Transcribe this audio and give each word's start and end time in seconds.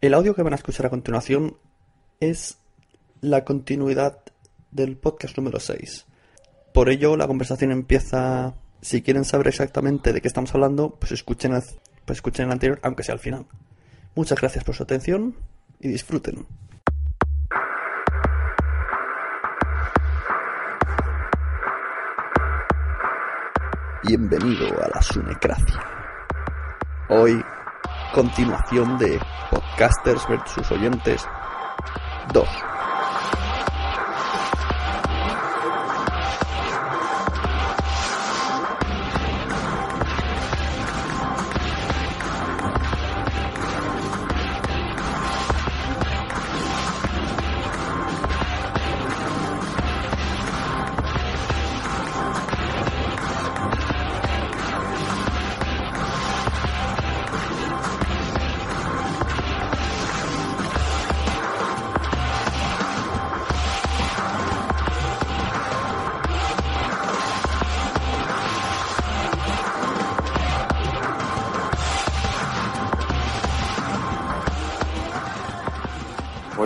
El 0.00 0.14
audio 0.14 0.32
que 0.32 0.44
van 0.44 0.52
a 0.52 0.56
escuchar 0.56 0.86
a 0.86 0.90
continuación 0.90 1.56
es 2.20 2.58
la 3.20 3.44
continuidad 3.44 4.20
del 4.70 4.96
podcast 4.96 5.36
número 5.36 5.58
6. 5.58 6.06
Por 6.72 6.88
ello, 6.88 7.16
la 7.16 7.26
conversación 7.26 7.72
empieza. 7.72 8.54
Si 8.80 9.02
quieren 9.02 9.24
saber 9.24 9.48
exactamente 9.48 10.12
de 10.12 10.20
qué 10.20 10.28
estamos 10.28 10.54
hablando, 10.54 10.90
pues 11.00 11.10
escuchen 11.10 11.52
el, 11.52 11.62
pues 12.04 12.18
escuchen 12.18 12.46
el 12.46 12.52
anterior, 12.52 12.78
aunque 12.84 13.02
sea 13.02 13.14
al 13.14 13.18
final. 13.18 13.46
Muchas 14.14 14.38
gracias 14.38 14.62
por 14.62 14.76
su 14.76 14.84
atención 14.84 15.34
y 15.80 15.88
disfruten. 15.88 16.46
Bienvenido 24.04 24.80
a 24.80 24.90
la 24.94 25.02
Sunecracia. 25.02 25.82
Hoy, 27.08 27.42
continuación 28.18 28.98
de 28.98 29.20
Podcasters 29.48 30.26
versus 30.26 30.68
Oyentes 30.72 31.24
2. 32.32 32.48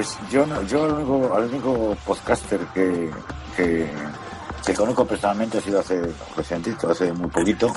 Pues 0.02 0.18
yo, 0.32 0.44
yo 0.66 0.86
el 0.86 1.44
único, 1.44 1.96
podcaster 2.04 2.58
que, 2.74 3.08
que, 3.56 4.74
conozco 4.74 5.06
personalmente 5.06 5.58
ha 5.58 5.60
sido 5.60 5.78
hace 5.78 6.02
recientito, 6.36 6.90
hace 6.90 7.12
muy 7.12 7.30
poquito. 7.30 7.72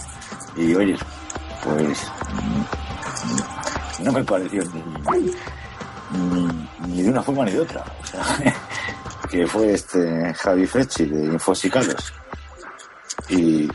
Y 0.56 0.74
oye, 0.74 0.98
pues 1.64 2.12
no 4.00 4.12
me 4.12 4.24
pareció 4.24 4.64
ni, 4.74 5.32
ni, 6.88 7.04
de 7.04 7.10
una 7.12 7.22
forma 7.22 7.46
ni 7.46 7.52
de 7.52 7.60
otra. 7.60 7.86
Que 9.30 9.46
fue 9.46 9.74
este 9.74 10.34
Javi 10.34 10.66
Fecci 10.66 11.06
de 11.06 11.26
Infosicados. 11.26 12.12
Y 13.30 13.70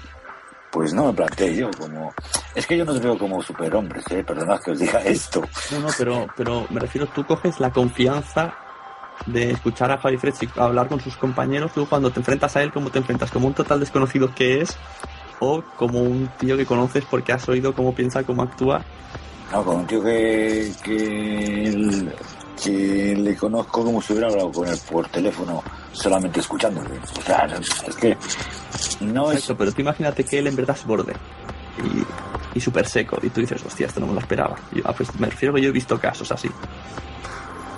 pues 0.73 0.93
no 0.93 1.07
me 1.07 1.13
planteé 1.13 1.55
yo 1.55 1.71
como... 1.79 2.13
Es 2.55 2.67
que 2.67 2.77
yo 2.77 2.85
no 2.85 2.93
te 2.93 3.01
veo 3.01 3.17
como 3.17 3.43
superhombres, 3.43 4.05
¿eh? 4.11 4.25
perdonad 4.25 4.61
que 4.61 4.73
os 4.73 4.79
diga 4.79 5.01
esto. 5.01 5.43
No, 5.71 5.81
no, 5.81 5.89
pero, 5.97 6.27
pero 6.37 6.67
me 6.71 6.81
refiero, 6.81 7.07
tú 7.07 7.25
coges 7.25 7.61
la 7.61 7.71
confianza 7.71 8.53
de 9.27 9.53
escuchar 9.53 9.93
a 9.93 9.99
Javi 9.99 10.17
Frecci 10.17 10.49
hablar 10.57 10.89
con 10.89 10.99
sus 11.01 11.17
compañeros, 11.17 11.73
tú 11.73 11.89
cuando 11.89 12.11
te 12.11 12.19
enfrentas 12.21 12.57
a 12.57 12.63
él, 12.63 12.73
¿cómo 12.73 12.91
te 12.91 12.99
enfrentas? 12.99 13.31
¿Como 13.31 13.47
un 13.47 13.55
total 13.55 13.79
desconocido 13.81 14.35
que 14.35 14.63
es? 14.63 14.77
¿O 15.39 15.63
como 15.77 16.01
un 16.01 16.29
tío 16.39 16.57
que 16.57 16.67
conoces 16.67 17.05
porque 17.05 17.33
has 17.33 17.49
oído 17.49 17.73
cómo 17.75 17.95
piensa, 17.95 18.25
cómo 18.25 18.43
actúa? 18.43 18.83
No, 19.53 19.65
con 19.65 19.77
un 19.79 19.87
tío 19.87 20.03
que, 20.03 20.73
que, 20.85 22.05
le 23.17 23.37
conozco 23.37 23.85
como 23.85 24.03
si 24.03 24.13
hubiera 24.13 24.29
hablado 24.29 24.53
con 24.53 24.69
él 24.69 24.79
por 24.91 25.09
teléfono 25.09 25.63
solamente 25.93 26.41
escuchándole. 26.41 26.99
O 27.19 27.23
sea, 27.23 27.49
es 27.87 27.97
que 27.97 28.19
no 29.01 29.33
es... 29.33 29.39
Eso, 29.39 29.57
pero 29.57 29.73
tú 29.73 29.81
imagínate 29.81 30.25
que 30.25 30.39
él 30.39 30.49
en 30.49 30.57
verdad 30.57 30.77
es 30.79 30.85
borde 30.85 31.15
y, 31.79 32.59
y 32.59 32.61
súper 32.61 32.87
seco 32.87 33.19
y 33.23 33.31
tú 33.31 33.41
dices, 33.41 33.63
hostia, 33.65 33.87
esto 33.87 34.01
no 34.01 34.07
me 34.07 34.15
lo 34.15 34.21
esperaba. 34.21 34.57
Yo, 34.73 34.83
ah, 34.85 34.93
pues 34.93 35.15
me 35.19 35.29
refiero 35.29 35.55
que 35.55 35.63
yo 35.63 35.69
he 35.69 35.73
visto 35.73 35.99
casos 35.99 36.31
así. 36.33 36.51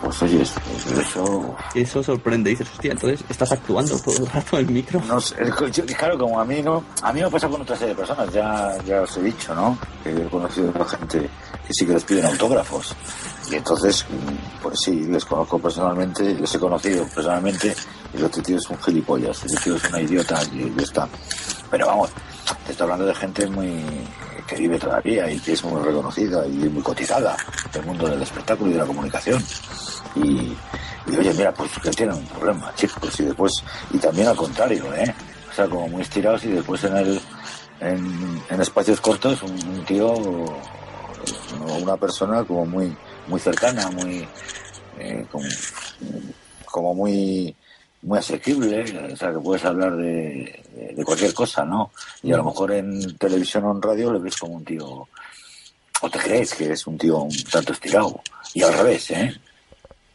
Pues 0.03 0.21
oye, 0.21 0.43
eso... 0.43 1.57
Eso 1.77 2.03
sorprende, 2.03 2.51
dices, 2.51 2.69
hostia, 2.73 2.91
entonces 2.91 3.25
estás 3.29 3.53
actuando 3.53 3.97
todo 4.01 4.17
el 4.17 4.27
rato 4.27 4.59
en 4.59 4.67
el 4.67 4.73
micro. 4.73 5.01
No 5.07 5.19
que 5.21 5.95
claro, 5.95 6.19
como 6.19 6.41
a 6.41 6.45
mí 6.45 6.61
no... 6.61 6.83
A 7.03 7.13
mí 7.13 7.21
me 7.21 7.31
pasa 7.31 7.49
con 7.49 7.63
otra 7.63 7.77
serie 7.77 7.95
de 7.95 8.01
personas, 8.01 8.33
ya, 8.33 8.77
ya 8.85 9.03
os 9.03 9.17
he 9.17 9.23
dicho, 9.23 9.55
¿no? 9.55 9.79
Que 10.03 10.11
he 10.11 10.29
conocido 10.29 10.73
a 10.75 10.85
gente 10.85 11.31
que 11.65 11.73
sí 11.73 11.87
que 11.87 11.93
les 11.93 12.03
piden 12.03 12.27
autógrafos. 12.27 12.97
Y 13.49 13.55
entonces, 13.55 14.05
mm, 14.09 14.63
pues 14.63 14.81
sí, 14.81 15.05
les 15.05 15.25
conozco 15.25 15.61
personalmente, 15.61 16.35
les 16.35 16.53
he 16.53 16.59
conocido 16.59 17.07
personalmente, 17.07 17.73
y 18.13 18.17
el 18.17 18.25
otro 18.25 18.43
tío 18.43 18.57
es 18.57 18.69
un 18.71 18.79
gilipollas, 18.79 19.45
el 19.45 19.61
tío 19.61 19.77
es 19.77 19.85
una 19.89 20.01
idiota 20.01 20.43
y 20.53 20.75
ya 20.77 20.83
está. 20.83 21.09
Pero 21.71 21.87
vamos, 21.87 22.11
estoy 22.69 22.85
hablando 22.85 23.07
de 23.07 23.15
gente 23.15 23.47
muy 23.49 23.83
que 24.47 24.57
vive 24.57 24.79
todavía 24.79 25.31
y 25.31 25.39
que 25.39 25.53
es 25.53 25.65
muy 25.65 25.81
reconocida 25.83 26.47
y 26.47 26.69
muy 26.69 26.83
cotizada 26.83 27.37
del 27.73 27.85
mundo 27.85 28.09
del 28.09 28.23
espectáculo 28.23 28.71
y 28.71 28.75
de 28.75 28.81
la 28.81 28.87
comunicación. 28.87 29.43
Y, 30.17 30.53
oye, 31.17 31.33
mira, 31.35 31.53
pues 31.53 31.71
que 31.83 31.91
tienen 31.91 32.17
un 32.17 32.27
problema, 32.27 32.75
chicos, 32.75 33.19
y 33.21 33.25
después, 33.25 33.53
y 33.93 33.99
también 33.99 34.29
al 34.29 34.37
contrario, 34.37 34.93
¿eh? 34.95 35.15
O 35.51 35.55
sea, 35.55 35.69
como 35.69 35.89
muy 35.89 36.03
estirados 36.03 36.45
y 36.45 36.49
después 36.49 36.83
en 36.85 36.97
el, 36.97 37.21
en, 37.81 38.61
espacios 38.61 39.01
cortos, 39.01 39.43
un, 39.43 39.53
un 39.53 39.85
tío, 39.85 40.09
o 40.09 41.75
una 41.81 41.97
persona 41.97 42.45
como 42.45 42.67
muy, 42.67 42.97
muy 43.27 43.41
cercana, 43.41 43.91
muy, 43.91 44.27
eh, 44.99 45.27
como, 45.31 45.49
como 46.67 46.95
muy, 46.95 47.55
muy 48.03 48.19
asequible, 48.19 48.83
o 49.13 49.17
sea, 49.17 49.33
que 49.33 49.39
puedes 49.39 49.65
hablar 49.65 49.97
de, 49.97 50.63
cualquier 51.05 51.33
cosa, 51.33 51.65
¿no? 51.65 51.93
Y 52.23 52.33
a 52.33 52.37
lo 52.37 52.45
mejor 52.45 52.73
en 52.73 53.17
televisión 53.17 53.65
o 53.65 53.73
en 53.73 53.81
radio 53.81 54.13
lo 54.13 54.21
ves 54.21 54.37
como 54.37 54.55
un 54.55 54.65
tío, 54.65 55.09
o 56.01 56.11
te 56.11 56.19
crees 56.19 56.55
que 56.55 56.73
es 56.73 56.87
un 56.87 56.99
tío 56.99 57.19
un 57.19 57.45
tanto 57.45 57.73
estirado, 57.73 58.21
y 58.55 58.63
al 58.63 58.75
revés, 58.75 59.11
¿eh? 59.13 59.41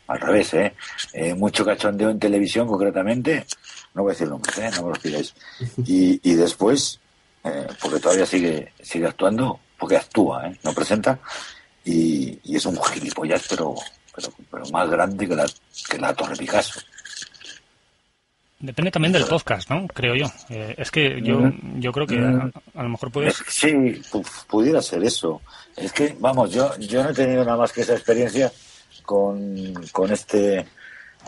Al 0.08 0.20
revés, 0.20 0.54
¿eh? 0.54 0.74
Eh, 1.14 1.34
mucho 1.34 1.66
cachondeo 1.66 2.10
en 2.10 2.20
televisión, 2.20 2.68
concretamente. 2.68 3.46
No 3.94 4.04
voy 4.04 4.12
a 4.12 4.14
decir 4.14 4.30
nombres, 4.30 4.58
¿eh? 4.58 4.70
No 4.76 4.84
me 4.84 4.90
los 4.90 5.00
pidáis. 5.00 5.34
Y, 5.86 6.20
y 6.30 6.34
después, 6.36 7.00
eh, 7.44 7.68
porque 7.82 8.00
todavía 8.00 8.26
sigue, 8.26 8.72
sigue 8.82 9.08
actuando, 9.08 9.60
porque 9.78 9.98
actúa, 9.98 10.48
¿eh? 10.48 10.58
No 10.64 10.74
presenta. 10.74 11.20
y, 11.84 12.40
y 12.44 12.56
es 12.56 12.66
un 12.66 12.82
gilipollas, 12.82 13.46
pero, 13.50 13.76
pero, 14.16 14.34
pero 14.50 14.66
más 14.70 14.90
grande 14.90 15.28
que 15.28 15.36
la, 15.36 15.46
que 15.90 15.98
la 15.98 16.14
Torre 16.14 16.36
Picasso. 16.36 16.80
Depende 18.60 18.90
también 18.90 19.12
del 19.14 19.26
podcast, 19.26 19.70
¿no? 19.70 19.88
Creo 19.88 20.16
yo. 20.16 20.26
Eh, 20.50 20.74
es 20.78 20.90
que 20.90 21.22
yo, 21.22 21.52
yo 21.76 21.92
creo 21.92 22.08
que 22.08 22.18
a, 22.18 22.50
a 22.80 22.84
lo 22.84 22.90
mejor 22.90 23.12
puedes... 23.12 23.36
Sí, 23.48 23.68
pu- 23.70 24.26
pudiera 24.48 24.82
ser 24.82 25.04
eso. 25.04 25.42
Es 25.76 25.94
que, 25.94 26.16
vamos, 26.20 26.52
yo, 26.52 26.76
yo 26.80 27.04
no 27.04 27.12
he 27.12 27.14
tenido 27.14 27.46
nada 27.46 27.58
más 27.58 27.72
que 27.72 27.82
esa 27.82 27.94
experiencia 27.94 28.52
con, 29.04 29.74
con 29.92 30.12
este, 30.12 30.66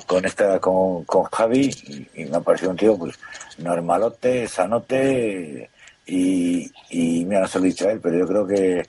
con 0.08 0.26
esta, 0.26 0.60
con, 0.60 1.04
con 1.04 1.24
Javi, 1.26 1.70
y, 2.16 2.22
y 2.24 2.26
me 2.26 2.38
ha 2.38 2.42
parecido 2.42 2.72
un 2.72 2.78
tío, 2.78 2.98
pues, 2.98 3.20
normalote, 3.60 4.48
sanote, 4.48 5.70
y, 6.08 6.72
y 6.90 7.26
mira, 7.26 7.42
no 7.42 7.48
se 7.48 7.60
lo 7.60 7.66
he 7.66 7.68
dicho 7.68 7.88
a 7.88 7.92
él, 7.92 8.00
pero 8.02 8.18
yo 8.18 8.26
creo 8.28 8.48
que 8.48 8.80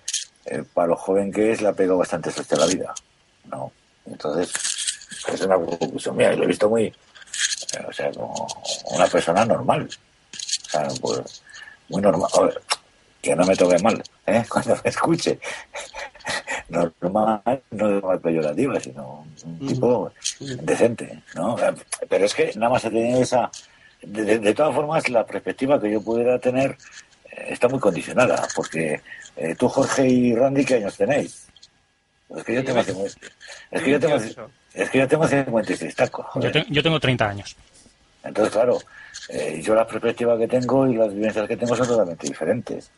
eh, 0.46 0.64
para 0.72 0.88
lo 0.88 0.96
joven 0.96 1.30
que 1.30 1.52
es, 1.52 1.60
le 1.60 1.68
ha 1.68 1.72
pegado 1.74 1.98
bastante 1.98 2.30
suerte 2.30 2.54
a 2.54 2.58
la 2.58 2.66
vida. 2.66 2.94
¿no? 3.50 3.70
Entonces, 4.06 4.50
es 5.30 5.40
una 5.42 5.56
conclusión 5.56 6.16
mía, 6.16 6.32
y 6.32 6.36
lo 6.38 6.44
he 6.44 6.48
visto 6.48 6.70
muy, 6.70 6.90
o 7.88 7.92
sea, 7.92 8.10
como 8.12 8.46
una 8.90 9.06
persona 9.06 9.44
normal. 9.44 9.88
O 9.88 10.70
sea, 10.70 10.88
pues, 11.00 11.42
muy 11.88 12.00
normal. 12.02 12.30
A 12.36 12.40
ver, 12.42 12.60
que 13.22 13.36
no 13.36 13.44
me 13.44 13.54
toque 13.56 13.78
mal, 13.78 14.02
¿eh? 14.26 14.44
Cuando 14.48 14.74
me 14.82 14.90
escuche. 14.90 15.38
Normal, 16.68 17.62
no 17.70 17.88
de 17.88 18.00
mal 18.00 18.20
peyorativa, 18.20 18.78
sino 18.80 19.26
un 19.44 19.66
tipo 19.66 20.12
decente, 20.62 21.22
¿no? 21.34 21.56
Pero 22.08 22.24
es 22.24 22.34
que 22.34 22.52
nada 22.56 22.72
más 22.72 22.84
he 22.84 22.90
tenido 22.90 23.20
esa... 23.22 23.50
De, 24.02 24.24
de- 24.24 24.38
de 24.38 24.54
todas 24.54 24.74
formas, 24.74 25.08
la 25.10 25.26
perspectiva 25.26 25.80
que 25.80 25.90
yo 25.90 26.00
pudiera 26.02 26.38
tener 26.38 26.70
eh, 27.32 27.46
está 27.50 27.68
muy 27.68 27.78
condicionada, 27.80 28.46
porque 28.54 29.00
eh, 29.36 29.54
tú, 29.56 29.68
Jorge 29.68 30.08
y 30.08 30.34
Randy, 30.34 30.64
¿qué 30.64 30.76
años 30.76 30.96
tenéis? 30.96 31.46
Es 32.34 32.44
que 32.44 32.54
yo 32.54 32.64
tengo... 32.64 32.80
Es 32.80 33.82
que 33.82 33.90
yo 33.90 34.00
tengo... 34.00 34.16
Es 34.74 34.88
que 34.90 34.98
yo 34.98 35.08
tengo 35.08 35.26
56 35.26 35.94
tacos. 35.96 36.26
Yo, 36.36 36.50
te- 36.52 36.66
yo 36.68 36.82
tengo 36.82 37.00
30 37.00 37.28
años. 37.28 37.56
Entonces, 38.22 38.52
claro, 38.52 38.78
eh, 39.30 39.60
yo 39.62 39.74
la 39.74 39.86
perspectiva 39.86 40.38
que 40.38 40.46
tengo 40.46 40.86
y 40.86 40.94
las 40.94 41.12
vivencias 41.12 41.48
que 41.48 41.56
tengo 41.56 41.74
son 41.74 41.86
totalmente 41.88 42.26
diferentes. 42.28 42.90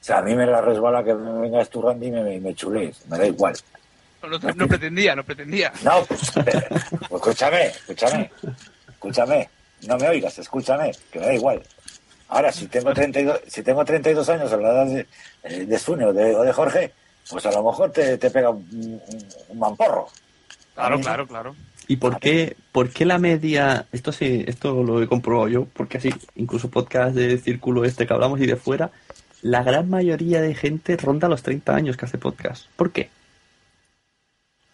O 0.00 0.04
sea, 0.06 0.18
a 0.18 0.22
mí 0.22 0.34
me 0.34 0.46
la 0.46 0.60
resbala 0.60 1.02
que 1.02 1.14
me 1.14 1.40
vengas 1.40 1.68
tú, 1.70 1.82
Randy, 1.82 2.08
y 2.08 2.10
me, 2.10 2.22
me, 2.22 2.40
me 2.40 2.54
chulees. 2.54 3.06
Me 3.06 3.16
da 3.18 3.26
igual. 3.26 3.56
No, 4.22 4.28
no- 4.38 4.54
no 4.54 4.68
pretendía, 4.68 5.14
no 5.14 5.24
pretendía. 5.24 5.72
No, 5.82 6.04
pues 6.04 6.22
escúchame, 7.10 7.66
escúchame, 7.66 8.30
escúchame. 8.88 9.48
No 9.86 9.96
me 9.98 10.08
oigas, 10.08 10.38
escúchame, 10.38 10.92
que 11.12 11.18
me 11.20 11.26
da 11.26 11.34
igual. 11.34 11.62
Ahora, 12.28 12.50
si 12.52 12.66
tengo 12.66 12.92
32, 12.92 13.40
si 13.46 13.62
tengo 13.62 13.84
32 13.84 14.28
años 14.30 14.52
a 14.52 14.56
la 14.56 14.68
edad 14.72 14.86
de, 14.86 15.06
eh, 15.44 15.64
de 15.66 15.78
Sune 15.78 16.06
o 16.06 16.12
de, 16.12 16.34
o 16.34 16.42
de 16.42 16.52
Jorge, 16.52 16.92
pues 17.30 17.46
a 17.46 17.52
lo 17.52 17.62
mejor 17.62 17.92
te, 17.92 18.18
te 18.18 18.30
pega 18.30 18.50
un, 18.50 18.66
un- 18.72 19.26
un 19.48 19.58
mamporro. 19.58 20.08
Claro, 20.76 21.00
claro, 21.00 21.26
claro. 21.26 21.56
¿Y 21.88 21.96
por 21.96 22.20
qué, 22.20 22.56
por 22.70 22.90
qué 22.90 23.06
la 23.06 23.18
media, 23.18 23.86
esto 23.92 24.12
sí, 24.12 24.44
esto 24.46 24.82
lo 24.82 25.02
he 25.02 25.08
comprobado 25.08 25.48
yo, 25.48 25.64
porque 25.72 25.96
así, 25.96 26.10
incluso 26.34 26.70
podcast 26.70 27.14
de 27.14 27.38
círculo 27.38 27.84
este 27.84 28.06
que 28.06 28.12
hablamos 28.12 28.40
y 28.40 28.46
de 28.46 28.56
fuera, 28.56 28.90
la 29.40 29.62
gran 29.62 29.88
mayoría 29.88 30.42
de 30.42 30.54
gente 30.54 30.96
ronda 30.98 31.28
los 31.28 31.42
30 31.42 31.74
años 31.74 31.96
que 31.96 32.04
hace 32.04 32.18
podcast. 32.18 32.66
¿Por 32.76 32.92
qué? 32.92 33.08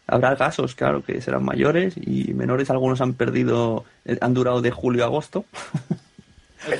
Habrá 0.08 0.36
casos, 0.36 0.74
claro, 0.74 1.04
que 1.04 1.20
serán 1.20 1.44
mayores 1.44 1.94
y 1.96 2.34
menores, 2.34 2.68
algunos 2.70 3.00
han 3.00 3.14
perdido, 3.14 3.84
eh, 4.04 4.18
han 4.20 4.34
durado 4.34 4.60
de 4.60 4.72
julio 4.72 5.04
a 5.04 5.06
agosto. 5.06 5.44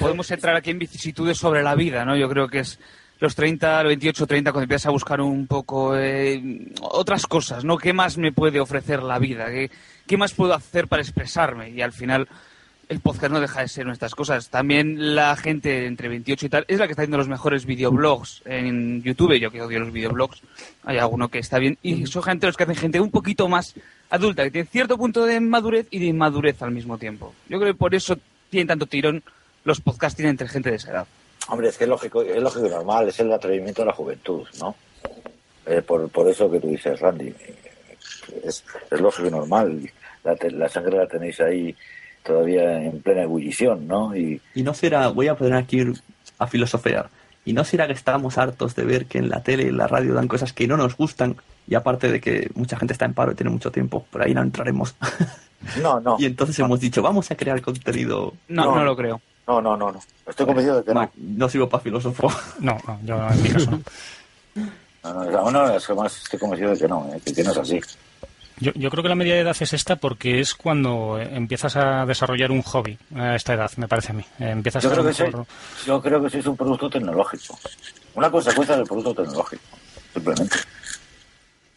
Podemos 0.00 0.28
entrar 0.32 0.56
aquí 0.56 0.70
en 0.70 0.80
vicisitudes 0.80 1.38
sobre 1.38 1.62
la 1.62 1.76
vida, 1.76 2.04
¿no? 2.04 2.16
Yo 2.16 2.28
creo 2.28 2.48
que 2.48 2.60
es 2.60 2.80
los 3.22 3.36
30, 3.36 3.84
los 3.84 3.90
28, 3.90 4.26
30, 4.26 4.50
cuando 4.50 4.64
empiezas 4.64 4.86
a 4.86 4.90
buscar 4.90 5.20
un 5.20 5.46
poco 5.46 5.96
eh, 5.96 6.42
otras 6.80 7.24
cosas, 7.28 7.64
¿no? 7.64 7.78
¿Qué 7.78 7.92
más 7.92 8.18
me 8.18 8.32
puede 8.32 8.58
ofrecer 8.58 9.00
la 9.00 9.20
vida? 9.20 9.46
¿Qué, 9.46 9.70
¿Qué 10.08 10.16
más 10.16 10.32
puedo 10.32 10.52
hacer 10.54 10.88
para 10.88 11.02
expresarme? 11.02 11.70
Y 11.70 11.82
al 11.82 11.92
final 11.92 12.26
el 12.88 12.98
podcast 12.98 13.32
no 13.32 13.40
deja 13.40 13.60
de 13.60 13.68
ser 13.68 13.86
nuestras 13.86 14.16
cosas. 14.16 14.48
También 14.48 15.14
la 15.14 15.36
gente 15.36 15.86
entre 15.86 16.08
28 16.08 16.46
y 16.46 16.48
tal 16.48 16.64
es 16.66 16.80
la 16.80 16.86
que 16.86 16.94
está 16.94 17.02
haciendo 17.02 17.16
los 17.16 17.28
mejores 17.28 17.64
videoblogs 17.64 18.42
en 18.44 19.04
YouTube. 19.04 19.38
Yo 19.38 19.52
que 19.52 19.62
odio 19.62 19.78
los 19.78 19.92
videoblogs, 19.92 20.42
hay 20.82 20.98
alguno 20.98 21.28
que 21.28 21.38
está 21.38 21.60
bien. 21.60 21.78
Y 21.80 22.06
son 22.06 22.24
gente 22.24 22.48
los 22.48 22.56
que 22.56 22.64
hacen 22.64 22.74
gente 22.74 22.98
un 22.98 23.12
poquito 23.12 23.46
más 23.46 23.76
adulta, 24.10 24.42
que 24.42 24.50
tiene 24.50 24.66
cierto 24.66 24.98
punto 24.98 25.26
de 25.26 25.38
madurez 25.38 25.86
y 25.92 26.00
de 26.00 26.06
inmadurez 26.06 26.60
al 26.60 26.72
mismo 26.72 26.98
tiempo. 26.98 27.32
Yo 27.48 27.60
creo 27.60 27.72
que 27.72 27.78
por 27.78 27.94
eso 27.94 28.18
tienen 28.50 28.66
tanto 28.66 28.86
tirón 28.86 29.22
los 29.62 29.80
podcasting 29.80 30.26
entre 30.26 30.48
gente 30.48 30.70
de 30.70 30.76
esa 30.76 30.90
edad. 30.90 31.06
Hombre, 31.48 31.68
es 31.68 31.76
que 31.78 31.84
es 31.84 31.90
lógico, 31.90 32.22
es 32.22 32.40
lógico 32.42 32.66
y 32.66 32.70
normal, 32.70 33.08
es 33.08 33.18
el 33.20 33.32
atrevimiento 33.32 33.82
de 33.82 33.86
la 33.86 33.92
juventud, 33.94 34.46
¿no? 34.60 34.74
Eh, 35.66 35.82
por, 35.82 36.08
por 36.10 36.28
eso 36.28 36.50
que 36.50 36.60
tú 36.60 36.68
dices, 36.68 36.98
Randy, 37.00 37.34
es, 38.44 38.64
es 38.90 39.00
lógico 39.00 39.28
y 39.28 39.30
normal. 39.30 39.90
La, 40.24 40.36
te- 40.36 40.50
la 40.50 40.68
sangre 40.68 40.96
la 40.98 41.06
tenéis 41.06 41.40
ahí 41.40 41.74
todavía 42.22 42.82
en 42.82 43.00
plena 43.02 43.22
ebullición, 43.22 43.86
¿no? 43.88 44.14
Y 44.16 44.40
Y 44.54 44.62
no 44.62 44.74
será, 44.74 45.08
voy 45.08 45.28
a 45.28 45.34
poner 45.34 45.54
aquí 45.54 45.82
a 46.38 46.46
filosofear, 46.46 47.10
y 47.44 47.52
no 47.52 47.64
será 47.64 47.86
que 47.88 47.92
estamos 47.92 48.38
hartos 48.38 48.76
de 48.76 48.84
ver 48.84 49.06
que 49.06 49.18
en 49.18 49.28
la 49.28 49.42
tele 49.42 49.64
y 49.64 49.68
en 49.68 49.76
la 49.76 49.88
radio 49.88 50.14
dan 50.14 50.28
cosas 50.28 50.52
que 50.52 50.66
no 50.68 50.76
nos 50.76 50.96
gustan, 50.96 51.36
y 51.66 51.74
aparte 51.74 52.10
de 52.10 52.20
que 52.20 52.50
mucha 52.54 52.76
gente 52.76 52.92
está 52.92 53.04
en 53.04 53.14
paro 53.14 53.32
y 53.32 53.34
tiene 53.34 53.50
mucho 53.50 53.72
tiempo, 53.72 54.06
por 54.10 54.22
ahí 54.22 54.32
no 54.34 54.42
entraremos. 54.42 54.94
no, 55.82 56.00
no, 56.00 56.16
y 56.20 56.26
entonces 56.26 56.56
hemos 56.60 56.78
dicho, 56.80 57.02
vamos 57.02 57.30
a 57.30 57.36
crear 57.36 57.60
contenido. 57.60 58.34
No, 58.48 58.64
No. 58.66 58.76
no, 58.76 58.84
lo 58.84 58.96
creo. 58.96 59.20
No, 59.46 59.60
no, 59.60 59.76
no, 59.76 59.92
no. 59.92 60.00
Estoy 60.26 60.46
convencido 60.46 60.76
de 60.76 60.84
que 60.84 60.94
no. 60.94 61.10
no 61.16 61.48
sirvo 61.48 61.68
para 61.68 61.82
filósofo. 61.82 62.30
No, 62.60 62.78
no, 62.86 62.98
yo 63.04 63.28
en 63.28 63.42
mi 63.42 63.48
caso 63.48 63.70
no. 63.70 63.82
No, 65.04 65.24
no, 65.24 65.50
no, 65.50 65.66
no, 65.66 65.76
es 65.76 65.86
que 65.86 65.94
más 65.94 66.22
estoy 66.22 66.38
convencido 66.38 66.70
de 66.70 66.78
que 66.78 66.88
no, 66.88 67.10
eh, 67.12 67.20
que, 67.34 67.42
no 67.42 67.50
es 67.50 67.58
así. 67.58 67.80
Yo, 68.58 68.70
yo 68.76 68.88
creo 68.90 69.02
que 69.02 69.08
la 69.08 69.16
media 69.16 69.34
de 69.34 69.40
edad 69.40 69.56
es 69.58 69.72
esta 69.72 69.96
porque 69.96 70.38
es 70.38 70.54
cuando 70.54 71.18
eh, 71.18 71.28
empiezas 71.32 71.74
a 71.74 72.06
desarrollar 72.06 72.52
un 72.52 72.62
hobby 72.62 72.96
a 73.16 73.34
esta 73.34 73.54
edad, 73.54 73.70
me 73.78 73.88
parece 73.88 74.12
a 74.12 74.14
mí. 74.14 74.24
Eh, 74.38 74.50
Empiezas 74.50 74.84
Yo 74.84 74.90
a 74.90 74.92
creo 74.92 75.04
que 75.04 75.14
soy, 75.14 75.32
yo 75.86 76.00
creo 76.00 76.22
que 76.22 76.30
sois 76.30 76.46
un 76.46 76.56
producto 76.56 76.88
tecnológico. 76.88 77.58
Una 78.14 78.30
consecuencia 78.30 78.76
del 78.76 78.86
producto 78.86 79.22
tecnológico, 79.22 79.62
simplemente. 80.12 80.56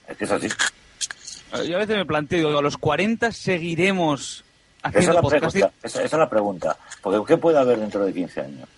Es 0.07 0.17
que 0.17 0.25
es 0.25 0.31
así. 0.31 0.47
Yo 1.67 1.77
a 1.77 1.79
veces 1.79 1.97
me 1.97 2.05
planteo, 2.05 2.47
digo, 2.49 2.59
a 2.59 2.61
los 2.61 2.77
40 2.77 3.31
seguiremos 3.31 4.44
Esa 4.93 4.99
es, 4.99 5.07
la 5.07 5.21
pregunta, 5.21 5.71
esa, 5.83 6.03
esa 6.03 6.03
es 6.03 6.11
la 6.13 6.29
pregunta. 6.29 6.77
Porque 7.01 7.19
¿qué 7.27 7.37
puede 7.37 7.57
haber 7.57 7.79
dentro 7.79 8.05
de 8.05 8.13
15 8.13 8.41
años? 8.41 8.69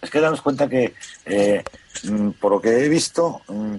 Es 0.00 0.10
que 0.10 0.20
daros 0.20 0.40
cuenta 0.42 0.68
que, 0.68 0.94
eh, 1.24 1.62
mm, 2.04 2.30
por 2.32 2.52
lo 2.52 2.60
que 2.60 2.84
he 2.84 2.88
visto, 2.88 3.40
mm, 3.48 3.76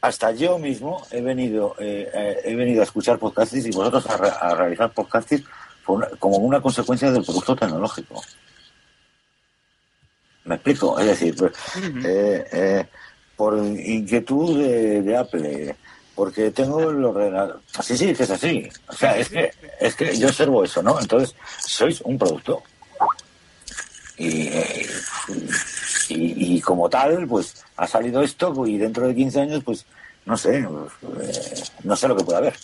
hasta 0.00 0.30
yo 0.32 0.58
mismo 0.58 1.04
he 1.10 1.20
venido 1.20 1.74
eh, 1.78 2.10
eh, 2.12 2.40
he 2.44 2.54
venido 2.54 2.80
a 2.80 2.84
escuchar 2.84 3.18
podcasts 3.18 3.54
y 3.54 3.70
vosotros 3.70 4.06
a, 4.06 4.14
a 4.14 4.54
realizar 4.54 4.90
podcasts 4.92 5.42
una- 5.86 6.08
como 6.18 6.36
una 6.38 6.60
consecuencia 6.60 7.10
del 7.10 7.24
producto 7.24 7.56
tecnológico. 7.56 8.22
¿Me 10.44 10.56
explico? 10.56 10.98
Es 10.98 11.06
decir, 11.06 11.34
pues, 11.36 11.52
eh, 12.04 12.44
eh, 12.52 12.86
por 13.36 13.56
inquietud 13.58 14.58
de, 14.58 15.02
de 15.02 15.16
Apple, 15.16 15.76
porque 16.14 16.50
tengo 16.50 16.90
el 16.90 17.04
ordenador. 17.04 17.60
Así 17.76 17.96
sí, 17.96 18.12
que 18.14 18.22
es 18.22 18.30
así. 18.30 18.68
O 18.88 18.92
sea, 18.92 19.16
es 19.16 19.28
que, 19.28 19.50
es 19.80 19.94
que 19.96 20.16
yo 20.16 20.28
observo 20.28 20.64
eso, 20.64 20.82
¿no? 20.82 20.98
Entonces, 21.00 21.34
sois 21.66 22.00
un 22.02 22.18
producto. 22.18 22.62
Y, 24.18 24.48
y, 26.08 26.56
y 26.56 26.60
como 26.60 26.88
tal, 26.88 27.26
pues 27.26 27.64
ha 27.76 27.86
salido 27.86 28.22
esto 28.22 28.66
y 28.66 28.78
dentro 28.78 29.06
de 29.08 29.14
15 29.14 29.40
años, 29.40 29.64
pues 29.64 29.86
no 30.26 30.36
sé, 30.36 30.66
pues, 31.00 31.36
eh, 31.38 31.62
no 31.84 31.96
sé 31.96 32.08
lo 32.08 32.16
que 32.16 32.24
puede 32.24 32.38
haber. 32.38 32.54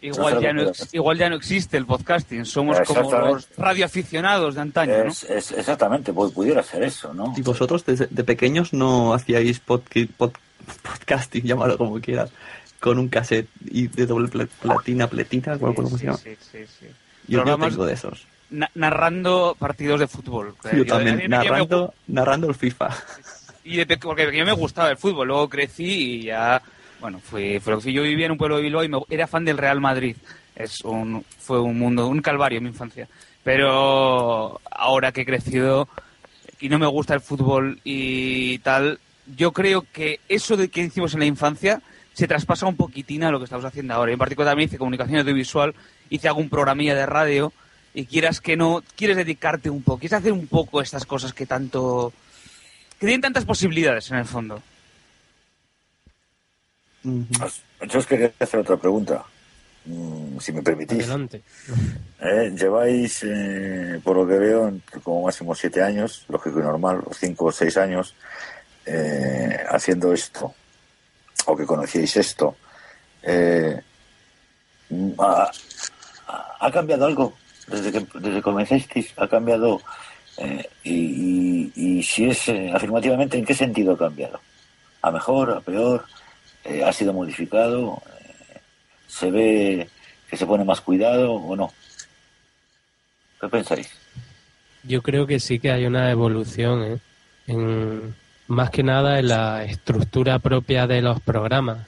Igual, 0.00 0.34
No 0.34 0.40
sé 0.40 0.46
ya 0.46 0.52
no, 0.52 0.72
igual 0.92 1.18
ya 1.18 1.28
no 1.30 1.36
existe 1.36 1.76
el 1.76 1.86
podcasting. 1.86 2.44
Somos 2.44 2.78
como 2.82 3.10
los 3.10 3.48
radioaficionados 3.56 4.54
de 4.54 4.60
antaño, 4.60 5.04
¿no? 5.04 5.10
Es, 5.10 5.24
es- 5.24 5.52
exactamente, 5.52 6.12
pues 6.12 6.32
pudiera 6.32 6.62
ser 6.62 6.84
eso, 6.84 7.12
¿no? 7.12 7.34
Y 7.36 7.42
vosotros 7.42 7.84
desde 7.84 8.06
de 8.08 8.24
pequeños 8.24 8.72
no 8.72 9.14
hacíais 9.14 9.60
podki- 9.66 10.08
pod- 10.16 10.36
podcasting, 10.82 11.42
llámalo 11.46 11.76
como 11.78 12.00
quieras, 12.00 12.30
con 12.80 12.98
un 12.98 13.08
cassette 13.08 13.48
y 13.64 13.88
de 13.88 14.06
doble 14.06 14.28
pla- 14.28 14.46
platina, 14.46 15.08
pletina, 15.08 15.58
¿cómo, 15.58 15.74
cómo 15.74 15.98
se 15.98 16.06
llama? 16.06 16.18
Sí, 16.18 16.36
sí, 16.52 16.58
sí. 16.66 16.86
Yo, 17.28 17.38
yo 17.38 17.42
Programas 17.44 17.70
tengo 17.70 17.86
de 17.86 17.94
esos. 17.94 18.26
na- 18.50 18.70
narrando 18.74 19.56
partidos 19.58 20.00
de 20.00 20.06
fútbol. 20.06 20.54
Yo 20.72 20.82
a 20.82 20.84
también, 20.86 21.16
me- 21.16 21.28
narrando, 21.28 21.94
narrando 22.06 22.48
el 22.48 22.54
FIFA. 22.54 22.90
Y 23.64 23.76
de 23.84 23.96
porque 23.98 24.22
a 24.24 24.30
mí 24.30 24.44
me 24.44 24.52
gustaba 24.52 24.90
el 24.90 24.96
fútbol, 24.96 25.26
luego 25.28 25.48
crecí 25.48 25.84
y 26.20 26.22
ya, 26.24 26.62
bueno, 27.00 27.18
fui, 27.20 27.58
fue 27.58 27.72
lo 27.72 27.78
que 27.78 27.82
fui. 27.84 27.92
Yo 27.92 28.02
vivía 28.02 28.26
en 28.26 28.32
un 28.32 28.38
pueblo 28.38 28.56
de 28.58 28.62
Bilbao 28.62 28.84
y 28.84 28.88
me- 28.88 29.02
era 29.10 29.26
fan 29.26 29.44
del 29.44 29.58
Real 29.58 29.80
Madrid. 29.80 30.16
Es 30.54 30.82
un, 30.84 31.24
fue 31.40 31.60
un 31.60 31.78
mundo, 31.78 32.06
un 32.06 32.20
calvario 32.22 32.58
en 32.58 32.64
mi 32.64 32.70
infancia. 32.70 33.08
Pero 33.42 34.60
ahora 34.70 35.12
que 35.12 35.22
he 35.22 35.26
crecido 35.26 35.88
y 36.60 36.68
no 36.68 36.78
me 36.78 36.86
gusta 36.86 37.14
el 37.14 37.20
fútbol 37.20 37.80
y 37.84 38.58
tal, 38.58 38.98
yo 39.36 39.52
creo 39.52 39.84
que 39.92 40.20
eso 40.28 40.56
de 40.56 40.68
que 40.68 40.82
hicimos 40.82 41.14
en 41.14 41.20
la 41.20 41.26
infancia 41.26 41.80
se 42.16 42.26
traspasa 42.26 42.64
un 42.64 42.76
poquitín 42.76 43.24
a 43.24 43.30
lo 43.30 43.38
que 43.38 43.44
estamos 43.44 43.66
haciendo 43.66 43.92
ahora. 43.92 44.10
Y 44.10 44.14
en 44.14 44.18
particular 44.18 44.52
también 44.52 44.70
hice 44.70 44.78
comunicación 44.78 45.18
audiovisual, 45.18 45.74
hice 46.08 46.28
algún 46.28 46.48
programilla 46.48 46.94
de 46.94 47.04
radio 47.04 47.52
y 47.92 48.06
quieras 48.06 48.40
que 48.40 48.56
no, 48.56 48.82
quieres 48.96 49.18
dedicarte 49.18 49.68
un 49.68 49.82
poco, 49.82 49.98
quieres 49.98 50.14
hacer 50.18 50.32
un 50.32 50.46
poco 50.46 50.80
estas 50.80 51.04
cosas 51.04 51.34
que 51.34 51.44
tanto 51.44 52.14
que 52.98 53.06
tienen 53.06 53.20
tantas 53.20 53.44
posibilidades 53.44 54.10
en 54.10 54.16
el 54.16 54.24
fondo. 54.24 54.62
Yo 57.02 57.98
os 57.98 58.06
quería 58.06 58.32
hacer 58.40 58.60
otra 58.60 58.78
pregunta, 58.78 59.22
mm, 59.84 60.38
si 60.38 60.52
me 60.52 60.62
permitís. 60.62 61.04
Adelante. 61.04 61.42
Eh, 62.22 62.50
lleváis, 62.58 63.22
eh, 63.24 64.00
por 64.02 64.16
lo 64.16 64.26
que 64.26 64.38
veo, 64.38 64.72
como 65.02 65.26
máximo 65.26 65.54
siete 65.54 65.82
años, 65.82 66.24
lógico 66.30 66.60
y 66.60 66.62
normal, 66.62 67.02
o 67.04 67.12
cinco 67.12 67.44
o 67.44 67.52
seis 67.52 67.76
años, 67.76 68.14
eh, 68.86 69.58
haciendo 69.68 70.14
esto, 70.14 70.54
o 71.44 71.56
que 71.56 71.66
conocíais 71.66 72.16
esto. 72.16 72.56
¿ha, 75.18 75.50
¿Ha 76.60 76.70
cambiado 76.70 77.06
algo 77.06 77.34
desde 77.66 77.92
que, 77.92 78.06
desde 78.14 78.36
que 78.36 78.42
comenzasteis? 78.42 79.12
¿Ha 79.16 79.28
cambiado? 79.28 79.80
y, 80.84 81.72
y, 81.74 82.02
si 82.02 82.26
es 82.28 82.50
afirmativamente, 82.74 83.38
¿en 83.38 83.44
qué 83.46 83.54
sentido 83.54 83.94
ha 83.94 83.98
cambiado? 83.98 84.38
¿A 85.00 85.10
mejor, 85.10 85.50
a 85.50 85.60
peor? 85.60 86.04
¿Ha 86.84 86.92
sido 86.92 87.14
modificado? 87.14 88.02
¿Se 89.06 89.30
ve 89.30 89.88
que 90.28 90.36
se 90.36 90.46
pone 90.46 90.64
más 90.64 90.80
cuidado 90.80 91.32
o 91.32 91.56
no? 91.56 91.72
¿Qué 93.40 93.48
pensáis? 93.48 93.90
Yo 94.82 95.02
creo 95.02 95.26
que 95.26 95.40
sí 95.40 95.58
que 95.58 95.70
hay 95.70 95.86
una 95.86 96.10
evolución, 96.10 96.82
¿eh? 96.84 96.98
en, 97.46 98.14
más 98.48 98.70
que 98.70 98.82
nada 98.82 99.18
en 99.18 99.28
la 99.28 99.64
estructura 99.64 100.38
propia 100.38 100.86
de 100.86 101.02
los 101.02 101.20
programas. 101.20 101.86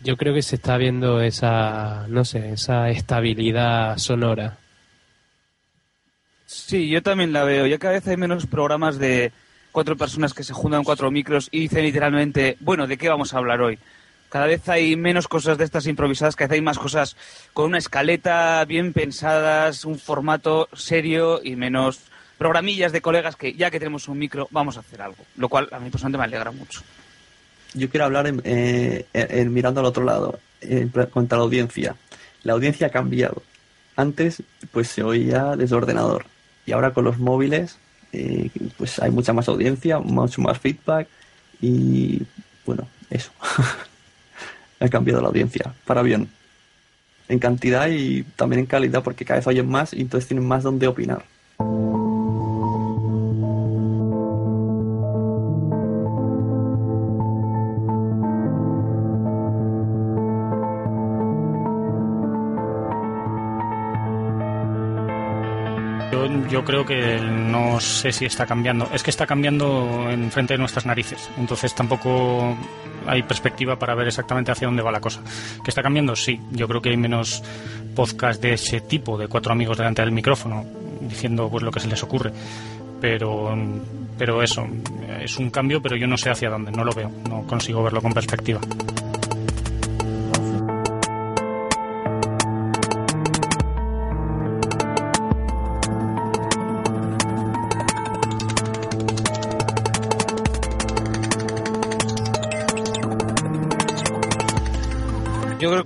Yo 0.00 0.16
creo 0.16 0.34
que 0.34 0.42
se 0.42 0.56
está 0.56 0.76
viendo 0.76 1.20
esa, 1.20 2.06
no 2.08 2.24
sé, 2.24 2.52
esa 2.52 2.90
estabilidad 2.90 3.96
sonora. 3.98 4.58
Sí, 6.46 6.88
yo 6.88 7.02
también 7.02 7.32
la 7.32 7.44
veo. 7.44 7.66
Ya 7.66 7.78
cada 7.78 7.94
vez 7.94 8.06
hay 8.08 8.16
menos 8.16 8.46
programas 8.46 8.98
de 8.98 9.32
cuatro 9.70 9.96
personas 9.96 10.34
que 10.34 10.44
se 10.44 10.52
juntan 10.52 10.84
cuatro 10.84 11.10
micros 11.10 11.48
y 11.50 11.60
dicen 11.60 11.84
literalmente, 11.84 12.56
bueno, 12.60 12.86
¿de 12.86 12.98
qué 12.98 13.08
vamos 13.08 13.32
a 13.32 13.38
hablar 13.38 13.62
hoy? 13.62 13.78
Cada 14.28 14.46
vez 14.46 14.68
hay 14.68 14.96
menos 14.96 15.28
cosas 15.28 15.58
de 15.58 15.64
estas 15.64 15.86
improvisadas, 15.86 16.36
cada 16.36 16.48
vez 16.48 16.56
hay 16.56 16.62
más 16.62 16.78
cosas 16.78 17.16
con 17.52 17.66
una 17.66 17.78
escaleta 17.78 18.64
bien 18.64 18.92
pensadas, 18.92 19.84
un 19.84 19.98
formato 19.98 20.68
serio 20.72 21.40
y 21.42 21.56
menos 21.56 22.00
programillas 22.42 22.90
de 22.90 23.00
colegas 23.00 23.36
que 23.36 23.54
ya 23.54 23.70
que 23.70 23.78
tenemos 23.78 24.08
un 24.08 24.18
micro 24.18 24.48
vamos 24.50 24.76
a 24.76 24.80
hacer 24.80 25.00
algo, 25.00 25.24
lo 25.36 25.48
cual 25.48 25.68
a 25.70 25.78
mí 25.78 25.90
personalmente 25.90 26.18
me 26.18 26.24
alegra 26.24 26.50
mucho. 26.50 26.82
Yo 27.72 27.88
quiero 27.88 28.04
hablar 28.04 28.26
en, 28.26 28.42
eh, 28.42 29.06
mirando 29.48 29.78
al 29.78 29.86
otro 29.86 30.02
lado, 30.02 30.40
en 30.60 30.88
cuanto 30.88 31.36
a 31.36 31.38
la 31.38 31.44
audiencia. 31.44 31.94
La 32.42 32.54
audiencia 32.54 32.88
ha 32.88 32.90
cambiado. 32.90 33.44
Antes 33.94 34.42
pues 34.72 34.88
se 34.88 35.04
oía 35.04 35.54
desde 35.56 35.76
ordenador 35.76 36.26
y 36.66 36.72
ahora 36.72 36.92
con 36.92 37.04
los 37.04 37.18
móviles 37.18 37.78
eh, 38.12 38.50
pues 38.76 38.98
hay 38.98 39.12
mucha 39.12 39.32
más 39.32 39.48
audiencia, 39.48 40.00
mucho 40.00 40.40
más 40.42 40.58
feedback 40.58 41.06
y 41.60 42.22
bueno, 42.66 42.88
eso. 43.08 43.30
ha 44.80 44.88
cambiado 44.88 45.20
la 45.20 45.28
audiencia 45.28 45.72
para 45.86 46.02
bien. 46.02 46.28
En 47.28 47.38
cantidad 47.38 47.86
y 47.88 48.24
también 48.34 48.60
en 48.60 48.66
calidad, 48.66 49.04
porque 49.04 49.24
cada 49.24 49.38
vez 49.38 49.46
oyen 49.46 49.68
más 49.68 49.92
y 49.94 50.00
entonces 50.00 50.26
tienen 50.26 50.46
más 50.46 50.64
donde 50.64 50.88
opinar. 50.88 51.24
Yo 66.48 66.64
creo 66.64 66.84
que 66.84 67.20
no 67.20 67.80
sé 67.80 68.12
si 68.12 68.24
está 68.24 68.46
cambiando. 68.46 68.88
Es 68.92 69.02
que 69.02 69.10
está 69.10 69.26
cambiando 69.26 70.08
en 70.10 70.30
frente 70.30 70.54
de 70.54 70.58
nuestras 70.58 70.86
narices. 70.86 71.30
Entonces 71.38 71.74
tampoco 71.74 72.56
hay 73.06 73.22
perspectiva 73.22 73.78
para 73.78 73.94
ver 73.94 74.08
exactamente 74.08 74.52
hacia 74.52 74.66
dónde 74.66 74.82
va 74.82 74.92
la 74.92 75.00
cosa. 75.00 75.20
¿Que 75.62 75.70
está 75.70 75.82
cambiando? 75.82 76.16
Sí. 76.16 76.40
Yo 76.50 76.68
creo 76.68 76.80
que 76.80 76.90
hay 76.90 76.96
menos 76.96 77.42
podcast 77.94 78.40
de 78.42 78.54
ese 78.54 78.80
tipo, 78.80 79.18
de 79.18 79.28
cuatro 79.28 79.52
amigos 79.52 79.78
delante 79.78 80.02
del 80.02 80.12
micrófono, 80.12 80.64
diciendo 81.00 81.48
pues 81.50 81.62
lo 81.62 81.70
que 81.70 81.80
se 81.80 81.88
les 81.88 82.02
ocurre. 82.02 82.32
Pero, 83.00 83.56
pero 84.16 84.42
eso, 84.42 84.66
es 85.20 85.36
un 85.38 85.50
cambio, 85.50 85.82
pero 85.82 85.96
yo 85.96 86.06
no 86.06 86.16
sé 86.16 86.30
hacia 86.30 86.50
dónde, 86.50 86.70
no 86.70 86.84
lo 86.84 86.92
veo, 86.92 87.10
no 87.28 87.42
consigo 87.42 87.82
verlo 87.82 88.00
con 88.00 88.12
perspectiva. 88.12 88.60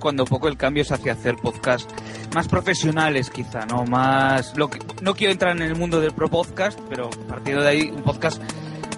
Cuando 0.07 0.23
poco 0.23 0.47
el 0.47 0.55
cambio 0.55 0.83
es 0.83 0.91
hacia 0.93 1.11
hacer 1.11 1.35
podcast 1.35 1.91
más 2.33 2.47
profesionales 2.47 3.29
quizá, 3.29 3.65
¿no? 3.65 3.83
Más 3.83 4.55
lo 4.55 4.69
que 4.69 4.79
no 5.01 5.13
quiero 5.15 5.33
entrar 5.33 5.53
en 5.53 5.61
el 5.61 5.75
mundo 5.75 5.99
del 5.99 6.13
pro 6.13 6.29
podcast, 6.29 6.79
pero 6.89 7.09
partiendo 7.27 7.61
de 7.61 7.67
ahí 7.67 7.91
un 7.93 8.03
podcast 8.03 8.41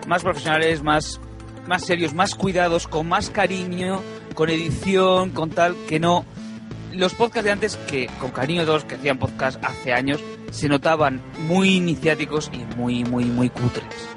más 0.05 0.21
profesionales, 0.21 0.83
más 0.83 1.19
más 1.67 1.83
serios, 1.83 2.13
más 2.13 2.35
cuidados, 2.35 2.87
con 2.87 3.09
más 3.09 3.31
cariño, 3.31 4.03
con 4.35 4.51
edición, 4.51 5.31
con 5.31 5.49
tal 5.49 5.75
que 5.87 5.99
no 5.99 6.25
los 6.93 7.15
podcasts 7.15 7.45
de 7.45 7.51
antes 7.53 7.75
que 7.75 8.05
con 8.19 8.29
cariño 8.29 8.63
todos 8.63 8.83
que 8.85 8.93
hacían 8.93 9.17
podcast 9.17 9.63
hace 9.65 9.93
años 9.93 10.23
se 10.51 10.69
notaban 10.69 11.23
muy 11.47 11.77
iniciáticos 11.77 12.51
y 12.53 12.59
muy 12.75 13.03
muy 13.03 13.25
muy 13.25 13.49
cutres. 13.49 14.09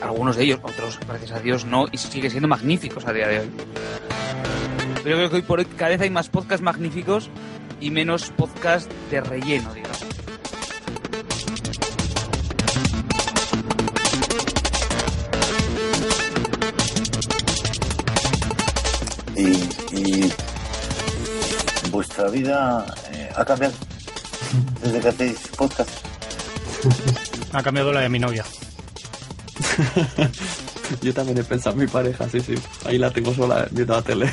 algunos 0.00 0.36
de 0.36 0.44
ellos, 0.44 0.60
otros 0.62 1.00
gracias 1.08 1.32
a 1.32 1.40
Dios 1.40 1.64
no 1.64 1.86
y 1.90 1.98
sigue 1.98 2.30
siendo 2.30 2.46
magníficos 2.46 3.04
a 3.04 3.12
día 3.12 3.26
de 3.26 3.40
hoy. 3.40 3.50
Pero 5.04 5.16
creo 5.16 5.28
que 5.28 5.36
hoy 5.36 5.42
por 5.42 5.58
hoy 5.58 5.66
cada 5.66 5.90
vez 5.90 6.00
hay 6.00 6.08
más 6.08 6.30
podcasts 6.30 6.64
magníficos 6.64 7.28
y 7.78 7.90
menos 7.90 8.30
podcasts 8.30 8.88
de 9.10 9.20
relleno, 9.20 9.74
digamos. 9.74 9.98
Y, 19.36 20.32
vuestra 21.90 22.30
vida 22.30 22.86
eh, 23.12 23.28
ha 23.36 23.44
cambiado 23.44 23.74
desde 24.82 25.00
que 25.00 25.08
hacéis 25.08 25.36
podcast. 25.56 25.90
Ha 27.52 27.62
cambiado 27.62 27.92
la 27.92 28.00
de 28.00 28.08
mi 28.08 28.18
novia. 28.18 28.44
Yo 31.02 31.12
también 31.12 31.36
he 31.38 31.44
pensado 31.44 31.74
en 31.74 31.82
mi 31.82 31.86
pareja, 31.86 32.28
sí, 32.28 32.40
sí. 32.40 32.54
Ahí 32.86 32.98
la 32.98 33.10
tengo 33.10 33.34
sola 33.34 33.68
viendo 33.70 33.94
la 33.94 34.02
tele. 34.02 34.32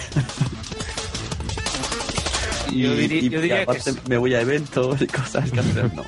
Y, 2.71 2.81
yo 2.83 2.95
diría, 3.41 3.63
aparte 3.63 3.93
me 4.07 4.17
voy 4.17 4.33
a 4.33 4.41
eventos 4.41 5.01
y 5.01 5.07
cosas 5.07 5.51
que 5.51 5.59
hacer, 5.59 5.93
no. 5.93 6.05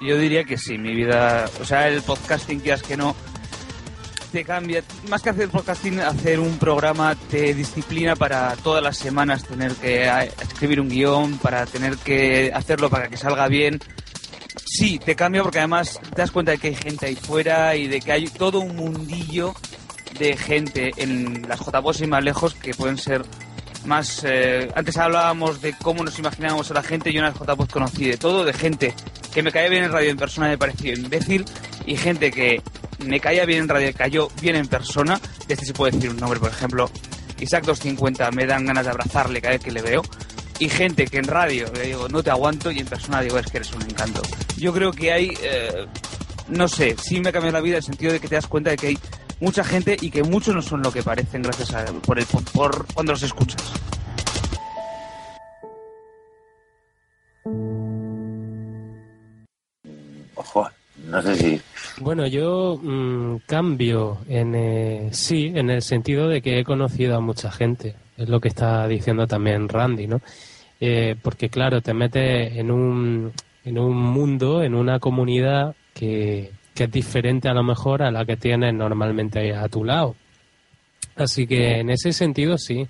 Yo 0.00 0.18
diría 0.18 0.44
que 0.44 0.58
sí, 0.58 0.78
mi 0.78 0.94
vida, 0.94 1.48
o 1.60 1.64
sea, 1.64 1.88
el 1.88 2.02
podcasting, 2.02 2.60
que 2.60 2.72
es 2.72 2.82
que 2.82 2.96
no, 2.96 3.16
te 4.36 4.44
cambia, 4.44 4.82
más 5.08 5.22
que 5.22 5.30
hacer 5.30 5.48
podcasting, 5.48 6.00
hacer 6.00 6.40
un 6.40 6.58
programa 6.58 7.14
te 7.14 7.54
disciplina 7.54 8.16
para 8.16 8.54
todas 8.56 8.82
las 8.82 8.96
semanas 8.98 9.44
tener 9.44 9.72
que 9.72 10.06
escribir 10.42 10.80
un 10.80 10.88
guion, 10.88 11.38
para 11.38 11.64
tener 11.64 11.96
que 11.96 12.52
hacerlo 12.54 12.90
para 12.90 13.08
que 13.08 13.16
salga 13.16 13.48
bien. 13.48 13.80
Sí, 14.66 14.98
te 14.98 15.16
cambia 15.16 15.42
porque 15.42 15.58
además 15.58 16.00
te 16.14 16.20
das 16.20 16.30
cuenta 16.30 16.52
de 16.52 16.58
que 16.58 16.68
hay 16.68 16.74
gente 16.74 17.06
ahí 17.06 17.16
fuera 17.16 17.76
y 17.76 17.88
de 17.88 18.00
que 18.00 18.12
hay 18.12 18.26
todo 18.26 18.60
un 18.60 18.76
mundillo 18.76 19.54
de 20.18 20.36
gente 20.36 20.92
en 20.96 21.48
las 21.48 21.60
JPOS 21.60 22.02
y 22.02 22.06
más 22.06 22.22
lejos 22.22 22.54
que 22.54 22.74
pueden 22.74 22.98
ser 22.98 23.24
más... 23.86 24.22
Eh, 24.24 24.70
antes 24.74 24.96
hablábamos 24.96 25.60
de 25.60 25.74
cómo 25.74 26.04
nos 26.04 26.18
imaginábamos 26.18 26.70
a 26.70 26.74
la 26.74 26.82
gente, 26.82 27.12
yo 27.12 27.20
en 27.20 27.26
las 27.26 27.34
JPOS 27.34 27.68
conocí 27.68 28.04
de 28.04 28.16
todo, 28.16 28.44
de 28.44 28.52
gente 28.52 28.94
que 29.32 29.42
me 29.42 29.52
caía 29.52 29.68
bien 29.68 29.84
en 29.84 29.92
radio 29.92 30.10
en 30.10 30.16
persona 30.16 30.48
me 30.48 30.58
pareció 30.58 30.94
imbécil 30.94 31.44
y 31.84 31.96
gente 31.96 32.30
que 32.30 32.62
me 32.98 33.20
caía 33.20 33.44
bien 33.44 33.60
en 33.60 33.68
radio 33.68 33.92
cayó 33.94 34.28
bien 34.40 34.56
en 34.56 34.66
persona, 34.66 35.20
de 35.46 35.54
este 35.54 35.66
se 35.66 35.72
puede 35.72 35.92
decir 35.92 36.10
un 36.10 36.16
nombre, 36.16 36.40
por 36.40 36.50
ejemplo, 36.50 36.90
Isaac 37.38 37.64
250, 37.64 38.30
me 38.30 38.46
dan 38.46 38.64
ganas 38.64 38.84
de 38.84 38.90
abrazarle 38.90 39.40
cada 39.40 39.54
vez 39.54 39.62
que 39.62 39.70
le 39.70 39.82
veo. 39.82 40.02
Y 40.58 40.70
gente 40.70 41.06
que 41.06 41.18
en 41.18 41.24
radio 41.24 41.70
le 41.74 41.82
digo 41.82 42.08
no 42.08 42.22
te 42.22 42.30
aguanto 42.30 42.70
y 42.70 42.78
en 42.78 42.86
persona 42.86 43.20
digo 43.20 43.38
es 43.38 43.46
que 43.46 43.58
eres 43.58 43.72
un 43.74 43.82
encanto. 43.82 44.22
Yo 44.56 44.72
creo 44.72 44.90
que 44.90 45.12
hay, 45.12 45.36
eh, 45.42 45.86
no 46.48 46.66
sé, 46.66 46.96
sí 47.02 47.20
me 47.20 47.28
ha 47.28 47.32
cambiado 47.32 47.58
la 47.58 47.60
vida 47.60 47.74
en 47.74 47.78
el 47.78 47.82
sentido 47.82 48.12
de 48.12 48.20
que 48.20 48.28
te 48.28 48.36
das 48.36 48.46
cuenta 48.46 48.70
de 48.70 48.76
que 48.78 48.86
hay 48.86 48.98
mucha 49.40 49.64
gente 49.64 49.96
y 50.00 50.10
que 50.10 50.22
muchos 50.22 50.54
no 50.54 50.62
son 50.62 50.82
lo 50.82 50.92
que 50.92 51.02
parecen 51.02 51.42
gracias 51.42 51.74
a 51.74 51.84
por, 51.84 52.18
el, 52.18 52.26
por, 52.52 52.86
cuando 52.94 53.12
los 53.12 53.22
escuchas. 53.22 53.72
Ojo, 60.34 60.68
no 61.08 61.22
sé 61.22 61.36
si. 61.36 61.60
Bueno, 61.98 62.26
yo 62.26 62.78
mm, 62.82 63.36
cambio 63.46 64.18
en 64.28 64.54
eh, 64.54 65.08
sí, 65.12 65.52
en 65.54 65.70
el 65.70 65.82
sentido 65.82 66.28
de 66.28 66.42
que 66.42 66.58
he 66.58 66.64
conocido 66.64 67.16
a 67.16 67.20
mucha 67.20 67.50
gente. 67.50 67.94
Es 68.16 68.28
lo 68.28 68.40
que 68.40 68.48
está 68.48 68.86
diciendo 68.86 69.26
también 69.26 69.68
Randy, 69.68 70.06
¿no? 70.06 70.20
Eh, 70.80 71.16
porque 71.22 71.48
claro, 71.48 71.80
te 71.80 71.94
metes 71.94 72.54
en 72.56 72.70
un, 72.70 73.32
en 73.64 73.78
un 73.78 73.96
mundo, 73.96 74.62
en 74.62 74.74
una 74.74 74.98
comunidad 74.98 75.74
que, 75.94 76.50
que 76.76 76.84
es 76.84 76.90
diferente 76.92 77.48
a 77.48 77.54
lo 77.54 77.64
mejor 77.64 78.02
a 78.02 78.10
la 78.12 78.24
que 78.24 78.36
tienes 78.36 78.72
normalmente 78.74 79.52
a 79.56 79.68
tu 79.68 79.82
lado. 79.84 80.14
Así 81.16 81.46
que 81.46 81.80
en 81.80 81.90
ese 81.90 82.12
sentido 82.12 82.56
sí. 82.58 82.86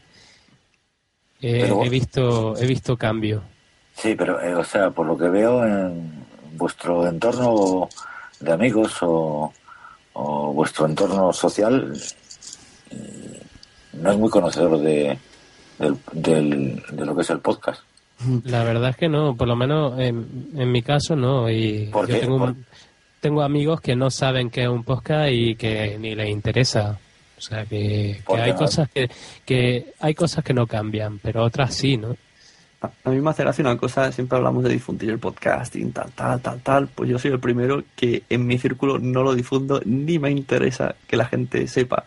eh, 1.40 1.60
Pero- 1.62 1.84
he 1.84 1.88
visto 1.88 2.56
he 2.58 2.66
visto 2.66 2.96
cambio. 2.96 3.42
Sí, 3.94 4.14
pero, 4.14 4.42
eh, 4.42 4.54
o 4.54 4.62
sea, 4.64 4.90
por 4.90 5.06
lo 5.06 5.16
que 5.16 5.28
veo 5.30 5.64
en 5.64 6.26
vuestro 6.56 7.06
entorno 7.06 7.88
de 8.40 8.52
amigos 8.52 8.98
o, 9.00 9.50
o 10.12 10.52
vuestro 10.52 10.84
entorno 10.84 11.32
social, 11.32 11.94
eh, 12.90 13.40
no 13.94 14.10
es 14.12 14.18
muy 14.18 14.28
conocedor 14.28 14.78
de, 14.80 15.16
del, 15.78 15.96
del- 16.12 16.82
de 16.92 17.06
lo 17.06 17.14
que 17.16 17.22
es 17.22 17.30
el 17.30 17.38
podcast. 17.40 17.80
La 18.44 18.64
verdad 18.64 18.90
es 18.90 18.96
que 18.96 19.08
no, 19.08 19.34
por 19.36 19.46
lo 19.48 19.56
menos 19.56 19.98
en, 19.98 20.50
en 20.56 20.72
mi 20.72 20.82
caso 20.82 21.16
no. 21.16 21.48
Y 21.50 21.86
¿Por 21.92 22.06
yo 22.08 22.14
qué? 22.14 22.20
tengo, 22.20 22.36
un- 22.36 22.66
tengo 23.20 23.42
amigos 23.42 23.80
que 23.80 23.96
no 23.96 24.10
saben 24.10 24.50
qué 24.50 24.62
es 24.62 24.68
un 24.68 24.84
podcast 24.84 25.30
y 25.32 25.56
que 25.56 25.98
ni 25.98 26.14
les 26.14 26.28
interesa. 26.28 26.98
O 27.38 27.40
sea 27.40 27.64
que, 27.66 28.20
¿Por 28.24 28.36
que 28.36 28.44
qué 28.44 28.50
hay 28.50 28.56
cosas 28.56 28.88
que, 28.88 29.10
que 29.44 29.92
hay 30.00 30.14
cosas 30.14 30.42
que 30.42 30.54
no 30.54 30.66
cambian, 30.66 31.18
pero 31.18 31.44
otras 31.44 31.74
sí, 31.74 31.96
¿no? 31.96 32.16
A 32.80 32.90
a 33.04 33.10
mí 33.10 33.20
me 33.20 33.30
hace 33.30 33.42
gracia 33.42 33.62
una 33.62 33.76
cosa, 33.76 34.12
siempre 34.12 34.36
hablamos 34.36 34.62
de 34.62 34.70
difundir 34.70 35.10
el 35.10 35.18
podcasting, 35.18 35.92
tal, 35.92 36.12
tal, 36.12 36.40
tal, 36.40 36.60
tal. 36.60 36.88
Pues 36.88 37.08
yo 37.08 37.18
soy 37.18 37.32
el 37.32 37.40
primero 37.40 37.82
que 37.94 38.22
en 38.28 38.46
mi 38.46 38.58
círculo 38.58 38.98
no 38.98 39.22
lo 39.22 39.34
difundo, 39.34 39.80
ni 39.84 40.18
me 40.18 40.30
interesa 40.30 40.94
que 41.06 41.16
la 41.16 41.24
gente 41.24 41.66
sepa. 41.68 42.04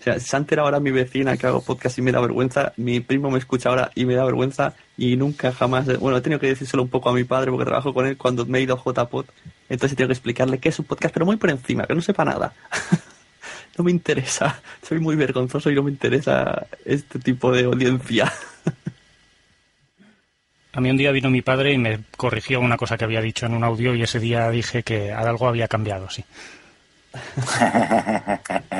O 0.00 0.02
sea, 0.02 0.18
se 0.18 0.34
ha 0.34 0.38
enterado 0.38 0.66
ahora 0.66 0.80
mi 0.80 0.90
vecina 0.90 1.36
que 1.36 1.46
hago 1.46 1.62
podcast 1.62 1.98
y 1.98 2.02
me 2.02 2.12
da 2.12 2.20
vergüenza, 2.20 2.72
mi 2.76 3.00
primo 3.00 3.30
me 3.30 3.38
escucha 3.38 3.68
ahora 3.68 3.90
y 3.94 4.04
me 4.04 4.14
da 4.14 4.24
vergüenza, 4.24 4.74
y 5.00 5.16
nunca 5.16 5.50
jamás, 5.50 5.86
bueno, 5.98 6.18
he 6.18 6.20
tenido 6.20 6.38
que 6.38 6.48
decírselo 6.48 6.82
un 6.82 6.90
poco 6.90 7.08
a 7.08 7.14
mi 7.14 7.24
padre 7.24 7.50
porque 7.50 7.64
trabajo 7.64 7.94
con 7.94 8.04
él 8.04 8.18
cuando 8.18 8.44
me 8.44 8.58
he 8.58 8.62
ido 8.62 8.74
a 8.74 8.78
JPod, 8.78 9.24
entonces 9.70 9.94
he 9.94 9.96
tenido 9.96 10.08
que 10.08 10.12
explicarle 10.12 10.58
qué 10.58 10.68
es 10.68 10.78
un 10.78 10.84
podcast, 10.84 11.14
pero 11.14 11.24
muy 11.24 11.36
por 11.36 11.48
encima, 11.48 11.86
que 11.86 11.94
no 11.94 12.02
sepa 12.02 12.22
nada. 12.22 12.52
no 13.78 13.84
me 13.84 13.92
interesa, 13.92 14.60
soy 14.86 15.00
muy 15.00 15.16
vergonzoso 15.16 15.70
y 15.70 15.74
no 15.74 15.82
me 15.84 15.90
interesa 15.90 16.66
este 16.84 17.18
tipo 17.18 17.50
de 17.50 17.64
audiencia. 17.64 18.30
A 20.74 20.82
mí 20.82 20.90
un 20.90 20.98
día 20.98 21.12
vino 21.12 21.30
mi 21.30 21.40
padre 21.40 21.72
y 21.72 21.78
me 21.78 22.00
corrigió 22.14 22.60
una 22.60 22.76
cosa 22.76 22.98
que 22.98 23.04
había 23.04 23.22
dicho 23.22 23.46
en 23.46 23.54
un 23.54 23.64
audio 23.64 23.94
y 23.94 24.02
ese 24.02 24.20
día 24.20 24.50
dije 24.50 24.82
que 24.82 25.12
algo 25.12 25.48
había 25.48 25.66
cambiado, 25.66 26.10
sí. 26.10 26.22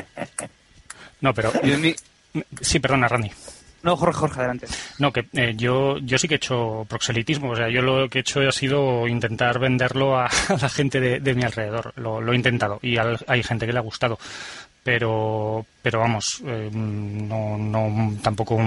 No, 1.22 1.34
pero... 1.34 1.52
Sí, 2.62 2.78
perdona, 2.78 3.08
Randy. 3.08 3.30
No, 3.82 3.96
Jorge, 3.96 4.18
Jorge, 4.18 4.38
adelante. 4.40 4.66
No, 4.98 5.10
que 5.12 5.26
eh, 5.32 5.54
yo, 5.56 5.96
yo 5.98 6.18
sí 6.18 6.28
que 6.28 6.34
he 6.34 6.36
hecho 6.36 6.84
proxelitismo. 6.88 7.50
O 7.52 7.56
sea, 7.56 7.68
yo 7.70 7.80
lo 7.80 8.08
que 8.10 8.18
he 8.18 8.20
hecho 8.20 8.40
ha 8.46 8.52
sido 8.52 9.06
intentar 9.08 9.58
venderlo 9.58 10.18
a, 10.18 10.26
a 10.48 10.56
la 10.60 10.68
gente 10.68 11.00
de, 11.00 11.20
de 11.20 11.34
mi 11.34 11.42
alrededor. 11.44 11.92
Lo, 11.96 12.20
lo 12.20 12.32
he 12.32 12.36
intentado 12.36 12.78
y 12.82 12.96
al- 12.98 13.18
hay 13.26 13.42
gente 13.42 13.66
que 13.66 13.72
le 13.72 13.78
ha 13.78 13.82
gustado. 13.82 14.18
Pero, 14.82 15.66
pero 15.82 16.00
vamos, 16.00 16.40
eh, 16.46 16.70
no, 16.72 17.58
no, 17.58 18.14
tampoco 18.22 18.58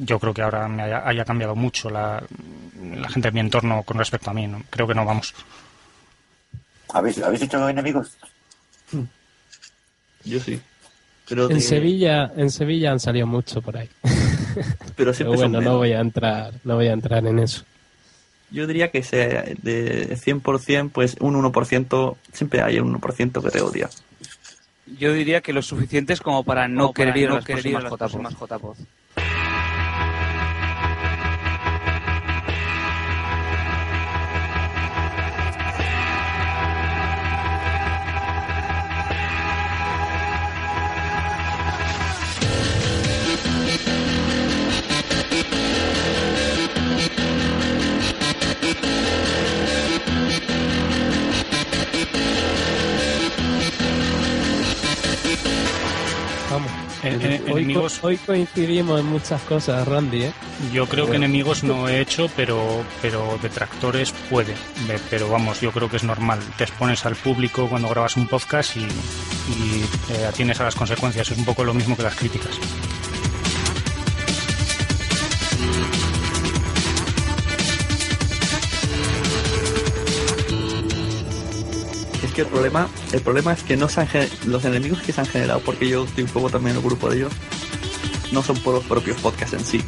yo 0.00 0.20
creo 0.20 0.32
que 0.32 0.42
ahora 0.42 0.68
me 0.68 0.84
haya, 0.84 1.02
haya 1.06 1.24
cambiado 1.24 1.56
mucho 1.56 1.90
la, 1.90 2.22
la 2.80 3.08
gente 3.08 3.28
de 3.28 3.32
mi 3.32 3.40
entorno 3.40 3.82
con 3.82 3.98
respecto 3.98 4.30
a 4.30 4.34
mí. 4.34 4.46
¿no? 4.46 4.62
Creo 4.70 4.86
que 4.86 4.94
no, 4.94 5.04
vamos. 5.04 5.34
¿Habéis, 6.92 7.20
¿habéis 7.22 7.42
hecho 7.42 7.68
enemigos? 7.68 8.16
Yo 10.24 10.38
sí. 10.40 10.60
Pero 11.30 11.48
En 11.48 11.54
de- 11.56 11.60
Sevilla, 11.60 12.32
en 12.36 12.50
Sevilla 12.50 12.90
han 12.90 12.98
salido 13.00 13.26
mucho 13.26 13.62
por 13.62 13.78
ahí. 13.78 13.88
pero 14.02 14.14
Pero 14.96 15.14
siempre 15.14 15.38
son 15.38 15.52
bueno, 15.52 15.70
no 15.70 15.78
voy 15.78 15.92
a 15.92 16.00
entrar, 16.00 16.52
no 16.64 16.74
voy 16.74 16.88
a 16.88 16.92
entrar 16.92 17.24
en 17.24 17.38
eso. 17.38 17.62
Yo 18.50 18.66
diría 18.66 18.90
que 18.90 19.04
sea 19.04 19.44
de 19.62 20.16
100%, 20.16 20.90
pues 20.90 21.16
un 21.20 21.40
1%, 21.40 22.16
siempre 22.32 22.62
hay 22.62 22.80
un 22.80 23.00
1% 23.00 23.42
que 23.44 23.50
te 23.50 23.60
odia. 23.60 23.88
Yo 24.98 25.12
diría 25.12 25.40
que 25.40 25.52
lo 25.52 25.62
suficiente 25.62 26.12
es 26.12 26.20
como 26.20 26.42
para 26.42 26.66
no 26.66 26.92
querer 26.92 27.16
ir 27.16 27.26
a 27.26 27.28
no 27.30 27.34
las 27.36 27.44
a 27.44 27.46
próximas 27.46 28.32
las 28.32 28.32
JPOD. 28.32 28.76
En- 57.02 57.20
en- 57.22 57.42
hoy, 57.42 57.48
co- 57.48 57.58
enemigos- 57.58 57.98
hoy 58.02 58.16
coincidimos 58.18 59.00
en 59.00 59.06
muchas 59.06 59.40
cosas, 59.42 59.86
Randy, 59.88 60.24
¿eh? 60.24 60.32
Yo 60.72 60.86
creo 60.86 61.08
que 61.08 61.16
enemigos 61.16 61.62
no 61.64 61.88
he 61.88 62.00
hecho, 62.00 62.28
pero, 62.36 62.84
pero 63.00 63.38
detractores 63.42 64.12
puede. 64.28 64.54
Pero 65.08 65.28
vamos, 65.30 65.60
yo 65.60 65.72
creo 65.72 65.88
que 65.88 65.96
es 65.96 66.04
normal. 66.04 66.38
Te 66.58 66.64
expones 66.64 67.06
al 67.06 67.16
público 67.16 67.68
cuando 67.68 67.88
grabas 67.88 68.16
un 68.16 68.26
podcast 68.26 68.76
y, 68.76 68.80
y 68.80 69.84
eh, 70.12 70.26
atienes 70.28 70.60
a 70.60 70.64
las 70.64 70.74
consecuencias. 70.74 71.30
Es 71.30 71.38
un 71.38 71.44
poco 71.44 71.64
lo 71.64 71.72
mismo 71.74 71.96
que 71.96 72.02
las 72.02 72.14
críticas. 72.16 72.58
Es 82.30 82.34
que 82.36 82.42
el 82.42 82.46
problema, 82.46 82.88
el 83.10 83.20
problema 83.22 83.52
es 83.52 83.64
que 83.64 83.76
no 83.76 83.88
se 83.88 84.06
los 84.46 84.64
enemigos 84.64 85.02
que 85.02 85.12
se 85.12 85.20
han 85.20 85.26
generado, 85.26 85.60
porque 85.62 85.88
yo 85.88 86.04
estoy 86.04 86.22
un 86.22 86.30
poco 86.30 86.48
también 86.48 86.76
en 86.76 86.80
el 86.80 86.88
grupo 86.88 87.10
de 87.10 87.16
ellos, 87.16 87.32
no 88.30 88.40
son 88.40 88.56
por 88.58 88.72
los 88.72 88.84
propios 88.84 89.20
podcasts 89.20 89.52
en 89.52 89.64
sí. 89.64 89.82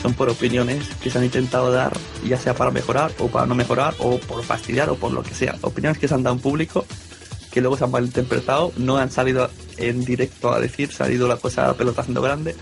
Son 0.00 0.14
por 0.14 0.30
opiniones 0.30 0.88
que 1.02 1.10
se 1.10 1.18
han 1.18 1.24
intentado 1.24 1.70
dar, 1.70 1.92
ya 2.24 2.38
sea 2.38 2.54
para 2.54 2.70
mejorar 2.70 3.12
o 3.18 3.28
para 3.28 3.44
no 3.44 3.54
mejorar, 3.54 3.94
o 3.98 4.16
por 4.16 4.42
fastidiar 4.42 4.88
o 4.88 4.96
por 4.96 5.12
lo 5.12 5.22
que 5.22 5.34
sea. 5.34 5.54
Opiniones 5.60 5.98
que 5.98 6.08
se 6.08 6.14
han 6.14 6.22
dado 6.22 6.36
en 6.36 6.40
público, 6.40 6.86
que 7.52 7.60
luego 7.60 7.76
se 7.76 7.84
han 7.84 7.90
malinterpretado, 7.90 8.72
no 8.78 8.96
han 8.96 9.10
salido 9.10 9.50
en 9.76 10.02
directo 10.02 10.54
a 10.54 10.60
decir, 10.60 10.90
se 10.90 11.04
ha 11.04 11.10
ido 11.10 11.28
la 11.28 11.36
cosa 11.36 11.68
a 11.68 11.74
pelota 11.74 12.06
grande, 12.08 12.56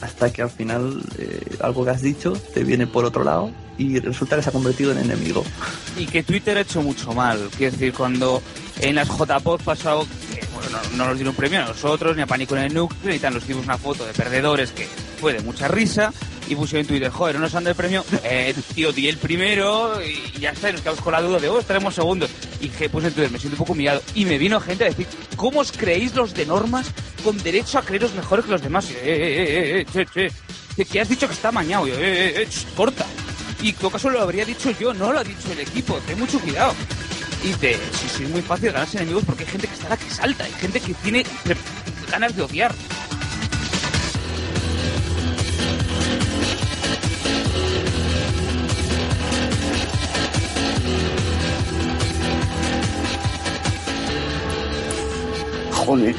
hasta 0.00 0.32
que 0.32 0.42
al 0.42 0.50
final 0.50 1.02
eh, 1.18 1.56
algo 1.60 1.84
que 1.84 1.90
has 1.90 2.02
dicho 2.02 2.32
te 2.54 2.64
viene 2.64 2.86
por 2.86 3.04
otro 3.04 3.24
lado 3.24 3.50
y 3.78 3.98
resulta 3.98 4.36
que 4.36 4.42
se 4.42 4.50
ha 4.50 4.52
convertido 4.52 4.92
en 4.92 4.98
enemigo. 4.98 5.44
Y 5.96 6.06
que 6.06 6.22
Twitter 6.22 6.56
ha 6.58 6.60
hecho 6.60 6.82
mucho 6.82 7.12
mal. 7.12 7.48
Quiero 7.56 7.72
decir, 7.72 7.92
cuando 7.94 8.42
en 8.80 8.94
las 8.94 9.08
JPOD 9.08 9.62
pasado, 9.62 10.06
que, 10.34 10.46
bueno, 10.54 10.68
no, 10.70 10.96
no 10.96 11.06
nos 11.06 11.16
dieron 11.16 11.34
premio 11.34 11.62
a 11.62 11.68
nosotros, 11.68 12.14
ni 12.14 12.22
a 12.22 12.26
Pánico 12.26 12.56
en 12.56 12.64
el 12.64 12.74
Núcleo, 12.74 13.12
ni 13.12 13.18
tal, 13.18 13.34
nos 13.34 13.46
dimos 13.46 13.64
una 13.64 13.78
foto 13.78 14.04
de 14.04 14.12
perdedores 14.12 14.72
que 14.72 14.86
fue 15.18 15.32
de 15.32 15.40
mucha 15.40 15.68
risa, 15.68 16.12
y 16.50 16.56
pusieron 16.56 16.80
en 16.82 16.86
Twitter, 16.88 17.10
joder, 17.10 17.36
no 17.36 17.42
nos 17.42 17.54
han 17.54 17.62
dado 17.64 17.70
el 17.70 17.76
premio, 17.76 18.04
eh, 18.24 18.52
tío, 18.74 18.92
di 18.92 19.08
el 19.08 19.16
primero, 19.18 20.00
y 20.02 20.38
ya 20.40 20.50
está, 20.50 20.72
nos 20.72 20.80
quedamos 20.80 21.00
con 21.00 21.12
la 21.12 21.22
duda 21.22 21.38
de, 21.38 21.48
oh, 21.48 21.60
estaremos 21.60 21.94
segundos. 21.94 22.28
Y 22.60 22.68
que 22.68 22.88
puse 22.90 23.06
en 23.06 23.12
Twitter, 23.14 23.30
me 23.30 23.38
siento 23.38 23.54
un 23.54 23.58
poco 23.58 23.72
humillado. 23.72 24.02
Y 24.14 24.24
me 24.24 24.36
vino 24.36 24.60
gente 24.60 24.84
a 24.84 24.88
decir, 24.88 25.06
¿cómo 25.36 25.60
os 25.60 25.70
creéis 25.72 26.14
los 26.14 26.34
de 26.34 26.44
normas 26.46 26.88
con 27.24 27.38
derecho 27.38 27.78
a 27.78 27.82
creeros 27.82 28.12
mejores 28.14 28.44
que 28.44 28.50
los 28.50 28.62
demás? 28.62 28.88
Yo, 28.88 28.96
eh, 28.96 29.00
eh, 29.04 29.44
eh, 29.48 29.80
eh, 29.80 29.86
che, 29.92 30.06
che. 30.06 30.84
Que- 30.84 31.00
has 31.00 31.08
dicho 31.08 31.26
que 31.28 31.34
está 31.34 31.48
amañado, 31.50 31.86
Y 31.86 31.90
yo, 31.90 31.96
eh, 31.98 32.00
eh, 32.02 32.42
eh, 32.42 32.46
ch, 32.50 32.66
corta. 32.74 33.06
Y 33.62 33.68
en 33.70 33.74
todo 33.76 33.90
caso 33.90 34.10
lo 34.10 34.20
habría 34.20 34.44
dicho 34.44 34.70
yo, 34.72 34.92
no 34.92 35.12
lo 35.12 35.18
ha 35.20 35.24
dicho 35.24 35.52
el 35.52 35.60
equipo, 35.60 36.00
ten 36.06 36.18
mucho 36.18 36.40
cuidado. 36.40 36.74
Y 37.44 37.52
te, 37.54 37.74
sí, 37.74 38.24
es 38.24 38.28
muy 38.30 38.42
fácil 38.42 38.72
ganarse 38.72 38.96
enemigos 38.98 39.22
porque 39.24 39.44
hay 39.44 39.50
gente 39.50 39.66
que 39.68 39.74
está 39.74 39.88
la 39.88 39.96
que 39.96 40.10
salta, 40.10 40.44
hay 40.44 40.52
gente 40.52 40.80
que 40.80 40.94
tiene 40.94 41.24
ganas 42.10 42.34
de 42.34 42.42
odiar. 42.42 42.74
Joder. 55.86 56.14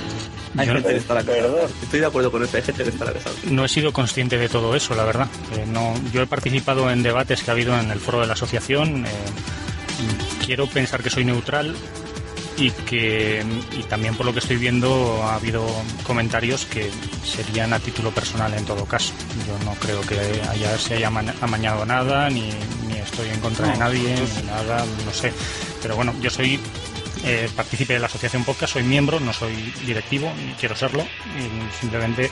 Hay 0.57 0.67
Yo- 0.67 0.73
gente 0.73 0.89
que 0.89 0.97
está 0.97 1.13
la. 1.13 1.21
Estoy 1.21 1.99
de 2.01 2.05
acuerdo 2.05 2.29
con 2.31 2.43
eso, 2.43 2.57
hay 2.57 2.63
gente 2.63 2.83
que 2.83 2.89
está 2.89 3.05
la. 3.05 3.13
No 3.49 3.63
he 3.63 3.69
sido 3.69 3.93
consciente 3.93 4.37
de 4.37 4.49
todo 4.49 4.75
eso, 4.75 4.93
la 4.95 5.05
verdad. 5.05 5.27
Eh, 5.53 5.65
no, 5.67 5.93
yo 6.11 6.21
he 6.21 6.27
participado 6.27 6.91
en 6.91 7.03
debates 7.03 7.41
que 7.43 7.51
ha 7.51 7.53
habido 7.53 7.77
en 7.79 7.89
el 7.89 7.99
foro 7.99 8.19
de 8.21 8.27
la 8.27 8.33
asociación. 8.33 9.05
eh, 9.05 9.09
quiero 10.45 10.67
pensar 10.67 11.01
que 11.03 11.09
soy 11.09 11.23
neutral 11.25 11.75
y 12.57 12.71
que 12.71 13.43
y 13.77 13.83
también 13.83 14.15
por 14.15 14.25
lo 14.25 14.33
que 14.33 14.39
estoy 14.39 14.57
viendo 14.57 15.23
ha 15.23 15.35
habido 15.35 15.65
comentarios 16.03 16.65
que 16.65 16.89
serían 17.23 17.71
a 17.73 17.79
título 17.79 18.11
personal 18.11 18.53
en 18.53 18.65
todo 18.65 18.85
caso. 18.85 19.13
Yo 19.47 19.57
no 19.65 19.73
creo 19.75 20.01
que 20.01 20.19
haya, 20.49 20.77
se 20.77 20.95
haya 20.95 21.07
ama- 21.07 21.33
amañado 21.39 21.85
nada, 21.85 22.29
ni, 22.29 22.49
ni 22.89 22.97
estoy 22.97 23.29
en 23.29 23.39
contra 23.39 23.67
de 23.67 23.73
No, 23.73 23.79
nadie, 23.79 24.15
pues- 24.17 24.35
ni 24.37 24.47
nada, 24.47 24.83
no 25.05 25.13
sé. 25.13 25.31
Pero 25.81 25.95
bueno, 25.95 26.13
yo 26.21 26.29
soy 26.29 26.59
eh, 27.23 27.49
partícipe 27.55 27.93
de 27.93 27.99
la 27.99 28.07
asociación 28.07 28.43
podcast, 28.43 28.73
soy 28.73 28.83
miembro, 28.83 29.19
no 29.19 29.33
soy 29.33 29.53
directivo, 29.85 30.31
ni 30.45 30.53
quiero 30.53 30.75
serlo, 30.75 31.03
y 31.03 31.79
simplemente, 31.79 32.29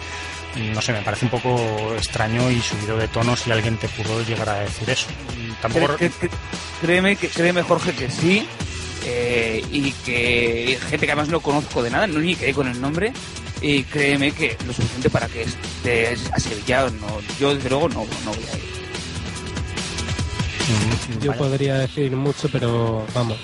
no 0.73 0.82
sé, 0.82 0.93
me 0.93 1.02
parece 1.02 1.25
un 1.25 1.32
poco 1.32 1.93
extraño 1.95 2.49
y 2.52 2.60
subido 2.62 2.97
de 2.97 3.08
tono 3.08 3.36
si 3.36 3.52
alguien 3.52 3.78
te 3.78 3.88
pudo 3.89 4.21
llegar 4.23 4.49
a 4.49 4.60
decir 4.62 4.89
eso. 4.89 5.08
Y 5.38 5.52
Tampoco... 5.62 5.88
Cre- 5.88 5.97
cre- 5.97 6.12
cre- 6.21 6.30
créeme, 6.82 7.15
que, 7.15 7.28
créeme, 7.30 7.62
Jorge, 7.63 7.93
que 7.93 8.10
sí. 8.10 8.47
eh, 9.06 9.63
y 9.71 9.91
que 9.91 10.78
gente 10.89 11.06
que 11.06 11.12
además 11.12 11.30
no 11.30 11.39
conozco 11.39 11.82
de 11.84 11.89
nada, 11.91 12.08
no 12.08 12.19
ni 12.19 12.36
quedé 12.36 12.54
con 12.54 12.67
el 12.67 12.80
nombre, 12.82 13.13
y 13.62 13.84
créeme 13.84 14.32
que 14.32 14.58
lo 14.65 14.73
suficiente 14.73 15.10
para 15.10 15.28
que 15.28 15.41
esté 15.43 16.15
a 16.34 16.39
Sevilla, 16.39 16.89
no, 16.89 17.19
yo 17.39 17.54
desde 17.56 17.69
luego 17.69 17.89
no, 17.89 18.06
no 18.25 18.32
voy 18.32 18.43
a 18.54 18.56
ir. 18.58 18.80
Yo 21.21 21.34
podría 21.36 21.75
decir 21.80 22.12
mucho, 22.12 22.47
pero 22.49 23.06
vamos, 23.13 23.38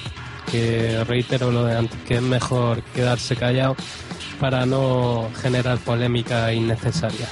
que 0.52 1.04
reitero 1.08 1.52
lo 1.52 1.64
de 1.66 1.78
antes, 1.78 2.00
que 2.08 2.16
es 2.16 2.22
mejor 2.22 2.82
quedarse 2.94 3.36
callado 3.36 3.76
para 4.40 4.66
no 4.66 5.30
generar 5.42 5.78
polémica 5.80 6.52
innecesaria. 6.54 7.28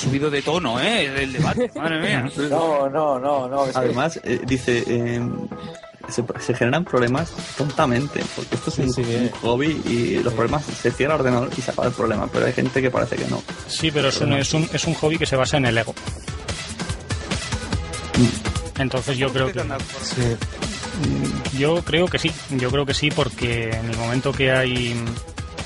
Subido 0.00 0.30
de 0.30 0.42
tono, 0.42 0.80
¿eh? 0.80 1.22
El 1.22 1.32
debate, 1.32 1.70
madre 1.76 2.00
mía. 2.00 2.30
No, 2.50 2.88
no, 2.88 3.18
no, 3.18 3.48
no. 3.48 3.64
es 3.66 3.72
que- 3.72 3.78
Además, 3.78 4.20
eh, 4.22 4.40
dice, 4.46 4.84
eh, 4.86 5.20
se, 6.08 6.24
se 6.40 6.54
generan 6.54 6.84
problemas 6.84 7.30
tontamente, 7.56 8.20
porque 8.36 8.54
esto 8.54 8.70
es 8.70 8.78
un, 8.78 8.92
Sí, 8.92 9.04
sí, 9.04 9.14
un 9.14 9.24
eh. 9.26 9.32
hobby 9.42 9.82
y 9.86 10.22
los 10.22 10.32
problemas 10.34 10.64
se 10.64 10.90
cierra 10.92 11.14
el 11.16 11.20
ordenador 11.20 11.50
y 11.56 11.60
se 11.60 11.70
acaba 11.72 11.88
el 11.88 11.94
problema, 11.94 12.26
pero 12.32 12.46
hay 12.46 12.52
gente 12.52 12.80
que 12.80 12.90
parece 12.90 13.16
que 13.16 13.26
no. 13.26 13.42
Sí, 13.66 13.90
pero 13.90 14.08
es 14.08 14.20
un, 14.20 14.32
es 14.34 14.54
un, 14.54 14.68
es 14.72 14.84
un 14.86 14.94
hobby 14.94 15.18
que 15.18 15.26
se 15.26 15.36
basa 15.36 15.56
en 15.58 15.66
el 15.66 15.76
ego. 15.76 15.94
Entonces 18.78 19.16
yo 19.16 19.32
creo 19.32 19.52
que 19.52 19.60
Sí. 20.02 21.58
yo 21.58 21.82
creo 21.84 22.06
que 22.06 22.18
sí, 22.18 22.32
yo 22.50 22.70
creo 22.70 22.86
que 22.86 22.94
sí 22.94 23.10
porque 23.10 23.70
en 23.70 23.90
el 23.90 23.96
momento 23.96 24.32
que 24.32 24.50
hay 24.52 24.94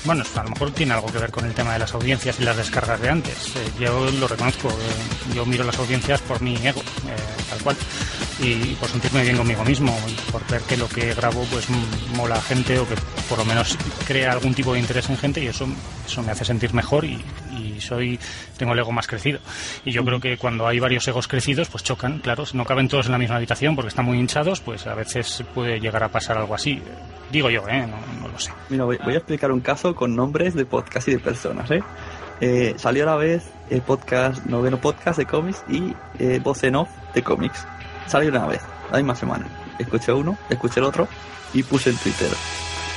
bueno, 0.05 0.23
a 0.35 0.43
lo 0.43 0.49
mejor 0.49 0.71
tiene 0.71 0.93
algo 0.93 1.07
que 1.07 1.17
ver 1.17 1.31
con 1.31 1.45
el 1.45 1.53
tema 1.53 1.71
de 1.73 1.79
las 1.79 1.93
audiencias 1.93 2.37
y 2.39 2.43
las 2.43 2.57
descargas 2.57 2.99
de 2.99 3.09
antes. 3.09 3.33
Eh, 3.55 3.69
yo 3.79 4.11
lo 4.11 4.27
reconozco, 4.27 4.67
eh, 4.69 5.33
yo 5.33 5.45
miro 5.45 5.63
las 5.63 5.77
audiencias 5.79 6.19
por 6.21 6.41
mi 6.41 6.55
ego, 6.57 6.81
eh, 6.81 7.15
tal 7.49 7.59
cual, 7.59 7.77
y 8.39 8.75
por 8.75 8.89
sentirme 8.89 9.23
bien 9.23 9.37
conmigo 9.37 9.63
mismo 9.63 9.95
y 10.07 10.31
por 10.31 10.45
ver 10.47 10.61
que 10.61 10.77
lo 10.77 10.87
que 10.87 11.13
grabo 11.13 11.45
pues 11.51 11.67
mola 12.15 12.35
a 12.35 12.41
gente 12.41 12.79
o 12.79 12.87
que 12.87 12.95
por 13.29 13.37
lo 13.37 13.45
menos 13.45 13.77
crea 14.05 14.31
algún 14.31 14.53
tipo 14.53 14.73
de 14.73 14.79
interés 14.79 15.09
en 15.09 15.17
gente 15.17 15.43
y 15.43 15.47
eso, 15.47 15.67
eso 16.05 16.23
me 16.23 16.31
hace 16.31 16.45
sentir 16.45 16.73
mejor 16.73 17.05
y, 17.05 17.23
y 17.57 17.79
soy 17.79 18.19
tengo 18.57 18.73
el 18.73 18.79
ego 18.79 18.91
más 18.91 19.07
crecido. 19.07 19.39
Y 19.85 19.91
yo 19.91 20.03
creo 20.03 20.19
que 20.19 20.37
cuando 20.37 20.67
hay 20.67 20.79
varios 20.79 21.07
egos 21.07 21.27
crecidos 21.27 21.69
pues 21.69 21.83
chocan, 21.83 22.19
claro, 22.19 22.45
si 22.45 22.57
no 22.57 22.65
caben 22.65 22.87
todos 22.87 23.05
en 23.07 23.11
la 23.13 23.17
misma 23.17 23.37
habitación 23.37 23.75
porque 23.75 23.89
están 23.89 24.05
muy 24.05 24.19
hinchados, 24.19 24.61
pues 24.61 24.87
a 24.87 24.95
veces 24.95 25.43
puede 25.53 25.79
llegar 25.79 26.03
a 26.03 26.09
pasar 26.09 26.37
algo 26.37 26.55
así. 26.55 26.81
Digo 27.31 27.49
yo, 27.49 27.67
¿eh? 27.67 27.87
no, 27.87 27.97
no 28.21 28.27
lo 28.27 28.39
sé. 28.39 28.51
Mira, 28.69 28.83
voy, 28.85 28.97
voy 29.03 29.13
a 29.15 29.17
explicar 29.17 29.51
un 29.51 29.61
caso 29.61 29.95
con 29.95 30.15
nombres 30.15 30.53
de 30.53 30.65
podcast 30.65 31.07
y 31.07 31.11
de 31.11 31.19
personas, 31.19 31.69
¿eh? 31.71 31.81
Eh, 32.41 32.73
salió 32.77 33.03
a 33.03 33.05
la 33.05 33.15
vez 33.15 33.49
el 33.69 33.81
podcast, 33.81 34.45
noveno 34.45 34.77
podcast 34.77 35.17
de 35.17 35.25
cómics 35.25 35.63
y 35.69 35.95
eh, 36.19 36.41
voz 36.43 36.63
en 36.63 36.75
off 36.75 36.89
de 37.13 37.23
cómics. 37.23 37.65
Salió 38.07 38.29
una 38.29 38.45
vez, 38.45 38.61
la 38.91 38.97
misma 38.97 39.15
semana. 39.15 39.47
Escuché 39.79 40.11
uno, 40.11 40.37
escuché 40.49 40.79
el 40.79 40.85
otro 40.85 41.07
y 41.53 41.63
puse 41.63 41.89
en 41.89 41.97
Twitter. 41.97 42.29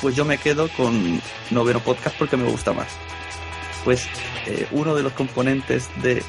Pues 0.00 0.14
yo 0.14 0.24
me 0.24 0.38
quedo 0.38 0.68
con 0.76 1.20
noveno 1.50 1.80
podcast 1.80 2.16
porque 2.18 2.36
me 2.36 2.48
gusta 2.48 2.72
más. 2.72 2.88
Pues 3.84 4.06
eh, 4.46 4.66
uno 4.72 4.94
de 4.94 5.02
los 5.02 5.12
componentes 5.12 5.88
de 6.02 6.22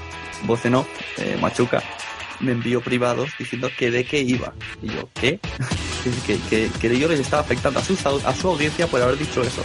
voz 0.43 0.65
en 0.65 0.75
off, 0.75 0.87
eh, 1.17 1.37
Machuca, 1.41 1.81
me 2.39 2.51
envió 2.51 2.81
privados 2.81 3.29
diciendo 3.37 3.69
que 3.77 3.91
de 3.91 4.05
qué 4.05 4.21
iba. 4.21 4.53
Y 4.81 4.87
yo, 4.87 5.09
¿qué? 5.13 5.39
que, 6.27 6.39
que, 6.49 6.69
que 6.79 6.99
yo 6.99 7.07
les 7.07 7.19
estaba 7.19 7.41
afectando 7.41 7.79
a 7.79 7.83
su, 7.83 7.93
a 8.25 8.33
su 8.35 8.47
audiencia 8.49 8.87
por 8.87 9.01
haber 9.01 9.17
dicho 9.17 9.41
eso. 9.41 9.61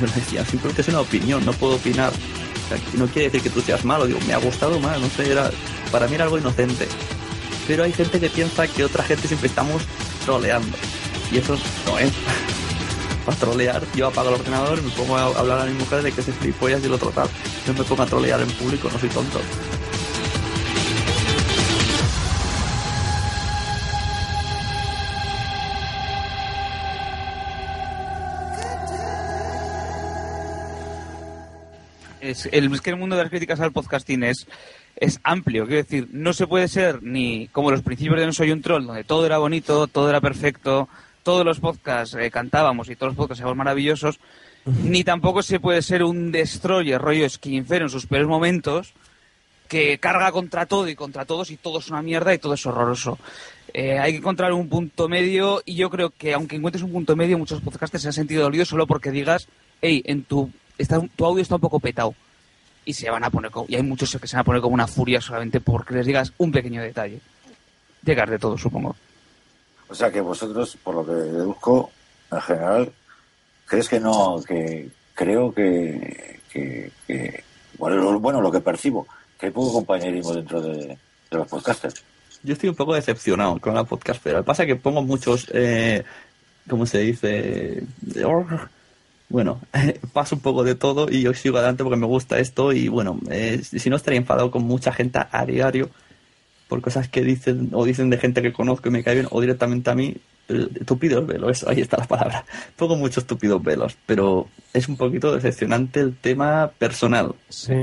Yo 0.00 0.06
le 0.06 0.12
decía, 0.12 0.44
simplemente 0.44 0.82
es 0.82 0.88
una 0.88 1.00
opinión, 1.00 1.44
no 1.44 1.52
puedo 1.52 1.76
opinar. 1.76 2.12
O 2.12 2.98
no 2.98 3.06
quiere 3.06 3.30
decir 3.30 3.42
que 3.42 3.50
tú 3.50 3.62
seas 3.62 3.84
malo, 3.84 4.06
digo, 4.06 4.18
me 4.26 4.34
ha 4.34 4.38
gustado 4.38 4.78
más, 4.78 5.00
no 5.00 5.08
sé, 5.08 5.30
era, 5.32 5.50
para 5.90 6.06
mí 6.06 6.16
era 6.16 6.24
algo 6.24 6.38
inocente. 6.38 6.86
Pero 7.68 7.84
hay 7.84 7.92
gente 7.92 8.18
que 8.18 8.30
piensa 8.30 8.66
que 8.66 8.82
otra 8.82 9.04
gente 9.04 9.28
siempre 9.28 9.48
estamos 9.48 9.82
troleando. 10.24 10.76
Y 11.30 11.38
eso 11.38 11.56
no 11.86 11.98
es. 11.98 12.10
Para 13.26 13.38
trolear, 13.38 13.82
yo 13.94 14.06
apago 14.06 14.30
el 14.30 14.36
ordenador 14.36 14.78
y 14.78 14.82
me 14.82 14.90
pongo 14.92 15.16
a 15.18 15.26
hablar 15.26 15.60
a 15.60 15.64
mi 15.66 15.74
mujer 15.74 16.02
de 16.02 16.10
que 16.10 16.22
se 16.22 16.32
flipollas 16.32 16.82
y 16.82 16.86
el 16.86 16.94
otro 16.94 17.10
tal. 17.10 17.28
Yo 17.66 17.74
me 17.74 17.84
pongo 17.84 18.02
a 18.02 18.06
trolear 18.06 18.40
en 18.40 18.50
público, 18.52 18.88
no 18.90 18.98
soy 18.98 19.10
tonto. 19.10 19.38
es, 32.28 32.48
el, 32.52 32.72
es 32.72 32.80
que 32.80 32.90
el 32.90 32.96
mundo 32.96 33.16
de 33.16 33.22
las 33.22 33.30
críticas 33.30 33.60
al 33.60 33.72
podcasting 33.72 34.22
es, 34.22 34.46
es 35.00 35.20
amplio. 35.22 35.66
Quiero 35.66 35.82
decir, 35.82 36.08
no 36.12 36.32
se 36.32 36.46
puede 36.46 36.68
ser 36.68 37.02
ni 37.02 37.48
como 37.48 37.70
los 37.70 37.82
principios 37.82 38.18
de 38.18 38.26
No 38.26 38.32
Soy 38.32 38.50
un 38.50 38.62
Troll, 38.62 38.86
donde 38.86 39.04
todo 39.04 39.26
era 39.26 39.38
bonito, 39.38 39.86
todo 39.86 40.08
era 40.08 40.20
perfecto, 40.20 40.88
todos 41.22 41.44
los 41.44 41.60
podcasts 41.60 42.16
eh, 42.18 42.30
cantábamos 42.30 42.88
y 42.88 42.96
todos 42.96 43.10
los 43.10 43.16
podcasts 43.16 43.40
éramos 43.40 43.56
maravillosos, 43.56 44.18
ni 44.64 45.04
tampoco 45.04 45.42
se 45.42 45.60
puede 45.60 45.82
ser 45.82 46.02
un 46.02 46.32
destroyer, 46.32 47.00
rollo 47.00 47.28
Skinfer 47.28 47.82
en 47.82 47.88
sus 47.88 48.06
peores 48.06 48.28
momentos, 48.28 48.92
que 49.68 49.98
carga 49.98 50.32
contra 50.32 50.66
todo 50.66 50.88
y 50.88 50.96
contra 50.96 51.26
todos 51.26 51.50
y 51.50 51.56
todo 51.56 51.78
es 51.78 51.88
una 51.88 52.02
mierda 52.02 52.34
y 52.34 52.38
todo 52.38 52.54
es 52.54 52.66
horroroso. 52.66 53.18
Eh, 53.74 53.98
hay 53.98 54.12
que 54.12 54.18
encontrar 54.18 54.52
un 54.52 54.68
punto 54.68 55.08
medio 55.08 55.62
y 55.64 55.74
yo 55.74 55.90
creo 55.90 56.10
que 56.10 56.32
aunque 56.32 56.56
encuentres 56.56 56.82
un 56.82 56.92
punto 56.92 57.14
medio, 57.14 57.38
muchos 57.38 57.60
podcasters 57.60 58.02
se 58.02 58.08
han 58.08 58.14
sentido 58.14 58.42
dolidos 58.42 58.68
solo 58.68 58.86
porque 58.86 59.10
digas, 59.10 59.48
hey, 59.82 60.02
en 60.06 60.24
tu, 60.24 60.50
está, 60.78 61.00
tu 61.14 61.24
audio 61.24 61.42
está 61.42 61.56
un 61.56 61.60
poco 61.60 61.78
petado. 61.78 62.14
Y 62.88 62.94
se 62.94 63.10
van 63.10 63.22
a 63.22 63.28
poner, 63.28 63.50
y 63.68 63.74
hay 63.76 63.82
muchos 63.82 64.16
que 64.18 64.26
se 64.26 64.34
van 64.34 64.40
a 64.40 64.44
poner 64.44 64.62
como 64.62 64.72
una 64.72 64.86
furia 64.86 65.20
solamente 65.20 65.60
porque 65.60 65.92
les 65.92 66.06
digas 66.06 66.32
un 66.38 66.50
pequeño 66.50 66.80
detalle. 66.80 67.20
Llegar 68.02 68.30
de 68.30 68.38
todo, 68.38 68.56
supongo. 68.56 68.96
O 69.90 69.94
sea 69.94 70.10
que 70.10 70.22
vosotros, 70.22 70.78
por 70.82 70.94
lo 70.94 71.04
que 71.04 71.12
deduzco, 71.12 71.90
en 72.32 72.40
general, 72.40 72.92
crees 73.66 73.90
que 73.90 74.00
no, 74.00 74.40
que 74.46 74.88
creo 75.12 75.52
que, 75.52 76.40
que, 76.50 76.90
que- 77.06 77.44
bueno, 77.76 77.96
lo, 77.96 78.18
bueno, 78.20 78.40
lo 78.40 78.50
que 78.50 78.60
percibo, 78.60 79.06
que 79.38 79.46
hay 79.46 79.52
poco 79.52 79.70
compañerismo 79.74 80.32
dentro 80.32 80.62
de, 80.62 80.86
de 81.30 81.36
los 81.36 81.46
podcasters. 81.46 82.02
Yo 82.42 82.54
estoy 82.54 82.70
un 82.70 82.74
poco 82.74 82.94
decepcionado 82.94 83.58
con 83.60 83.74
la 83.74 83.84
podcastera. 83.84 84.38
Lo 84.38 84.44
que 84.44 84.46
pasa 84.46 84.62
es 84.62 84.66
que 84.68 84.76
pongo 84.76 85.02
muchos, 85.02 85.46
eh, 85.52 86.04
¿cómo 86.70 86.86
se 86.86 87.00
dice? 87.00 87.82
Bueno, 89.28 89.60
paso 90.12 90.36
un 90.36 90.40
poco 90.40 90.64
de 90.64 90.74
todo 90.74 91.08
y 91.10 91.22
yo 91.22 91.34
sigo 91.34 91.58
adelante 91.58 91.84
porque 91.84 91.98
me 91.98 92.06
gusta 92.06 92.38
esto 92.38 92.72
y 92.72 92.88
bueno, 92.88 93.20
eh, 93.30 93.60
si 93.62 93.90
no 93.90 93.96
estaría 93.96 94.18
enfadado 94.18 94.50
con 94.50 94.62
mucha 94.62 94.92
gente 94.92 95.20
a 95.30 95.44
diario 95.44 95.90
por 96.68 96.80
cosas 96.80 97.08
que 97.08 97.22
dicen 97.22 97.70
o 97.72 97.84
dicen 97.84 98.10
de 98.10 98.18
gente 98.18 98.42
que 98.42 98.52
conozco 98.52 98.88
y 98.88 98.92
me 98.92 99.02
cae 99.02 99.14
bien 99.14 99.28
o 99.30 99.40
directamente 99.40 99.90
a 99.90 99.94
mí, 99.94 100.16
eh, 100.48 100.68
estúpidos 100.80 101.26
velos, 101.26 101.50
eso, 101.50 101.68
ahí 101.68 101.80
está 101.80 101.98
la 101.98 102.06
palabra. 102.06 102.44
Pongo 102.76 102.96
muchos 102.96 103.24
estúpidos 103.24 103.62
velos, 103.62 103.96
pero 104.06 104.48
es 104.72 104.88
un 104.88 104.96
poquito 104.96 105.34
decepcionante 105.34 106.00
el 106.00 106.16
tema 106.16 106.70
personal. 106.78 107.34
Sí. 107.48 107.74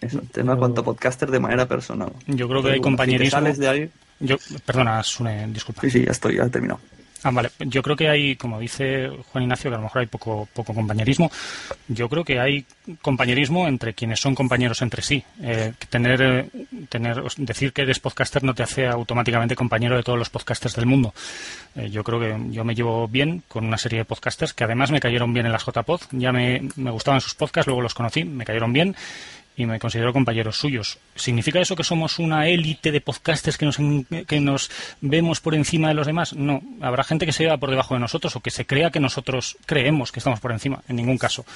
Es 0.00 0.12
un 0.12 0.26
tema 0.28 0.56
cuanto 0.56 0.84
podcaster 0.84 1.30
de 1.30 1.40
manera 1.40 1.66
personal. 1.66 2.12
Yo 2.26 2.48
creo 2.48 2.62
que 2.62 2.68
hay 2.70 2.76
si 2.76 2.82
compañerismo. 2.82 3.30
sales 3.30 3.58
de 3.58 3.68
ahí, 3.68 3.90
Yo, 4.20 4.36
perdona, 4.64 5.02
Sune, 5.02 5.46
disculpa. 5.48 5.80
Sí, 5.82 5.90
sí, 5.90 6.04
ya 6.04 6.12
estoy, 6.12 6.36
ya 6.36 6.44
he 6.44 6.50
terminado. 6.50 6.80
Ah, 7.22 7.30
vale. 7.30 7.50
Yo 7.58 7.82
creo 7.82 7.96
que 7.96 8.08
hay, 8.08 8.36
como 8.36 8.60
dice 8.60 9.08
Juan 9.32 9.44
Ignacio, 9.44 9.70
que 9.70 9.74
a 9.74 9.78
lo 9.78 9.84
mejor 9.84 10.00
hay 10.00 10.06
poco, 10.06 10.48
poco 10.52 10.74
compañerismo. 10.74 11.30
Yo 11.88 12.08
creo 12.08 12.24
que 12.24 12.38
hay 12.38 12.64
compañerismo 13.02 13.66
entre 13.66 13.94
quienes 13.94 14.20
son 14.20 14.34
compañeros 14.34 14.82
entre 14.82 15.02
sí. 15.02 15.22
Eh, 15.42 15.72
tener, 15.88 16.22
eh, 16.22 16.50
tener, 16.88 17.22
decir 17.38 17.72
que 17.72 17.82
eres 17.82 17.98
podcaster 17.98 18.44
no 18.44 18.54
te 18.54 18.62
hace 18.62 18.86
automáticamente 18.86 19.56
compañero 19.56 19.96
de 19.96 20.02
todos 20.02 20.18
los 20.18 20.30
podcasters 20.30 20.76
del 20.76 20.86
mundo. 20.86 21.14
Eh, 21.74 21.90
yo 21.90 22.04
creo 22.04 22.20
que 22.20 22.36
yo 22.50 22.64
me 22.64 22.74
llevo 22.74 23.08
bien 23.08 23.42
con 23.48 23.64
una 23.64 23.78
serie 23.78 24.00
de 24.00 24.04
podcasters 24.04 24.52
que 24.52 24.64
además 24.64 24.90
me 24.90 25.00
cayeron 25.00 25.32
bien 25.32 25.46
en 25.46 25.52
las 25.52 25.64
JPod. 25.64 26.00
Ya 26.12 26.32
me, 26.32 26.68
me 26.76 26.90
gustaban 26.90 27.20
sus 27.20 27.34
podcasts, 27.34 27.66
luego 27.66 27.82
los 27.82 27.94
conocí, 27.94 28.24
me 28.24 28.44
cayeron 28.44 28.72
bien 28.72 28.94
y 29.56 29.64
me 29.66 29.78
considero 29.78 30.12
compañeros 30.12 30.56
suyos. 30.58 30.98
¿Significa 31.14 31.60
eso 31.60 31.76
que 31.76 31.82
somos 31.84 32.18
una 32.18 32.46
élite 32.46 32.92
de 32.92 33.00
podcasters 33.00 33.56
que 33.56 33.64
nos, 33.64 33.78
que 34.26 34.40
nos 34.40 34.70
vemos 35.00 35.40
por 35.40 35.54
encima 35.54 35.88
de 35.88 35.94
los 35.94 36.06
demás? 36.06 36.34
No. 36.34 36.60
Habrá 36.82 37.04
gente 37.04 37.24
que 37.24 37.32
se 37.32 37.44
vea 37.44 37.56
por 37.56 37.70
debajo 37.70 37.94
de 37.94 38.00
nosotros 38.00 38.36
o 38.36 38.40
que 38.40 38.50
se 38.50 38.66
crea 38.66 38.90
que 38.90 39.00
nosotros 39.00 39.56
creemos 39.64 40.12
que 40.12 40.20
estamos 40.20 40.40
por 40.40 40.52
encima. 40.52 40.82
En 40.88 40.96
ningún 40.96 41.16
caso. 41.16 41.46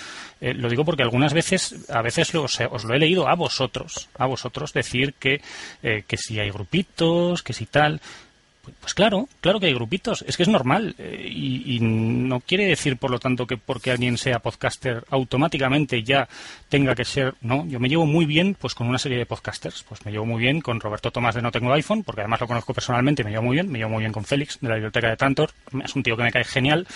Eh, 0.41 0.55
lo 0.55 0.69
digo 0.71 0.85
porque 0.85 1.03
algunas 1.03 1.35
veces, 1.35 1.91
a 1.91 2.01
veces 2.01 2.33
lo- 2.33 2.45
os, 2.45 2.59
os 2.61 2.85
lo 2.85 2.95
he 2.95 2.99
leído 2.99 3.29
a 3.29 3.35
vosotros, 3.35 4.09
a 4.17 4.25
vosotros 4.27 4.73
decir 4.73 5.15
que, 5.19 5.43
eh, 5.83 6.05
que 6.07 6.17
si 6.17 6.41
hay 6.41 6.51
grupitos, 6.51 7.43
que 7.43 7.53
si 7.53 7.67
tal. 7.67 8.01
Pues, 8.81 8.95
claro, 8.95 9.29
claro 9.41 9.59
que 9.59 9.67
hay 9.67 9.75
grupitos, 9.75 10.23
es 10.29 10.37
que 10.37 10.43
es 10.43 10.49
normal 10.49 10.95
eh, 10.99 11.29
y, 11.35 11.77
y 11.77 11.81
no 11.81 12.41
quiere 12.41 12.67
decir, 12.67 12.97
por 12.99 13.11
lo 13.11 13.19
tanto, 13.19 13.47
que 13.47 13.57
porque 13.57 13.91
alguien 13.91 14.19
sea 14.19 14.39
podcaster 14.39 15.03
automáticamente 15.11 16.03
ya 16.03 16.29
tenga 16.69 16.95
que 16.95 17.05
ser, 17.05 17.35
no, 17.41 17.67
yo 17.67 17.81
me 17.81 17.89
llevo 17.89 18.05
muy 18.07 18.27
bien 18.27 18.55
pues 18.61 18.75
con 18.75 18.87
una 18.89 18.99
serie 18.99 19.17
de 19.19 19.27
podcasters, 19.27 19.83
pues 19.89 20.05
me 20.05 20.13
llevo 20.13 20.27
muy 20.27 20.41
bien 20.41 20.61
con 20.61 20.79
Roberto 20.79 21.11
Tomás 21.11 21.35
de 21.35 21.43
No 21.43 21.51
Tengo 21.51 21.73
iPhone, 21.73 22.03
porque 22.05 22.21
además 22.21 22.41
lo 22.41 22.47
conozco 22.49 22.75
personalmente, 22.75 23.25
me 23.25 23.31
llevo 23.31 23.45
muy 23.45 23.55
bien, 23.57 23.71
me 23.73 23.79
llevo 23.79 23.91
muy 23.91 24.01
bien 24.01 24.13
con 24.13 24.25
Félix 24.25 24.59
de 24.61 24.69
la 24.69 24.75
biblioteca 24.75 25.09
de 25.09 25.17
Tantor, 25.17 25.51
es 25.83 25.97
un 25.97 26.03
tío 26.03 26.17
que 26.17 26.23
me 26.25 26.33
cae 26.33 26.45
genial, 26.45 26.87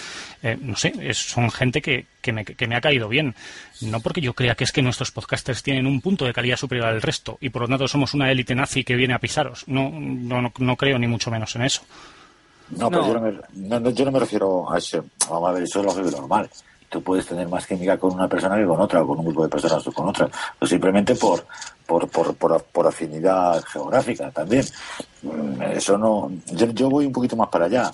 eh, 0.43 0.59
no 0.61 0.77
sé, 0.77 0.93
es- 1.01 1.19
son 1.19 1.51
gente 1.51 1.81
que, 1.81 2.07
que, 2.25 2.33
me, 2.33 2.45
que 2.45 2.67
me 2.67 2.75
ha 2.75 2.81
caído 2.81 3.07
bien, 3.09 3.35
no 3.83 4.01
porque 4.01 4.23
yo 4.23 4.33
crea 4.33 4.55
que 4.55 4.65
es 4.65 4.73
que 4.73 4.83
nuestros 4.83 5.13
podcasters 5.13 5.63
tienen 5.63 5.87
un 5.87 6.01
punto 6.01 6.25
de 6.25 6.33
calidad 6.33 6.57
superior 6.57 6.89
al 6.89 7.03
resto 7.03 7.37
y 7.41 7.51
por 7.51 7.63
lo 7.63 7.69
tanto 7.69 7.87
somos 7.87 8.15
una 8.15 8.33
élite 8.33 8.55
nazi 8.55 8.83
que 8.83 8.97
viene 8.97 9.13
a 9.13 9.19
pisaros, 9.19 9.65
no, 9.69 9.91
no, 9.91 10.41
no, 10.41 10.53
no 10.57 10.77
creo 10.77 10.99
ni 10.99 11.07
mucho 11.07 11.31
menos 11.31 11.55
en 11.55 11.63
eso. 11.63 11.83
No, 12.71 12.91
pero 12.91 13.07
yo 13.07 13.15
no, 13.15 13.21
me, 13.21 13.81
no, 13.81 13.91
yo 13.91 14.05
no 14.07 14.11
me 14.11 14.19
refiero 14.19 14.73
a 14.73 14.79
eso. 14.79 15.05
Vamos 15.29 15.51
a 15.51 15.53
ver, 15.53 15.65
eso 15.65 15.81
es 15.81 15.97
lo 15.97 16.11
normal. 16.11 16.49
Tú 16.89 17.03
puedes 17.03 17.27
tener 17.27 17.47
más 17.47 17.67
química 17.67 17.99
con 17.99 18.13
una 18.13 18.27
persona 18.27 18.57
que 18.57 18.65
con 18.65 18.81
otra, 18.81 19.03
o 19.03 19.07
con 19.07 19.19
un 19.19 19.27
grupo 19.27 19.43
de 19.43 19.51
personas 19.51 19.87
o 19.87 19.93
con 19.93 20.09
otra. 20.09 20.29
O 20.59 20.67
simplemente 20.67 21.15
por, 21.15 21.45
por, 21.87 22.09
por, 22.09 22.63
por, 22.65 22.87
afinidad 22.87 23.63
geográfica 23.65 24.31
también. 24.31 24.65
Mm, 25.23 25.63
eso 25.75 25.99
no. 25.99 26.31
Yo, 26.53 26.71
yo 26.71 26.89
voy 26.89 27.05
un 27.05 27.13
poquito 27.13 27.37
más 27.37 27.49
para 27.49 27.67
allá. 27.67 27.91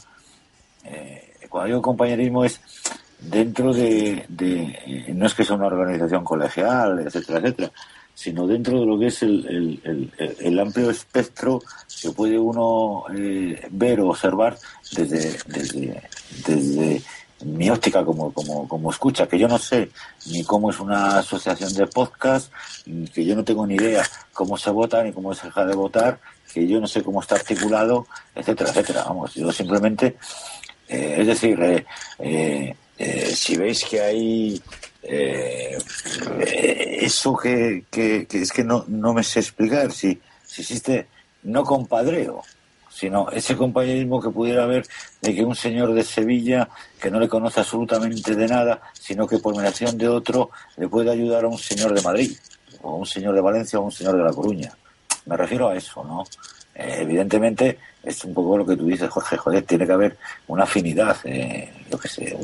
Eh, 0.85 1.31
cuando 1.49 1.67
digo 1.67 1.83
compañerismo 1.83 2.45
es 2.45 2.61
dentro 3.21 3.73
de, 3.73 4.25
de, 4.29 5.07
no 5.15 5.27
es 5.27 5.35
que 5.35 5.45
sea 5.45 5.57
una 5.57 5.67
organización 5.67 6.25
colegial, 6.25 7.01
etcétera, 7.01 7.39
etcétera, 7.39 7.73
sino 8.15 8.47
dentro 8.47 8.81
de 8.81 8.87
lo 8.87 8.99
que 8.99 9.07
es 9.07 9.23
el, 9.23 10.11
el, 10.19 10.59
amplio 10.59 10.91
espectro 10.91 11.61
que 12.03 12.11
puede 12.11 12.39
uno 12.39 13.05
eh, 13.17 13.67
ver 13.71 14.01
o 14.01 14.11
observar 14.11 14.59
desde, 14.93 15.39
desde, 15.47 16.03
desde 16.47 17.03
mi 17.45 17.71
óptica 17.71 18.05
como, 18.05 18.33
como, 18.33 18.69
como 18.69 18.91
escucha, 18.91 19.27
que 19.27 19.39
yo 19.39 19.49
no 19.49 19.59
sé 19.59 19.91
ni 20.27 20.45
cómo 20.45 20.71
es 20.71 20.81
una 20.81 21.19
asociación 21.19 21.73
de 21.75 21.87
podcast, 21.87 22.53
que 23.15 23.25
yo 23.25 23.35
no 23.35 23.45
tengo 23.45 23.67
ni 23.67 23.75
idea 23.75 24.05
cómo 24.33 24.57
se 24.57 24.71
vota 24.71 25.03
ni 25.03 25.13
cómo 25.13 25.35
se 25.35 25.47
deja 25.47 25.65
de 25.65 25.75
votar, 25.75 26.21
que 26.53 26.67
yo 26.67 26.81
no 26.81 26.87
sé 26.87 27.03
cómo 27.03 27.21
está 27.21 27.37
articulado, 27.37 28.07
etcétera, 28.35 28.71
etcétera. 28.71 29.05
Vamos, 29.05 29.35
yo 29.35 29.51
simplemente, 29.53 30.17
eh, 30.89 31.17
es 31.19 31.27
decir, 31.27 31.61
eh, 31.63 31.87
eh, 32.19 32.75
eh, 33.01 33.35
si 33.35 33.57
veis 33.57 33.83
que 33.83 33.99
hay 33.99 34.63
eh, 35.03 35.79
eso 37.01 37.35
que, 37.35 37.85
que, 37.91 38.27
es 38.31 38.53
que 38.53 38.63
no, 38.63 38.85
no 38.89 39.15
me 39.15 39.23
sé 39.23 39.41
explicar, 39.41 39.91
si, 39.91 40.21
si 40.45 40.61
existe 40.61 41.07
no 41.45 41.65
compadreo, 41.65 42.43
sino 42.91 43.31
ese 43.31 43.57
compañerismo 43.57 44.21
que 44.21 44.29
pudiera 44.29 44.65
haber 44.65 44.87
de 45.23 45.35
que 45.35 45.43
un 45.43 45.57
señor 45.57 45.95
de 45.95 46.05
Sevilla 46.05 46.69
que 47.01 47.11
no 47.11 47.19
le 47.19 47.29
conoce 47.29 47.61
absolutamente 47.61 48.37
de 48.37 48.47
nada, 48.47 48.83
sino 48.93 49.27
que 49.27 49.39
por 49.39 49.57
mediación 49.57 49.97
de 49.97 50.07
otro 50.07 50.51
le 50.77 50.87
puede 50.87 51.11
ayudar 51.11 51.45
a 51.45 51.49
un 51.49 51.57
señor 51.57 51.95
de 51.95 52.03
Madrid, 52.03 52.37
o 52.83 52.97
un 52.97 53.07
señor 53.07 53.35
de 53.35 53.41
Valencia, 53.41 53.79
o 53.79 53.83
a 53.83 53.87
un 53.87 53.93
señor 53.93 54.19
de 54.19 54.25
La 54.25 54.33
Coruña. 54.35 54.77
Me 55.25 55.39
refiero 55.39 55.71
a 55.71 55.75
eso, 55.75 56.05
¿no? 56.05 56.27
Eh, 56.81 57.03
evidentemente, 57.03 57.79
es 58.03 58.25
un 58.25 58.33
poco 58.33 58.57
lo 58.57 58.67
que 58.67 58.77
tú 58.77 58.87
dices, 58.87 59.11
Jorge, 59.11 59.37
joder, 59.37 59.63
tiene 59.65 59.87
que 59.87 59.93
haber 59.93 60.17
una 60.47 60.65
afinidad, 60.65 61.17
eh, 61.25 61.71
yo 61.91 61.99
qué 61.99 62.09
sé, 62.09 62.37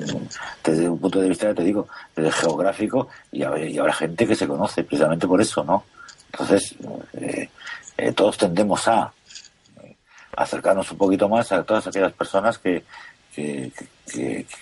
desde 0.62 0.88
un 0.88 0.98
punto 0.98 1.20
de 1.20 1.30
vista, 1.30 1.54
te 1.54 1.64
digo, 1.64 1.88
desde 2.14 2.30
geográfico, 2.32 3.08
y, 3.32 3.42
habrá 3.42 3.92
gente 3.94 4.26
que 4.26 4.34
se 4.34 4.46
conoce 4.46 4.84
precisamente 4.84 5.26
por 5.26 5.40
eso, 5.40 5.64
¿no? 5.64 5.84
Entonces, 6.32 6.74
eh, 7.14 7.48
eh, 7.96 8.12
todos 8.12 8.36
tendemos 8.36 8.86
a 8.88 9.10
acercarnos 10.36 10.90
un 10.92 10.98
poquito 10.98 11.28
más 11.30 11.50
a 11.52 11.62
todas 11.62 11.86
aquellas 11.86 12.12
personas 12.12 12.58
que, 12.58 12.84
que, 13.34 13.72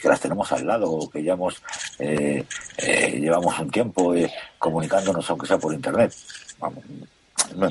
las 0.04 0.20
tenemos 0.20 0.52
al 0.52 0.66
lado 0.66 0.90
o 0.90 1.10
que 1.10 1.22
ya 1.22 1.32
hemos, 1.32 1.60
llevamos 1.98 3.58
un 3.58 3.70
tiempo 3.70 4.14
comunicándonos, 4.58 5.28
aunque 5.28 5.46
sea 5.46 5.58
por 5.58 5.74
Internet. 5.74 6.14
Vamos, 6.60 6.84
no 7.56 7.68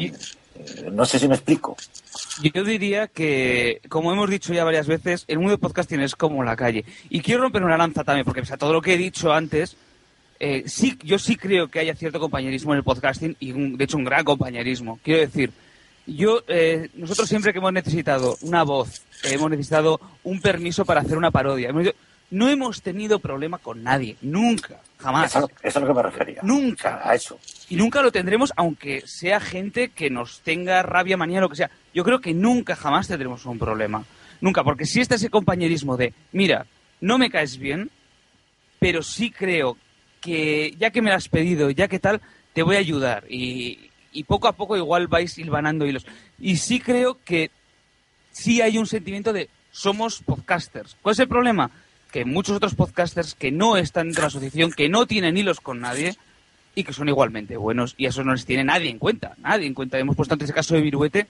sé 1.06 1.20
si 1.20 1.28
me 1.28 1.36
explico. 1.36 1.76
Yo 2.42 2.64
diría 2.64 3.08
que, 3.08 3.82
como 3.90 4.12
hemos 4.12 4.30
dicho 4.30 4.54
ya 4.54 4.64
varias 4.64 4.88
veces, 4.88 5.26
el 5.28 5.38
mundo 5.40 5.52
de 5.52 5.58
podcasting 5.58 6.02
es 6.02 6.16
como 6.16 6.44
la 6.44 6.56
calle. 6.56 6.86
Y 7.10 7.22
quiero 7.22 7.42
romper 7.42 7.64
una 7.64 7.78
lanza 7.78 8.04
también, 8.04 8.26
porque 8.26 8.42
pese 8.42 8.56
a 8.56 8.58
todo 8.58 8.74
lo 8.74 8.82
que 8.82 8.94
he 8.94 8.98
dicho 8.98 9.32
antes, 9.32 9.76
eh, 10.40 10.64
sí, 10.66 10.98
yo 11.04 11.20
sí 11.20 11.36
creo 11.36 11.70
que 11.70 11.80
haya 11.80 11.96
cierto 11.96 12.20
compañerismo 12.20 12.74
en 12.74 12.80
el 12.80 12.84
podcasting 12.84 13.36
y, 13.40 13.52
de 13.78 13.84
hecho, 13.84 13.98
un 13.98 14.04
gran 14.04 14.26
compañerismo. 14.26 15.00
Quiero 15.04 15.22
decir, 15.22 15.52
yo, 16.06 16.44
eh, 16.48 16.90
nosotros 16.96 17.30
siempre 17.30 17.54
que 17.54 17.60
hemos 17.60 17.74
necesitado 17.74 18.38
una 18.42 18.64
voz, 18.64 19.04
hemos 19.24 19.50
necesitado 19.50 20.02
un 20.24 20.42
permiso 20.42 20.86
para 20.86 21.02
hacer 21.02 21.18
una 21.18 21.32
parodia, 21.32 21.72
no 22.32 22.50
hemos 22.50 22.82
tenido 22.82 23.20
problema 23.20 23.60
con 23.60 23.84
nadie, 23.84 24.18
nunca, 24.22 24.82
jamás. 24.98 25.36
Eso, 25.36 25.50
es 25.62 25.76
a 25.78 25.80
lo 25.80 25.88
que 25.88 25.94
me 25.94 26.04
refería. 26.04 26.42
Nunca. 26.44 27.00
a 27.08 27.16
eso. 27.16 27.40
Y 27.70 27.76
nunca 27.76 28.02
lo 28.02 28.12
tendremos, 28.12 28.52
aunque 28.56 29.04
sea 29.06 29.40
gente 29.40 29.90
que 29.90 30.10
nos 30.10 30.42
tenga 30.42 30.84
rabia, 30.84 31.18
manía, 31.18 31.42
lo 31.42 31.50
que 31.50 31.56
sea. 31.56 31.72
Yo 31.94 32.04
creo 32.04 32.20
que 32.20 32.34
nunca, 32.34 32.76
jamás 32.76 33.08
tendremos 33.08 33.46
un 33.46 33.58
problema. 33.58 34.06
Nunca, 34.42 34.64
porque 34.64 34.86
si 34.86 35.00
está 35.00 35.16
ese 35.16 35.30
compañerismo 35.30 35.96
de, 35.96 36.14
mira, 36.32 36.66
no 37.00 37.18
me 37.18 37.30
caes 37.30 37.58
bien, 37.58 37.90
pero 38.80 39.02
sí 39.02 39.32
creo 39.32 39.78
que 40.20 40.76
ya 40.78 40.92
que 40.92 41.02
me 41.02 41.10
lo 41.10 41.16
has 41.16 41.30
pedido, 41.30 41.70
ya 41.70 41.88
que 41.88 42.00
tal, 42.00 42.22
te 42.54 42.64
voy 42.64 42.76
a 42.76 42.80
ayudar. 42.80 43.26
Y, 43.30 43.90
y 44.12 44.24
poco 44.26 44.48
a 44.48 44.54
poco 44.54 44.76
igual 44.78 45.08
vais 45.08 45.38
hilvanando 45.38 45.86
hilos. 45.86 46.06
Y 46.40 46.58
sí 46.58 46.80
creo 46.80 47.20
que 47.24 47.52
sí 48.32 48.62
hay 48.62 48.78
un 48.78 48.88
sentimiento 48.88 49.32
de 49.32 49.50
somos 49.72 50.22
podcasters. 50.22 50.98
¿Cuál 51.02 51.14
es 51.14 51.20
el 51.20 51.28
problema? 51.28 51.72
que 52.14 52.26
muchos 52.26 52.56
otros 52.56 52.76
podcasters 52.76 53.34
que 53.34 53.52
no 53.52 53.76
están 53.76 54.06
dentro 54.06 54.22
de 54.22 54.26
la 54.26 54.28
asociación, 54.28 54.72
que 54.72 54.88
no 54.88 55.08
tienen 55.08 55.36
hilos 55.36 55.60
con 55.60 55.80
nadie 55.80 56.16
y 56.76 56.84
que 56.84 56.94
son 56.94 57.10
igualmente 57.10 57.58
buenos. 57.58 57.96
Y 57.98 58.06
eso 58.06 58.24
no 58.24 58.34
les 58.34 58.46
tiene 58.46 58.64
nadie 58.64 58.90
en 58.90 59.00
cuenta. 59.00 59.34
Nadie 59.42 59.68
en 59.68 59.74
cuenta. 59.74 60.00
Hemos 60.00 60.16
puesto 60.16 60.34
antes 60.34 60.50
el 60.50 60.56
caso 60.56 60.76
de 60.76 60.82
Viruete. 60.82 61.28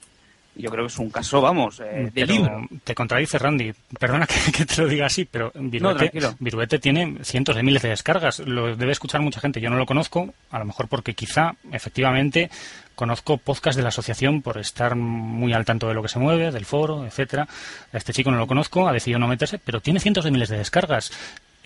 Y 0.56 0.62
yo 0.62 0.70
creo 0.70 0.84
que 0.84 0.92
es 0.92 0.98
un 1.00 1.10
caso, 1.10 1.40
vamos, 1.40 1.80
eh, 1.80 2.12
de 2.14 2.26
libro. 2.26 2.68
Te 2.84 2.94
contradice, 2.94 3.38
Randy. 3.38 3.72
Perdona 3.98 4.26
que, 4.56 4.64
te 4.64 4.82
lo 4.82 4.86
diga 4.86 5.06
así, 5.06 5.24
pero 5.24 5.52
Viruete, 5.54 6.78
tiene 6.78 7.16
cientos 7.22 7.56
de 7.56 7.64
miles 7.64 7.82
de 7.82 7.88
descargas. 7.88 8.38
Lo 8.38 8.76
debe 8.76 8.92
escuchar 8.92 9.20
mucha 9.20 9.40
gente. 9.40 9.60
Yo 9.60 9.68
no 9.68 9.76
lo 9.76 9.86
conozco, 9.86 10.32
a 10.50 10.58
lo 10.60 10.64
mejor 10.64 10.86
porque 10.86 11.14
quizá, 11.14 11.56
efectivamente, 11.72 12.50
Conozco 12.94 13.38
podcast 13.38 13.76
de 13.76 13.82
la 13.82 13.88
asociación 13.88 14.40
por 14.40 14.56
estar 14.58 14.94
muy 14.94 15.52
al 15.52 15.64
tanto 15.64 15.88
de 15.88 15.94
lo 15.94 16.02
que 16.02 16.08
se 16.08 16.20
mueve, 16.20 16.52
del 16.52 16.64
foro, 16.64 17.04
etcétera. 17.04 17.48
Este 17.92 18.12
chico 18.12 18.30
no 18.30 18.38
lo 18.38 18.46
conozco, 18.46 18.86
ha 18.86 18.92
decidido 18.92 19.18
no 19.18 19.26
meterse, 19.26 19.58
pero 19.58 19.80
tiene 19.80 19.98
cientos 19.98 20.24
de 20.24 20.30
miles 20.30 20.48
de 20.48 20.58
descargas. 20.58 21.10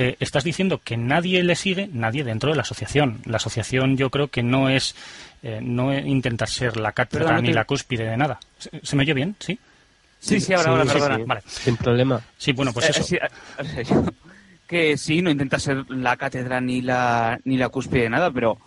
Eh, 0.00 0.16
estás 0.20 0.44
diciendo 0.44 0.80
que 0.82 0.96
nadie 0.96 1.42
le 1.42 1.56
sigue, 1.56 1.88
nadie 1.92 2.22
dentro 2.22 2.50
de 2.50 2.56
la 2.56 2.62
asociación. 2.62 3.20
La 3.24 3.38
asociación 3.38 3.96
yo 3.96 4.10
creo 4.10 4.28
que 4.28 4.44
no 4.44 4.68
es 4.68 4.94
eh, 5.42 5.58
no 5.60 5.92
intentar 5.92 6.48
ser 6.48 6.76
la 6.76 6.92
cátedra 6.92 7.40
ni 7.40 7.52
la 7.52 7.64
cúspide 7.64 8.04
de 8.04 8.16
nada. 8.16 8.38
¿Se, 8.58 8.94
me 8.94 9.02
oye 9.02 9.14
bien? 9.14 9.34
¿Sí? 9.40 9.58
Sí, 10.20 10.40
sí, 10.40 10.52
ahora, 10.52 10.70
ahora, 10.70 11.18
Vale. 11.26 11.42
Sin 11.46 11.76
problema. 11.76 12.20
Sí, 12.36 12.52
bueno, 12.52 12.72
pues 12.72 12.90
eh, 12.90 13.20
eso. 13.78 14.04
que 14.68 14.96
sí, 14.96 15.20
no 15.20 15.30
intenta 15.30 15.58
ser 15.58 15.90
la 15.90 16.16
cátedra 16.16 16.60
ni 16.60 16.80
la, 16.80 17.40
ni 17.44 17.56
la 17.56 17.68
cúspide 17.68 18.02
de 18.02 18.10
nada, 18.10 18.30
pero 18.30 18.58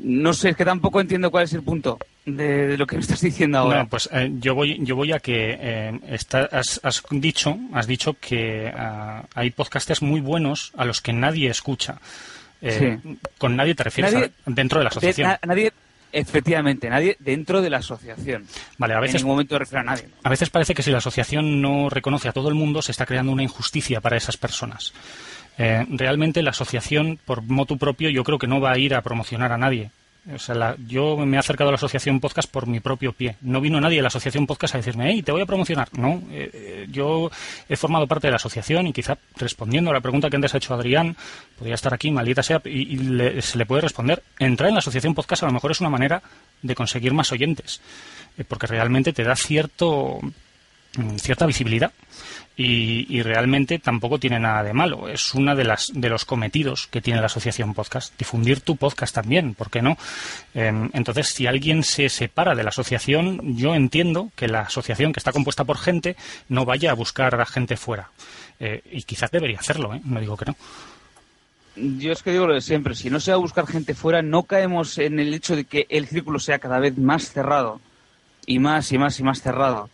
no 0.00 0.32
sé, 0.34 0.50
es 0.50 0.56
que 0.56 0.64
tampoco 0.64 1.00
entiendo 1.00 1.30
cuál 1.30 1.44
es 1.44 1.52
el 1.52 1.62
punto 1.62 1.98
de, 2.26 2.76
lo 2.76 2.86
que 2.86 2.96
me 2.96 3.02
estás 3.02 3.20
diciendo 3.20 3.58
ahora. 3.58 3.86
pues 3.86 4.08
eh, 4.12 4.30
yo 4.38 4.54
voy 4.54 4.78
yo 4.80 4.96
voy 4.96 5.12
a 5.12 5.20
que 5.20 5.56
eh, 5.60 6.00
has, 6.52 7.02
dicho 7.10 7.58
has 7.72 7.86
dicho 7.86 8.14
que 8.20 8.72
ah, 8.74 9.24
hay 9.34 9.50
podcasters 9.50 10.02
muy 10.02 10.20
buenos 10.20 10.72
a 10.76 10.84
los 10.84 11.00
que 11.00 11.12
nadie 11.12 11.48
escucha. 11.48 12.00
Eh, 12.62 12.98
con 13.36 13.56
nadie 13.56 13.74
te 13.74 13.84
refieres 13.84 14.30
dentro 14.46 14.78
de 14.78 14.84
la 14.84 14.88
asociación. 14.88 15.36
nadie, 15.46 15.70
efectivamente, 16.12 16.88
nadie 16.88 17.14
dentro 17.20 17.60
de 17.60 17.68
la 17.68 17.78
asociación. 17.78 18.46
Vale, 18.78 18.94
a 18.94 19.00
veces. 19.00 19.16
En 19.16 19.18
ningún 19.18 19.34
momento 19.34 19.58
refiero 19.58 19.80
a 19.80 19.84
nadie. 19.84 20.08
A 20.22 20.30
veces 20.30 20.48
parece 20.48 20.74
que 20.74 20.82
si 20.82 20.90
la 20.90 20.98
asociación 20.98 21.60
no 21.60 21.90
reconoce 21.90 22.28
a 22.28 22.32
todo 22.32 22.48
el 22.48 22.54
mundo, 22.54 22.80
se 22.80 22.92
está 22.92 23.04
creando 23.04 23.32
una 23.32 23.42
injusticia 23.42 24.00
para 24.00 24.16
esas 24.16 24.38
personas. 24.38 24.94
Eh, 25.56 25.86
realmente 25.88 26.42
la 26.42 26.50
asociación, 26.50 27.18
por 27.24 27.42
motu 27.42 27.78
propio, 27.78 28.10
yo 28.10 28.24
creo 28.24 28.38
que 28.38 28.46
no 28.46 28.60
va 28.60 28.72
a 28.72 28.78
ir 28.78 28.94
a 28.94 29.02
promocionar 29.02 29.52
a 29.52 29.58
nadie. 29.58 29.90
O 30.32 30.38
sea, 30.38 30.74
yo 30.86 31.18
me 31.18 31.36
he 31.36 31.38
acercado 31.38 31.68
a 31.68 31.72
la 31.72 31.76
asociación 31.76 32.18
podcast 32.18 32.50
por 32.50 32.66
mi 32.66 32.80
propio 32.80 33.12
pie. 33.12 33.36
No 33.42 33.60
vino 33.60 33.78
nadie 33.78 33.96
de 33.96 34.02
la 34.02 34.08
asociación 34.08 34.46
podcast 34.46 34.74
a 34.74 34.78
decirme, 34.78 35.10
hey, 35.10 35.22
te 35.22 35.32
voy 35.32 35.42
a 35.42 35.46
promocionar. 35.46 35.88
No, 35.98 36.22
eh, 36.30 36.50
eh, 36.52 36.86
yo 36.90 37.30
he 37.68 37.76
formado 37.76 38.06
parte 38.06 38.28
de 38.28 38.30
la 38.30 38.36
asociación 38.36 38.86
y 38.86 38.92
quizá 38.94 39.18
respondiendo 39.36 39.90
a 39.90 39.94
la 39.94 40.00
pregunta 40.00 40.30
que 40.30 40.36
antes 40.36 40.54
ha 40.54 40.56
hecho 40.56 40.72
Adrián, 40.72 41.14
podría 41.58 41.74
estar 41.74 41.92
aquí, 41.92 42.10
maldita 42.10 42.42
sea, 42.42 42.62
y, 42.64 42.96
se 43.42 43.58
le 43.58 43.66
puede 43.66 43.82
responder. 43.82 44.22
Entrar 44.38 44.68
en 44.68 44.76
la 44.76 44.78
asociación 44.78 45.14
podcast 45.14 45.42
a 45.42 45.46
lo 45.46 45.52
mejor 45.52 45.72
es 45.72 45.80
una 45.80 45.90
manera 45.90 46.22
de 46.62 46.74
conseguir 46.74 47.12
más 47.12 47.30
oyentes, 47.30 47.82
porque 48.48 48.66
realmente 48.66 49.12
te 49.12 49.24
da 49.24 49.36
cierto 49.36 50.20
cierta 51.18 51.46
visibilidad 51.46 51.92
y, 52.56 53.22
realmente 53.22 53.78
tampoco 53.78 54.18
tiene 54.18 54.38
nada 54.38 54.62
de 54.62 54.72
malo. 54.72 55.08
Es 55.08 55.34
uno 55.34 55.56
de, 55.56 55.64
las, 55.64 55.90
de 55.92 56.08
los 56.08 56.24
cometidos 56.24 56.86
que 56.86 57.00
tiene 57.00 57.20
la 57.20 57.26
asociación 57.26 57.74
podcast. 57.74 58.16
Difundir 58.16 58.60
tu 58.60 58.76
podcast 58.76 59.14
también, 59.14 59.54
¿por 59.54 59.70
qué 59.70 59.82
no? 59.82 59.96
Em, 60.54 60.90
entonces, 60.92 61.28
si 61.28 61.46
alguien 61.46 61.82
se 61.82 62.08
separa 62.08 62.54
de 62.54 62.62
la 62.62 62.68
asociación, 62.68 63.56
yo 63.56 63.74
entiendo 63.74 64.30
que 64.36 64.46
la 64.46 64.60
asociación 64.60 65.12
que 65.12 65.20
está 65.20 65.32
compuesta 65.32 65.64
por 65.64 65.78
gente 65.78 66.16
no 66.48 66.64
vaya 66.64 66.92
a 66.92 66.94
buscar 66.94 67.40
a 67.40 67.46
gente 67.46 67.76
fuera. 67.76 68.10
Eh, 68.60 68.82
y 68.90 69.02
quizás 69.02 69.30
debería 69.32 69.58
hacerlo, 69.58 69.94
¿eh? 69.94 70.00
no 70.04 70.20
digo 70.20 70.36
que 70.36 70.44
no. 70.46 70.56
Yo 71.76 72.12
es 72.12 72.22
que 72.22 72.30
digo 72.30 72.46
lo 72.46 72.54
de 72.54 72.60
siempre, 72.60 72.94
si 72.94 73.10
no 73.10 73.18
se 73.18 73.32
va 73.32 73.36
a 73.36 73.40
buscar 73.40 73.66
gente 73.66 73.94
fuera, 73.94 74.22
no 74.22 74.44
caemos 74.44 74.96
en 74.98 75.18
el 75.18 75.34
hecho 75.34 75.56
de 75.56 75.64
que 75.64 75.88
el 75.88 76.06
círculo 76.06 76.38
sea 76.38 76.60
cada 76.60 76.78
vez 76.78 76.96
más 76.96 77.32
cerrado 77.32 77.80
y 78.46 78.60
más 78.60 78.92
y 78.92 78.98
más 78.98 79.18
y 79.18 79.24
más 79.24 79.42
cerrado. 79.42 79.90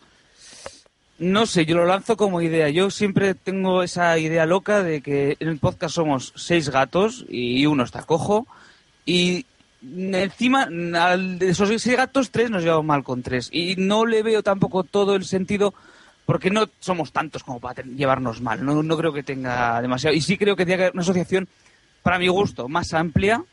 No 1.21 1.45
sé, 1.45 1.67
yo 1.67 1.75
lo 1.75 1.85
lanzo 1.85 2.17
como 2.17 2.41
idea. 2.41 2.69
Yo 2.69 2.89
siempre 2.89 3.35
tengo 3.35 3.83
esa 3.83 4.17
idea 4.17 4.47
loca 4.47 4.81
de 4.81 5.01
que 5.01 5.37
en 5.39 5.49
el 5.49 5.59
podcast 5.59 5.93
somos 5.93 6.33
seis 6.35 6.69
gatos 6.69 7.27
y 7.29 7.63
uno 7.67 7.83
está 7.83 8.01
cojo. 8.01 8.47
Y 9.05 9.45
encima, 9.83 10.65
de 10.65 11.47
esos 11.47 11.69
seis 11.69 11.95
gatos, 11.95 12.31
tres 12.31 12.49
nos 12.49 12.63
llevamos 12.63 12.85
mal 12.85 13.03
con 13.03 13.21
tres. 13.21 13.49
Y 13.51 13.75
no 13.75 14.07
le 14.07 14.23
veo 14.23 14.41
tampoco 14.41 14.83
todo 14.83 15.13
el 15.13 15.23
sentido 15.23 15.75
porque 16.25 16.49
no 16.49 16.67
somos 16.79 17.11
tantos 17.11 17.43
como 17.43 17.59
para 17.59 17.83
llevarnos 17.83 18.41
mal. 18.41 18.65
No, 18.65 18.81
no 18.81 18.97
creo 18.97 19.13
que 19.13 19.21
tenga 19.21 19.79
demasiado. 19.79 20.15
Y 20.15 20.21
sí 20.21 20.39
creo 20.39 20.55
que 20.55 20.65
tiene 20.65 20.77
que 20.77 20.83
haber 20.85 20.93
una 20.95 21.03
asociación, 21.03 21.47
para 22.01 22.17
mi 22.17 22.29
gusto, 22.29 22.67
más 22.67 22.95
amplia 22.95 23.43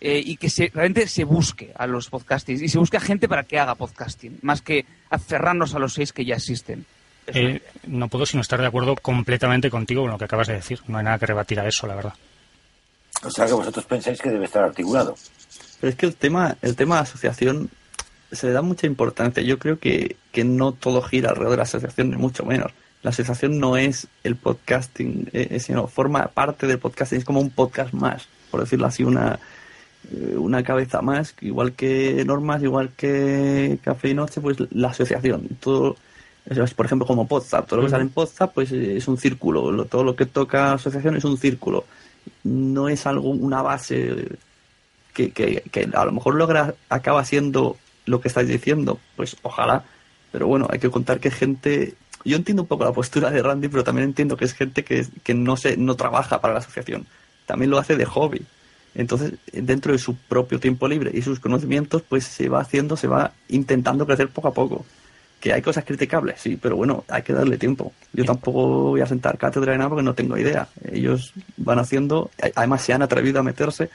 eh, 0.00 0.22
y 0.24 0.36
que 0.36 0.50
se, 0.50 0.70
realmente 0.74 1.06
se 1.08 1.24
busque 1.24 1.72
a 1.76 1.86
los 1.86 2.08
podcastings 2.10 2.62
y 2.62 2.68
se 2.68 2.78
busque 2.78 2.96
a 2.96 3.00
gente 3.00 3.28
para 3.28 3.44
que 3.44 3.58
haga 3.58 3.74
podcasting, 3.74 4.38
más 4.42 4.60
que 4.62 4.84
aferrarnos 5.10 5.74
a 5.74 5.78
los 5.78 5.94
seis 5.94 6.12
que 6.12 6.24
ya 6.24 6.36
existen. 6.36 6.84
Eh, 7.26 7.62
no 7.86 8.08
puedo 8.08 8.26
sino 8.26 8.42
estar 8.42 8.60
de 8.60 8.66
acuerdo 8.66 8.96
completamente 8.96 9.70
contigo 9.70 10.02
con 10.02 10.10
lo 10.10 10.18
que 10.18 10.24
acabas 10.24 10.48
de 10.48 10.54
decir. 10.54 10.80
No 10.88 10.98
hay 10.98 11.04
nada 11.04 11.18
que 11.18 11.26
rebatir 11.26 11.58
a 11.58 11.66
eso, 11.66 11.86
la 11.86 11.94
verdad. 11.94 12.14
O 13.22 13.30
sea 13.30 13.46
que 13.46 13.52
vosotros 13.52 13.84
pensáis 13.86 14.20
que 14.20 14.28
debe 14.30 14.44
estar 14.44 14.64
articulado. 14.64 15.14
Pero 15.80 15.90
es 15.90 15.96
que 15.96 16.06
el 16.06 16.16
tema, 16.16 16.56
el 16.60 16.76
tema 16.76 16.96
de 16.96 17.02
asociación 17.02 17.70
se 18.30 18.46
le 18.48 18.52
da 18.52 18.62
mucha 18.62 18.86
importancia. 18.86 19.42
Yo 19.42 19.58
creo 19.58 19.78
que, 19.78 20.16
que 20.32 20.44
no 20.44 20.72
todo 20.72 21.00
gira 21.02 21.30
alrededor 21.30 21.52
de 21.52 21.56
la 21.58 21.62
asociación, 21.62 22.10
ni 22.10 22.16
mucho 22.16 22.44
menos. 22.44 22.72
La 23.02 23.10
asociación 23.10 23.58
no 23.58 23.76
es 23.76 24.08
el 24.22 24.36
podcasting, 24.36 25.28
eh, 25.32 25.60
sino 25.60 25.86
forma 25.86 26.26
parte 26.28 26.66
del 26.66 26.78
podcasting, 26.78 27.18
es 27.18 27.24
como 27.24 27.40
un 27.40 27.50
podcast 27.50 27.92
más, 27.92 28.26
por 28.50 28.60
decirlo 28.60 28.86
así, 28.86 29.04
una, 29.04 29.34
eh, 29.34 29.38
una 30.36 30.62
cabeza 30.62 31.02
más, 31.02 31.34
igual 31.40 31.72
que 31.72 32.24
normas, 32.24 32.62
igual 32.62 32.90
que 32.96 33.78
café 33.82 34.10
y 34.10 34.14
noche, 34.14 34.40
pues 34.40 34.58
la 34.70 34.88
asociación. 34.88 35.48
Todo, 35.60 35.96
por 36.76 36.86
ejemplo, 36.86 37.06
como 37.06 37.26
Podzap, 37.26 37.66
todo 37.66 37.80
lo 37.80 37.86
que 37.86 37.90
sale 37.90 38.02
en 38.02 38.10
Podzap, 38.10 38.52
pues 38.54 38.72
es 38.72 39.08
un 39.08 39.16
círculo, 39.18 39.84
todo 39.86 40.04
lo 40.04 40.14
que 40.16 40.26
toca 40.26 40.74
asociación 40.74 41.16
es 41.16 41.24
un 41.24 41.38
círculo. 41.38 41.84
No 42.42 42.88
es 42.88 43.06
algo, 43.06 43.30
una 43.30 43.62
base 43.62 44.28
que, 45.12 45.30
que, 45.30 45.62
que 45.70 45.88
a 45.92 46.04
lo 46.04 46.12
mejor 46.12 46.34
logra, 46.34 46.74
acaba 46.88 47.24
siendo 47.24 47.76
lo 48.06 48.20
que 48.20 48.28
estáis 48.28 48.48
diciendo, 48.48 48.98
pues 49.16 49.36
ojalá. 49.42 49.84
Pero 50.32 50.46
bueno, 50.46 50.66
hay 50.70 50.78
que 50.78 50.90
contar 50.90 51.20
que 51.20 51.30
gente. 51.30 51.94
Yo 52.24 52.36
entiendo 52.36 52.62
un 52.62 52.68
poco 52.68 52.84
la 52.84 52.92
postura 52.92 53.30
de 53.30 53.42
Randy, 53.42 53.68
pero 53.68 53.84
también 53.84 54.08
entiendo 54.08 54.36
que 54.36 54.46
es 54.46 54.54
gente 54.54 54.82
que, 54.82 55.06
que 55.22 55.34
no 55.34 55.56
se, 55.56 55.76
no 55.76 55.94
trabaja 55.94 56.40
para 56.40 56.54
la 56.54 56.60
asociación. 56.60 57.06
También 57.46 57.70
lo 57.70 57.78
hace 57.78 57.96
de 57.96 58.04
hobby. 58.04 58.42
Entonces, 58.94 59.34
dentro 59.52 59.92
de 59.92 59.98
su 59.98 60.14
propio 60.14 60.60
tiempo 60.60 60.86
libre 60.86 61.10
y 61.12 61.22
sus 61.22 61.40
conocimientos, 61.40 62.02
pues 62.02 62.24
se 62.24 62.48
va 62.48 62.60
haciendo, 62.60 62.96
se 62.96 63.08
va 63.08 63.32
intentando 63.48 64.06
crecer 64.06 64.28
poco 64.28 64.48
a 64.48 64.54
poco. 64.54 64.86
Que 65.40 65.52
hay 65.52 65.60
cosas 65.60 65.84
criticables, 65.84 66.40
sí, 66.40 66.56
pero 66.60 66.76
bueno, 66.76 67.04
hay 67.08 67.22
que 67.22 67.32
darle 67.32 67.58
tiempo. 67.58 67.92
Yo 68.12 68.24
tampoco 68.24 68.90
voy 68.90 69.00
a 69.00 69.06
sentar 69.06 69.36
cátedra 69.36 69.72
de 69.72 69.78
nada 69.78 69.90
porque 69.90 70.04
no 70.04 70.14
tengo 70.14 70.38
idea. 70.38 70.68
Ellos 70.90 71.32
van 71.56 71.80
haciendo, 71.80 72.30
además 72.54 72.82
se 72.82 72.92
han 72.92 73.02
atrevido 73.02 73.40
a 73.40 73.42
meterse, 73.42 73.90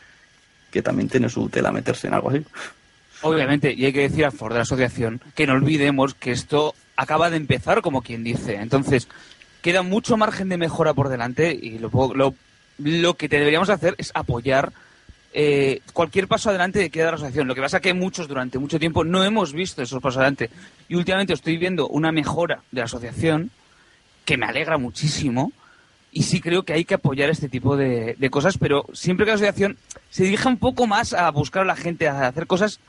que 0.69 0.81
también 0.81 1.09
tiene 1.09 1.29
su 1.29 1.49
tela 1.49 1.71
meterse 1.71 2.07
en 2.07 2.13
algo 2.13 2.29
así. 2.29 2.45
Obviamente, 3.21 3.73
y 3.73 3.85
hay 3.85 3.93
que 3.93 4.01
decir 4.01 4.25
a 4.25 4.31
favor 4.31 4.53
de 4.53 4.59
la 4.59 4.63
asociación 4.63 5.21
que 5.33 5.47
no 5.47 5.53
olvidemos 5.53 6.13
que 6.13 6.31
esto 6.31 6.75
acaba 6.95 7.29
de 7.29 7.37
empezar, 7.37 7.81
como 7.81 8.01
quien 8.01 8.23
dice. 8.23 8.55
Entonces, 8.55 9.07
queda 9.61 9.81
mucho 9.81 10.17
margen 10.17 10.49
de 10.49 10.57
mejora 10.57 10.93
por 10.93 11.09
delante 11.09 11.53
y 11.53 11.79
lo, 11.79 11.89
lo, 12.13 12.35
lo 12.77 13.13
que 13.15 13.27
deberíamos 13.27 13.69
hacer 13.69 13.95
es 13.97 14.11
apoyar 14.13 14.71
eh, 15.33 15.81
cualquier 15.93 16.27
paso 16.27 16.49
adelante 16.49 16.79
de 16.79 16.89
que 16.89 17.01
da 17.01 17.11
la 17.11 17.15
asociación. 17.15 17.47
Lo 17.47 17.55
que 17.55 17.61
pasa 17.61 17.77
es 17.77 17.83
que 17.83 17.93
muchos 17.93 18.27
durante 18.27 18.57
mucho 18.57 18.79
tiempo 18.79 19.03
no 19.03 19.23
hemos 19.23 19.53
visto 19.53 19.81
esos 19.81 20.01
pasos 20.01 20.17
adelante. 20.17 20.49
Y 20.87 20.95
últimamente 20.95 21.33
estoy 21.33 21.57
viendo 21.57 21.87
una 21.87 22.11
mejora 22.11 22.61
de 22.71 22.81
la 22.81 22.85
asociación 22.85 23.51
que 24.25 24.37
me 24.37 24.45
alegra 24.45 24.77
muchísimo. 24.77 25.51
Y 26.11 26.23
sí 26.23 26.41
creo 26.41 26.63
que 26.63 26.73
hay 26.73 26.85
que 26.85 26.95
apoyar 26.95 27.29
este 27.29 27.49
tipo 27.49 27.77
de, 27.77 28.15
de 28.17 28.29
cosas, 28.31 28.57
pero 28.57 28.85
siempre 28.93 29.25
que 29.25 29.31
la 29.31 29.35
asociación 29.35 29.77
se 30.09 30.23
dirija 30.23 30.49
un 30.49 30.57
poco 30.57 30.87
más 30.87 31.13
a 31.13 31.29
buscar 31.29 31.61
a 31.61 31.65
la 31.65 31.75
gente, 31.75 32.07
a 32.07 32.27
hacer 32.27 32.47
cosas 32.47 32.79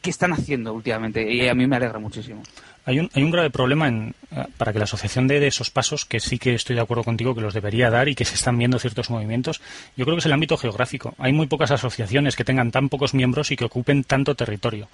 que 0.00 0.10
están 0.10 0.32
haciendo 0.32 0.72
últimamente. 0.72 1.32
Y 1.32 1.48
a 1.48 1.54
mí 1.54 1.66
me 1.66 1.76
alegra 1.76 1.98
muchísimo. 1.98 2.42
Hay 2.88 3.00
un, 3.00 3.10
hay 3.12 3.22
un 3.22 3.30
grave 3.30 3.50
problema 3.50 3.86
en, 3.86 4.14
eh, 4.30 4.46
para 4.56 4.72
que 4.72 4.78
la 4.78 4.84
asociación 4.84 5.28
dé 5.28 5.46
esos 5.46 5.68
pasos, 5.70 6.06
que 6.06 6.20
sí 6.20 6.38
que 6.38 6.54
estoy 6.54 6.74
de 6.74 6.80
acuerdo 6.80 7.04
contigo 7.04 7.34
que 7.34 7.42
los 7.42 7.52
debería 7.52 7.90
dar 7.90 8.08
y 8.08 8.14
que 8.14 8.24
se 8.24 8.34
están 8.34 8.56
viendo 8.56 8.78
ciertos 8.78 9.10
movimientos. 9.10 9.60
Yo 9.94 10.06
creo 10.06 10.16
que 10.16 10.20
es 10.20 10.26
el 10.26 10.32
ámbito 10.32 10.56
geográfico. 10.56 11.14
Hay 11.18 11.34
muy 11.34 11.48
pocas 11.48 11.70
asociaciones 11.70 12.34
que 12.34 12.44
tengan 12.44 12.70
tan 12.70 12.88
pocos 12.88 13.12
miembros 13.12 13.50
y 13.50 13.56
que 13.56 13.66
ocupen 13.66 14.04
tanto 14.04 14.34
territorio. 14.34 14.88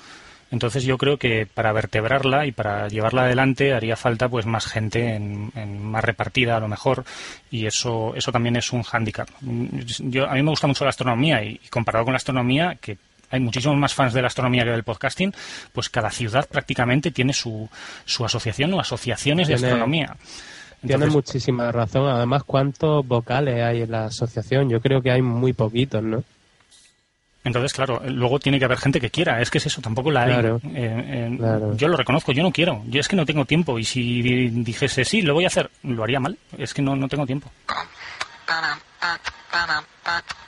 Entonces 0.51 0.83
yo 0.83 0.99
creo 0.99 1.19
que 1.19 1.47
para 1.47 1.73
vertebrarla 1.73 2.47
y 2.47 2.53
para 2.53 2.89
llevarla 2.89 3.23
adelante 3.23 3.73
haría 3.73 3.95
falta 3.95 4.29
pues 4.29 4.45
más 4.45 4.67
gente 4.67 5.15
en, 5.15 5.53
más 5.85 6.03
repartida 6.03 6.57
a 6.57 6.61
lo 6.61 6.67
mejor 6.67 7.05
y 7.49 7.67
eso 7.67 8.13
eso 8.17 8.33
también 8.33 8.57
es 8.57 8.73
un 8.73 8.83
hándicap. 8.83 9.29
Yo 9.41 10.29
a 10.29 10.35
mí 10.35 10.43
me 10.43 10.51
gusta 10.51 10.67
mucho 10.67 10.85
la 10.85 10.91
astronomía 10.91 11.45
y 11.45 11.61
comparado 11.71 12.05
con 12.05 12.13
la 12.13 12.19
astronomía 12.19 12.77
que 12.81 12.99
hay 13.35 13.41
muchísimos 13.41 13.77
más 13.77 13.93
fans 13.95 14.15
de 14.15 14.21
la 14.23 14.29
astronomía 14.29 14.65
que 14.65 14.71
del 14.71 14.85
podcasting, 14.85 15.35
pues 15.73 15.89
cada 15.91 16.11
ciudad 16.11 16.49
prácticamente 16.49 17.11
tiene 17.11 17.33
su, 17.33 17.69
su 18.05 18.25
asociación 18.25 18.73
o 18.75 18.81
asociaciones 18.81 19.49
de 19.49 19.55
Tiene- 19.57 19.69
astronomía. 19.69 20.17
Tiene 20.81 21.05
Entonces, 21.07 21.15
muchísima 21.15 21.73
razón. 21.73 22.09
Además, 22.09 22.43
¿cuántos 22.45 23.07
vocales 23.09 23.63
hay 23.63 23.83
en 23.83 23.91
la 23.91 24.05
asociación? 24.07 24.69
Yo 24.69 24.81
creo 24.83 25.01
que 25.01 25.11
hay 25.11 25.23
muy 25.23 25.53
poquitos, 25.55 26.03
¿no? 26.03 26.23
entonces, 27.47 27.73
claro, 27.75 28.01
luego 28.07 28.39
tiene 28.39 28.59
que 28.59 28.65
haber 28.65 28.79
gente 28.79 28.99
que 29.01 29.11
quiera. 29.11 29.41
Es 29.43 29.51
que 29.51 29.59
es 29.59 29.67
eso, 29.67 29.83
tampoco 29.83 30.11
la 30.11 30.23
hay. 30.23 30.33
Claro, 30.33 30.61
Eh, 30.65 30.71
eh, 30.75 31.35
claro. 31.39 31.77
Yo 31.77 31.89
lo 31.89 31.97
reconozco, 31.99 32.33
yo 32.33 32.43
no 32.43 32.51
quiero. 32.53 32.83
Yo 32.87 33.01
es 33.01 33.09
que 33.09 33.17
no 33.17 33.27
tengo 33.27 33.45
tiempo. 33.45 33.79
Y 33.79 33.85
si 33.85 34.23
di- 34.23 34.49
dijese, 34.63 35.05
sí, 35.05 35.21
lo 35.23 35.35
voy 35.35 35.45
a 35.45 35.49
hacer, 35.49 35.71
lo 35.83 36.03
haría 36.05 36.21
mal. 36.21 36.39
Es 36.57 36.73
que 36.73 36.81
no, 36.81 36.97
no 36.97 37.07
tengo 37.09 37.27
tiempo. 37.27 37.51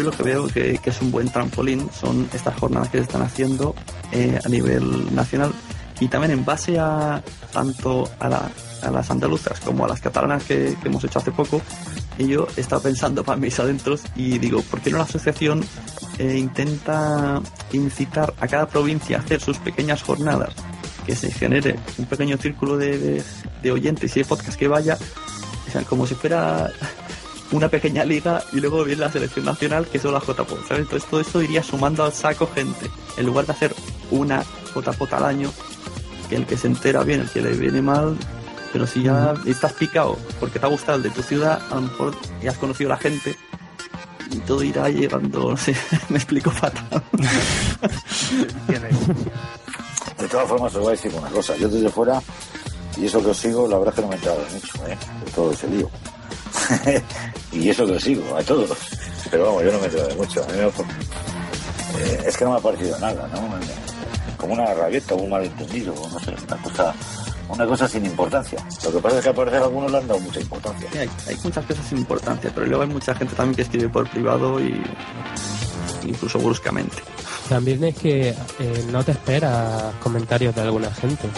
Yo 0.00 0.06
lo 0.06 0.12
que 0.16 0.22
veo 0.22 0.46
que, 0.48 0.78
que 0.78 0.88
es 0.88 1.02
un 1.02 1.10
buen 1.10 1.28
trampolín 1.28 1.90
son 1.92 2.26
estas 2.32 2.58
jornadas 2.58 2.88
que 2.88 2.96
se 2.98 3.02
están 3.04 3.20
haciendo 3.20 3.74
eh, 4.12 4.38
a 4.42 4.48
nivel 4.48 5.14
nacional 5.14 5.52
y 6.00 6.08
también 6.08 6.32
en 6.32 6.42
base 6.42 6.78
a 6.78 7.22
tanto 7.52 8.08
a, 8.18 8.28
la- 8.30 8.50
a 8.82 8.90
las 8.90 9.10
andaluzas 9.10 9.60
como 9.60 9.84
a 9.84 9.88
las 9.88 10.00
catalanas 10.00 10.42
que, 10.44 10.74
que 10.80 10.88
hemos 10.88 11.04
hecho 11.04 11.18
hace 11.18 11.30
poco. 11.32 11.60
Y 12.16 12.28
yo 12.28 12.46
he 12.56 12.62
estado 12.62 12.80
pensando 12.80 13.22
para 13.24 13.36
mis 13.36 13.60
adentros 13.60 14.00
y 14.16 14.38
digo, 14.38 14.62
¿por 14.62 14.80
qué 14.80 14.90
no 14.90 14.96
la 14.96 15.04
asociación 15.04 15.62
eh, 16.18 16.38
intenta 16.38 17.42
incitar 17.72 18.32
a 18.40 18.48
cada 18.48 18.66
provincia 18.68 19.18
a 19.18 19.20
hacer 19.20 19.42
sus 19.42 19.58
pequeñas 19.58 20.02
jornadas? 20.02 20.54
Que 21.04 21.14
se 21.14 21.30
genere 21.30 21.78
un 21.98 22.06
pequeño 22.06 22.38
círculo 22.38 22.78
de, 22.78 22.96
de- 22.98 23.22
de 23.62 23.70
oyentes 23.70 24.16
y 24.16 24.20
de 24.20 24.24
podcast 24.24 24.58
que 24.58 24.66
vaya, 24.66 24.96
o 25.68 25.70
sea, 25.70 25.82
como 25.82 26.06
si 26.06 26.14
fuera 26.14 26.70
una 27.52 27.68
pequeña 27.68 28.04
liga 28.04 28.42
y 28.52 28.60
luego 28.60 28.84
viene 28.84 29.00
la 29.00 29.12
selección 29.12 29.44
nacional 29.44 29.86
que 29.86 29.98
son 29.98 30.12
las 30.12 30.24
JPOT, 30.24 30.68
¿sabes? 30.68 30.82
Entonces 30.82 31.08
todo 31.08 31.20
esto 31.20 31.42
iría 31.42 31.62
sumando 31.62 32.04
al 32.04 32.12
saco 32.12 32.46
gente. 32.46 32.90
En 33.16 33.26
lugar 33.26 33.46
de 33.46 33.52
hacer 33.52 33.74
una 34.10 34.44
JPOT 34.74 35.12
al 35.14 35.24
año, 35.24 35.52
que 36.28 36.36
el 36.36 36.46
que 36.46 36.56
se 36.56 36.68
entera 36.68 37.02
bien, 37.02 37.20
el 37.20 37.30
que 37.30 37.42
le 37.42 37.52
viene 37.52 37.82
mal, 37.82 38.16
pero 38.72 38.86
si 38.86 39.02
ya 39.02 39.34
estás 39.46 39.72
picado 39.72 40.16
porque 40.38 40.58
te 40.58 40.66
ha 40.66 40.68
gustado 40.68 40.96
el 40.98 41.02
de 41.02 41.10
tu 41.10 41.22
ciudad, 41.22 41.60
a 41.70 41.74
lo 41.74 41.82
mejor 41.82 42.14
ya 42.42 42.50
has 42.50 42.58
conocido 42.58 42.90
a 42.90 42.94
la 42.94 43.00
gente 43.00 43.36
y 44.30 44.38
todo 44.38 44.62
irá 44.62 44.88
llegando, 44.88 45.50
no 45.50 45.56
sé, 45.56 45.74
me 46.08 46.18
explico 46.18 46.50
fatal. 46.50 47.02
De 50.18 50.28
todas 50.28 50.48
formas, 50.48 50.74
os 50.74 50.80
voy 50.80 50.88
a 50.88 50.90
decir 50.92 51.12
una 51.16 51.28
cosa. 51.30 51.56
Yo 51.56 51.68
desde 51.68 51.88
fuera, 51.88 52.22
y 52.96 53.06
eso 53.06 53.22
que 53.22 53.30
os 53.30 53.36
sigo, 53.36 53.66
la 53.66 53.78
verdad 53.78 53.94
es 53.94 53.96
que 53.96 54.02
no 54.02 54.08
me 54.08 54.14
he 54.14 54.18
enterado 54.18 54.44
de 54.44 54.52
mucho, 54.52 54.86
¿eh? 54.86 54.98
De 55.24 55.30
todo 55.32 55.52
ese 55.52 55.66
lío. 55.68 55.90
y 57.52 57.68
eso 57.68 57.86
que 57.86 57.98
sigo, 58.00 58.36
a 58.36 58.42
todos. 58.42 58.70
Pero 59.30 59.46
vamos, 59.46 59.64
yo 59.64 59.72
no 59.72 59.78
me 59.78 59.84
he 59.84 59.86
enterado 59.86 60.08
de 60.08 60.14
mucho. 60.16 60.42
A 60.42 60.46
mí 60.46 60.52
me- 60.58 62.02
eh, 62.04 62.22
es 62.26 62.36
que 62.36 62.44
no 62.44 62.52
me 62.52 62.56
ha 62.58 62.60
parecido 62.60 62.98
nada, 62.98 63.28
¿no? 63.28 63.40
Como 64.36 64.54
una 64.54 64.72
rabieta, 64.74 65.14
un 65.14 65.28
malentendido, 65.30 65.92
no 65.94 66.18
sé, 66.20 66.34
una 66.46 66.56
cosa, 66.62 66.94
una 67.48 67.66
cosa 67.66 67.86
sin 67.88 68.06
importancia. 68.06 68.58
Lo 68.84 68.92
que 68.92 68.98
pasa 69.00 69.16
es 69.18 69.22
que 69.24 69.28
al 69.28 69.34
parecer 69.34 69.60
a 69.60 69.64
algunos 69.64 69.90
le 69.92 69.98
han 69.98 70.06
dado 70.08 70.20
mucha 70.20 70.40
importancia. 70.40 70.88
Sí, 70.92 70.98
hay, 70.98 71.10
hay 71.28 71.36
muchas 71.44 71.64
cosas 71.66 71.86
sin 71.86 71.98
importancia, 71.98 72.50
pero 72.54 72.66
luego 72.66 72.82
hay 72.82 72.88
mucha 72.88 73.14
gente 73.14 73.34
también 73.34 73.56
que 73.56 73.62
escribe 73.62 73.88
por 73.90 74.08
privado 74.08 74.60
y 74.60 74.82
incluso 76.06 76.38
bruscamente. 76.38 76.96
También 77.48 77.82
es 77.84 77.96
que 77.96 78.28
eh, 78.30 78.84
no 78.90 79.04
te 79.04 79.12
esperas 79.12 79.92
comentarios 80.02 80.54
de 80.54 80.62
alguna 80.62 80.90
gente. 80.94 81.28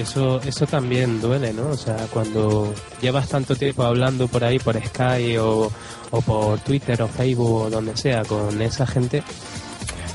Eso, 0.00 0.40
eso 0.42 0.66
también 0.66 1.20
duele, 1.20 1.52
¿no? 1.52 1.68
O 1.70 1.76
sea, 1.76 1.96
cuando 2.12 2.72
llevas 3.00 3.28
tanto 3.28 3.54
tiempo 3.56 3.82
hablando 3.84 4.28
por 4.28 4.42
ahí, 4.44 4.58
por 4.58 4.76
Sky 4.84 5.36
o, 5.38 5.70
o 6.10 6.20
por 6.22 6.58
Twitter 6.60 7.00
o 7.02 7.08
Facebook 7.08 7.62
o 7.62 7.70
donde 7.70 7.96
sea 7.96 8.24
con 8.24 8.60
esa 8.62 8.86
gente, 8.86 9.22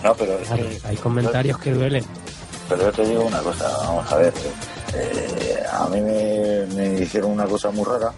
No, 0.04 0.14
pero 0.16 0.38
es 0.40 0.48
claro, 0.48 0.64
que- 0.70 0.88
hay 0.88 0.96
comentarios 0.98 1.58
que 1.60 1.72
duelen. 1.74 2.06
Pero 2.70 2.82
yo 2.84 2.92
te 2.92 3.06
digo 3.06 3.24
una 3.26 3.40
cosa, 3.40 3.70
vamos 3.78 4.12
a 4.12 4.16
ver. 4.18 4.34
eh, 4.94 5.64
a 5.72 5.88
mí 5.88 6.02
me, 6.02 6.66
me 6.76 7.00
hicieron 7.02 7.32
una 7.32 7.46
cosa 7.46 7.70
muy 7.72 7.84
rara, 7.86 8.12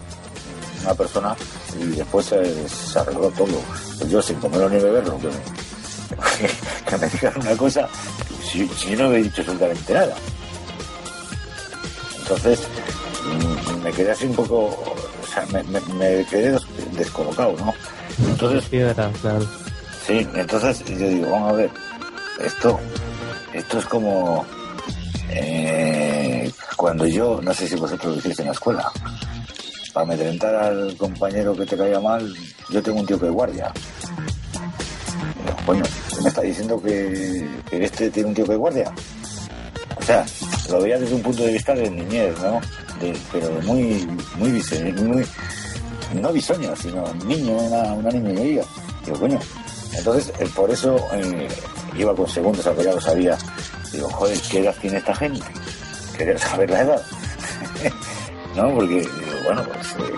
una 0.82 0.94
persona, 0.94 1.34
y 1.80 1.84
después 1.96 2.26
se, 2.26 2.68
se 2.68 2.98
arregló 2.98 3.28
todo. 3.30 3.60
Pues 3.98 4.10
yo 4.10 4.22
sin 4.22 4.36
comerlo 4.36 4.68
ni 4.70 4.76
beberlo, 4.80 5.18
que 5.18 5.26
me, 5.28 6.48
que 6.88 6.96
me 6.98 7.08
digan 7.10 7.34
una 7.40 7.56
cosa, 7.56 7.88
si, 8.50 8.66
si 8.68 8.96
no 8.96 9.12
he 9.12 9.22
dicho 9.22 9.40
absolutamente 9.42 9.92
nada. 9.92 10.14
Entonces, 12.28 12.60
mm, 13.24 13.82
me 13.84 13.92
quedé 13.92 14.10
así 14.10 14.26
un 14.26 14.34
poco, 14.34 14.66
o 14.66 15.26
sea, 15.32 15.46
me, 15.46 15.62
me- 15.64 15.80
me 15.94 16.24
quedé 16.26 16.52
des- 16.52 16.66
descolocado, 16.96 17.52
¿no? 17.56 17.72
Entonces, 18.28 18.64
Piedra, 18.68 19.10
claro. 19.22 19.46
Sí, 20.06 20.26
entonces 20.34 20.84
yo 20.84 21.08
digo, 21.08 21.30
vamos 21.30 21.52
a 21.52 21.56
ver, 21.56 21.70
esto, 22.44 22.78
esto 23.54 23.78
es 23.78 23.84
como 23.86 24.44
eh, 25.30 26.50
cuando 26.76 27.06
yo, 27.06 27.40
no 27.42 27.52
sé 27.54 27.66
si 27.68 27.76
vosotros 27.76 28.12
lo 28.14 28.18
hiciste 28.18 28.42
en 28.42 28.48
la 28.48 28.54
escuela, 28.54 28.90
para 29.94 30.04
amedrentar 30.04 30.54
al 30.54 30.96
compañero 30.96 31.56
que 31.56 31.64
te 31.66 31.76
caía 31.76 32.00
mal, 32.00 32.30
yo 32.70 32.82
tengo 32.82 33.00
un 33.00 33.06
tío 33.06 33.18
que 33.18 33.26
es 33.26 33.32
guardia. 33.32 33.72
Coño, 35.66 35.82
¿me 36.22 36.28
está 36.28 36.40
diciendo 36.42 36.80
que, 36.82 37.48
que 37.70 37.84
este 37.84 38.10
tiene 38.10 38.28
un 38.30 38.34
tío 38.34 38.46
que 38.46 38.52
es 38.52 38.58
guardia? 38.58 38.92
Sea, 40.08 40.24
lo 40.70 40.80
veía 40.80 40.98
desde 40.98 41.16
un 41.16 41.20
punto 41.20 41.42
de 41.42 41.52
vista 41.52 41.74
de 41.74 41.90
niñez, 41.90 42.34
¿no? 42.38 42.58
Pero 43.30 43.50
muy, 43.64 44.08
muy, 44.38 44.62
no 46.14 46.32
bisoño, 46.32 46.74
sino 46.74 47.12
niño, 47.26 47.52
una, 47.52 47.92
una 47.92 48.10
niñería. 48.12 48.62
Digo, 49.04 49.18
coño. 49.18 49.38
Entonces, 49.92 50.32
eh, 50.38 50.48
por 50.56 50.70
eso 50.70 50.96
eh, 51.12 51.46
iba 51.94 52.16
con 52.16 52.26
segundos, 52.26 52.64
lo 52.64 53.00
sabía. 53.02 53.36
Digo, 53.92 54.08
joder, 54.08 54.38
¿qué 54.50 54.60
edad 54.60 54.74
tiene 54.80 54.96
esta 54.96 55.14
gente? 55.14 55.44
Quería 56.16 56.38
saber 56.38 56.70
la 56.70 56.80
edad. 56.80 57.02
no, 58.56 58.74
porque, 58.76 59.06
bueno, 59.44 59.62
pues. 59.62 59.92
eh, 59.92 60.14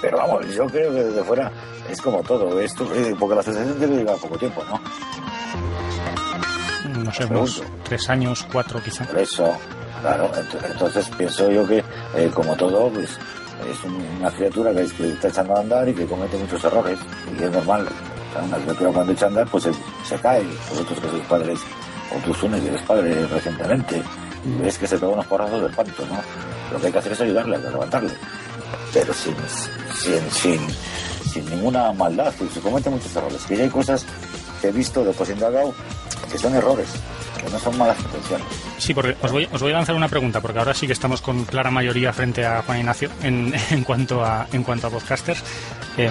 pero 0.00 0.18
vamos, 0.18 0.46
yo 0.54 0.66
creo 0.66 0.94
que 0.94 1.02
desde 1.02 1.24
fuera 1.24 1.50
es 1.90 2.00
como 2.00 2.22
todo. 2.22 2.60
Esto, 2.60 2.88
porque 3.18 3.34
la 3.34 3.40
asociación 3.40 3.80
debe 3.80 3.96
llevar 3.96 4.18
poco 4.18 4.38
tiempo, 4.38 4.62
¿no? 4.66 4.80
No 7.04 7.12
sé, 7.12 7.24
unos 7.26 7.62
tres 7.84 8.08
años, 8.10 8.46
cuatro 8.52 8.80
quizá. 8.82 9.04
Por 9.04 9.18
eso, 9.18 9.52
claro, 10.00 10.30
ent- 10.32 10.70
entonces 10.70 11.08
pienso 11.16 11.50
yo 11.50 11.66
que, 11.66 11.78
eh, 12.16 12.30
como 12.34 12.54
todo, 12.56 12.88
pues 12.90 13.10
es 13.10 13.84
un- 13.84 14.04
una 14.20 14.30
criatura 14.30 14.72
que, 14.72 14.82
es- 14.82 14.92
que 14.92 15.10
está 15.12 15.28
echando 15.28 15.56
a 15.56 15.60
andar 15.60 15.88
y 15.88 15.94
que 15.94 16.06
comete 16.06 16.36
muchos 16.36 16.62
errores, 16.64 16.98
y 17.38 17.42
es 17.42 17.50
normal. 17.50 17.86
O 17.86 18.32
sea, 18.32 18.42
una 18.44 18.56
criatura 18.58 18.90
cuando 18.92 19.12
echa 19.12 19.24
a 19.26 19.28
andar, 19.28 19.48
pues 19.50 19.64
se, 19.64 19.72
se 20.08 20.16
cae. 20.20 20.44
Vosotros 20.70 20.98
que 21.00 21.08
sois 21.10 21.24
padres, 21.26 21.60
o 22.16 22.24
tú 22.24 22.34
Sune, 22.34 22.60
que 22.60 22.68
eres 22.68 22.82
padre 22.82 23.26
recientemente, 23.26 24.02
y 24.44 24.62
ves 24.62 24.78
que 24.78 24.86
se 24.86 24.96
pega 24.98 25.12
unos 25.12 25.26
porrazos 25.26 25.60
de 25.62 25.68
espanto, 25.68 26.04
¿no? 26.06 26.18
Lo 26.72 26.80
que 26.80 26.86
hay 26.86 26.92
que 26.92 26.98
hacer 26.98 27.12
es 27.12 27.20
ayudarle, 27.20 27.60
que 27.60 27.68
levantarle. 27.70 28.10
Pero 28.92 29.12
sin, 29.12 29.34
sin, 29.94 30.30
sin, 30.30 30.60
sin 31.32 31.50
ninguna 31.50 31.92
maldad, 31.92 32.32
que 32.34 32.48
se 32.48 32.60
cometen 32.60 32.92
muchos 32.92 33.14
errores. 33.14 33.42
Que 33.46 33.56
ya 33.56 33.64
hay 33.64 33.70
cosas 33.70 34.04
que 34.60 34.68
he 34.68 34.72
visto 34.72 35.04
después 35.04 35.28
en 35.30 35.38
Dagao 35.40 35.74
que 36.30 36.38
son 36.38 36.54
errores, 36.54 36.88
que 37.42 37.50
no 37.50 37.58
son 37.58 37.76
malas 37.78 37.98
intenciones. 38.00 38.46
Sí, 38.78 38.94
porque 38.94 39.16
os 39.22 39.32
voy, 39.32 39.48
os 39.52 39.60
voy 39.60 39.72
a 39.72 39.76
lanzar 39.76 39.94
una 39.94 40.08
pregunta, 40.08 40.40
porque 40.40 40.58
ahora 40.58 40.74
sí 40.74 40.86
que 40.86 40.92
estamos 40.92 41.20
con 41.20 41.44
clara 41.44 41.70
mayoría 41.70 42.12
frente 42.12 42.44
a 42.46 42.62
Juan 42.62 42.78
Ignacio 42.78 43.10
en, 43.22 43.52
en 43.70 43.84
cuanto 43.84 44.24
a 44.24 44.46
en 44.52 44.62
cuanto 44.62 44.86
a 44.86 44.90
podcasters. 44.90 45.42
Eh, 45.96 46.10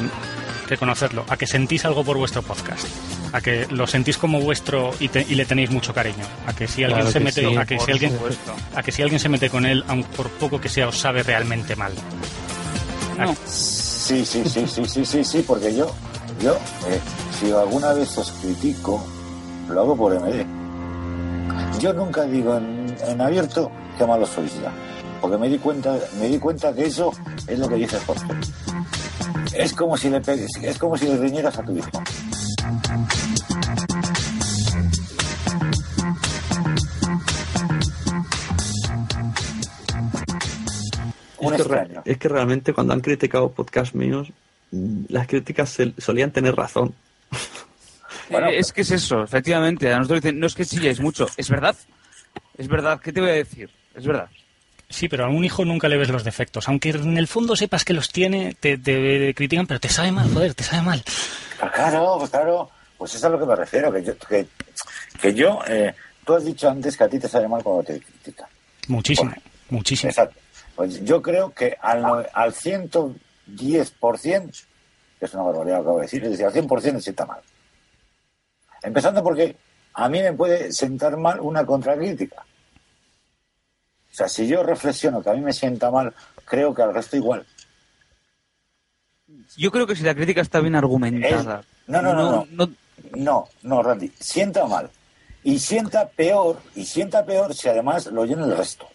reconocerlo, 0.67 1.26
a 1.28 1.36
que 1.36 1.47
sentís 1.47 1.84
algo 1.86 2.03
por 2.03 2.15
vuestro 2.17 2.43
podcast, 2.43 2.86
a 3.34 3.41
que 3.41 3.65
lo 3.72 3.88
sentís 3.88 4.20
como 4.20 4.39
vuestro 4.39 4.91
y, 4.99 5.07
te- 5.07 5.26
y 5.28 5.34
le 5.34 5.43
tenéis 5.45 5.72
mucho 5.72 5.95
cariño, 5.95 6.24
a 6.45 6.53
que 6.53 6.67
si 6.67 6.84
alguien 6.84 6.99
Claro 7.07 7.11
se 7.11 7.17
que 7.17 7.26
mete, 7.26 7.41
sí, 7.49 7.57
a 7.57 7.65
que 7.65 7.80
si 7.80 7.91
alguien, 7.91 8.11
supuesto. 8.11 8.55
a 8.76 8.84
que 8.84 8.91
si 8.91 9.01
alguien 9.01 9.20
se 9.20 9.30
mete 9.30 9.49
con 9.49 9.65
él, 9.65 9.84
aun 9.88 10.03
por 10.03 10.30
poco 10.30 10.61
que 10.61 10.70
sea, 10.70 10.88
os 10.89 10.95
sabe 10.99 11.24
realmente 11.24 11.76
mal. 11.76 11.91
No. 13.17 13.36
Sí, 13.47 14.24
sí, 14.26 14.43
sí, 14.45 14.65
sí, 14.67 14.84
sí, 14.86 15.05
sí, 15.05 15.24
sí, 15.24 15.43
porque 15.47 15.76
yo, 15.76 15.91
yo, 16.39 16.53
eh, 16.88 16.99
si 17.39 17.51
alguna 17.51 17.93
vez 17.93 18.15
os 18.20 18.32
critico, 18.34 19.03
lo 19.70 19.82
hago 19.82 19.95
por 19.95 20.13
MD. 20.13 20.45
Yo 21.80 21.93
nunca 21.93 22.24
digo 22.24 22.57
en, 22.57 22.95
en 23.07 23.22
abierto 23.22 23.72
qué 23.97 24.05
malos 24.05 24.30
sois 24.30 24.53
ya, 24.61 24.72
porque 25.22 25.38
me 25.38 25.47
di 25.47 25.57
cuenta, 25.57 25.97
me 26.20 26.28
di 26.28 26.39
cuenta 26.39 26.74
que 26.74 26.86
eso 26.86 27.11
es 27.47 27.59
lo 27.59 27.70
que 27.70 27.76
dice 27.76 27.97
Jorge. 27.99 28.28
Es 29.53 29.74
como 29.74 29.97
si 29.97 30.09
le 30.09 30.22
pegues, 30.22 30.51
es 30.61 30.78
como 30.78 30.97
si 30.97 31.05
le 31.05 31.17
riñeras 31.17 31.57
a 31.57 31.63
tu 31.63 31.76
hijo. 31.76 31.89
Es, 41.41 41.67
que, 41.67 42.01
es 42.05 42.17
que 42.17 42.30
realmente 42.30 42.74
cuando 42.74 42.93
han 42.93 43.01
criticado 43.01 43.51
podcast 43.51 43.95
míos, 43.95 44.32
mm, 44.72 45.05
las 45.09 45.28
críticas 45.28 45.78
solían 45.97 46.32
tener 46.32 46.55
razón. 46.55 46.93
Bueno, 48.30 48.49
Eh, 48.49 48.59
es 48.59 48.73
que 48.73 48.82
es 48.82 48.91
eso, 48.91 49.23
efectivamente. 49.23 49.91
A 49.93 49.97
nosotros 49.97 50.21
dicen, 50.21 50.39
no 50.39 50.47
es 50.47 50.55
que 50.55 50.65
chilláis 50.65 50.99
mucho. 50.99 51.27
Es 51.38 51.49
verdad. 51.49 51.75
Es 52.57 52.67
verdad. 52.67 52.99
¿Qué 53.01 53.13
te 53.13 53.21
voy 53.21 53.30
a 53.30 53.34
decir? 53.34 53.69
Es 53.95 54.05
verdad. 54.05 54.30
Sí, 54.89 55.07
pero 55.07 55.25
a 55.25 55.30
un 55.30 55.43
hijo 55.45 55.63
nunca 55.65 55.88
le 55.88 55.97
ves 55.97 56.09
los 56.09 56.23
defectos. 56.23 56.67
Aunque 56.67 56.89
en 56.89 57.17
el 57.17 57.27
fondo 57.27 57.55
sepas 57.55 57.86
que 57.86 57.93
los 57.93 58.11
tiene, 58.11 58.55
te, 58.59 58.77
te 58.77 59.34
critican, 59.36 59.67
pero 59.67 59.80
te 59.80 59.89
sabe 59.89 60.11
mal, 60.11 60.32
joder, 60.34 60.55
te 60.55 60.63
sabe 60.63 60.82
mal. 60.82 61.03
Ah, 61.61 61.71
Claro, 61.71 62.15
pues 62.17 62.32
claro, 62.32 62.69
pues 62.97 63.11
eso 63.11 63.19
es 63.19 63.23
a 63.25 63.30
lo 63.30 63.39
que 63.39 63.45
me 63.45 63.55
refiero, 63.55 63.91
que 63.93 64.03
yo, 64.03 64.17
que, 64.17 64.47
que 65.21 65.34
yo 65.36 65.59
eh, 65.67 65.93
tú 66.25 66.34
has 66.36 66.43
dicho 66.43 66.67
antes 66.69 66.97
que 66.97 67.03
a 67.03 67.09
ti 67.09 67.19
te 67.19 67.27
sale 67.27 67.47
mal 67.47 67.61
cuando 67.63 67.84
te 67.84 67.99
critican. 67.99 68.47
Muchísimo, 68.88 69.30
Bueno, 69.30 69.41
muchísimo. 69.69 70.09
Exacto. 70.09 70.39
Pues 70.75 71.03
yo 71.05 71.21
creo 71.21 71.53
que 71.53 71.77
al, 71.82 72.01
no- 72.01 72.23
al 72.34 72.53
110%, 72.53 74.63
que 75.19 75.25
es 75.25 75.34
una 75.34 75.43
barbaridad 75.43 75.77
lo 75.77 75.84
que 75.84 75.88
acabo 75.88 75.97
de 75.97 76.03
decir, 76.03 76.23
es 76.23 76.32
decir, 76.32 76.45
al 76.45 76.53
100% 76.53 76.93
me 76.93 77.01
sienta 77.01 77.25
mal. 77.25 77.39
Empezando 78.84 79.23
porque 79.23 79.55
a 79.93 80.09
mí 80.09 80.21
me 80.21 80.34
puede 80.34 80.71
sentar 80.71 81.17
mal 81.17 81.39
una 81.39 81.65
contracrítica. 81.65 82.43
O 84.11 84.13
sea, 84.15 84.27
si 84.27 84.47
yo 84.47 84.63
reflexiono 84.63 85.21
que 85.21 85.30
a 85.30 85.34
mí 85.34 85.41
me 85.41 85.53
sienta 85.53 85.91
mal, 85.91 86.13
creo 86.45 86.73
que 86.73 86.82
al 86.82 86.93
resto 86.93 87.15
igual. 87.15 87.45
Yo 89.57 89.71
creo 89.71 89.86
que 89.86 89.95
si 89.95 90.03
la 90.03 90.15
crítica 90.15 90.41
está 90.41 90.59
bien 90.59 90.75
argumentada. 90.75 91.59
Es- 91.59 91.65
no, 91.88 92.01
no, 92.01 92.13
no, 92.13 92.47
no. 92.51 92.69
No, 93.15 93.47
no, 93.63 93.82
Randy, 93.84 94.11
sienta 94.19 94.65
mal. 94.65 94.89
Y 95.43 95.59
sienta 95.59 96.09
peor, 96.09 96.59
y 96.75 96.86
sienta 96.86 97.25
peor 97.25 97.53
si 97.55 97.69
además 97.69 98.07
lo 98.07 98.25
llena 98.25 98.45
el 98.45 98.57
resto. 98.57 98.88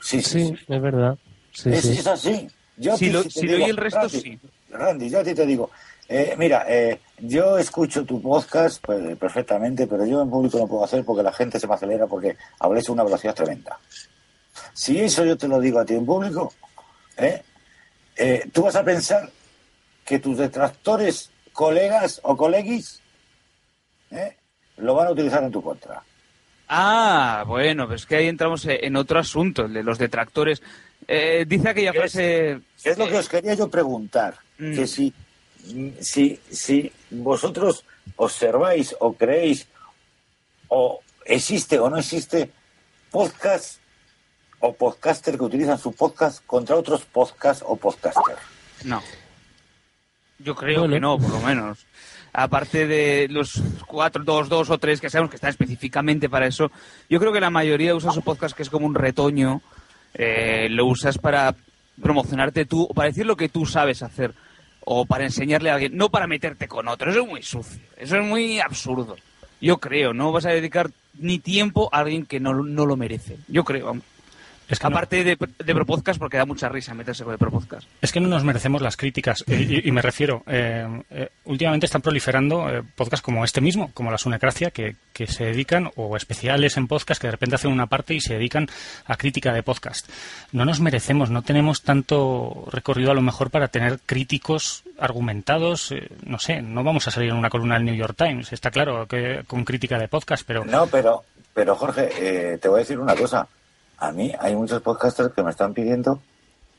Sí, 0.00 0.20
sí, 0.22 0.30
Sí, 0.48 0.56
sí. 0.58 0.64
es 0.74 0.82
verdad. 0.82 1.18
Sí, 1.52 1.70
es, 1.70 1.82
sí. 1.82 1.92
es 1.98 2.06
así. 2.06 2.48
Yo 2.76 2.92
a 2.92 2.96
Si 2.98 3.06
ti 3.06 3.10
lo- 3.12 3.22
te 3.24 3.30
si 3.30 3.46
lo 3.46 3.54
oye 3.56 3.64
el 3.70 3.76
resto, 3.76 4.00
Randy, 4.00 4.20
sí. 4.20 4.38
Randy, 4.68 5.10
yo 5.10 5.20
a 5.20 5.24
ti 5.24 5.34
te 5.34 5.46
digo, 5.46 5.70
eh, 6.08 6.34
mira, 6.38 6.64
eh, 6.68 7.00
yo 7.18 7.58
escucho 7.58 8.04
tu 8.04 8.22
podcast 8.22 8.80
pues, 8.84 9.16
perfectamente, 9.16 9.86
pero 9.86 10.06
yo 10.06 10.22
en 10.22 10.30
público 10.30 10.58
no 10.58 10.68
puedo 10.68 10.84
hacer 10.84 11.04
porque 11.04 11.22
la 11.22 11.32
gente 11.32 11.58
se 11.58 11.66
me 11.66 11.74
acelera 11.74 12.06
porque 12.06 12.36
habléis 12.60 12.88
a 12.88 12.92
una 12.92 13.04
velocidad 13.04 13.34
tremenda. 13.34 13.78
Si 14.72 15.00
eso 15.00 15.24
yo 15.24 15.36
te 15.36 15.48
lo 15.48 15.58
digo 15.60 15.80
a 15.80 15.84
ti 15.84 15.94
en 15.94 16.06
público, 16.06 16.52
¿eh? 17.16 17.42
Eh, 18.16 18.48
tú 18.52 18.62
vas 18.62 18.76
a 18.76 18.84
pensar 18.84 19.30
que 20.04 20.18
tus 20.18 20.38
detractores, 20.38 21.30
colegas 21.52 22.20
o 22.22 22.36
coleguis, 22.36 23.00
¿eh? 24.10 24.36
lo 24.76 24.94
van 24.94 25.08
a 25.08 25.10
utilizar 25.10 25.42
en 25.42 25.50
tu 25.50 25.62
contra. 25.62 26.02
Ah, 26.68 27.44
bueno, 27.46 27.86
pero 27.86 27.96
es 27.96 28.06
que 28.06 28.16
ahí 28.16 28.28
entramos 28.28 28.64
eh, 28.66 28.80
en 28.82 28.96
otro 28.96 29.18
asunto, 29.18 29.64
el 29.64 29.74
de 29.74 29.82
los 29.82 29.98
detractores. 29.98 30.62
Dice 31.46 31.68
aquella 31.68 31.92
¿Qué 31.92 31.98
es? 31.98 32.12
frase. 32.12 32.60
¿Qué 32.82 32.90
es 32.90 32.98
lo 32.98 33.08
que 33.08 33.18
os 33.18 33.28
quería 33.28 33.54
yo 33.54 33.68
preguntar? 33.68 34.34
Mm. 34.58 34.74
Que 34.74 34.86
si, 34.86 35.12
si, 36.00 36.40
si 36.50 36.92
vosotros 37.10 37.84
observáis 38.16 38.94
o 39.00 39.12
creéis 39.14 39.66
o 40.68 41.00
existe 41.24 41.78
o 41.78 41.90
no 41.90 41.98
existe 41.98 42.50
podcast 43.10 43.80
o 44.60 44.72
podcaster 44.74 45.36
que 45.36 45.44
utilizan 45.44 45.78
su 45.78 45.92
podcast 45.92 46.44
contra 46.46 46.76
otros 46.76 47.04
podcast 47.04 47.62
o 47.66 47.76
podcaster. 47.76 48.36
No. 48.84 49.02
Yo 50.38 50.54
creo 50.54 50.80
Bueno. 50.80 50.94
que 50.94 51.00
no, 51.00 51.18
por 51.18 51.30
lo 51.30 51.40
menos. 51.40 51.86
Aparte 52.32 52.86
de 52.86 53.28
los 53.30 53.62
cuatro, 53.86 54.22
dos, 54.22 54.48
dos 54.48 54.68
o 54.70 54.78
tres 54.78 55.00
que 55.00 55.08
sabemos 55.08 55.30
que 55.30 55.36
están 55.36 55.50
específicamente 55.50 56.28
para 56.28 56.46
eso, 56.46 56.70
yo 57.08 57.18
creo 57.18 57.32
que 57.32 57.40
la 57.40 57.48
mayoría 57.50 57.94
usa 57.94 58.12
su 58.12 58.22
podcast 58.22 58.54
que 58.54 58.62
es 58.62 58.68
como 58.70 58.86
un 58.86 58.94
retoño, 58.94 59.62
eh, 60.14 60.68
lo 60.70 60.84
usas 60.86 61.16
para 61.16 61.54
promocionarte 62.02 62.66
tú, 62.66 62.82
o 62.84 62.92
para 62.94 63.08
decir 63.08 63.24
lo 63.24 63.36
que 63.36 63.48
tú 63.48 63.64
sabes 63.64 64.02
hacer, 64.02 64.34
o 64.88 65.04
para 65.04 65.24
enseñarle 65.24 65.68
a 65.68 65.74
alguien, 65.74 65.96
no 65.96 66.10
para 66.10 66.28
meterte 66.28 66.68
con 66.68 66.86
otro, 66.86 67.10
eso 67.10 67.22
es 67.22 67.28
muy 67.28 67.42
sucio, 67.42 67.82
eso 67.96 68.16
es 68.16 68.24
muy 68.24 68.60
absurdo. 68.60 69.16
Yo 69.60 69.78
creo, 69.78 70.14
no 70.14 70.30
vas 70.30 70.46
a 70.46 70.50
dedicar 70.50 70.90
ni 71.14 71.40
tiempo 71.40 71.88
a 71.92 71.98
alguien 71.98 72.24
que 72.24 72.38
no, 72.38 72.54
no 72.54 72.86
lo 72.86 72.96
merece. 72.96 73.36
Yo 73.48 73.64
creo. 73.64 73.96
Es 74.68 74.78
que 74.80 74.88
no- 74.88 74.96
Aparte 74.96 75.22
de, 75.24 75.36
de 75.36 75.74
ProPodcast, 75.74 76.18
porque 76.18 76.36
da 76.38 76.44
mucha 76.44 76.68
risa 76.68 76.92
meterse 76.94 77.22
con 77.24 77.32
el 77.32 77.38
ProPodcast. 77.38 77.86
Es 78.00 78.10
que 78.12 78.20
no 78.20 78.28
nos 78.28 78.42
merecemos 78.44 78.82
las 78.82 78.96
críticas. 78.96 79.44
Y, 79.46 79.88
y 79.88 79.92
me 79.92 80.02
refiero, 80.02 80.42
eh, 80.46 81.02
eh, 81.10 81.28
últimamente 81.44 81.86
están 81.86 82.02
proliferando 82.02 82.68
eh, 82.68 82.82
podcasts 82.96 83.22
como 83.22 83.44
este 83.44 83.60
mismo, 83.60 83.90
como 83.94 84.10
la 84.10 84.18
Sunecracia, 84.18 84.70
que, 84.72 84.96
que 85.12 85.26
se 85.28 85.44
dedican, 85.44 85.90
o 85.94 86.16
especiales 86.16 86.76
en 86.76 86.88
podcast, 86.88 87.20
que 87.20 87.28
de 87.28 87.32
repente 87.32 87.54
hacen 87.54 87.70
una 87.70 87.86
parte 87.86 88.14
y 88.14 88.20
se 88.20 88.34
dedican 88.34 88.68
a 89.06 89.16
crítica 89.16 89.52
de 89.52 89.62
podcast. 89.62 90.08
No 90.52 90.64
nos 90.64 90.80
merecemos, 90.80 91.30
no 91.30 91.42
tenemos 91.42 91.82
tanto 91.82 92.66
recorrido 92.72 93.12
a 93.12 93.14
lo 93.14 93.22
mejor 93.22 93.50
para 93.50 93.68
tener 93.68 94.00
críticos 94.04 94.82
argumentados. 94.98 95.92
eh, 95.92 96.08
no 96.24 96.38
sé, 96.38 96.60
no 96.62 96.82
vamos 96.84 97.06
a 97.06 97.10
salir 97.10 97.30
en 97.30 97.36
una 97.36 97.50
columna 97.50 97.74
del 97.76 97.84
New 97.84 97.94
York 97.94 98.14
Times, 98.16 98.52
está 98.52 98.70
claro, 98.70 99.06
que 99.06 99.42
con 99.46 99.64
crítica 99.64 99.98
de 99.98 100.08
podcast, 100.08 100.42
pero 100.46 100.64
No, 100.64 100.86
pero, 100.86 101.24
pero 101.54 101.74
Jorge, 101.76 102.08
eh, 102.18 102.58
te 102.58 102.68
voy 102.68 102.78
a 102.78 102.80
decir 102.80 102.98
una 102.98 103.14
cosa. 103.14 103.46
A 103.98 104.12
mí 104.12 104.32
hay 104.38 104.54
muchos 104.54 104.82
podcasters 104.82 105.32
que 105.32 105.42
me 105.42 105.50
están 105.50 105.72
pidiendo 105.72 106.20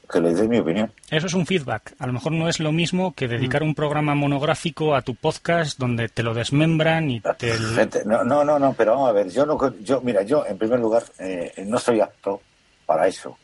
que 0.09 0.21
les 0.21 0.37
dé 0.37 0.47
mi 0.47 0.59
opinión. 0.59 0.91
Eso 1.09 1.27
es 1.27 1.33
un 1.33 1.45
feedback. 1.45 1.93
A 1.99 2.07
lo 2.07 2.13
mejor 2.13 2.31
no 2.31 2.47
es 2.47 2.59
lo 2.59 2.71
mismo 2.71 3.13
que 3.13 3.27
dedicar 3.27 3.61
un 3.61 3.75
programa 3.75 4.15
monográfico 4.15 4.95
a 4.95 5.01
tu 5.01 5.15
podcast 5.15 5.77
donde 5.77 6.07
te 6.07 6.23
lo 6.23 6.33
desmembran 6.33 7.11
y 7.11 7.19
te... 7.19 7.51
Gente, 7.51 8.03
No, 8.05 8.23
no, 8.23 8.45
no, 8.45 8.57
no, 8.57 8.73
pero 8.73 8.91
vamos 8.93 9.09
a 9.09 9.11
ver, 9.11 9.29
yo 9.29 9.45
no, 9.45 9.57
yo, 9.79 9.99
mira, 10.01 10.21
yo 10.21 10.45
en 10.45 10.57
primer 10.57 10.79
lugar 10.79 11.03
eh, 11.19 11.51
no 11.65 11.77
soy 11.77 11.99
apto 11.99 12.41
para 12.85 13.07
eso. 13.07 13.37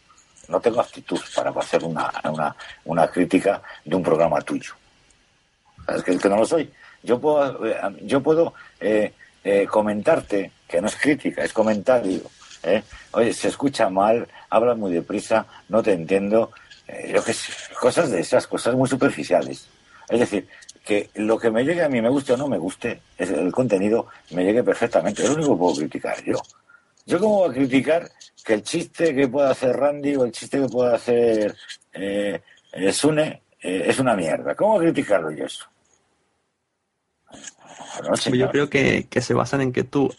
No 0.48 0.60
tengo 0.60 0.80
aptitud 0.82 1.20
para 1.36 1.52
hacer 1.52 1.84
una, 1.84 2.12
una, 2.32 2.56
una 2.86 3.08
crítica 3.08 3.62
de 3.84 3.96
un 3.96 4.04
programa 4.04 4.40
tuyo. 4.42 4.74
Es 5.88 6.04
que, 6.04 6.18
que 6.18 6.30
no 6.30 6.38
lo 6.38 6.46
soy. 6.46 6.72
Yo 7.02 7.20
puedo, 7.20 7.66
eh, 7.66 7.78
yo 8.04 8.22
puedo 8.22 8.54
eh, 8.80 9.14
eh, 9.44 9.68
comentarte, 9.68 10.52
que 10.68 10.82
no 10.82 10.88
es 10.88 10.96
crítica, 10.96 11.44
es 11.44 11.52
comentario. 11.52 12.22
¿Eh? 12.64 12.84
Oye, 13.12 13.34
se 13.34 13.50
escucha 13.50 13.90
mal, 13.90 14.28
hablas 14.50 14.78
muy 14.78 14.94
deprisa, 14.94 15.46
no 15.70 15.84
te 15.84 15.94
entiendo. 15.94 16.52
eh, 16.88 17.12
yo 17.14 17.24
qué 17.24 17.34
sé, 17.34 17.52
cosas 17.80 18.12
de 18.12 18.20
esas, 18.20 18.48
cosas 18.48 18.76
muy 18.76 18.88
superficiales. 18.90 19.68
Es 20.10 20.20
decir, 20.20 20.48
que 20.84 21.10
lo 21.16 21.38
que 21.40 21.50
me 21.50 21.64
llegue 21.64 21.84
a 21.84 21.90
mí 21.90 22.02
me 22.02 22.10
guste 22.10 22.34
o 22.34 22.38
no 22.38 22.48
me 22.48 22.58
guste, 22.58 23.02
es 23.18 23.30
el 23.30 23.52
contenido 23.52 24.08
me 24.32 24.44
llegue 24.44 24.64
perfectamente. 24.64 25.24
Es 25.24 25.30
lo 25.30 25.36
único 25.36 25.54
que 25.54 25.60
puedo 25.60 25.76
criticar 25.78 26.24
yo. 26.24 26.36
Yo 27.06 27.20
cómo 27.20 27.36
voy 27.36 27.50
a 27.50 27.54
criticar 27.54 28.10
que 28.44 28.54
el 28.54 28.64
chiste 28.64 29.14
que 29.16 29.28
pueda 29.28 29.52
hacer 29.52 29.76
Randy 29.76 30.16
o 30.16 30.26
el 30.26 30.32
chiste 30.32 30.60
que 30.60 30.68
pueda 30.68 30.96
hacer 30.96 31.56
eh, 31.94 32.42
eh, 32.74 32.94
Sune 32.94 33.44
eh, 33.62 33.84
es 33.88 34.00
una 34.00 34.16
mierda. 34.16 34.56
¿Cómo 34.56 34.74
voy 34.74 34.88
a 34.88 34.92
criticarlo 34.92 35.32
yo 35.32 35.46
eso? 35.46 35.66
No, 38.04 38.16
Yo 38.16 38.50
creo 38.50 38.70
que, 38.70 39.08
que 39.08 39.22
se 39.22 39.34
basan 39.34 39.62
en 39.62 39.72
que 39.74 39.84
tú, 39.84 40.14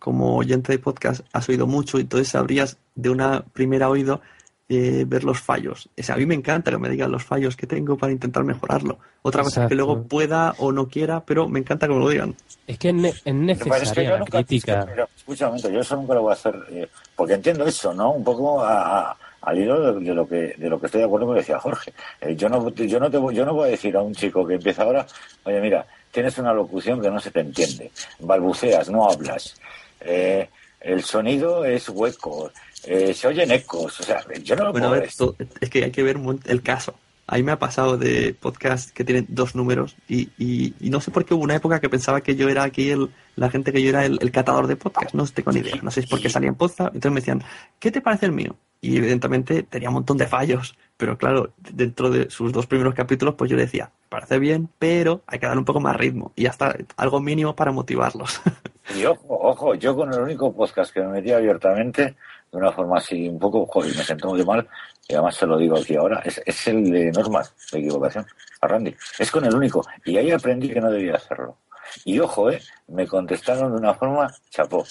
como 0.00 0.36
oyente 0.36 0.72
de 0.72 0.78
podcast, 0.80 1.20
has 1.32 1.48
oído 1.48 1.68
mucho 1.68 1.98
y 1.98 2.00
entonces 2.00 2.28
sabrías 2.28 2.78
de 2.96 3.10
una 3.10 3.44
primera 3.52 3.88
oído 3.88 4.20
eh, 4.68 5.04
ver 5.06 5.24
los 5.24 5.40
fallos. 5.40 5.88
O 5.98 6.02
sea, 6.02 6.14
a 6.14 6.18
mí 6.18 6.26
me 6.26 6.34
encanta 6.34 6.70
que 6.70 6.78
me 6.78 6.88
digan 6.88 7.10
los 7.10 7.24
fallos 7.24 7.56
que 7.56 7.66
tengo 7.66 7.96
para 7.96 8.12
intentar 8.12 8.44
mejorarlo. 8.44 8.98
Otra 9.22 9.42
cosa 9.42 9.64
es 9.64 9.68
que 9.68 9.74
luego 9.74 10.04
pueda 10.04 10.54
o 10.58 10.70
no 10.72 10.86
quiera, 10.88 11.20
pero 11.24 11.48
me 11.48 11.58
encanta 11.58 11.86
que 11.88 11.94
me 11.94 11.98
lo 12.00 12.08
digan. 12.08 12.34
Es 12.68 12.78
que 12.78 12.88
es, 12.90 12.94
ne- 12.94 13.08
es 13.08 13.22
que 13.22 13.30
es 13.30 13.34
necesaria 13.36 14.04
yo 14.04 14.10
la 14.12 14.18
nunca- 14.20 14.38
crítica. 14.38 14.84
pero, 14.88 15.08
escucha 15.16 15.46
un 15.46 15.50
momento, 15.50 15.70
yo 15.70 15.80
eso 15.80 15.96
nunca 15.96 16.14
lo 16.14 16.22
voy 16.22 16.30
a 16.30 16.34
hacer, 16.34 16.54
eh, 16.70 16.88
porque 17.16 17.34
entiendo 17.34 17.64
eso, 17.66 17.92
¿no? 17.92 18.12
Un 18.12 18.22
poco 18.24 18.62
a- 18.64 19.10
a- 19.10 19.16
al 19.42 19.58
hilo 19.58 19.94
de, 19.94 20.04
de 20.04 20.14
lo 20.14 20.28
que 20.28 20.54
de 20.56 20.68
lo 20.68 20.78
que 20.78 20.86
estoy 20.86 21.00
de 21.00 21.06
acuerdo 21.06 21.26
con 21.26 21.34
lo 21.34 21.40
que 21.40 21.46
decía 21.46 21.58
Jorge. 21.58 21.92
Eh, 22.20 22.36
yo 22.36 22.48
no 22.48 22.68
yo 22.70 23.00
no 23.00 23.10
te 23.10 23.16
voy- 23.18 23.34
yo 23.34 23.44
no 23.44 23.54
voy 23.54 23.68
a 23.68 23.70
decir 23.72 23.96
a 23.96 24.02
un 24.02 24.14
chico 24.14 24.46
que 24.46 24.54
empieza 24.54 24.82
ahora, 24.84 25.04
oye 25.44 25.60
mira, 25.60 25.84
tienes 26.12 26.36
una 26.38 26.52
locución 26.52 27.00
que 27.00 27.10
no 27.10 27.18
se 27.18 27.30
te 27.32 27.40
entiende, 27.40 27.90
balbuceas, 28.20 28.88
no 28.90 29.10
hablas, 29.10 29.54
eh, 30.00 30.48
el 30.80 31.02
sonido 31.04 31.64
es 31.64 31.88
hueco, 31.88 32.50
eh, 32.84 33.12
se 33.14 33.28
oyen 33.28 33.50
ecos, 33.50 34.00
o 34.00 34.02
sea, 34.02 34.24
yo 34.42 34.56
no 34.56 34.64
lo 34.64 34.72
Bueno, 34.72 34.88
puedo 34.88 35.00
ver, 35.00 35.10
decir. 35.10 35.48
es 35.60 35.70
que 35.70 35.84
hay 35.84 35.90
que 35.90 36.02
ver 36.02 36.18
el 36.46 36.62
caso. 36.62 36.94
A 37.26 37.36
mí 37.36 37.44
me 37.44 37.52
ha 37.52 37.58
pasado 37.60 37.96
de 37.96 38.34
podcast 38.34 38.90
que 38.90 39.04
tienen 39.04 39.24
dos 39.28 39.54
números 39.54 39.94
y, 40.08 40.30
y- 40.36 40.74
y 40.80 40.90
no 40.90 41.00
sé 41.00 41.12
por 41.12 41.24
qué 41.24 41.32
hubo 41.34 41.44
una 41.44 41.54
época 41.54 41.78
que 41.78 41.88
pensaba 41.88 42.22
que 42.22 42.34
yo 42.34 42.48
era 42.48 42.64
aquí 42.64 42.90
el, 42.90 43.08
la 43.36 43.48
gente 43.50 43.72
que 43.72 43.80
yo 43.82 43.90
era 43.90 44.04
el, 44.04 44.18
el 44.20 44.32
catador 44.32 44.66
de 44.66 44.74
podcast. 44.74 45.14
No 45.14 45.24
tengo 45.28 45.52
ni 45.52 45.60
idea. 45.60 45.76
No 45.80 45.92
sé 45.92 46.00
si 46.00 46.06
es 46.06 46.10
porque 46.10 46.28
salía 46.28 46.48
en 46.48 46.56
podcast. 46.56 46.92
Entonces 46.92 47.12
me 47.12 47.20
decían, 47.20 47.44
¿qué 47.78 47.92
te 47.92 48.00
parece 48.00 48.26
el 48.26 48.32
mío? 48.32 48.56
Y 48.80 48.96
evidentemente 48.96 49.62
tenía 49.62 49.90
un 49.90 49.94
montón 49.94 50.16
de 50.16 50.26
fallos. 50.26 50.76
Pero 50.96 51.16
claro, 51.18 51.52
dentro 51.56 52.10
de 52.10 52.28
sus 52.30 52.50
dos 52.52 52.66
primeros 52.66 52.94
capítulos, 52.94 53.36
pues 53.36 53.48
yo 53.48 53.56
le 53.56 53.62
decía, 53.62 53.92
parece 54.08 54.40
bien, 54.40 54.68
pero 54.80 55.22
hay 55.28 55.38
que 55.38 55.46
darle 55.46 55.60
un 55.60 55.64
poco 55.66 55.78
más 55.78 55.96
ritmo. 55.96 56.32
Y 56.34 56.46
hasta 56.46 56.74
algo 56.96 57.20
mínimo 57.20 57.54
para 57.54 57.70
motivarlos. 57.70 58.40
Y 58.96 59.04
ojo, 59.04 59.24
ojo, 59.28 59.74
yo 59.74 59.94
con 59.94 60.12
el 60.12 60.20
único 60.20 60.52
podcast 60.52 60.92
que 60.92 61.00
me 61.00 61.08
metí 61.08 61.32
abiertamente, 61.32 62.16
de 62.50 62.58
una 62.58 62.72
forma 62.72 62.98
así 62.98 63.28
un 63.28 63.38
poco, 63.38 63.66
joder, 63.66 63.96
me 63.96 64.02
sentó 64.02 64.28
muy 64.28 64.44
mal, 64.44 64.68
y 65.08 65.14
además 65.14 65.36
se 65.36 65.46
lo 65.46 65.56
digo 65.58 65.78
aquí 65.78 65.96
ahora, 65.96 66.20
es, 66.24 66.42
es 66.44 66.66
el 66.68 66.90
de 66.90 67.12
normas 67.12 67.54
de 67.72 67.78
equivocación, 67.78 68.26
a 68.60 68.66
Randy. 68.66 68.94
Es 69.18 69.30
con 69.30 69.44
el 69.44 69.54
único. 69.54 69.86
Y 70.04 70.16
ahí 70.16 70.30
aprendí 70.30 70.68
que 70.68 70.80
no 70.80 70.90
debía 70.90 71.14
hacerlo. 71.14 71.58
Y 72.04 72.18
ojo, 72.18 72.50
eh, 72.50 72.60
me 72.88 73.06
contestaron 73.06 73.72
de 73.72 73.78
una 73.78 73.94
forma 73.94 74.32
chapó. 74.50 74.84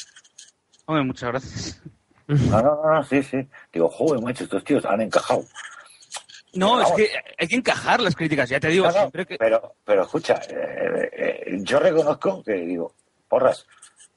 Hombre, 0.85 1.03
muchas 1.03 1.29
gracias. 1.29 1.81
No, 2.27 2.61
no, 2.61 2.81
no, 2.83 2.93
no, 2.95 3.03
sí, 3.03 3.23
sí. 3.23 3.47
Digo, 3.71 3.89
joder, 3.89 4.21
macho, 4.21 4.43
estos 4.43 4.63
tíos 4.63 4.85
han 4.85 5.01
encajado. 5.01 5.43
No, 6.53 6.81
es 6.81 6.91
que 6.93 7.09
hay 7.37 7.47
que 7.47 7.55
encajar 7.55 8.01
las 8.01 8.15
críticas, 8.15 8.49
ya 8.49 8.59
te 8.59 8.69
digo, 8.69 8.85
No, 8.85 8.91
no, 8.91 8.97
siempre 8.99 9.25
que... 9.25 9.37
pero, 9.37 9.75
pero 9.85 10.03
escucha, 10.03 10.39
eh, 10.49 11.09
eh, 11.11 11.57
yo 11.61 11.79
reconozco 11.79 12.43
que 12.43 12.53
digo, 12.53 12.95
porras, 13.27 13.67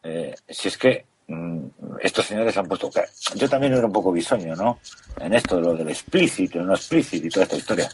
eh, 0.02 0.34
si 0.48 0.68
es 0.68 0.78
que 0.78 1.04
mm, 1.28 1.66
estos 2.00 2.26
señores 2.26 2.56
han 2.56 2.66
puesto. 2.66 2.90
Yo 3.34 3.48
también 3.48 3.74
era 3.74 3.86
un 3.86 3.92
poco 3.92 4.12
bisoño, 4.12 4.54
¿no? 4.56 4.78
En 5.20 5.34
esto, 5.34 5.60
lo 5.60 5.74
del 5.74 5.88
explícito, 5.88 6.60
no 6.62 6.74
explícito 6.74 7.26
y 7.26 7.30
toda 7.30 7.44
esta 7.44 7.56
historia. 7.56 7.90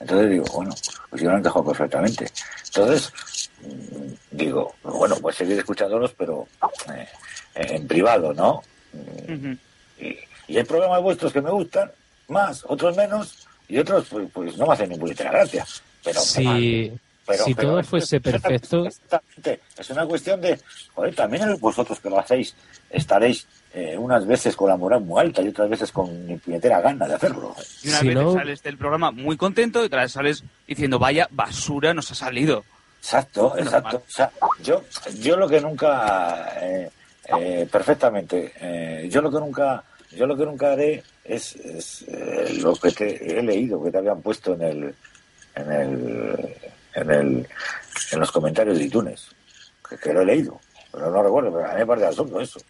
Entonces 0.00 0.30
digo, 0.30 0.44
bueno, 0.52 0.74
pues 1.10 1.22
yo 1.22 1.30
lo 1.30 1.38
encajado 1.38 1.64
perfectamente. 1.66 2.26
Entonces, 2.66 3.12
mm, 3.60 4.36
digo, 4.36 4.74
bueno, 4.82 5.16
pues 5.20 5.36
seguir 5.36 5.58
escuchándolos, 5.58 6.12
pero 6.16 6.46
eh, 6.94 7.08
en 7.54 7.86
privado, 7.86 8.32
¿no? 8.34 8.62
Y, 9.98 10.18
y 10.48 10.58
hay 10.58 10.64
programas 10.64 11.02
vuestros 11.02 11.32
que 11.32 11.40
me 11.40 11.50
gustan, 11.50 11.90
más, 12.28 12.64
otros 12.66 12.96
menos, 12.96 13.46
y 13.68 13.78
otros, 13.78 14.06
pues, 14.10 14.28
pues 14.32 14.56
no 14.58 14.66
me 14.66 14.74
hacen 14.74 14.90
ni 14.90 14.98
puñetera 14.98 15.30
gracia. 15.30 15.66
Pero, 16.04 16.20
Si, 16.20 16.92
pero- 17.26 17.44
si 17.44 17.54
pero 17.54 17.68
todo 17.68 17.80
es- 17.80 17.86
fuese 17.88 18.16
es 18.16 18.24
una- 18.24 18.32
perfecto, 18.38 18.86
exactamente, 18.86 19.60
es 19.78 19.90
una 19.90 20.06
cuestión 20.06 20.40
de, 20.40 20.58
joder, 20.94 21.14
también 21.14 21.56
vosotros 21.60 22.00
que 22.00 22.10
lo 22.10 22.18
hacéis, 22.18 22.54
estaréis 22.90 23.46
eh, 23.74 23.96
unas 23.96 24.26
veces 24.26 24.54
con 24.54 24.68
la 24.68 24.76
moral 24.76 25.00
muy 25.00 25.18
alta 25.20 25.40
y 25.40 25.48
otras 25.48 25.70
veces 25.70 25.90
con 25.92 26.26
ni 26.26 26.36
puñetera 26.36 26.80
gana 26.82 27.08
de 27.08 27.14
hacerlo. 27.14 27.54
Y 27.82 27.88
una 27.88 27.98
Si 28.00 28.06
vez 28.08 28.14
no- 28.16 28.32
sales 28.34 28.62
del 28.62 28.76
programa 28.76 29.10
muy 29.10 29.38
contento 29.38 29.82
y 29.82 29.86
otra 29.86 30.02
vez 30.02 30.12
sales 30.12 30.44
diciendo, 30.66 30.98
vaya 30.98 31.26
basura 31.30 31.94
nos 31.94 32.10
ha 32.10 32.14
salido. 32.14 32.64
Exacto, 33.00 33.56
exacto. 33.56 33.96
O 34.06 34.10
sea, 34.10 34.30
yo, 34.62 34.82
yo 35.20 35.36
lo 35.38 35.48
que 35.48 35.60
nunca, 35.62 36.52
eh, 36.60 36.90
eh, 37.38 37.66
perfectamente, 37.72 38.52
eh, 38.60 39.08
yo 39.10 39.22
lo 39.22 39.30
que 39.30 39.38
nunca, 39.40 39.82
yo 40.14 40.26
lo 40.26 40.36
que 40.36 40.44
nunca 40.44 40.72
haré 40.72 41.02
es, 41.24 41.56
es, 41.56 42.04
eh, 42.08 42.58
lo 42.60 42.74
que 42.76 42.90
te 42.92 43.38
he 43.38 43.42
leído, 43.42 43.82
que 43.82 43.90
te 43.90 43.96
habían 43.98 44.20
puesto 44.20 44.52
en 44.52 44.62
el, 44.62 44.94
en 45.54 45.72
el, 45.72 46.54
en 46.94 47.10
el, 47.10 47.48
en 48.12 48.20
los 48.20 48.30
comentarios 48.30 48.78
de 48.78 48.84
iTunes, 48.84 49.28
que, 50.02 50.12
lo 50.12 50.22
he 50.22 50.26
leído, 50.26 50.60
pero 50.90 51.10
no 51.10 51.22
recuerdo, 51.22 51.52
pero 51.52 51.66
a 51.66 51.72
mí 51.72 51.78
me 51.80 51.86
parece 51.86 52.06
absurdo 52.06 52.40
eso. 52.40 52.60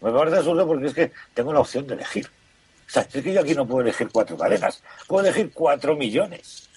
Me 0.00 0.10
parece 0.10 0.38
absurdo 0.38 0.66
porque 0.66 0.86
es 0.86 0.94
que 0.94 1.12
tengo 1.34 1.52
la 1.52 1.60
opción 1.60 1.86
de 1.86 1.94
elegir. 1.94 2.26
O 2.26 2.92
sea, 2.92 3.02
es 3.02 3.22
que 3.22 3.32
yo 3.32 3.40
aquí 3.40 3.54
no 3.54 3.66
puedo 3.66 3.82
elegir 3.82 4.08
cuatro 4.10 4.36
cadenas, 4.36 4.82
puedo 5.06 5.24
elegir 5.24 5.52
cuatro 5.52 5.94
millones. 5.96 6.68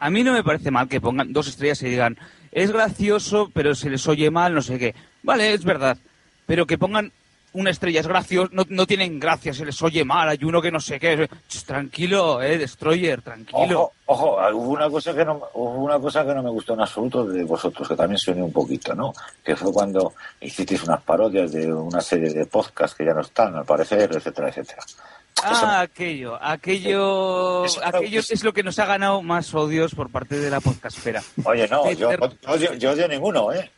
A 0.00 0.10
mí 0.10 0.22
no 0.22 0.32
me 0.32 0.44
parece 0.44 0.70
mal 0.70 0.88
que 0.88 1.00
pongan 1.00 1.32
dos 1.32 1.48
estrellas 1.48 1.82
y 1.82 1.90
digan, 1.90 2.16
es 2.52 2.70
gracioso, 2.70 3.50
pero 3.52 3.74
se 3.74 3.90
les 3.90 4.06
oye 4.08 4.30
mal, 4.30 4.54
no 4.54 4.62
sé 4.62 4.78
qué. 4.78 4.94
Vale, 5.22 5.52
es 5.52 5.64
verdad. 5.64 5.98
Pero 6.46 6.66
que 6.66 6.78
pongan 6.78 7.12
una 7.54 7.70
estrella 7.70 8.00
es 8.00 8.06
gracioso, 8.06 8.50
no, 8.52 8.64
no 8.68 8.86
tienen 8.86 9.18
gracia, 9.18 9.52
se 9.54 9.64
les 9.64 9.80
oye 9.82 10.04
mal, 10.04 10.28
hay 10.28 10.38
uno 10.42 10.60
que 10.62 10.70
no 10.70 10.80
sé 10.80 11.00
qué. 11.00 11.28
Ch, 11.48 11.62
Tranquilo, 11.64 12.40
eh, 12.42 12.58
Destroyer, 12.58 13.22
tranquilo. 13.22 13.58
Ojo, 14.06 14.36
ojo, 14.36 14.56
hubo 14.56 14.70
una 14.70 14.88
cosa 14.90 15.14
que 15.14 15.24
no 15.24 15.40
hubo 15.54 15.84
una 15.84 15.98
cosa 15.98 16.24
que 16.24 16.34
no 16.34 16.42
me 16.42 16.50
gustó 16.50 16.74
en 16.74 16.80
absoluto 16.80 17.24
de 17.24 17.44
vosotros, 17.44 17.88
que 17.88 17.96
también 17.96 18.18
unió 18.28 18.44
un 18.44 18.52
poquito, 18.52 18.94
¿no? 18.94 19.12
Que 19.44 19.56
fue 19.56 19.72
cuando 19.72 20.14
hicisteis 20.40 20.82
unas 20.84 21.02
parodias 21.02 21.52
de 21.52 21.72
una 21.72 22.00
serie 22.00 22.30
de 22.32 22.46
podcasts 22.46 22.96
que 22.96 23.04
ya 23.04 23.12
no 23.14 23.22
están, 23.22 23.54
al 23.56 23.64
parecer, 23.64 24.10
etcétera, 24.14 24.48
etcétera. 24.48 24.82
Ah, 25.42 25.80
aquello, 25.82 26.36
aquello, 26.42 27.64
Eso- 27.64 27.80
aquello 27.84 28.20
es 28.20 28.42
lo 28.44 28.52
que 28.52 28.62
nos 28.62 28.78
ha 28.78 28.86
ganado 28.86 29.22
más 29.22 29.54
odios 29.54 29.94
por 29.94 30.10
parte 30.10 30.36
de 30.38 30.50
la 30.50 30.60
podcastfera. 30.60 31.22
Oye, 31.44 31.68
no, 31.68 31.90
yo, 31.92 32.08
pero- 32.08 32.28
yo, 32.42 32.50
odio- 32.50 32.74
yo 32.74 32.90
odio 32.92 33.06
ninguno, 33.08 33.52
¿eh? 33.52 33.70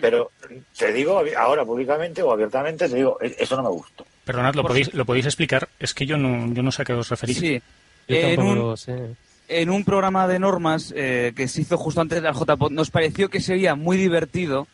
Pero 0.00 0.30
te 0.76 0.92
digo 0.92 1.22
ahora 1.36 1.64
públicamente 1.64 2.22
o 2.22 2.30
abiertamente, 2.32 2.88
te 2.88 2.96
digo, 2.96 3.18
e- 3.20 3.34
eso 3.38 3.56
no 3.56 3.62
me 3.62 3.68
gustó. 3.70 4.06
Perdonad, 4.24 4.54
¿lo 4.54 4.62
podéis, 4.64 4.92
¿lo 4.92 5.04
podéis 5.06 5.26
explicar? 5.26 5.68
Es 5.78 5.94
que 5.94 6.04
yo 6.06 6.16
no, 6.18 6.52
yo 6.52 6.62
no 6.62 6.70
sé 6.70 6.82
a 6.82 6.84
qué 6.84 6.92
os 6.92 7.08
referís. 7.08 7.38
Sí. 7.38 7.62
yo 8.06 8.16
En 8.16 8.36
tampoco 8.36 8.48
un, 8.52 8.58
lo 8.58 8.76
sé. 8.76 9.14
en 9.48 9.70
un 9.70 9.84
programa 9.84 10.28
de 10.28 10.38
normas 10.38 10.92
eh, 10.94 11.32
que 11.34 11.48
se 11.48 11.62
hizo 11.62 11.78
justo 11.78 12.00
antes 12.02 12.20
de 12.20 12.28
la 12.28 12.32
JPod, 12.34 12.70
nos 12.72 12.90
pareció 12.90 13.30
que 13.30 13.40
sería 13.40 13.74
muy 13.74 13.96
divertido 13.96 14.66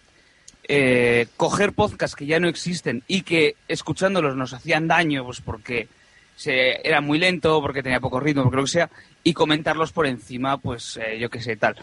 eh, 0.67 1.27
coger 1.37 1.73
podcasts 1.73 2.17
que 2.17 2.27
ya 2.27 2.41
no 2.41 2.49
existen 2.49 3.03
y 3.07 3.23
que 3.23 3.55
escuchándolos 3.69 4.35
nos 4.37 4.53
hacían 4.53 4.89
daño, 4.89 5.25
pues 5.25 5.41
porque 5.41 5.89
se, 6.37 6.87
era 6.87 7.01
muy 7.01 7.19
lento, 7.19 7.61
porque 7.61 7.83
tenía 7.83 8.01
poco 8.01 8.19
ritmo, 8.19 8.43
porque 8.43 8.57
lo 8.57 8.63
que 8.65 8.71
sea, 8.71 8.91
y 9.23 9.33
comentarlos 9.35 9.93
por 9.93 10.07
encima, 10.07 10.59
pues 10.59 10.97
eh, 10.97 11.19
yo 11.19 11.31
qué 11.31 11.41
sé, 11.41 11.57
tal. 11.57 11.77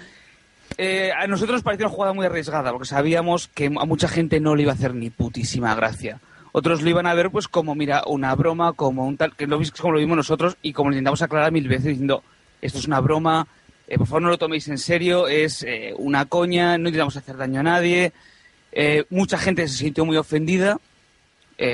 Eh, 0.78 1.12
a 1.12 1.28
nosotros 1.28 1.58
nos 1.58 1.64
pareció 1.64 1.88
una 1.88 1.96
jugada 1.96 2.14
muy 2.14 2.26
arriesgada, 2.26 2.72
porque 2.72 2.88
sabíamos 2.88 3.48
que 3.50 3.68
a 3.68 3.86
mucha 3.86 4.08
gente 4.08 4.40
no 4.40 4.56
le 4.56 4.64
iba 4.64 4.72
a 4.72 4.76
hacer 4.76 4.96
ni 4.96 5.10
putísima 5.10 5.76
gracia. 5.76 6.20
Otros 6.54 6.82
lo 6.82 6.90
iban 6.90 7.08
a 7.08 7.14
ver 7.14 7.30
pues 7.30 7.48
como, 7.48 7.76
mira, 7.76 8.04
una 8.08 8.36
broma, 8.36 8.74
como 8.74 9.06
un 9.06 9.18
tal, 9.18 9.36
que 9.36 9.48
lo 9.48 9.60
como 9.78 9.94
lo 9.94 10.00
vimos 10.00 10.18
nosotros 10.18 10.58
y 10.62 10.74
como 10.74 10.90
lo 10.90 10.96
intentamos 10.96 11.22
aclarar 11.22 11.52
mil 11.52 11.68
veces 11.68 11.86
diciendo, 11.86 12.24
esto 12.62 12.80
es 12.80 12.88
una 12.88 13.00
broma, 13.00 13.48
eh, 13.88 13.98
por 13.98 14.08
favor 14.08 14.22
no 14.22 14.30
lo 14.30 14.38
toméis 14.38 14.68
en 14.68 14.78
serio, 14.78 15.28
es 15.28 15.64
eh, 15.64 15.94
una 15.98 16.26
coña, 16.26 16.78
no 16.78 16.90
intentamos 16.90 17.16
hacer 17.16 17.38
daño 17.38 17.62
a 17.62 17.64
nadie. 17.64 18.12
Eh, 18.72 19.06
mucha 19.10 19.38
gente 19.38 19.68
se 19.68 19.78
sintió 19.78 20.06
muy 20.06 20.18
ofendida, 20.18 20.80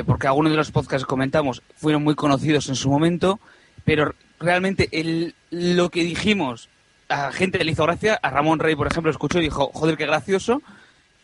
porque 0.06 0.28
algunos 0.28 0.52
de 0.52 0.58
los 0.58 0.70
podcasts 0.70 1.06
que 1.06 1.10
comentamos 1.10 1.62
fueron 1.78 2.04
muy 2.04 2.14
conocidos 2.14 2.68
en 2.68 2.76
su 2.76 2.90
momento, 2.90 3.40
pero 3.86 4.14
realmente 4.38 4.90
el, 4.92 5.34
lo 5.50 5.90
que 5.90 6.04
dijimos 6.04 6.68
a 7.10 7.32
gente 7.32 7.64
le 7.64 7.72
hizo 7.72 7.84
gracia, 7.84 8.20
a 8.22 8.30
Ramón 8.30 8.60
Rey, 8.60 8.76
por 8.76 8.88
ejemplo, 8.88 9.12
escuchó 9.12 9.40
y 9.40 9.44
dijo, 9.44 9.72
joder, 9.74 9.98
qué 9.98 10.06
gracioso, 10.06 10.62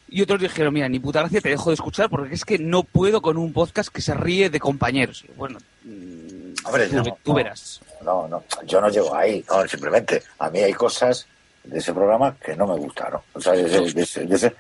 y 0.08 0.22
otros 0.22 0.40
dijeron, 0.42 0.74
mira, 0.74 0.88
ni 0.90 1.00
puta 1.00 1.20
gracia, 1.22 1.42
te 1.42 1.50
dejo 1.50 1.70
de 1.72 1.76
escuchar 1.76 2.10
porque 2.10 2.36
es 2.36 2.46
que 2.46 2.58
no 2.60 2.84
puedo 2.84 3.22
con 3.22 3.38
un 3.38 3.52
podcast 3.54 3.90
que 3.90 4.02
se 4.02 4.14
ríe 4.14 4.50
de 4.50 4.60
compañeros. 4.60 5.26
Bueno, 5.36 5.58
mm, 5.84 6.54
Hombre, 6.66 6.88
tú, 6.88 6.96
no, 6.98 7.18
tú 7.24 7.34
verás. 7.34 7.82
No, 8.04 8.28
no, 8.28 8.44
yo 8.66 8.80
no 8.80 8.90
llego 8.90 9.16
ahí, 9.16 9.44
no, 9.50 9.68
simplemente 9.68 10.22
a 10.40 10.50
mí 10.50 10.60
hay 10.60 10.74
cosas 10.74 11.28
de 11.64 11.80
ese 11.80 11.94
programa 11.94 12.36
que 12.44 12.56
no 12.56 12.68
me 12.68 12.76
gustaron, 12.76 13.22
o 13.34 13.40
sea, 13.42 13.54
de 13.54 13.66
ese, 13.66 13.94
de 13.94 14.02
ese- 14.02 14.26
de 14.26 14.36
ese- 14.36 14.56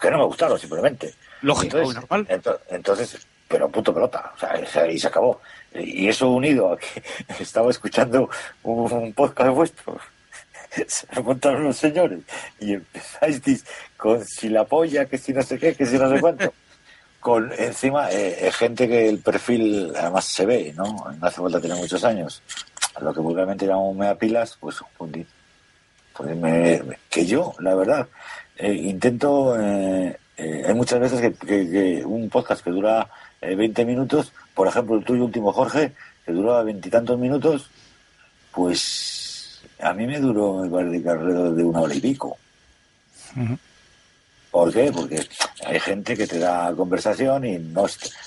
que 0.00 0.10
no 0.10 0.18
me 0.18 0.24
gustaron 0.24 0.58
simplemente. 0.58 1.14
Lógico, 1.42 1.78
entonces, 1.78 2.02
normal. 2.02 2.26
ento- 2.28 2.60
entonces, 2.70 3.26
pero 3.48 3.68
punto 3.70 3.94
pelota, 3.94 4.32
o 4.36 4.38
sea, 4.38 4.60
o 4.62 4.66
sea, 4.66 4.86
y 4.90 4.98
se 4.98 5.06
acabó. 5.08 5.40
Y 5.74 6.08
eso 6.08 6.30
unido 6.30 6.72
a 6.72 6.76
que 6.78 7.02
estaba 7.42 7.70
escuchando 7.70 8.28
un, 8.62 8.92
un 8.92 9.12
podcast 9.12 9.50
vuestro, 9.54 9.98
se 10.86 11.06
me 11.14 11.22
montaron 11.22 11.64
los 11.64 11.76
señores 11.76 12.20
y 12.60 12.74
empezáis 12.74 13.64
con 13.96 14.24
si 14.24 14.48
la 14.48 14.64
polla, 14.64 15.06
que 15.06 15.18
si 15.18 15.32
no 15.32 15.42
sé 15.42 15.58
qué, 15.58 15.74
que 15.74 15.86
si 15.86 15.98
no 15.98 16.08
sé 16.10 16.20
cuánto. 16.20 16.52
Con 17.20 17.52
encima 17.58 18.12
eh, 18.12 18.46
eh, 18.46 18.52
gente 18.52 18.86
que 18.86 19.08
el 19.08 19.18
perfil 19.18 19.92
además 19.96 20.24
se 20.24 20.46
ve, 20.46 20.72
¿no? 20.76 20.84
No 20.84 21.26
hace 21.26 21.40
falta 21.42 21.60
tener 21.60 21.76
muchos 21.76 22.04
años. 22.04 22.40
Lo 23.00 23.12
que 23.12 23.18
vulgarmente 23.18 23.66
llamamos 23.66 23.96
mea 23.96 24.14
pilas, 24.14 24.56
pues 24.60 24.76
fundí. 24.96 25.26
Pues 26.16 26.36
me- 26.36 26.80
que 27.10 27.26
yo, 27.26 27.54
la 27.58 27.74
verdad, 27.74 28.06
eh, 28.56 28.72
intento. 28.72 29.56
eh, 29.60 30.16
hay 30.36 30.74
muchas 30.74 31.00
veces 31.00 31.20
que, 31.20 31.32
que- 31.34 31.68
que 31.68 32.02
un 32.04 32.30
podcast 32.30 32.62
que 32.62 32.70
dura 32.70 33.10
eh, 33.40 33.56
20 33.56 33.84
minutos, 33.84 34.32
por 34.54 34.68
ejemplo, 34.68 34.94
el 34.96 35.04
tuyo 35.04 35.24
último, 35.24 35.52
Jorge, 35.52 35.92
que 36.24 36.30
duraba 36.32 36.62
veintitantos 36.62 37.18
minutos, 37.18 37.68
pues 38.52 38.78
a 39.80 39.92
mí 39.92 40.06
me 40.06 40.18
duró, 40.20 40.54
me 40.58 40.68
parece 40.70 41.02
que 41.02 41.08
alrededor 41.08 41.54
de 41.54 41.64
una 41.64 41.80
hora 41.80 41.94
y 41.94 42.00
pico. 42.00 42.36
¿Por 44.50 44.72
qué? 44.72 44.90
Porque 44.92 45.26
hay 45.66 45.78
gente 45.80 46.16
que 46.16 46.26
te 46.26 46.38
da 46.38 46.72
conversación 46.74 47.44
y 47.44 47.58
no 47.58 47.86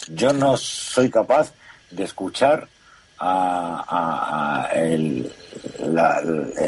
yo 0.10 0.32
no 0.34 0.56
soy 0.56 1.10
capaz 1.10 1.52
de 1.90 2.04
escuchar 2.04 2.68
a, 3.18 3.84
a- 3.88 4.66
a 4.68 4.72
el, 4.74 5.32
la- 5.80 6.22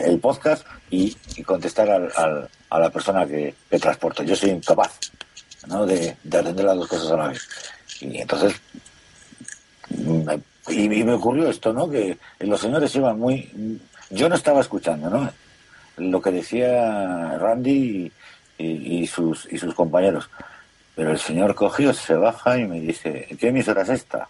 el 0.06 0.20
podcast 0.20 0.66
y, 0.90 1.16
y 1.36 1.44
contestar 1.44 1.90
al- 1.90 2.12
al- 2.16 2.50
a 2.70 2.80
la 2.80 2.90
persona 2.90 3.26
que, 3.26 3.54
que 3.70 3.80
transporto. 3.80 4.24
Yo 4.24 4.36
soy 4.36 4.50
incapaz 4.50 5.00
¿no? 5.68 5.86
de, 5.86 6.18
de 6.24 6.38
atender 6.38 6.66
las 6.66 6.76
dos 6.78 6.88
cosas 6.88 7.12
a 7.12 7.18
la 7.18 7.28
vez. 7.30 7.42
Y 8.02 8.18
entonces 8.18 8.54
me- 9.90 10.40
y, 10.70 10.84
y 11.00 11.04
me 11.04 11.14
ocurrió 11.14 11.50
esto, 11.50 11.72
¿no? 11.74 11.90
Que 11.90 12.18
los 12.40 12.60
señores 12.60 12.94
iban 12.96 13.20
muy... 13.20 13.80
Yo 14.14 14.30
no 14.30 14.36
estaba 14.36 14.62
escuchando, 14.62 15.10
¿no? 15.10 15.30
Lo 15.98 16.22
que 16.22 16.32
decía 16.32 17.38
Randy 17.38 18.12
y, 18.58 18.64
y- 18.64 19.00
y 19.04 19.08
sus, 19.08 19.48
y 19.52 19.58
sus 19.58 19.74
compañeros. 19.74 20.30
Pero 20.96 21.12
el 21.12 21.20
señor 21.20 21.56
cogió, 21.56 21.94
se 21.94 22.14
baja 22.16 22.58
y 22.58 22.68
me 22.68 22.80
dice, 22.80 23.28
¿qué 23.40 23.48
emisora 23.50 23.82
es 23.82 23.90
esta? 23.90 24.28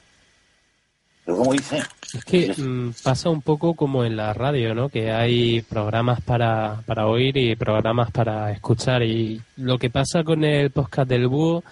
¿cómo 1.25 1.53
hice? 1.53 1.81
Es 2.13 2.25
que 2.25 2.53
mm, 2.57 2.91
pasa 3.01 3.29
un 3.29 3.41
poco 3.41 3.75
como 3.75 4.03
en 4.03 4.17
la 4.17 4.33
radio, 4.33 4.75
¿no? 4.75 4.89
Que 4.89 5.11
hay 5.11 5.61
programas 5.61 6.19
para, 6.21 6.81
para 6.85 7.07
oír 7.07 7.37
y 7.37 7.55
programas 7.55 8.11
para 8.11 8.51
escuchar. 8.51 9.03
Y 9.03 9.41
lo 9.55 9.77
que 9.77 9.89
pasa 9.89 10.23
con 10.25 10.43
el 10.43 10.69
podcast 10.71 11.07
del 11.09 11.27
búho 11.29 11.63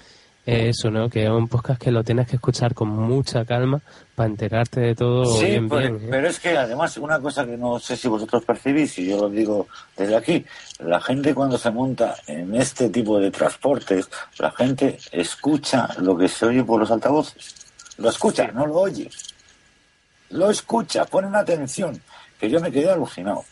eso, 0.46 0.90
¿no? 0.90 1.10
Que 1.10 1.24
es 1.26 1.30
un 1.30 1.48
podcast 1.48 1.80
que 1.82 1.92
lo 1.92 2.04
tienes 2.04 2.28
que 2.28 2.36
escuchar 2.38 2.74
con 2.74 2.90
mucha 2.90 3.46
calma 3.46 3.80
para 4.16 4.30
enterarte 4.30 4.80
de 4.80 4.96
todo 4.96 5.26
Sí, 5.26 5.46
bien, 5.46 5.70
pero, 5.70 5.82
bien. 5.94 5.96
¿eh? 5.96 6.08
pero 6.10 6.28
es 6.28 6.40
que 6.40 6.58
además 6.58 6.98
una 6.98 7.20
cosa 7.20 7.46
que 7.46 7.58
no 7.58 7.80
sé 7.80 7.96
si 7.96 8.08
vosotros 8.08 8.44
percibís, 8.44 8.98
y 9.00 9.08
yo 9.10 9.18
lo 9.22 9.30
digo 9.30 9.68
desde 9.96 10.16
aquí, 10.16 10.46
la 10.80 11.00
gente 11.00 11.36
cuando 11.36 11.58
se 11.58 11.70
monta 11.72 12.16
en 12.28 12.56
este 12.56 12.90
tipo 12.90 13.20
de 13.20 13.30
transportes, 13.32 14.10
la 14.40 14.52
gente 14.52 14.98
escucha 15.12 15.88
lo 16.00 16.18
que 16.18 16.28
se 16.28 16.46
oye 16.48 16.64
por 16.64 16.80
los 16.80 16.90
altavoces. 16.92 17.56
Lo 17.98 18.10
escucha, 18.10 18.48
no 18.52 18.66
lo 18.66 18.76
oye. 18.76 19.10
Lo 20.32 20.50
escucha, 20.50 21.06
ponen 21.06 21.36
atención, 21.36 22.02
que 22.40 22.50
yo 22.50 22.60
me 22.60 22.72
quedé 22.72 22.90
alucinado. 22.90 23.44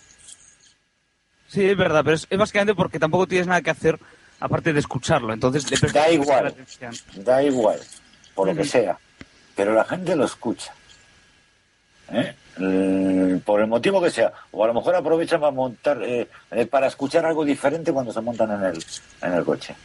Sí, 1.48 1.66
es 1.66 1.78
verdad, 1.78 2.02
pero 2.04 2.16
es, 2.16 2.28
es 2.30 2.38
básicamente 2.38 2.74
porque 2.76 3.00
tampoco 3.00 3.28
tienes 3.28 3.48
nada 3.48 3.62
que 3.62 3.70
hacer 3.72 4.00
aparte 4.40 4.74
de 4.74 4.80
escucharlo. 4.80 5.34
Entonces 5.34 5.70
le 5.72 5.92
Da 5.92 6.10
igual. 6.12 6.48
atención. 6.48 6.94
Da 7.16 7.44
igual, 7.44 7.80
por 8.36 8.48
lo 8.48 8.56
que 8.56 8.66
sea. 8.66 8.98
Pero 9.56 9.74
la 9.74 9.84
gente 9.86 10.16
lo 10.16 10.26
escucha. 10.26 10.74
¿Eh? 12.12 12.34
Mm, 12.58 13.40
Por 13.40 13.62
el 13.62 13.68
motivo 13.68 14.02
que 14.02 14.10
sea. 14.10 14.32
O 14.52 14.64
a 14.64 14.68
lo 14.68 14.74
mejor 14.74 14.96
aprovechan 14.96 15.40
para 15.40 15.52
montar, 15.52 16.02
eh, 16.04 16.28
eh, 16.52 16.66
para 16.66 16.88
escuchar 16.88 17.26
algo 17.26 17.46
diferente 17.46 17.92
cuando 17.94 18.12
se 18.12 18.22
montan 18.22 18.52
en 18.52 18.64
el, 18.76 18.86
en 19.22 19.34
el 19.34 19.44
coche. 19.46 19.76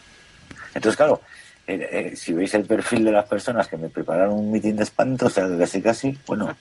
Entonces, 0.75 0.97
claro, 0.97 1.21
eh, 1.67 1.89
eh, 2.13 2.17
si 2.17 2.33
veis 2.33 2.53
el 2.55 2.65
perfil 2.65 3.05
de 3.05 3.13
las 3.13 3.27
personas 3.27 3.69
que 3.69 3.77
me 3.77 3.89
prepararon 3.89 4.35
un 4.35 4.51
mitin 4.51 4.77
de 4.77 4.83
espanto, 4.85 5.27
o 5.27 5.31
sea, 5.31 5.47
casi 5.59 5.81
casi, 5.83 6.19
bueno, 6.27 6.57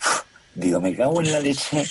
digo, 0.54 0.80
me 0.80 0.96
cago 0.96 1.20
en 1.20 1.32
la 1.32 1.40
leche. 1.40 1.84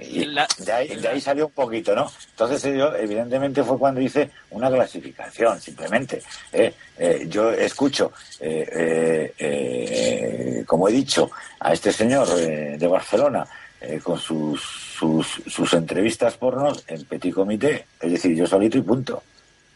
Y 0.00 0.24
La- 0.24 0.46
de, 0.58 0.72
ahí, 0.72 0.96
de 0.96 1.08
ahí 1.08 1.20
salió 1.20 1.46
un 1.46 1.52
poquito, 1.52 1.94
¿no? 1.94 2.10
Entonces 2.30 2.62
yo, 2.76 2.94
evidentemente, 2.96 3.62
fue 3.62 3.78
cuando 3.78 4.00
hice 4.00 4.30
una 4.50 4.70
clasificación, 4.70 5.60
simplemente. 5.60 6.22
¿eh? 6.52 6.72
Eh, 6.98 7.26
yo 7.28 7.50
escucho, 7.52 8.12
eh, 8.40 8.68
eh, 8.72 9.34
eh, 9.38 10.64
como 10.66 10.88
he 10.88 10.92
dicho, 10.92 11.30
a 11.60 11.72
este 11.72 11.92
señor 11.92 12.28
eh, 12.38 12.76
de 12.78 12.86
Barcelona 12.86 13.46
eh, 13.80 14.00
con 14.02 14.18
sus, 14.18 14.60
sus, 14.62 15.26
sus 15.46 15.72
entrevistas 15.74 16.36
pornos 16.36 16.84
en 16.86 17.04
petit 17.04 17.34
comité, 17.34 17.86
es 18.00 18.12
decir, 18.12 18.34
yo 18.36 18.46
solito 18.46 18.78
y 18.78 18.82
punto. 18.82 19.22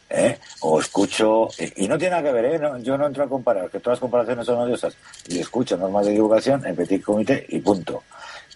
¿eh? 0.09 0.39
O 0.61 0.81
escucho, 0.81 1.49
y 1.77 1.89
no 1.89 1.99
tiene 1.99 2.13
nada 2.17 2.23
que 2.23 2.33
ver, 2.33 2.45
¿eh? 2.45 2.59
No, 2.61 2.79
yo 2.79 2.97
no 2.97 3.07
entro 3.09 3.25
a 3.25 3.29
comparar, 3.29 3.69
que 3.69 3.81
todas 3.81 3.97
las 3.97 4.01
comparaciones 4.01 4.47
son 4.47 4.59
odiosas, 4.61 4.95
y 5.29 5.41
escucho 5.41 5.77
normas 5.77 6.07
de 6.07 6.13
divulgación 6.13 6.65
en 6.65 6.77
petit 6.77 7.03
comité 7.03 7.45
y 7.49 7.59
punto. 7.59 8.05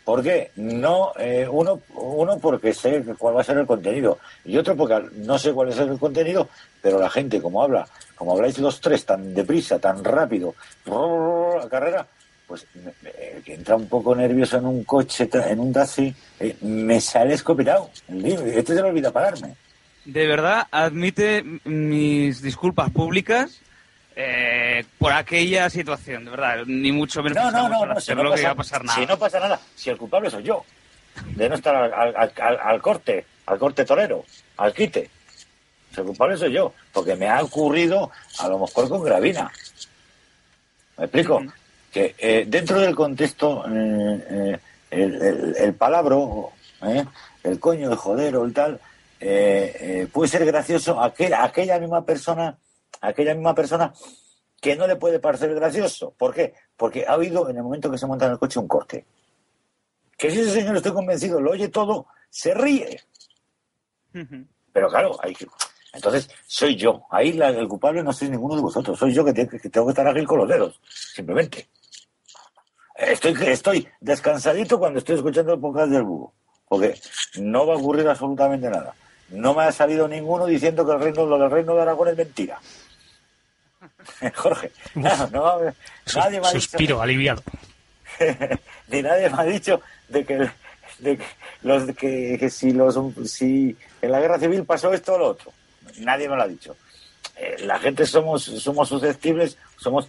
¿Por 0.04 0.22
qué? 0.22 0.50
No, 0.56 1.12
eh, 1.18 1.46
uno, 1.50 1.80
uno 1.94 2.38
porque 2.38 2.72
sé 2.72 3.04
cuál 3.18 3.36
va 3.36 3.42
a 3.42 3.44
ser 3.44 3.58
el 3.58 3.66
contenido 3.66 4.18
y 4.44 4.56
otro 4.56 4.74
porque 4.76 5.00
no 5.16 5.38
sé 5.38 5.52
cuál 5.52 5.68
es 5.68 5.78
el 5.78 5.98
contenido, 5.98 6.48
pero 6.82 6.98
la 6.98 7.10
gente 7.10 7.40
como 7.40 7.62
habla, 7.62 7.86
como 8.16 8.32
habláis 8.32 8.58
los 8.58 8.80
tres 8.80 9.04
tan 9.04 9.34
deprisa, 9.34 9.78
tan 9.78 10.02
rápido, 10.02 10.54
la 10.86 11.68
carrera, 11.68 12.06
pues 12.46 12.66
me- 12.74 12.92
me- 13.02 13.42
que 13.42 13.54
entra 13.54 13.76
un 13.76 13.88
poco 13.88 14.14
nervioso 14.16 14.56
en 14.58 14.66
un 14.66 14.84
coche, 14.84 15.28
en 15.32 15.60
un 15.60 15.72
taxi, 15.72 16.12
eh, 16.40 16.56
me 16.62 17.00
sale 17.00 17.34
escopetado. 17.34 17.90
Este 18.08 18.74
se 18.74 18.82
le 18.82 18.88
olvida 18.88 19.12
pararme. 19.12 19.54
De 20.04 20.26
verdad, 20.26 20.66
admite 20.70 21.44
mis 21.64 22.42
disculpas 22.42 22.90
públicas 22.90 23.60
eh, 24.16 24.84
por 24.98 25.12
aquella 25.12 25.70
situación, 25.70 26.24
de 26.24 26.30
verdad, 26.32 26.64
ni 26.66 26.92
mucho 26.92 27.22
menos 27.22 27.36
No, 27.42 27.50
no, 27.50 27.68
no, 27.68 27.86
no, 27.86 28.00
si 28.00 28.14
no, 28.14 28.22
que 28.24 28.28
pasa, 28.30 28.42
iba 28.42 28.50
a 28.50 28.54
pasar 28.54 28.84
nada. 28.84 28.98
si 28.98 29.06
no 29.06 29.18
pasa 29.18 29.40
nada, 29.40 29.60
si 29.76 29.90
el 29.90 29.96
culpable 29.96 30.30
soy 30.30 30.42
yo, 30.42 30.64
de 31.36 31.48
no 31.48 31.54
estar 31.54 31.74
al, 31.74 31.92
al- 31.92 32.16
al- 32.16 32.32
al- 32.40 32.58
al 32.62 32.82
corte, 32.82 33.24
al 33.46 33.58
corte 33.58 33.84
torero, 33.84 34.24
al 34.58 34.72
quite. 34.72 35.10
Si 35.94 36.00
el 36.00 36.06
culpable 36.06 36.36
soy 36.36 36.52
yo, 36.52 36.72
porque 36.92 37.16
me 37.16 37.28
ha 37.28 37.42
ocurrido 37.42 38.10
a 38.38 38.48
lo 38.48 38.58
mejor 38.60 38.88
con 38.88 39.02
Gravina. 39.02 39.50
¿Me 40.98 41.04
explico? 41.04 41.42
Que 41.92 42.14
eh, 42.18 42.44
dentro 42.46 42.78
del 42.80 42.94
contexto, 42.94 43.64
eh, 43.66 44.26
eh, 44.30 44.58
el, 44.90 45.22
el- 45.22 45.56
el 45.58 45.74
palabro, 45.74 46.50
el 47.42 47.58
coño, 47.60 47.90
el 47.90 47.96
joder 47.96 48.36
o 48.36 48.44
el 48.44 48.52
tal, 48.52 48.78
puede 49.18 50.28
ser 50.28 50.44
gracioso 50.46 51.00
aquel- 51.02 51.34
aquella 51.34 51.78
misma 51.78 52.04
persona, 52.04 52.56
aquella 53.00 53.34
misma 53.34 53.54
persona 53.54 53.92
que 54.60 54.76
no 54.76 54.86
le 54.86 54.96
puede 54.96 55.18
parecer 55.18 55.54
gracioso. 55.54 56.14
¿Por 56.16 56.34
qué? 56.34 56.54
Porque 56.76 57.06
ha 57.06 57.12
habido 57.12 57.48
en 57.48 57.56
el 57.56 57.62
momento 57.62 57.90
que 57.90 57.98
se 57.98 58.06
monta 58.06 58.26
en 58.26 58.32
el 58.32 58.38
coche 58.38 58.60
un 58.60 58.68
corte. 58.68 59.06
Que 60.16 60.30
si 60.30 60.40
ese 60.40 60.50
señor, 60.50 60.76
estoy 60.76 60.92
convencido, 60.92 61.40
lo 61.40 61.52
oye 61.52 61.68
todo, 61.68 62.06
se 62.28 62.52
ríe. 62.52 63.00
Pero 64.72 64.88
claro, 64.88 65.16
hay 65.22 65.34
que, 65.34 65.46
Entonces, 65.94 66.28
soy 66.46 66.76
yo. 66.76 67.04
Ahí 67.10 67.32
la, 67.32 67.48
el 67.48 67.66
culpable 67.68 68.02
no 68.02 68.12
soy 68.12 68.28
ninguno 68.28 68.56
de 68.56 68.62
vosotros. 68.62 68.98
Soy 68.98 69.14
yo 69.14 69.24
que, 69.24 69.32
tengo 69.32 69.50
que 69.50 69.70
tengo 69.70 69.86
que 69.86 69.92
estar 69.92 70.06
ágil 70.06 70.26
con 70.26 70.38
los 70.38 70.48
dedos. 70.48 70.78
Simplemente. 71.14 71.68
Estoy, 72.96 73.34
estoy 73.46 73.88
descansadito 73.98 74.78
cuando 74.78 74.98
estoy 74.98 75.16
escuchando 75.16 75.54
el 75.54 75.60
podcast 75.60 75.90
del 75.90 76.02
búho. 76.02 76.34
Porque 76.68 77.00
no 77.36 77.66
va 77.66 77.74
a 77.74 77.78
ocurrir 77.78 78.06
absolutamente 78.06 78.68
nada. 78.68 78.94
No 79.30 79.54
me 79.54 79.62
ha 79.62 79.72
salido 79.72 80.06
ninguno 80.06 80.44
diciendo 80.44 80.84
que 80.84 80.92
el 80.92 81.00
reino, 81.00 81.24
lo 81.24 81.38
del 81.38 81.50
reino 81.50 81.74
de 81.74 81.82
Aragón 81.82 82.08
es 82.08 82.16
mentira. 82.16 82.60
Jorge, 84.36 84.70
claro, 84.94 85.28
no, 85.32 85.58
nadie 86.14 86.40
me 86.40 86.46
ha 86.46 86.50
Suspiro, 86.50 86.96
dicho, 86.96 87.02
aliviado. 87.02 87.42
ni 88.88 89.02
nadie 89.02 89.30
me 89.30 89.40
ha 89.40 89.44
dicho 89.44 89.80
de 90.08 90.24
que, 90.24 90.34
de 90.98 91.16
que 91.16 91.24
los 91.62 91.84
que, 91.96 92.36
que 92.38 92.50
si 92.50 92.72
los 92.72 92.98
si 93.24 93.76
en 94.02 94.12
la 94.12 94.20
guerra 94.20 94.38
civil 94.38 94.64
pasó 94.64 94.92
esto 94.92 95.14
o 95.14 95.18
lo 95.18 95.28
otro. 95.28 95.52
Nadie 95.98 96.28
me 96.28 96.36
lo 96.36 96.42
ha 96.42 96.48
dicho. 96.48 96.76
Eh, 97.36 97.56
la 97.60 97.78
gente 97.78 98.04
somos 98.06 98.44
somos 98.44 98.88
susceptibles, 98.88 99.56
somos 99.78 100.08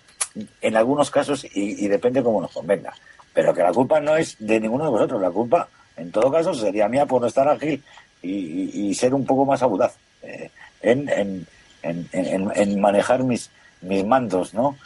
en 0.62 0.76
algunos 0.76 1.10
casos 1.12 1.46
y, 1.46 1.86
y 1.86 1.88
depende 1.88 2.24
cómo 2.24 2.42
nos 2.42 2.52
convenga. 2.52 2.94
Pero 3.34 3.54
que 3.54 3.62
la 3.64 3.72
culpa 3.72 4.00
no 4.02 4.18
es 4.18 4.36
de 4.40 4.60
ninguno 4.60 4.86
de 4.86 4.90
vosotros, 4.92 5.22
la 5.22 5.32
culpa 5.32 5.70
en 5.96 6.12
todo 6.12 6.32
caso 6.32 6.54
sería 6.54 6.88
mía 6.90 7.06
por 7.06 7.22
no 7.22 7.28
estar 7.28 7.48
ágil 7.48 7.82
y, 8.22 8.30
y- 8.32 8.72
y 8.90 8.96
ser 8.96 9.14
un 9.14 9.26
poco 9.26 9.46
más 9.46 9.62
audaz 9.62 9.96
eh, 10.24 10.50
en, 10.82 11.08
en, 11.10 11.48
en, 11.84 12.10
en- 12.12 12.52
en 12.56 12.80
manejar 12.82 13.24
mis, 13.24 13.50
mis 13.82 14.06
mandos, 14.06 14.54
¿no? 14.54 14.78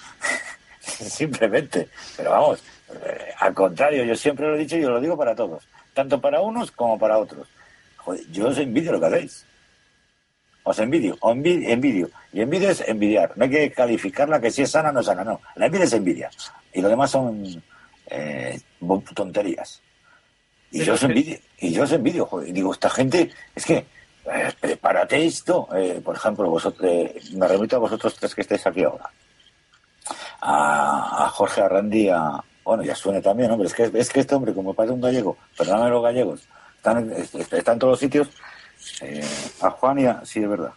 Simplemente. 0.80 1.90
Pero 2.18 2.32
vamos, 2.32 2.64
eh, 3.06 3.34
al 3.40 3.54
contrario, 3.54 4.04
yo 4.04 4.16
siempre 4.16 4.48
lo 4.48 4.56
he 4.56 4.60
dicho 4.60 4.78
y 4.78 4.84
os 4.86 4.92
lo 4.92 5.02
digo 5.02 5.18
para 5.18 5.36
todos, 5.36 5.68
tanto 5.94 6.20
para 6.22 6.42
unos 6.42 6.72
como 6.72 6.98
para 6.98 7.18
otros. 7.18 7.48
Joder, 7.98 8.22
yo 8.32 8.48
os 8.48 8.58
envidio 8.58 8.92
lo 8.92 9.00
que 9.00 9.06
hacéis. 9.08 9.46
Os 10.64 10.80
envidio, 10.80 11.16
o 11.22 11.32
envi- 11.32 11.70
envidio. 11.70 12.10
Y 12.34 12.42
envidia 12.42 12.72
es 12.72 12.82
envidiar. 12.88 13.34
No 13.36 13.44
hay 13.46 13.52
que 13.52 13.72
calificarla 13.72 14.42
que 14.42 14.50
si 14.50 14.64
es 14.64 14.72
sana 14.72 14.90
o 14.90 14.94
no 14.94 15.00
es 15.02 15.06
sana, 15.06 15.24
no. 15.24 15.40
La 15.56 15.68
envidia 15.68 15.86
es 15.86 15.94
envidia. 15.94 16.30
Y 16.74 16.82
lo 16.82 16.90
demás 16.90 17.12
son 17.12 17.64
eh, 18.08 18.60
tonterías. 19.14 19.82
Y 20.72 20.84
yo 20.84 20.94
os 20.96 21.04
envidio, 21.04 21.38
y 21.60 21.72
yo 21.72 21.84
os 21.84 21.92
envidio, 21.92 22.26
joder. 22.26 22.50
Y 22.50 22.52
digo, 22.52 22.74
esta 22.74 22.90
gente, 22.90 23.30
es 23.54 23.64
que, 23.66 23.86
eh, 24.34 24.54
prepárate 24.60 25.26
esto, 25.26 25.68
eh, 25.76 26.02
por 26.04 26.16
ejemplo, 26.16 26.50
vosotros, 26.50 26.88
eh, 26.90 27.20
me 27.34 27.48
remito 27.48 27.76
a 27.76 27.80
vosotros 27.80 28.16
tres 28.16 28.34
que 28.36 28.42
estáis 28.42 28.66
aquí 28.68 28.84
ahora. 28.84 29.10
A, 30.42 31.26
a 31.26 31.30
Jorge 31.30 31.62
Arrandi, 31.62 32.10
a, 32.10 32.44
bueno, 32.64 32.84
ya 32.84 32.96
suene 32.96 33.22
también, 33.22 33.52
hombre, 33.52 33.68
es 33.68 33.74
que, 33.74 33.92
es 33.94 34.10
que 34.10 34.20
este 34.20 34.36
hombre, 34.36 34.54
como 34.54 34.74
parece 34.74 34.94
un 34.94 35.02
gallego, 35.02 35.38
perdóname 35.58 35.90
los 35.90 36.04
gallegos, 36.04 36.42
están, 36.78 36.98
en- 37.00 37.12
est- 37.14 37.36
está 37.54 37.72
en 37.74 37.80
todos 37.80 37.92
los 37.92 38.00
sitios, 38.00 38.30
eh, 39.02 39.24
a 39.62 39.70
Juan 39.72 40.00
y 40.00 40.06
a, 40.06 40.22
sí, 40.26 40.42
es 40.42 40.50
verdad. 40.50 40.72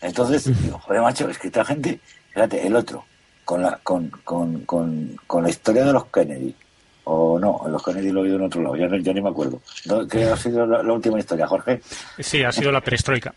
Entonces, 0.00 0.44
digo, 0.62 0.78
joder, 0.78 1.02
macho, 1.02 1.28
es 1.28 1.38
que 1.38 1.48
esta 1.48 1.64
gente, 1.64 2.00
fíjate, 2.32 2.66
el 2.66 2.74
otro, 2.76 3.04
con 3.44 3.62
la, 3.62 3.78
con, 3.82 4.08
con, 4.24 4.60
con, 4.64 5.16
con 5.26 5.42
la 5.42 5.50
historia 5.50 5.84
de 5.84 5.92
los 5.92 6.06
Kennedy, 6.06 6.54
o 7.04 7.38
no, 7.38 7.62
los 7.68 7.82
Kennedy 7.82 8.10
lo 8.10 8.20
he 8.20 8.22
oído 8.24 8.36
en 8.36 8.42
otro 8.42 8.62
lado, 8.62 8.76
ya, 8.76 9.12
ni 9.12 9.20
me 9.20 9.30
acuerdo. 9.30 9.60
¿Qué 10.10 10.24
ha 10.24 10.36
sido 10.36 10.66
la, 10.66 10.82
la 10.82 10.92
última 10.92 11.18
historia, 11.18 11.46
Jorge? 11.46 11.80
Sí, 12.18 12.42
ha 12.42 12.52
sido 12.52 12.70
la 12.70 12.80
perestroika. 12.80 13.34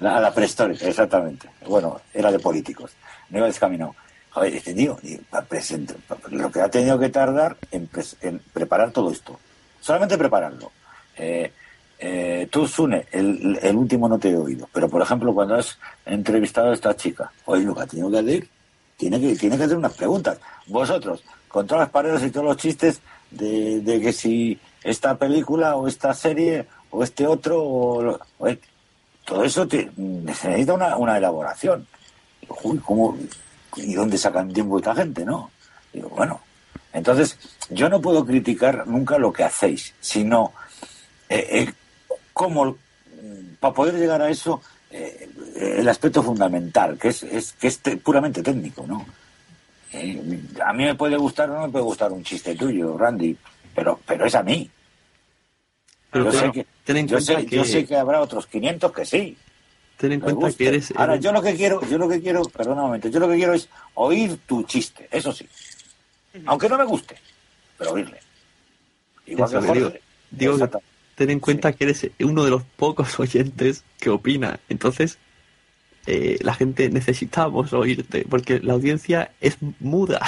La, 0.00 0.20
la 0.20 0.32
prehistórica, 0.32 0.86
exactamente. 0.86 1.48
Bueno, 1.66 2.00
era 2.14 2.30
de 2.30 2.38
políticos. 2.38 2.92
No 3.30 3.38
iba 3.38 3.46
descaminado. 3.48 3.94
Joder, 4.30 4.54
este 4.54 4.74
tío, 4.74 4.98
lo 6.30 6.52
que 6.52 6.60
ha 6.60 6.70
tenido 6.70 6.98
que 6.98 7.08
tardar 7.08 7.56
en, 7.72 7.88
preparar 8.52 8.92
todo 8.92 9.10
esto. 9.10 9.38
Solamente 9.80 10.16
prepararlo. 10.16 10.70
Eh, 11.16 11.50
eh, 11.98 12.46
tú, 12.50 12.68
Sune, 12.68 13.06
el, 13.10 13.58
el 13.60 13.74
último 13.74 14.08
no 14.08 14.18
te 14.18 14.30
he 14.30 14.36
oído. 14.36 14.68
Pero, 14.72 14.88
por 14.88 15.02
ejemplo, 15.02 15.34
cuando 15.34 15.56
has 15.56 15.78
entrevistado 16.06 16.70
a 16.70 16.74
esta 16.74 16.94
chica, 16.94 17.32
oye, 17.46 17.64
lo 17.64 17.74
que 17.74 17.82
ha 17.82 17.86
tenido 17.86 18.10
que 18.10 18.18
hacer, 18.18 18.46
tiene 18.96 19.20
que, 19.20 19.34
tiene 19.34 19.56
que 19.56 19.64
hacer 19.64 19.76
unas 19.76 19.94
preguntas. 19.94 20.38
Vosotros, 20.66 21.24
con 21.48 21.66
todas 21.66 21.82
las 21.82 21.90
paredes 21.90 22.22
y 22.22 22.30
todos 22.30 22.46
los 22.46 22.56
chistes 22.56 23.00
de, 23.30 23.80
de 23.80 24.00
que 24.00 24.12
si 24.12 24.58
esta 24.82 25.16
película 25.16 25.76
o 25.76 25.88
esta 25.88 26.14
serie 26.14 26.66
o 26.90 27.02
este 27.02 27.26
otro, 27.26 27.62
o 27.62 28.18
oye, 28.38 28.60
todo 29.24 29.44
eso 29.44 29.66
necesita 29.96 30.72
una, 30.74 30.96
una 30.96 31.18
elaboración. 31.18 31.86
Uy, 32.62 32.78
¿cómo, 32.78 33.16
¿Y 33.76 33.94
dónde 33.94 34.16
sacan 34.16 34.52
tiempo 34.52 34.78
esta 34.78 34.94
gente, 34.94 35.24
no? 35.24 35.50
Digo, 35.92 36.08
bueno, 36.10 36.40
entonces 36.92 37.38
yo 37.70 37.88
no 37.88 38.00
puedo 38.00 38.24
criticar 38.24 38.86
nunca 38.86 39.18
lo 39.18 39.32
que 39.32 39.44
hacéis, 39.44 39.94
sino 40.00 40.52
eh, 41.28 41.46
eh, 41.50 41.72
cómo, 42.32 42.76
para 43.60 43.74
poder 43.74 43.94
llegar 43.96 44.22
a 44.22 44.30
eso, 44.30 44.62
eh, 44.90 45.28
el 45.56 45.88
aspecto 45.88 46.22
fundamental, 46.22 46.96
que 46.98 47.08
es, 47.08 47.22
es 47.24 47.52
que 47.52 47.68
es 47.68 47.80
te- 47.80 47.98
puramente 47.98 48.42
técnico, 48.42 48.86
¿no? 48.86 49.04
Eh, 49.92 50.40
a 50.64 50.72
mí 50.72 50.84
me 50.84 50.94
puede 50.94 51.16
gustar 51.16 51.50
o 51.50 51.54
no 51.54 51.62
me 51.66 51.72
puede 51.72 51.84
gustar 51.84 52.12
un 52.12 52.22
chiste 52.22 52.54
tuyo, 52.54 52.96
Randy, 52.98 53.36
pero, 53.74 54.00
pero 54.06 54.26
es 54.26 54.34
a 54.34 54.42
mí. 54.42 54.68
Pero 56.10 56.24
yo, 56.26 56.30
ten- 56.30 56.40
sé 56.40 56.52
que, 56.52 56.66
ten 56.84 56.96
en 56.98 57.08
yo, 57.08 57.16
cuenta 57.16 57.34
sé, 57.40 57.46
yo 57.46 57.62
que- 57.62 57.68
sé 57.68 57.86
que 57.86 57.96
habrá 57.96 58.20
otros 58.20 58.46
500 58.46 58.92
que 58.92 59.04
sí. 59.04 59.36
Ten 59.98 60.12
en 60.12 60.20
cuenta 60.20 60.52
que 60.52 60.68
eres... 60.68 60.92
Ahora, 60.94 61.14
eres- 61.14 61.24
yo 61.24 61.32
lo 61.32 61.42
que 61.42 61.54
quiero, 61.56 61.80
yo 61.88 61.98
lo 61.98 62.08
que 62.08 62.20
quiero, 62.20 62.42
perdona 62.44 62.82
un 62.82 62.86
momento, 62.88 63.08
yo 63.08 63.18
lo 63.18 63.28
que 63.28 63.36
quiero 63.36 63.54
es 63.54 63.68
oír 63.94 64.38
tu 64.46 64.62
chiste, 64.64 65.08
eso 65.10 65.32
sí. 65.32 65.46
Aunque 66.46 66.68
no 66.68 66.78
me 66.78 66.84
guste, 66.84 67.16
pero 67.76 67.92
oírle. 67.92 68.20
Igual 69.26 69.48
Eso 69.50 69.60
que 69.60 69.72
digo, 69.72 69.84
Jorge. 69.86 70.00
digo 70.30 70.56
que 70.56 70.64
Exacto. 70.64 70.86
ten 71.16 71.30
en 71.30 71.40
cuenta 71.40 71.72
que 71.72 71.84
eres 71.84 72.06
uno 72.20 72.44
de 72.44 72.50
los 72.50 72.62
pocos 72.62 73.18
oyentes 73.20 73.82
que 73.98 74.08
opina. 74.10 74.60
Entonces, 74.68 75.18
eh, 76.10 76.38
la 76.40 76.54
gente 76.54 76.88
necesitamos 76.88 77.72
oírte, 77.72 78.24
porque 78.28 78.60
la 78.60 78.72
audiencia 78.72 79.30
es 79.40 79.56
muda. 79.80 80.20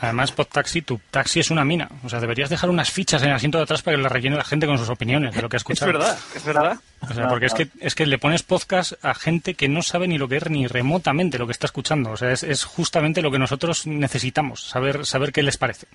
Además, 0.00 0.30
Podtaxi, 0.32 0.82
tu 0.82 1.00
taxi 1.10 1.40
es 1.40 1.50
una 1.50 1.64
mina. 1.64 1.88
O 2.04 2.08
sea, 2.08 2.20
deberías 2.20 2.48
dejar 2.50 2.70
unas 2.70 2.90
fichas 2.90 3.20
en 3.22 3.30
el 3.30 3.34
asiento 3.34 3.58
de 3.58 3.64
atrás 3.64 3.82
para 3.82 3.96
que 3.96 4.02
le 4.02 4.08
rellene 4.08 4.36
la 4.36 4.44
gente 4.44 4.66
con 4.66 4.78
sus 4.78 4.88
opiniones 4.88 5.34
de 5.34 5.42
lo 5.42 5.48
que 5.48 5.56
ha 5.56 5.58
Es 5.58 5.62
escuchado. 5.62 5.92
verdad, 5.92 6.18
es 6.34 6.44
verdad. 6.44 6.78
O 7.00 7.12
sea, 7.12 7.28
porque 7.28 7.46
es 7.46 7.54
que, 7.54 7.68
es 7.80 7.94
que 7.94 8.06
le 8.06 8.18
pones 8.18 8.42
podcast 8.42 8.92
a 9.04 9.14
gente 9.14 9.54
que 9.54 9.68
no 9.68 9.82
sabe 9.82 10.06
ni 10.08 10.18
lo 10.18 10.28
que 10.28 10.36
es 10.36 10.48
ni 10.50 10.66
remotamente 10.66 11.38
lo 11.38 11.46
que 11.46 11.52
está 11.52 11.66
escuchando. 11.66 12.10
O 12.12 12.16
sea, 12.16 12.30
es, 12.32 12.42
es 12.44 12.64
justamente 12.64 13.22
lo 13.22 13.30
que 13.30 13.38
nosotros 13.38 13.86
necesitamos, 13.86 14.62
saber, 14.68 15.04
saber 15.04 15.32
qué 15.32 15.42
les 15.42 15.56
parece. 15.56 15.86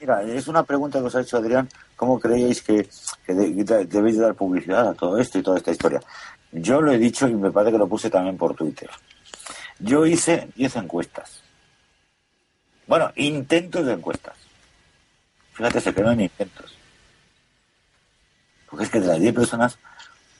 Mira, 0.00 0.22
es 0.22 0.46
una 0.46 0.62
pregunta 0.62 0.98
que 1.00 1.06
os 1.06 1.16
ha 1.16 1.22
hecho 1.22 1.38
Adrián. 1.38 1.68
¿Cómo 1.96 2.20
creíais 2.20 2.60
que, 2.62 2.86
que 3.26 3.32
de- 3.34 3.64
de- 3.64 3.86
debéis 3.86 4.18
dar 4.18 4.34
publicidad 4.34 4.88
a 4.88 4.94
todo 4.94 5.18
esto 5.18 5.38
y 5.38 5.42
toda 5.42 5.56
esta 5.56 5.70
historia? 5.72 6.00
Yo 6.52 6.80
lo 6.80 6.92
he 6.92 6.98
dicho 6.98 7.28
y 7.28 7.34
me 7.34 7.50
parece 7.50 7.72
que 7.72 7.78
lo 7.78 7.88
puse 7.88 8.10
también 8.10 8.36
por 8.36 8.54
Twitter. 8.54 8.90
Yo 9.78 10.04
hice 10.06 10.48
10 10.56 10.76
encuestas. 10.76 11.42
Bueno, 12.86 13.12
intentos 13.16 13.86
de 13.86 13.92
encuestas. 13.92 14.34
Fíjate, 15.52 15.80
se 15.80 15.94
quedó 15.94 16.10
en 16.10 16.22
intentos. 16.22 16.76
Porque 18.68 18.84
es 18.84 18.90
que 18.90 19.00
de 19.00 19.06
las 19.06 19.20
10 19.20 19.34
personas, 19.34 19.78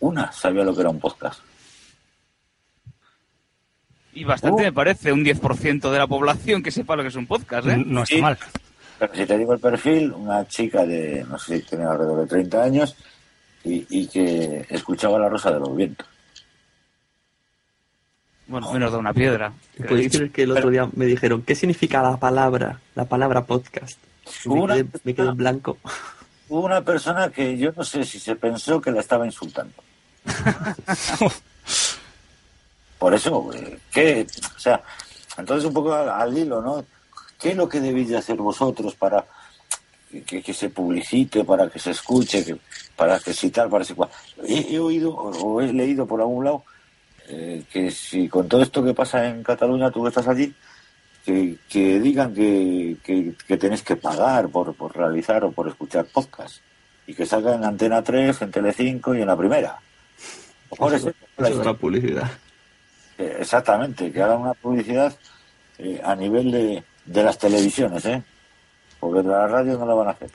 una 0.00 0.32
sabía 0.32 0.64
lo 0.64 0.74
que 0.74 0.80
era 0.80 0.90
un 0.90 0.98
podcast. 1.00 1.40
Y 4.12 4.24
bastante 4.24 4.62
Uh. 4.62 4.64
me 4.66 4.72
parece, 4.72 5.12
un 5.12 5.24
10% 5.24 5.90
de 5.90 5.98
la 5.98 6.06
población 6.06 6.62
que 6.62 6.72
sepa 6.72 6.96
lo 6.96 7.02
que 7.02 7.08
es 7.08 7.16
un 7.16 7.26
podcast, 7.26 7.68
¿eh? 7.68 7.76
No 7.86 8.02
está 8.02 8.14
Sí. 8.16 8.20
mal. 8.20 8.36
Pero 8.98 9.14
si 9.14 9.24
te 9.24 9.38
digo 9.38 9.54
el 9.54 9.60
perfil, 9.60 10.12
una 10.12 10.46
chica 10.46 10.84
de, 10.84 11.24
no 11.28 11.38
sé, 11.38 11.60
tiene 11.60 11.84
alrededor 11.84 12.20
de 12.22 12.26
30 12.26 12.62
años 12.62 12.96
y, 13.64 13.86
y 13.88 14.06
que 14.06 14.66
escuchaba 14.70 15.18
La 15.18 15.28
Rosa 15.28 15.50
de 15.52 15.60
los 15.60 15.74
Vientos. 15.76 16.06
Bueno, 18.46 18.72
menos 18.72 18.90
de 18.92 18.98
una 18.98 19.12
piedra. 19.14 19.52
¿Podéis 19.88 20.10
creer 20.12 20.30
que 20.32 20.42
el 20.42 20.50
otro 20.52 20.70
día 20.70 20.88
me 20.94 21.04
dijeron 21.06 21.42
qué 21.42 21.54
significa 21.54 22.02
la 22.02 22.16
palabra, 22.16 22.80
la 22.96 23.04
palabra 23.04 23.44
podcast? 23.44 23.98
Me 24.44 24.54
Una- 24.54 24.74
quedé, 24.74 24.86
me 25.04 25.14
quedé 25.14 25.28
en 25.28 25.36
blanco. 25.36 25.78
Hubo 26.48 26.64
una 26.66 26.82
persona 26.82 27.30
que 27.30 27.56
yo 27.56 27.70
no 27.76 27.84
sé 27.84 28.04
si 28.04 28.18
se 28.18 28.34
pensó 28.34 28.80
que 28.80 28.90
la 28.90 28.98
estaba 29.00 29.24
insultando. 29.24 29.72
Por 32.98 33.14
eso, 33.14 33.50
¿qué? 33.92 34.26
O 34.56 34.58
sea, 34.58 34.82
entonces 35.38 35.64
un 35.66 35.72
poco 35.74 35.94
al, 35.94 36.08
al 36.08 36.36
hilo, 36.36 36.60
¿no? 36.60 36.84
¿Qué 37.40 37.50
es 37.50 37.56
lo 37.56 37.68
que 37.68 37.80
debéis 37.80 38.08
de 38.10 38.18
hacer 38.18 38.36
vosotros 38.36 38.94
para 38.94 39.24
que, 40.26 40.42
que 40.42 40.52
se 40.52 40.68
publicite, 40.68 41.44
para 41.44 41.70
que 41.70 41.78
se 41.78 41.92
escuche, 41.92 42.44
que, 42.44 42.58
para 43.00 43.18
tal, 43.18 43.70
para 43.70 43.84
cual? 43.94 44.10
He, 44.46 44.74
he 44.74 44.78
oído 44.78 45.14
o, 45.14 45.62
he 45.62 45.72
leído 45.72 46.06
por 46.06 46.20
algún 46.20 46.44
lado 46.44 46.64
eh, 47.28 47.62
que 47.72 47.90
si 47.90 48.28
con 48.28 48.46
todo 48.46 48.60
esto 48.60 48.84
que 48.84 48.92
pasa 48.92 49.26
en 49.26 49.42
Cataluña, 49.42 49.90
tú 49.90 50.02
que 50.02 50.10
estás 50.10 50.28
allí, 50.28 50.54
que, 51.24 51.56
que 51.66 51.98
digan 51.98 52.34
que, 52.34 52.98
que, 53.02 53.32
que 53.46 53.56
tenéis 53.56 53.82
que 53.82 53.96
pagar 53.96 54.50
por, 54.50 54.74
por 54.74 54.94
realizar 54.94 55.42
o 55.44 55.50
por 55.50 55.66
escuchar 55.68 56.04
podcast 56.12 56.58
y 57.06 57.14
que 57.14 57.24
salga 57.24 57.54
en 57.54 57.64
Antena 57.64 58.02
3, 58.02 58.42
en 58.42 58.50
Telecinco 58.50 59.14
y 59.14 59.22
en 59.22 59.28
la 59.28 59.36
primera. 59.36 59.78
Es 60.70 60.78
Eso, 60.78 60.94
eso, 60.96 61.12
la 61.38 61.48
eso 61.48 61.60
es 61.60 61.66
la 61.66 61.74
publicidad. 61.74 62.30
Eh, 63.16 63.38
Exactamente, 63.40 64.12
que 64.12 64.22
hagan 64.22 64.42
una 64.42 64.54
publicidad 64.54 65.16
eh, 65.78 66.02
a 66.04 66.14
nivel 66.14 66.50
de, 66.50 66.84
de 67.06 67.22
las 67.22 67.38
televisiones, 67.38 68.04
¿eh? 68.04 68.22
Porque 68.98 69.22
de 69.22 69.30
la 69.30 69.46
radio 69.46 69.78
no 69.78 69.86
lo 69.86 69.96
van 69.96 70.08
a 70.08 70.10
hacer. 70.10 70.30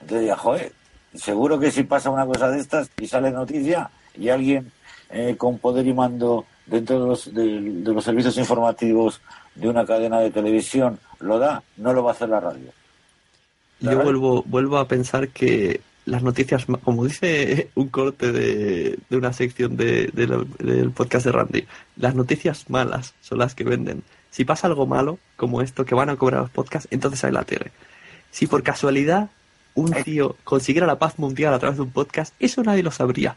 Entonces 0.00 0.26
ya, 0.26 0.36
joder, 0.36 0.72
seguro 1.14 1.58
que 1.58 1.70
si 1.70 1.82
pasa 1.84 2.10
una 2.10 2.26
cosa 2.26 2.48
de 2.50 2.60
estas 2.60 2.90
y 3.00 3.06
sale 3.06 3.30
noticia 3.30 3.90
y 4.18 4.28
alguien 4.28 4.72
eh, 5.10 5.36
con 5.36 5.58
poder 5.58 5.86
y 5.86 5.94
mando 5.94 6.46
dentro 6.66 7.00
de 7.00 7.06
los, 7.06 7.34
de, 7.34 7.92
los 7.92 8.04
servicios 8.04 8.36
informativos 8.38 9.20
de 9.54 9.68
una 9.68 9.84
cadena 9.84 10.20
de 10.20 10.30
televisión 10.30 10.98
lo 11.20 11.38
da, 11.38 11.62
no 11.76 11.92
lo 11.92 12.02
va 12.02 12.10
a 12.10 12.14
hacer 12.14 12.28
la 12.28 12.40
radio. 12.40 12.72
Yo 13.80 14.02
vuelvo, 14.02 14.42
vuelvo 14.46 14.78
a 14.78 14.86
pensar 14.86 15.28
que 15.28 15.80
las 16.04 16.22
noticias, 16.22 16.66
como 16.82 17.04
dice 17.04 17.68
un 17.74 17.88
corte 17.88 18.32
de, 18.32 18.98
de 19.08 19.16
una 19.16 19.32
sección 19.32 19.76
de, 19.76 20.06
del 20.12 20.90
podcast 20.92 21.26
de 21.26 21.32
Randy, 21.32 21.66
las 21.96 22.14
noticias 22.14 22.70
malas 22.70 23.14
son 23.20 23.38
las 23.38 23.54
que 23.54 23.64
venden. 23.64 24.02
Si 24.30 24.44
pasa 24.44 24.66
algo 24.66 24.86
malo, 24.86 25.18
como 25.36 25.62
esto, 25.62 25.84
que 25.84 25.94
van 25.94 26.10
a 26.10 26.16
cobrar 26.16 26.42
los 26.42 26.50
podcasts, 26.50 26.88
entonces 26.90 27.22
hay 27.24 27.32
la 27.32 27.44
tele. 27.44 27.70
Si 28.30 28.46
por 28.46 28.62
casualidad 28.62 29.30
un 29.74 29.92
tío 30.04 30.36
consiguiera 30.44 30.86
la 30.86 30.98
paz 30.98 31.18
mundial 31.18 31.54
a 31.54 31.58
través 31.58 31.78
de 31.78 31.84
un 31.84 31.90
podcast, 31.90 32.34
eso 32.38 32.62
nadie 32.62 32.82
lo 32.82 32.90
sabría. 32.90 33.36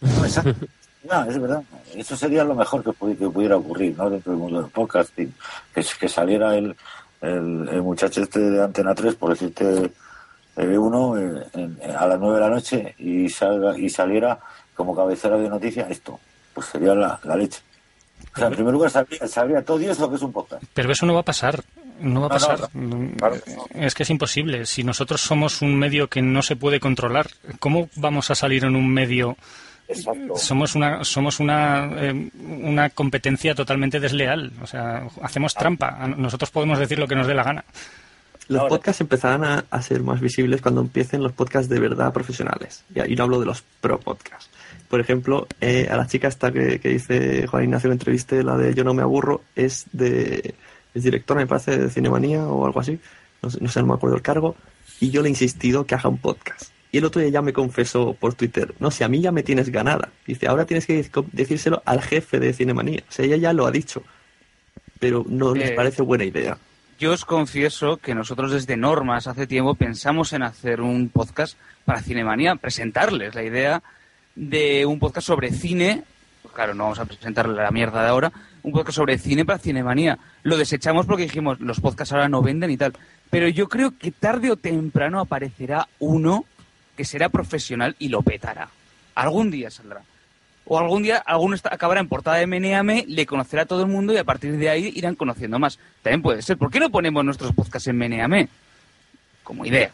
No, 0.00 1.24
es 1.24 1.40
verdad. 1.40 1.62
Eso 1.94 2.16
sería 2.16 2.44
lo 2.44 2.54
mejor 2.54 2.84
que, 2.84 2.92
pudiera 2.92 3.56
ocurrir, 3.56 3.96
¿no? 3.96 4.10
Dentro 4.10 4.32
del 4.32 4.40
mundo 4.40 4.62
del 4.62 4.70
podcasting. 4.70 5.34
Que, 5.74 5.84
que 5.98 6.08
saliera 6.08 6.56
el, 6.56 6.76
el, 7.20 7.82
muchacho 7.82 8.22
este 8.22 8.38
de 8.38 8.62
Antena 8.62 8.94
3, 8.94 9.14
por 9.14 9.30
decirte, 9.30 9.90
el 10.56 10.78
uno 10.78 11.16
eh, 11.18 11.46
a 11.96 12.06
las 12.06 12.18
9 12.18 12.34
de 12.34 12.40
la 12.40 12.50
noche 12.50 12.94
y, 12.98 13.28
salga, 13.28 13.78
y 13.78 13.88
saliera 13.88 14.38
como 14.74 14.94
cabecera 14.94 15.36
de 15.36 15.48
noticias 15.48 15.90
esto. 15.90 16.20
Pues 16.54 16.66
sería 16.66 16.94
la, 16.94 17.18
leche. 17.36 17.62
O 18.34 18.38
sea, 18.38 18.46
en 18.46 18.54
primer 18.54 18.72
lugar, 18.72 18.90
sabría, 18.90 19.62
todo 19.62 19.78
Dios 19.78 19.98
lo 19.98 20.08
que 20.08 20.16
es 20.16 20.22
un 20.22 20.32
podcast. 20.32 20.62
Pero 20.72 20.92
eso 20.92 21.06
no 21.06 21.14
va 21.14 21.20
a 21.20 21.24
pasar. 21.24 21.62
No 22.00 22.20
va 22.20 22.26
a 22.26 22.30
pasar. 22.30 22.70
es 23.74 23.94
que 23.94 24.02
es 24.04 24.10
imposible. 24.10 24.66
Si 24.66 24.84
nosotros 24.84 25.20
somos 25.20 25.62
un 25.62 25.78
medio 25.78 26.08
que 26.08 26.22
no 26.22 26.42
se 26.42 26.56
puede 26.56 26.80
controlar, 26.80 27.28
¿cómo 27.58 27.88
vamos 27.96 28.30
a 28.30 28.34
salir 28.34 28.64
en 28.64 28.76
un 28.76 28.88
medio 28.88 29.36
somos 30.36 30.74
una 30.74 31.04
somos 31.04 31.40
una, 31.40 31.90
eh, 31.96 32.30
una 32.62 32.90
competencia 32.90 33.54
totalmente 33.54 34.00
desleal. 34.00 34.52
O 34.62 34.66
sea, 34.66 35.06
hacemos 35.22 35.54
trampa. 35.54 36.06
Nosotros 36.16 36.50
podemos 36.50 36.78
decir 36.78 36.98
lo 36.98 37.08
que 37.08 37.16
nos 37.16 37.26
dé 37.26 37.34
la 37.34 37.44
gana. 37.44 37.64
Los 38.48 38.64
podcasts 38.64 39.00
empezarán 39.00 39.64
a, 39.70 39.82
ser 39.82 40.02
más 40.02 40.20
visibles 40.20 40.60
cuando 40.60 40.80
empiecen 40.80 41.22
los 41.22 41.32
podcasts 41.32 41.68
de 41.68 41.78
verdad 41.78 42.12
profesionales. 42.12 42.82
Y, 42.94 43.14
no 43.14 43.24
hablo 43.24 43.38
de 43.38 43.46
los 43.46 43.62
pro 43.80 44.00
podcasts. 44.00 44.50
Por 44.90 45.00
ejemplo, 45.00 45.46
eh, 45.62 45.88
a 45.90 45.96
la 45.96 46.06
chica 46.06 46.28
esta 46.28 46.52
que, 46.52 46.78
dice 46.78 47.46
Juan 47.46 47.64
Ignacio 47.64 47.88
en 47.88 47.92
entrevista, 47.92 48.36
la 48.42 48.58
de 48.58 48.74
Yo 48.74 48.84
no 48.84 48.92
me 48.92 49.02
aburro, 49.02 49.40
es 49.56 49.86
de 49.92 50.54
es 50.92 51.02
directora, 51.04 51.40
me 51.40 51.46
parece, 51.46 51.78
de 51.78 51.88
Cinemanía 51.88 52.46
o 52.46 52.66
algo 52.66 52.80
así. 52.80 52.98
No 53.40 53.48
sé, 53.48 53.58
no, 53.62 53.68
sé, 53.68 53.80
no 53.80 53.86
me 53.86 53.94
acuerdo 53.94 54.16
el 54.16 54.22
cargo. 54.22 54.56
Y 55.00 55.10
yo 55.10 55.22
le 55.22 55.28
he 55.28 55.30
insistido 55.30 55.86
que 55.86 55.94
haga 55.94 56.10
un 56.10 56.18
podcast 56.18 56.72
y 56.92 56.98
el 56.98 57.04
otro 57.04 57.20
día 57.20 57.30
ya 57.30 57.42
me 57.42 57.52
confesó 57.52 58.14
por 58.14 58.34
Twitter, 58.34 58.74
no 58.80 58.90
sé, 58.90 59.04
a 59.04 59.08
mí 59.08 59.20
ya 59.20 59.32
me 59.32 59.42
tienes 59.42 59.70
ganada. 59.70 60.10
Dice, 60.26 60.48
ahora 60.48 60.66
tienes 60.66 60.86
que 60.86 61.08
decírselo 61.32 61.82
al 61.84 62.02
jefe 62.02 62.40
de 62.40 62.52
Cinemanía. 62.52 63.02
O 63.08 63.12
sea, 63.12 63.24
ella 63.24 63.36
ya 63.36 63.52
lo 63.52 63.66
ha 63.66 63.70
dicho. 63.70 64.02
Pero 64.98 65.24
no 65.28 65.54
les 65.54 65.70
eh, 65.70 65.74
parece 65.74 66.02
buena 66.02 66.24
idea. 66.24 66.58
Yo 66.98 67.12
os 67.12 67.24
confieso 67.24 67.96
que 67.96 68.14
nosotros 68.14 68.52
desde 68.52 68.76
Normas 68.76 69.26
hace 69.26 69.46
tiempo 69.46 69.74
pensamos 69.74 70.32
en 70.32 70.42
hacer 70.42 70.80
un 70.80 71.08
podcast 71.08 71.56
para 71.84 72.02
Cinemanía, 72.02 72.56
presentarles 72.56 73.34
la 73.34 73.44
idea 73.44 73.82
de 74.34 74.86
un 74.86 74.98
podcast 74.98 75.26
sobre 75.26 75.52
cine. 75.52 76.04
Claro, 76.54 76.74
no 76.74 76.84
vamos 76.84 76.98
a 76.98 77.04
presentarle 77.04 77.54
la 77.54 77.70
mierda 77.70 78.02
de 78.02 78.08
ahora. 78.08 78.32
Un 78.62 78.72
podcast 78.72 78.96
sobre 78.96 79.18
cine 79.18 79.44
para 79.44 79.58
Cinemanía. 79.58 80.18
Lo 80.42 80.56
desechamos 80.56 81.06
porque 81.06 81.24
dijimos, 81.24 81.60
los 81.60 81.80
podcasts 81.80 82.12
ahora 82.12 82.28
no 82.28 82.42
venden 82.42 82.70
y 82.70 82.76
tal. 82.76 82.92
Pero 83.30 83.48
yo 83.48 83.68
creo 83.68 83.96
que 83.96 84.10
tarde 84.10 84.50
o 84.50 84.56
temprano 84.56 85.20
aparecerá 85.20 85.88
uno 85.98 86.44
que 86.96 87.04
será 87.04 87.28
profesional 87.28 87.96
y 87.98 88.08
lo 88.08 88.22
petará. 88.22 88.68
Algún 89.14 89.50
día 89.50 89.70
saldrá. 89.70 90.02
O 90.66 90.78
algún 90.78 91.02
día 91.02 91.16
alguno 91.16 91.56
acabará 91.64 92.00
en 92.00 92.08
portada 92.08 92.36
de 92.36 92.46
Meneame, 92.46 93.04
le 93.08 93.26
conocerá 93.26 93.62
a 93.62 93.66
todo 93.66 93.82
el 93.82 93.88
mundo 93.88 94.12
y 94.12 94.18
a 94.18 94.24
partir 94.24 94.56
de 94.56 94.68
ahí 94.68 94.92
irán 94.94 95.14
conociendo 95.16 95.58
más. 95.58 95.78
También 96.02 96.22
puede 96.22 96.42
ser. 96.42 96.58
¿Por 96.58 96.70
qué 96.70 96.78
no 96.78 96.90
ponemos 96.90 97.24
nuestros 97.24 97.52
podcasts 97.52 97.88
en 97.88 97.96
Meneame? 97.96 98.48
Como 99.42 99.64
idea. 99.64 99.90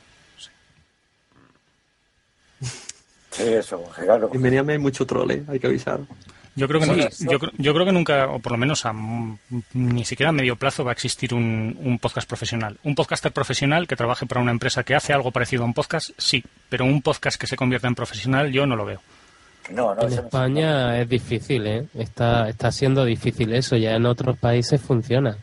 Sí, 3.37 3.53
eso, 3.53 3.83
claro. 3.95 4.31
En 4.33 4.41
Meneame 4.41 4.75
hay 4.75 4.79
mucho 4.79 5.07
trole, 5.07 5.45
hay 5.49 5.59
que 5.59 5.67
avisar. 5.67 6.01
Yo 6.55 6.67
creo 6.69 6.81
que, 6.81 7.11
yo, 7.21 7.39
yo, 7.59 7.75
creo 7.75 7.85
que 7.85 7.93
nunca, 7.93 8.29
o 8.29 8.39
por 8.39 8.53
lo 8.53 8.57
menos 8.57 8.87
a 8.87 8.95
ni 9.75 10.05
siquiera 10.07 10.31
a 10.31 10.33
medio 10.33 10.57
plazo, 10.57 10.85
va 10.85 10.93
a 10.93 10.95
existir 10.95 11.35
un, 11.35 11.77
un, 11.79 11.99
podcast 11.99 12.27
profesional. 12.27 12.79
Un 12.83 12.95
podcaster 12.95 13.31
profesional 13.31 13.87
que 13.87 13.95
trabaje 13.95 14.25
para 14.25 14.41
una 14.41 14.53
empresa 14.53 14.83
que 14.83 14.95
hace 14.95 15.13
algo 15.13 15.33
parecido 15.33 15.65
a 15.65 15.67
un 15.67 15.75
podcast, 15.75 16.13
sí, 16.17 16.43
pero 16.71 16.87
un 16.87 17.03
podcast 17.03 17.39
que 17.39 17.47
se 17.47 17.57
convierta 17.57 17.89
en 17.89 17.95
profesional, 17.95 18.51
yo 18.53 18.65
no 18.65 18.75
lo 18.75 18.87
veo. 18.87 19.03
en 19.69 20.13
España 20.15 20.99
es 20.99 21.07
difícil, 21.07 21.67
¿eh? 21.67 21.89
Está, 21.93 22.49
está 22.49 22.73
siendo 22.73 23.05
difícil 23.05 23.53
eso, 23.53 23.77
ya 23.77 23.95
en 23.95 24.07
otros 24.07 24.39
países 24.39 24.81
funciona. 24.81 25.37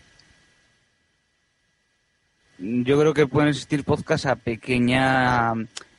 Yo 2.57 2.99
creo 2.99 3.13
que 3.13 3.27
pueden 3.27 3.49
existir 3.49 3.83
podcasts 3.83 4.25
a 4.25 4.35
pequeña 4.35 5.53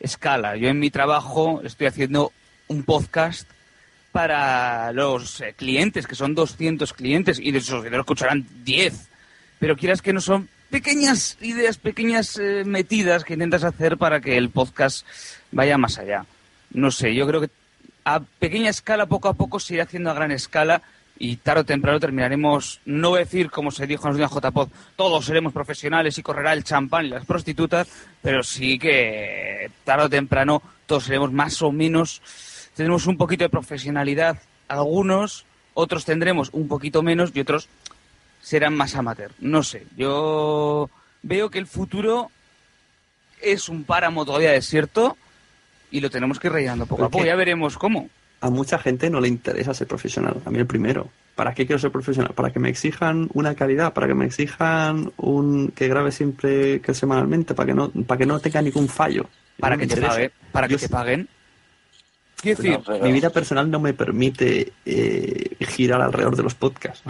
escala. 0.04 0.56
Yo 0.56 0.68
en 0.68 0.78
mi 0.78 0.90
trabajo 0.90 1.62
estoy 1.64 1.86
haciendo 1.86 2.32
un 2.68 2.82
podcast 2.84 3.48
para 4.12 4.92
los 4.92 5.40
eh, 5.40 5.54
clientes, 5.56 6.06
que 6.06 6.14
son 6.14 6.34
200 6.34 6.92
clientes, 6.92 7.40
y 7.40 7.50
de 7.50 7.58
esos 7.58 7.84
lo 7.84 8.00
escucharán 8.00 8.46
10. 8.64 9.08
Pero 9.58 9.76
quieras 9.76 10.02
que 10.02 10.12
no 10.12 10.20
son 10.20 10.48
pequeñas 10.70 11.36
ideas, 11.40 11.78
pequeñas 11.78 12.38
eh, 12.38 12.62
metidas 12.64 13.24
que 13.24 13.34
intentas 13.34 13.64
hacer 13.64 13.96
para 13.96 14.20
que 14.20 14.36
el 14.36 14.50
podcast 14.50 15.06
vaya 15.50 15.78
más 15.78 15.98
allá. 15.98 16.26
No 16.70 16.90
sé, 16.90 17.14
yo 17.14 17.26
creo 17.26 17.40
que 17.40 17.50
a 18.04 18.20
pequeña 18.20 18.70
escala, 18.70 19.06
poco 19.06 19.28
a 19.28 19.34
poco, 19.34 19.58
se 19.58 19.74
irá 19.74 19.84
haciendo 19.84 20.10
a 20.10 20.14
gran 20.14 20.30
escala 20.30 20.82
y 21.18 21.36
tarde 21.36 21.60
o 21.60 21.64
temprano 21.64 22.00
terminaremos, 22.00 22.80
no 22.84 23.14
decir 23.14 23.50
como 23.50 23.70
se 23.70 23.86
dijo 23.86 24.06
en 24.06 24.10
los 24.10 24.18
días 24.18 24.32
JPod, 24.32 24.68
todos 24.96 25.24
seremos 25.24 25.52
profesionales 25.52 26.18
y 26.18 26.22
correrá 26.22 26.52
el 26.52 26.64
champán 26.64 27.06
y 27.06 27.10
las 27.10 27.24
prostitutas, 27.24 27.88
pero 28.20 28.42
sí 28.42 28.78
que 28.78 29.70
tarde 29.84 30.04
o 30.04 30.10
temprano 30.10 30.62
todos 30.86 31.04
seremos 31.04 31.32
más 31.32 31.62
o 31.62 31.72
menos 31.72 32.20
tendremos 32.74 33.06
un 33.06 33.16
poquito 33.16 33.44
de 33.44 33.50
profesionalidad 33.50 34.38
algunos, 34.68 35.44
otros 35.74 36.04
tendremos 36.04 36.50
un 36.52 36.68
poquito 36.68 37.02
menos 37.02 37.30
y 37.34 37.40
otros 37.40 37.68
serán 38.42 38.76
más 38.76 38.94
amateur. 38.94 39.32
No 39.38 39.62
sé, 39.62 39.86
yo 39.96 40.90
veo 41.22 41.50
que 41.50 41.58
el 41.58 41.66
futuro 41.66 42.30
es 43.40 43.68
un 43.68 43.84
páramo 43.84 44.24
todavía 44.24 44.52
desierto 44.52 45.16
y 45.90 46.00
lo 46.00 46.10
tenemos 46.10 46.38
que 46.38 46.48
ir 46.48 46.52
rellenando 46.52 46.86
poco 46.86 47.04
a 47.04 47.08
poco. 47.08 47.24
Ya 47.24 47.36
veremos 47.36 47.78
cómo. 47.78 48.08
A 48.40 48.50
mucha 48.50 48.78
gente 48.78 49.08
no 49.10 49.20
le 49.20 49.28
interesa 49.28 49.72
ser 49.72 49.86
profesional, 49.86 50.36
a 50.44 50.50
mí 50.50 50.58
el 50.58 50.66
primero. 50.66 51.08
¿Para 51.34 51.54
qué 51.54 51.66
quiero 51.66 51.80
ser 51.80 51.90
profesional? 51.90 52.32
Para 52.34 52.52
que 52.52 52.60
me 52.60 52.68
exijan 52.68 53.28
una 53.32 53.54
calidad, 53.54 53.92
para 53.92 54.06
que 54.06 54.14
me 54.14 54.26
exijan 54.26 55.12
un 55.16 55.68
que 55.68 55.88
grabe 55.88 56.12
siempre 56.12 56.80
que 56.80 56.94
semanalmente, 56.94 57.54
para 57.54 57.66
que 57.66 57.74
no 57.74 57.90
para 57.90 58.18
que 58.18 58.26
no 58.26 58.38
tenga 58.38 58.62
ningún 58.62 58.88
fallo. 58.88 59.26
Para 59.58 59.76
que 59.76 59.86
te 59.86 60.00
paguen, 60.00 60.32
para 60.52 60.68
que 60.68 60.76
te 60.76 60.88
paguen 60.88 61.28
decir, 62.52 62.78
mi 63.02 63.12
vida 63.12 63.30
personal 63.30 63.70
no 63.70 63.80
me 63.80 63.94
permite 63.94 64.72
eh, 64.84 65.56
girar 65.60 66.02
alrededor 66.02 66.36
de 66.36 66.42
los 66.42 66.54
podcasts. 66.54 67.02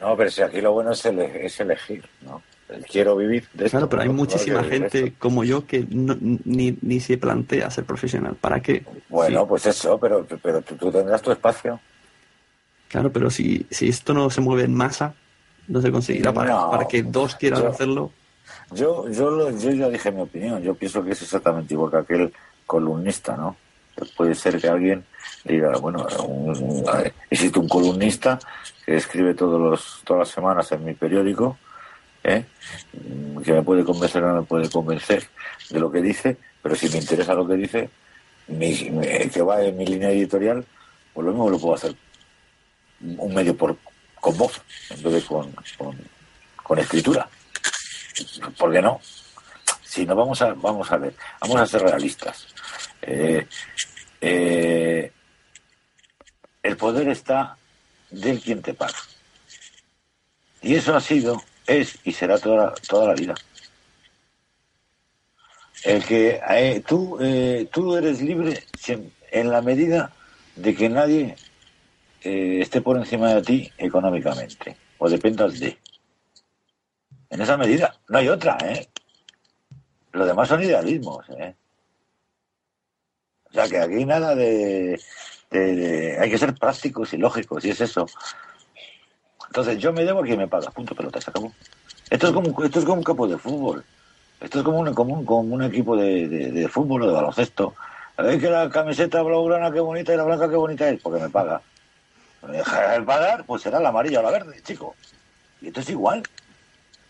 No, 0.00 0.16
pero 0.16 0.30
si 0.30 0.42
aquí 0.42 0.60
lo 0.60 0.72
bueno 0.72 0.92
es, 0.92 1.60
elegir, 1.60 2.04
¿no? 2.22 2.42
Quiero 2.90 3.16
vivir 3.16 3.46
de 3.54 3.70
Claro, 3.70 3.88
pero 3.88 4.02
hay 4.02 4.08
muchísima 4.08 4.62
gente 4.64 5.14
como 5.18 5.44
yo 5.44 5.66
que 5.66 5.86
ni, 5.90 6.76
ni 6.80 7.00
se 7.00 7.18
plantea 7.18 7.70
ser 7.70 7.84
profesional. 7.84 8.36
¿Para 8.40 8.60
qué? 8.60 8.84
Bueno, 9.08 9.46
pues 9.46 9.66
eso, 9.66 9.98
pero, 9.98 10.26
pero 10.42 10.62
tú, 10.62 10.90
tendrás 10.90 11.22
tu 11.22 11.32
espacio. 11.32 11.80
Claro, 12.88 13.12
pero 13.12 13.30
si, 13.30 13.66
si 13.70 13.88
esto 13.88 14.14
no 14.14 14.30
se 14.30 14.40
mueve 14.40 14.64
en 14.64 14.74
masa, 14.74 15.14
no 15.68 15.80
se 15.80 15.90
conseguirá 15.90 16.32
para, 16.32 16.70
para 16.70 16.86
que 16.86 17.02
dos 17.02 17.34
quieran 17.36 17.66
hacerlo. 17.66 18.10
Yo, 18.72 19.08
yo, 19.10 19.50
yo 19.50 19.70
ya 19.70 19.88
dije 19.88 20.12
mi 20.12 20.22
opinión. 20.22 20.62
Yo 20.62 20.74
pienso 20.74 21.02
que 21.04 21.12
es 21.12 21.22
exactamente 21.22 21.74
igual 21.74 21.90
que 21.90 21.96
aquel 21.98 22.32
columnista, 22.66 23.36
¿no? 23.36 23.56
puede 24.16 24.34
ser 24.34 24.60
que 24.60 24.68
alguien 24.68 25.04
diga, 25.44 25.76
bueno, 25.78 26.06
existe 27.30 27.58
un 27.58 27.68
columnista 27.68 28.38
que 28.84 28.96
escribe 28.96 29.34
todos 29.34 29.60
los, 29.60 30.02
todas 30.04 30.20
las 30.20 30.28
semanas 30.28 30.72
en 30.72 30.84
mi 30.84 30.94
periódico, 30.94 31.58
¿eh? 32.24 32.44
que 33.44 33.52
me 33.52 33.62
puede 33.62 33.84
convencer 33.84 34.24
o 34.24 34.28
no 34.28 34.40
me 34.40 34.46
puede 34.46 34.68
convencer 34.68 35.28
de 35.70 35.78
lo 35.78 35.90
que 35.90 36.02
dice, 36.02 36.36
pero 36.62 36.74
si 36.74 36.88
me 36.88 36.98
interesa 36.98 37.34
lo 37.34 37.46
que 37.46 37.54
dice, 37.54 37.90
que 38.48 39.42
va 39.42 39.62
en 39.62 39.76
mi 39.76 39.86
línea 39.86 40.10
editorial, 40.10 40.64
pues 41.12 41.24
lo 41.24 41.32
mismo 41.32 41.50
lo 41.50 41.58
puedo 41.58 41.74
hacer 41.74 41.94
un 43.00 43.34
medio 43.34 43.56
por 43.56 43.76
con 44.24 44.38
voz 44.38 44.58
en 44.88 45.02
vez 45.02 45.12
de 45.12 45.22
con, 45.22 45.54
con, 46.62 46.78
escritura. 46.78 47.28
¿Por 48.56 48.72
qué 48.72 48.80
no? 48.80 48.98
Si 49.82 50.06
no, 50.06 50.16
vamos 50.16 50.40
a, 50.40 50.54
vamos 50.54 50.90
a 50.90 50.96
ver, 50.96 51.14
vamos 51.40 51.60
a 51.60 51.66
ser 51.66 51.82
realistas. 51.82 52.46
Eh, 53.02 53.46
eh, 54.22 55.12
el 56.62 56.76
poder 56.78 57.08
está 57.08 57.58
del 58.10 58.40
quien 58.40 58.62
te 58.62 58.72
paga. 58.72 58.96
Y 60.62 60.74
eso 60.74 60.96
ha 60.96 61.00
sido, 61.02 61.42
es 61.66 61.98
y 62.04 62.12
será 62.12 62.38
toda, 62.38 62.74
toda 62.88 63.08
la 63.08 63.14
vida. 63.14 63.34
El 65.84 66.04
que 66.04 66.40
eh, 66.50 66.82
tú, 66.86 67.18
tú 67.70 67.96
eres 67.96 68.22
libre 68.22 68.58
en 69.30 69.50
la 69.50 69.60
medida 69.60 70.14
de 70.56 70.74
que 70.74 70.88
nadie 70.88 71.36
eh, 72.22 72.60
esté 72.60 72.80
por 72.80 72.96
encima 72.96 73.34
de 73.34 73.42
ti 73.42 73.72
económicamente 73.76 74.76
o 74.98 75.08
dependas 75.10 75.58
de. 75.60 75.78
En 77.30 77.40
esa 77.40 77.56
medida, 77.56 77.96
no 78.08 78.18
hay 78.18 78.28
otra, 78.28 78.56
¿eh? 78.62 78.88
Lo 80.12 80.24
demás 80.24 80.48
son 80.48 80.62
idealismos, 80.62 81.28
¿eh? 81.30 81.54
O 83.50 83.52
sea, 83.52 83.68
que 83.68 83.78
aquí 83.78 84.04
nada 84.04 84.34
de, 84.34 85.00
de- 85.50 85.76
de- 85.76 86.18
Hay 86.20 86.30
que 86.30 86.38
ser 86.38 86.54
prácticos 86.54 87.12
y 87.14 87.18
lógicos, 87.18 87.64
y 87.64 87.70
es 87.70 87.80
eso. 87.80 88.06
Entonces, 89.54 89.78
yo 89.78 89.92
me 89.92 90.04
debo 90.04 90.18
a 90.18 90.24
quien 90.24 90.38
me 90.38 90.48
paga. 90.48 90.68
Punto 90.72 90.96
pelota, 90.96 91.20
se 91.20 91.30
acabó. 91.30 91.52
Esto 92.10 92.26
es 92.26 92.32
como, 92.32 92.64
esto 92.64 92.78
es 92.80 92.84
como 92.84 92.96
un 92.98 93.04
campo 93.04 93.28
de 93.28 93.38
fútbol. 93.38 93.84
Esto 94.40 94.58
es 94.58 94.64
como 94.64 94.80
un, 94.80 94.92
como 94.92 95.14
un, 95.14 95.24
como 95.24 95.54
un 95.54 95.62
equipo 95.62 95.96
de, 95.96 96.26
de- 96.26 96.50
de 96.50 96.68
fútbol 96.68 97.02
o 97.02 97.06
de 97.06 97.12
baloncesto. 97.12 97.72
¿Sabéis 98.16 98.42
que 98.42 98.50
la 98.50 98.68
camiseta 98.68 99.22
blaugrana 99.22 99.70
qué 99.70 99.78
bonita 99.78 100.12
y 100.12 100.16
la 100.16 100.24
blanca 100.24 100.48
qué 100.50 100.56
bonita 100.56 100.88
es? 100.88 101.00
Porque 101.00 101.22
me 101.22 101.30
paga. 101.30 101.60
Me 102.42 102.56
deja 102.56 102.98
de 102.98 103.02
pagar, 103.02 103.44
pues 103.44 103.62
será 103.62 103.78
la 103.78 103.90
amarilla 103.90 104.18
o 104.18 104.22
la 104.24 104.32
verde, 104.32 104.60
chico. 104.64 104.96
Y 105.62 105.68
esto 105.68 105.80
es 105.80 105.90
igual. 105.90 106.24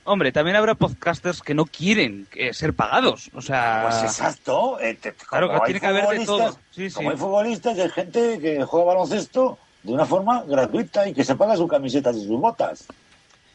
Hombre, 0.05 0.31
también 0.31 0.57
habrá 0.57 0.75
podcasters 0.75 1.41
que 1.41 1.55
no 1.55 1.65
quieren 1.65 2.27
eh, 2.35 2.53
ser 2.53 2.75
pagados. 2.75 3.31
O 3.35 3.41
sea, 3.41 3.87
Pues 3.89 4.03
exacto. 4.03 4.79
eh, 4.81 4.93
te- 5.01 5.15
Claro, 5.15 5.49
que 5.51 5.61
tiene 5.65 5.81
que 5.81 5.87
haber 5.87 6.19
de 6.19 6.27
todo. 6.27 6.53
Sí, 6.73 6.91
sí. 6.91 6.97
Como 6.97 7.11
hay 7.11 7.17
futbolistas, 7.17 7.79
hay 7.79 7.89
gente 7.89 8.39
que 8.39 8.63
juega 8.65 8.85
baloncesto 8.85 9.57
de 9.85 9.93
una 9.93 10.05
forma 10.05 10.43
gratuita 10.43 11.07
y 11.09 11.15
que 11.15 11.23
se 11.25 11.37
paga 11.37 11.57
sus 11.57 11.71
camisetas 11.71 12.17
y 12.17 12.27
sus 12.27 12.41
botas. 12.41 12.87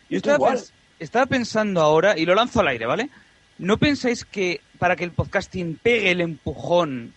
Yo 0.09 0.17
Esto 0.17 0.31
estaba, 0.31 0.35
igual. 0.37 0.57
pens- 0.57 0.71
estaba 0.99 1.25
pensando 1.25 1.81
ahora, 1.81 2.17
y 2.17 2.25
lo 2.25 2.33
lanzo 2.35 2.61
al 2.61 2.67
aire, 2.69 2.85
¿vale? 2.85 3.09
¿No 3.57 3.77
pensáis 3.77 4.23
que 4.23 4.61
para 4.77 4.95
que 4.95 5.03
el 5.03 5.11
podcasting 5.11 5.77
pegue 5.83 6.11
el 6.11 6.21
empujón 6.21 7.13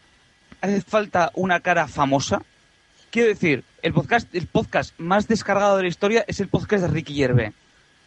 hace 0.61 0.81
falta 0.83 1.31
una 1.35 1.61
cara 1.61 1.87
famosa? 1.87 2.43
Quiero 3.11 3.29
decir, 3.29 3.63
el 3.83 3.93
podcast, 3.93 4.35
el 4.35 4.47
podcast 4.47 4.99
más 4.99 5.29
descargado 5.29 5.77
de 5.77 5.83
la 5.85 5.89
historia 5.89 6.25
es 6.27 6.41
el 6.41 6.49
podcast 6.49 6.83
de 6.85 6.89
Ricky 6.89 7.15
Gervais. 7.15 7.53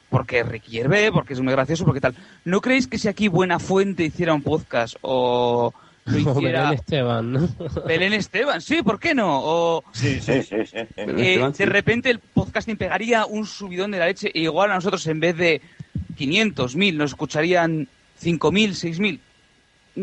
Porque 0.09 0.43
Ricky 0.43 0.71
Gervais, 0.71 1.11
porque 1.11 1.33
es 1.33 1.41
muy 1.41 1.51
gracioso, 1.51 1.83
porque 1.85 2.01
tal. 2.01 2.15
¿No 2.43 2.61
creéis 2.61 2.87
que 2.87 2.97
si 2.97 3.07
aquí 3.07 3.27
Buena 3.27 3.59
Fuente 3.59 4.03
hiciera 4.03 4.33
un 4.33 4.41
podcast 4.43 4.95
o 5.01 5.73
lo 6.11 6.17
hiciera 6.19 6.61
Belén 6.61 6.73
Esteban, 6.73 7.31
¿no? 7.31 7.49
Belén 7.87 8.13
Esteban? 8.13 8.61
Sí, 8.61 8.83
¿por 8.83 8.99
qué 8.99 9.15
no? 9.15 9.39
O 9.43 9.83
Sí, 9.91 10.19
sí, 10.21 10.43
sí. 10.43 10.65
sí. 10.65 10.77
Eh, 10.77 10.85
Esteban, 10.95 11.51
de 11.51 11.57
sí. 11.57 11.65
repente 11.65 12.09
el 12.11 12.19
podcasting 12.19 12.77
pegaría 12.77 13.25
un 13.25 13.47
subidón 13.47 13.91
de 13.91 13.99
la 13.99 14.05
leche 14.05 14.29
e 14.33 14.41
igual 14.41 14.71
a 14.71 14.75
nosotros 14.75 15.05
en 15.07 15.19
vez 15.19 15.35
de 15.35 15.61
500, 16.15 16.75
1000 16.75 16.97
nos 16.97 17.11
escucharían 17.11 17.87
5000, 18.17 18.75
6000 18.75 19.19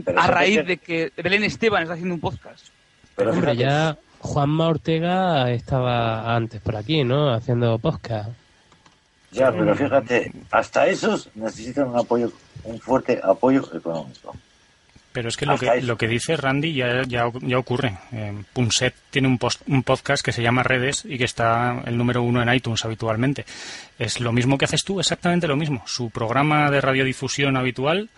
Pero 0.04 0.20
a 0.20 0.26
raíz 0.26 0.66
de 0.66 0.76
que 0.78 1.12
Belén 1.16 1.44
Esteban 1.44 1.82
está 1.82 1.94
haciendo 1.94 2.14
un 2.14 2.20
podcast. 2.20 2.66
Pero 3.14 3.30
Hombre, 3.30 3.56
ya 3.56 3.96
Juanma 4.18 4.68
Ortega 4.68 5.50
estaba 5.52 6.34
antes 6.34 6.60
por 6.60 6.76
aquí, 6.76 7.04
¿no? 7.04 7.32
Haciendo 7.32 7.78
podcast. 7.78 8.30
Ya, 9.30 9.50
pero 9.50 9.74
fíjate, 9.74 10.32
hasta 10.50 10.86
esos 10.88 11.30
necesitan 11.34 11.88
un 11.88 11.98
apoyo, 11.98 12.30
un 12.64 12.78
fuerte 12.78 13.20
apoyo 13.22 13.62
económico. 13.72 14.34
Pero 15.12 15.28
es 15.28 15.36
que 15.36 15.44
lo 15.44 15.58
que, 15.58 15.82
lo 15.82 15.98
que 15.98 16.08
dice 16.08 16.36
Randy 16.36 16.72
ya, 16.72 17.02
ya, 17.06 17.30
ya 17.42 17.58
ocurre. 17.58 17.98
Eh, 18.12 18.32
Punset 18.52 18.94
tiene 19.10 19.28
un, 19.28 19.38
post- 19.38 19.60
un 19.66 19.82
podcast 19.82 20.24
que 20.24 20.32
se 20.32 20.42
llama 20.42 20.62
Redes 20.62 21.04
y 21.04 21.18
que 21.18 21.24
está 21.24 21.82
el 21.84 21.98
número 21.98 22.22
uno 22.22 22.40
en 22.42 22.52
iTunes 22.54 22.82
habitualmente. 22.84 23.44
Es 23.98 24.20
lo 24.20 24.32
mismo 24.32 24.56
que 24.56 24.64
haces 24.64 24.84
tú, 24.84 25.00
exactamente 25.00 25.46
lo 25.46 25.56
mismo. 25.56 25.82
Su 25.86 26.08
programa 26.10 26.70
de 26.70 26.80
radiodifusión 26.80 27.58
habitual, 27.58 28.08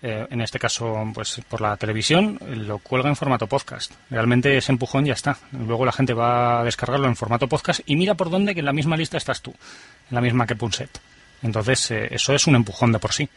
eh, 0.00 0.26
en 0.30 0.40
este 0.40 0.58
caso 0.58 1.10
pues 1.12 1.40
por 1.48 1.60
la 1.60 1.76
televisión, 1.76 2.38
lo 2.46 2.78
cuelga 2.78 3.10
en 3.10 3.16
formato 3.16 3.46
podcast. 3.46 3.92
Realmente 4.08 4.56
ese 4.56 4.72
empujón 4.72 5.04
ya 5.04 5.12
está. 5.12 5.36
Luego 5.52 5.84
la 5.84 5.92
gente 5.92 6.14
va 6.14 6.60
a 6.60 6.64
descargarlo 6.64 7.08
en 7.08 7.16
formato 7.16 7.46
podcast 7.46 7.80
y 7.84 7.94
mira 7.96 8.14
por 8.14 8.30
dónde 8.30 8.54
que 8.54 8.60
en 8.60 8.66
la 8.66 8.72
misma 8.72 8.96
lista 8.96 9.18
estás 9.18 9.42
tú, 9.42 9.50
en 9.50 10.14
la 10.14 10.22
misma 10.22 10.46
que 10.46 10.56
Punset. 10.56 10.98
Entonces 11.42 11.90
eh, 11.90 12.08
eso 12.10 12.32
es 12.34 12.46
un 12.46 12.54
empujón 12.56 12.90
de 12.92 12.98
por 13.00 13.12
sí. 13.12 13.28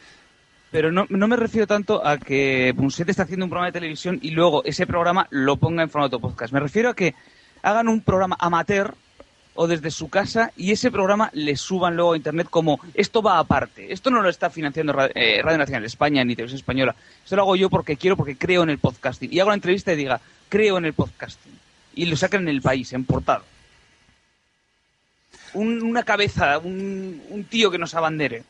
Pero 0.72 0.92
no, 0.92 1.06
no 1.10 1.28
me 1.28 1.36
refiero 1.36 1.68
tanto 1.68 2.06
a 2.06 2.18
que 2.18 2.74
Punset 2.78 3.10
está 3.10 3.24
haciendo 3.24 3.46
un 3.46 3.50
programa 3.50 3.68
de 3.68 3.74
televisión 3.80 4.20
y 4.22 4.32
luego 4.32 4.64
ese 4.64 4.88
programa 4.88 5.28
lo 5.30 5.58
ponga 5.58 5.84
en 5.84 5.90
formato 5.90 6.20
podcast. 6.20 6.54
Me 6.54 6.62
refiero 6.62 6.90
a 6.90 6.96
que 6.96 7.14
hagan 7.62 7.90
un 7.90 8.00
programa 8.02 8.38
amateur 8.40 8.96
o 9.54 9.68
desde 9.68 9.92
su 9.92 10.10
casa 10.10 10.54
y 10.56 10.72
ese 10.72 10.90
programa 10.90 11.30
le 11.34 11.58
suban 11.58 11.98
luego 11.98 12.14
a 12.14 12.18
internet 12.18 12.48
como 12.50 12.80
esto 12.94 13.22
va 13.22 13.38
aparte. 13.38 13.92
Esto 13.92 14.10
no 14.10 14.22
lo 14.22 14.30
está 14.30 14.50
financiando 14.50 14.96
eh, 15.14 15.42
Radio 15.44 15.58
Nacional 15.58 15.82
de 15.82 15.88
España 15.88 16.24
ni 16.24 16.36
Televisión 16.38 16.60
Española. 16.60 16.96
Esto 17.22 17.36
lo 17.36 17.42
hago 17.42 17.58
yo 17.58 17.70
porque 17.70 17.98
quiero, 17.98 18.16
porque 18.16 18.38
creo 18.38 18.64
en 18.64 18.70
el 18.70 18.78
podcasting. 18.80 19.30
Y 19.32 19.40
hago 19.42 19.50
una 19.50 19.56
entrevista 19.56 19.92
y 19.92 19.98
diga, 19.98 20.22
creo 20.48 20.78
en 20.78 20.86
el 20.86 20.94
podcasting. 20.94 21.52
Y 21.96 22.06
lo 22.06 22.16
sacan 22.16 22.44
en 22.44 22.48
el 22.48 22.62
país, 22.62 22.94
en 22.94 23.04
portada. 23.04 23.42
Un- 25.54 25.82
una 25.84 26.04
cabeza, 26.04 26.58
un, 26.60 27.22
un 27.30 27.44
tío 27.44 27.70
que 27.70 27.78
nos 27.78 27.94
abandere. 27.94 28.44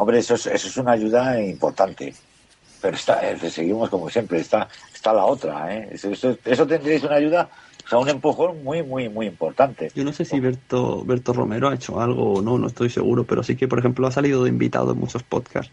Hombre, 0.00 0.18
eso 0.20 0.34
es, 0.34 0.46
eso 0.46 0.68
es 0.68 0.76
una 0.76 0.92
ayuda 0.92 1.42
importante. 1.42 2.14
Pero 2.80 2.96
está, 2.96 3.28
eh, 3.28 3.50
seguimos 3.50 3.90
como 3.90 4.08
siempre, 4.08 4.38
está, 4.38 4.68
está 4.94 5.12
la 5.12 5.24
otra. 5.24 5.74
¿eh? 5.74 5.88
Eso, 5.90 6.10
eso, 6.10 6.38
eso 6.44 6.66
tendréis 6.68 7.02
una 7.02 7.16
ayuda, 7.16 7.48
o 7.84 7.88
sea, 7.88 7.98
un 7.98 8.08
empujón 8.08 8.62
muy, 8.62 8.84
muy, 8.84 9.08
muy 9.08 9.26
importante. 9.26 9.90
Yo 9.96 10.04
no 10.04 10.12
sé 10.12 10.24
si 10.24 10.38
Berto, 10.38 11.04
Berto 11.04 11.32
Romero 11.32 11.68
ha 11.68 11.74
hecho 11.74 12.00
algo 12.00 12.34
o 12.34 12.42
no, 12.42 12.58
no 12.58 12.68
estoy 12.68 12.90
seguro, 12.90 13.24
pero 13.24 13.42
sí 13.42 13.56
que, 13.56 13.66
por 13.66 13.80
ejemplo, 13.80 14.06
ha 14.06 14.12
salido 14.12 14.44
de 14.44 14.50
invitado 14.50 14.92
en 14.92 15.00
muchos 15.00 15.24
podcasts. 15.24 15.72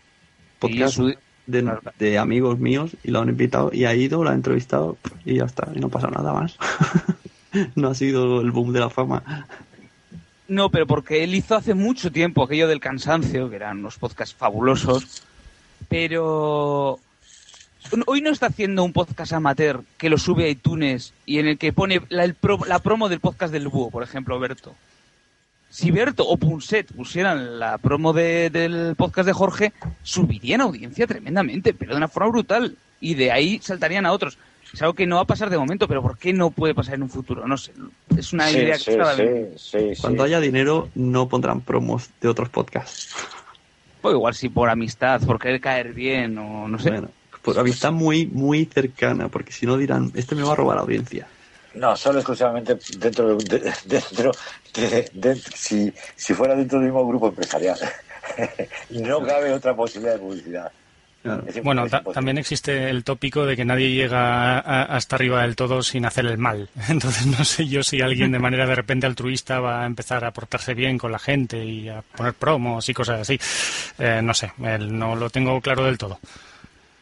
Podcasts 0.57 0.99
de, 1.45 1.77
de 1.99 2.17
amigos 2.17 2.57
míos 2.57 2.97
y 3.03 3.11
lo 3.11 3.19
han 3.19 3.29
invitado 3.29 3.69
y 3.71 3.85
ha 3.85 3.93
ido, 3.93 4.23
lo 4.23 4.31
ha 4.31 4.33
entrevistado 4.33 4.97
y 5.23 5.35
ya 5.35 5.45
está, 5.45 5.69
y 5.75 5.79
no 5.79 5.89
pasa 5.89 6.07
nada 6.07 6.33
más. 6.33 6.57
no 7.75 7.89
ha 7.89 7.93
sido 7.93 8.41
el 8.41 8.49
boom 8.49 8.73
de 8.73 8.79
la 8.79 8.89
fama. 8.89 9.47
No, 10.47 10.69
pero 10.69 10.85
porque 10.85 11.23
él 11.23 11.33
hizo 11.33 11.55
hace 11.55 11.73
mucho 11.73 12.11
tiempo 12.11 12.43
aquello 12.43 12.67
del 12.67 12.79
cansancio, 12.79 13.49
que 13.49 13.55
eran 13.55 13.79
unos 13.79 13.97
podcasts 13.97 14.35
fabulosos, 14.35 15.23
pero 15.89 16.99
hoy 18.05 18.21
no 18.21 18.29
está 18.29 18.47
haciendo 18.47 18.83
un 18.83 18.93
podcast 18.93 19.33
amateur 19.33 19.81
que 19.97 20.09
lo 20.09 20.17
sube 20.17 20.45
a 20.45 20.49
iTunes 20.49 21.13
y 21.25 21.39
en 21.39 21.47
el 21.47 21.57
que 21.57 21.73
pone 21.73 22.01
la, 22.09 22.23
el 22.23 22.35
pro- 22.35 22.65
la 22.67 22.79
promo 22.79 23.09
del 23.09 23.19
podcast 23.19 23.51
del 23.51 23.67
búho, 23.67 23.89
por 23.89 24.03
ejemplo, 24.03 24.39
Berto. 24.39 24.75
Si 25.71 25.91
Berto 25.91 26.25
o 26.27 26.37
Punset 26.37 26.93
pusieran 26.93 27.59
la 27.59 27.77
promo 27.79 28.13
de- 28.13 28.49
del 28.49 28.95
podcast 28.95 29.25
de 29.27 29.33
Jorge, 29.33 29.73
subirían 30.03 30.61
audiencia 30.61 31.07
tremendamente, 31.07 31.73
pero 31.73 31.91
de 31.91 31.97
una 31.97 32.07
forma 32.07 32.29
brutal. 32.29 32.75
Y 33.01 33.15
de 33.15 33.31
ahí 33.31 33.59
saltarían 33.61 34.05
a 34.05 34.13
otros. 34.13 34.37
Es 34.75 34.81
algo 34.81 34.93
que 34.93 35.07
no 35.07 35.15
va 35.15 35.21
a 35.21 35.25
pasar 35.25 35.49
de 35.49 35.57
momento, 35.57 35.87
pero 35.87 36.01
¿por 36.01 36.17
qué 36.17 36.33
no 36.33 36.51
puede 36.51 36.75
pasar 36.75 36.95
en 36.95 37.03
un 37.03 37.09
futuro? 37.09 37.47
No 37.47 37.55
sé. 37.55 37.71
Es 38.17 38.33
una 38.33 38.51
Sí, 38.51 38.57
idea 38.57 38.77
sí, 38.77 38.83
que 38.83 38.91
estaba 38.91 39.13
sí, 39.15 39.23
sí, 39.55 39.79
sí. 39.95 40.01
Cuando 40.01 40.23
haya 40.23 40.41
dinero, 40.41 40.89
no 40.95 41.29
pondrán 41.29 41.61
promos 41.61 42.09
de 42.19 42.27
otros 42.27 42.49
podcasts. 42.49 43.07
Pues 44.01 44.13
igual 44.13 44.33
si 44.33 44.49
por 44.49 44.69
amistad, 44.69 45.21
por 45.25 45.39
querer 45.39 45.61
caer 45.61 45.93
bien 45.93 46.37
o 46.37 46.67
no 46.67 46.77
sé. 46.77 46.89
Bueno, 46.89 47.07
por 47.41 47.57
amistad 47.57 47.93
muy, 47.93 48.27
muy 48.27 48.65
cercana, 48.65 49.29
porque 49.29 49.53
si 49.53 49.65
no 49.65 49.77
dirán, 49.77 50.11
este 50.13 50.35
me 50.35 50.43
va 50.43 50.51
a 50.51 50.55
robar 50.55 50.77
audiencia. 50.77 51.25
No, 51.75 51.95
solo 51.95 52.19
exclusivamente 52.19 52.77
dentro 52.99 53.37
de, 53.37 53.59
de- 53.59 53.73
dentro 53.85 54.31
de, 54.73 55.09
de- 55.13 55.35
si, 55.55 55.93
si 56.17 56.33
fuera 56.33 56.55
dentro 56.55 56.79
del 56.79 56.87
mismo 56.87 57.07
grupo 57.07 57.27
empresarial. 57.29 57.77
no 58.89 59.21
cabe 59.25 59.53
otra 59.53 59.73
posibilidad 59.75 60.15
de 60.15 60.19
publicidad. 60.19 60.71
Claro. 61.25 61.43
Bueno, 61.63 61.87
ta- 61.89 62.03
también 62.13 62.37
existe 62.37 62.87
el 62.91 63.03
tópico 63.03 63.47
de 63.47 63.55
que 63.55 63.65
nadie 63.65 63.89
llega 63.89 64.59
hasta 64.59 65.15
arriba 65.15 65.41
del 65.41 65.55
todo 65.55 65.81
sin 65.81 66.05
hacer 66.05 66.27
el 66.27 66.37
mal. 66.37 66.69
Entonces 66.87 67.25
no 67.25 67.43
sé 67.43 67.67
yo 67.67 67.81
si 67.81 67.99
alguien 68.01 68.31
de 68.31 68.37
manera 68.37 68.67
de 68.67 68.75
repente 68.75 69.07
altruista 69.07 69.59
va 69.59 69.81
a 69.81 69.85
empezar 69.87 70.23
a 70.23 70.29
portarse 70.31 70.75
bien 70.75 70.99
con 70.99 71.11
la 71.11 71.17
gente 71.17 71.65
y 71.65 71.89
a 71.89 72.03
poner 72.03 72.35
promos 72.35 72.87
y 72.89 72.93
cosas 72.93 73.21
así. 73.21 73.39
Eh, 73.97 74.21
no 74.23 74.35
sé, 74.35 74.51
no 74.57 75.15
lo 75.15 75.31
tengo 75.31 75.59
claro 75.61 75.85
del 75.85 75.97
todo. 75.97 76.19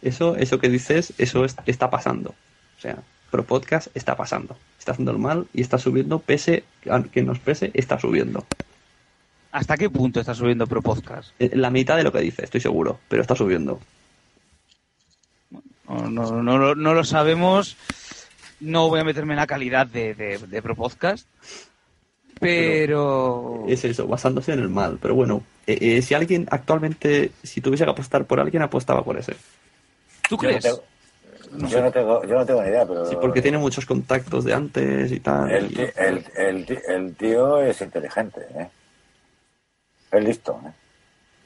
Eso, 0.02 0.38
eso 0.38 0.58
que 0.58 0.70
dices, 0.70 1.12
eso 1.18 1.44
es- 1.44 1.58
está 1.66 1.90
pasando. 1.90 2.30
O 2.78 2.82
sea, 2.82 2.96
Pro 3.30 3.44
Podcast 3.44 3.88
está 3.94 4.16
pasando. 4.16 4.58
Está 4.80 4.94
haciendo 4.94 5.12
el 5.12 5.18
mal 5.20 5.48
y 5.54 5.60
está 5.62 5.78
subiendo, 5.78 6.20
pese 6.20 6.64
a 6.90 7.04
que 7.04 7.24
nos 7.24 7.40
pese, 7.40 7.72
está 7.74 8.00
subiendo. 8.00 8.46
¿Hasta 9.52 9.76
qué 9.78 9.90
punto 9.90 10.20
está 10.22 10.34
subiendo 10.34 10.66
Pro 10.66 10.82
Podcast? 10.82 11.32
Eh, 11.40 11.52
La 11.56 11.70
mitad 11.70 11.98
de 11.98 12.04
lo 12.04 12.12
que 12.14 12.20
dice, 12.22 12.44
estoy 12.46 12.62
seguro, 12.62 13.00
pero 13.10 13.22
está 13.22 13.36
subiendo. 13.36 13.80
No, 15.88 16.10
no, 16.10 16.42
no, 16.44 16.58
lo- 16.58 16.76
no 16.76 16.94
lo 16.94 17.04
sabemos. 17.04 17.76
No 18.60 18.88
voy 18.90 19.00
a 19.02 19.04
meterme 19.04 19.34
en 19.34 19.40
la 19.40 19.48
calidad 19.48 19.86
de, 19.88 20.14
de, 20.16 20.38
de 20.38 20.62
Pro 20.62 20.76
Podcast. 20.76 21.28
Pero... 22.40 23.66
Es 23.68 23.84
eso, 23.86 24.08
basándose 24.08 24.54
en 24.54 24.60
el 24.60 24.70
mal. 24.70 24.98
Pero 25.02 25.16
bueno, 25.16 25.44
eh, 25.68 25.78
eh, 25.98 26.02
si 26.02 26.14
alguien 26.14 26.48
actualmente, 26.52 27.32
si 27.44 27.62
tuviese 27.62 27.84
que 27.86 27.92
apostar 27.92 28.26
por 28.26 28.40
alguien, 28.40 28.64
apostaba 28.64 29.04
por 29.04 29.18
ese. 29.18 29.34
¿Tú 30.30 30.38
Yo 30.38 30.44
no, 30.44 30.48
crees? 30.50 30.64
tengo, 30.64 30.84
yo, 31.70 31.82
no 31.82 31.92
tengo, 31.92 32.24
yo 32.26 32.36
no 32.36 32.46
tengo 32.46 32.62
ni 32.64 32.70
idea, 32.70 32.86
pero. 32.86 33.06
Sí, 33.06 33.16
porque 33.20 33.42
tiene 33.42 33.58
muchos 33.58 33.86
contactos 33.86 34.44
de 34.46 34.54
antes 34.54 35.12
y 35.12 35.20
tal. 35.20 35.52
El, 35.52 35.66
y- 35.66 35.76
ti- 35.76 35.82
el, 35.98 36.26
el, 36.36 36.80
el 36.88 37.16
tío 37.16 37.62
es 37.62 37.80
inteligente, 37.82 38.42
¿eh? 38.58 38.68
Es 40.12 40.24
listo, 40.24 40.60
¿eh? 40.66 40.72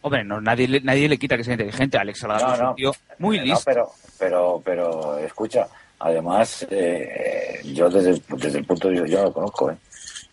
Hombre, 0.01 0.23
no, 0.23 0.39
nadie, 0.39 0.67
le- 0.67 0.81
nadie 0.81 1.09
le 1.09 1.17
quita 1.17 1.35
que 1.37 1.43
sea 1.43 1.53
inteligente. 1.53 1.97
Alex 1.97 2.19
Salgado 2.19 2.47
No, 2.47 2.53
es 2.53 2.61
un 2.61 2.75
tío 2.75 2.91
muy 3.19 3.39
listo. 3.39 3.61
pero, 3.65 3.91
pero, 4.19 4.61
pero, 4.63 5.17
escucha, 5.19 5.67
además, 5.99 6.65
eh, 6.69 7.59
yo 7.65 7.89
desde, 7.89 8.11
el- 8.11 8.23
desde 8.37 8.59
el 8.59 8.65
punto 8.65 8.87
de 8.87 8.93
vista, 8.93 9.07
yo 9.07 9.17
no 9.19 9.23
lo 9.25 9.33
conozco, 9.33 9.71
¿eh? 9.71 9.77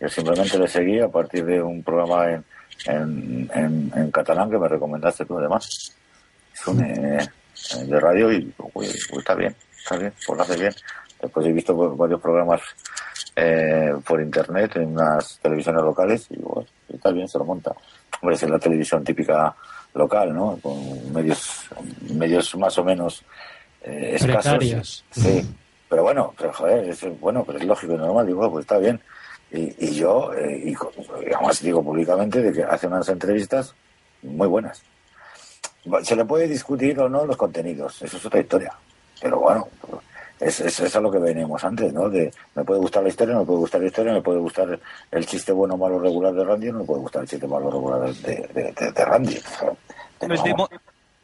Yo 0.01 0.09
simplemente 0.09 0.59
le 0.59 0.69
seguí 0.69 1.01
a 1.01 1.09
partir 1.09 1.45
de 1.45 1.63
un 1.63 1.83
programa 1.83 2.31
en, 2.31 2.45
en, 2.87 3.51
en, 3.55 3.93
en 3.97 4.11
catalán 4.11 4.51
que 4.51 4.59
me 4.59 4.69
recomendaste 4.69 5.25
tú 5.25 5.39
además. 5.39 5.93
Es 6.53 6.67
un, 6.67 6.85
eh, 6.85 7.27
de 7.87 8.01
radio 8.01 8.31
y 8.33 8.43
pues, 8.73 8.95
está 9.17 9.35
bien, 9.35 9.55
está 9.79 9.97
bien, 9.97 10.13
pues 10.27 10.37
lo 10.37 10.43
hace 10.43 10.57
bien. 10.57 10.75
Después 11.23 11.47
he 11.47 11.53
visto 11.53 11.75
varios 11.97 12.21
programas 12.21 12.61
eh, 13.37 13.95
por 14.07 14.21
internet 14.21 14.77
en 14.77 14.93
unas 14.93 15.39
televisiones 15.41 15.83
locales 15.83 16.27
y 16.31 16.37
bueno, 16.39 16.67
está 16.89 17.11
bien, 17.11 17.29
se 17.29 17.39
lo 17.39 17.45
monta. 17.45 17.73
Hombre, 18.21 18.37
es 18.37 18.49
la 18.49 18.59
televisión 18.59 19.03
típica 19.03 19.55
local, 19.95 20.35
¿no? 20.35 20.59
Con 20.63 21.13
medios, 21.13 21.69
medios 22.11 22.57
más 22.57 22.77
o 22.79 22.85
menos 22.85 23.25
eh, 23.83 24.17
escasos. 24.17 25.05
Sí, 25.11 25.47
pero 25.89 26.03
bueno, 26.03 26.35
pero 26.37 26.53
joder, 26.53 26.89
es, 26.89 27.21
bueno, 27.21 27.45
pero 27.45 27.59
es 27.59 27.65
lógico 27.65 27.95
y 27.95 27.97
normal, 27.97 28.27
digo, 28.27 28.51
pues 28.51 28.63
está 28.63 28.79
bien. 28.79 29.01
Y, 29.51 29.75
y 29.79 29.95
yo, 29.95 30.33
eh, 30.35 30.71
y, 30.71 30.75
además 31.35 31.63
digo 31.63 31.83
públicamente 31.83 32.43
de 32.43 32.53
que 32.53 32.63
hace 32.65 32.87
unas 32.87 33.09
entrevistas 33.09 33.75
muy 34.23 34.49
buenas. 34.49 34.83
Se 36.03 36.17
le 36.17 36.25
puede 36.25 36.49
discutir 36.49 36.99
o 36.99 37.09
no 37.09 37.27
los 37.27 37.37
contenidos, 37.37 38.01
eso 38.03 38.17
es 38.17 38.27
otra 38.27 38.41
historia. 38.41 38.73
Pero 39.21 39.39
bueno, 39.39 39.69
es, 40.41 40.61
es, 40.61 40.81
es 40.81 40.97
a 40.97 41.01
lo 41.01 41.11
que 41.11 41.19
venimos 41.19 41.63
antes, 41.65 41.93
¿no? 41.93 42.09
De 42.09 42.33
me 42.55 42.65
puede 42.65 42.81
gustar 42.81 43.03
la 43.03 43.09
historia, 43.09 43.35
no 43.35 43.41
me 43.41 43.47
puede 43.47 43.59
gustar 43.61 43.81
la 43.81 43.87
historia, 43.87 44.13
me 44.13 44.23
puede 44.23 44.39
gustar 44.41 44.79
el 45.11 45.27
chiste 45.27 45.53
bueno, 45.53 45.77
malo, 45.77 45.99
regular 45.99 46.35
de 46.35 46.45
Randy, 46.45 46.73
no 46.73 46.81
me 46.81 46.85
puede 46.85 47.01
gustar 47.01 47.23
el 47.23 47.29
chiste 47.29 47.47
malo, 47.47 47.71
regular 47.71 48.13
de, 48.15 48.49
de, 48.53 48.73
de, 48.73 48.93
de 48.93 49.05
Randy. 49.05 49.39
Pues 50.19 50.43
de, 50.43 50.55
mo 50.55 50.69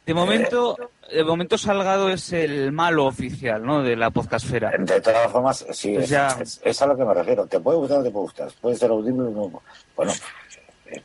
de, 0.05 0.13
momento, 0.13 0.77
de 1.11 1.23
momento 1.23 1.57
Salgado 1.57 2.09
es 2.09 2.33
el 2.33 2.71
malo 2.71 3.05
oficial, 3.05 3.65
¿no? 3.65 3.81
De 3.83 3.95
la 3.95 4.09
podcastfera. 4.11 4.71
De 4.77 5.01
todas 5.01 5.31
formas, 5.31 5.65
sí, 5.71 5.95
pues 5.95 6.09
ya... 6.09 6.37
es, 6.39 6.61
es, 6.63 6.81
a 6.81 6.85
lo 6.87 6.95
que 6.95 7.05
me 7.05 7.13
refiero. 7.13 7.45
Te 7.47 7.59
puede 7.59 7.77
gustar 7.77 7.99
o 7.99 8.03
te 8.03 8.11
puede 8.11 8.23
gustar. 8.23 8.49
Puede 8.61 8.75
ser 8.75 8.89
audible 8.91 9.27
o 9.27 9.31
no. 9.31 9.61
Bueno, 9.95 10.13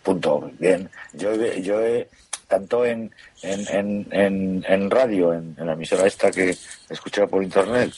punto. 0.02 0.50
Bien. 0.58 0.88
Yo, 1.12 1.34
yo 1.34 1.80
he 1.80 2.08
tanto 2.46 2.84
en, 2.84 3.10
en, 3.42 4.06
en, 4.10 4.64
en 4.66 4.90
radio, 4.90 5.32
en, 5.32 5.54
la 5.58 5.72
emisora 5.72 6.06
esta 6.06 6.30
que 6.30 6.56
escuchaba 6.88 7.26
por 7.26 7.42
internet, 7.42 7.92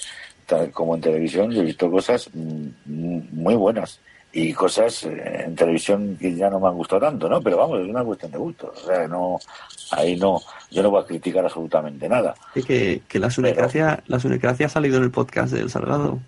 como 0.73 0.95
en 0.95 1.01
televisión, 1.01 1.51
yo 1.51 1.61
he 1.61 1.67
visto 1.67 1.91
cosas 1.91 2.31
muy 2.35 3.55
buenas 3.55 4.01
y 4.33 4.53
cosas 4.53 5.05
en 5.05 5.55
televisión 5.57 6.17
que 6.21 6.35
ya 6.35 6.51
no 6.51 6.61
me 6.61 6.69
han 6.69 6.75
gustado 6.75 7.03
tanto, 7.03 7.29
¿no? 7.29 7.41
Pero 7.41 7.57
vamos, 7.57 7.81
es 7.81 7.89
una 7.89 8.05
cuestión 8.05 8.31
de 8.31 8.39
gusto. 8.39 8.73
O 8.75 8.87
sea, 8.87 9.09
no, 9.09 9.39
ahí 9.91 10.17
no, 10.17 10.41
yo 10.71 10.83
no 10.83 10.91
voy 10.91 11.03
a 11.03 11.07
criticar 11.07 11.45
absolutamente 11.45 12.09
nada. 12.09 12.35
Que, 12.55 13.03
que 13.09 13.19
la 13.19 13.31
sunecracia, 13.31 14.03
la 14.07 14.21
sunecracia 14.21 14.67
ha 14.67 14.71
salido 14.71 14.99
en 14.99 15.05
el 15.05 15.11
podcast 15.11 15.53
del 15.53 15.71
Salgado. 15.71 16.19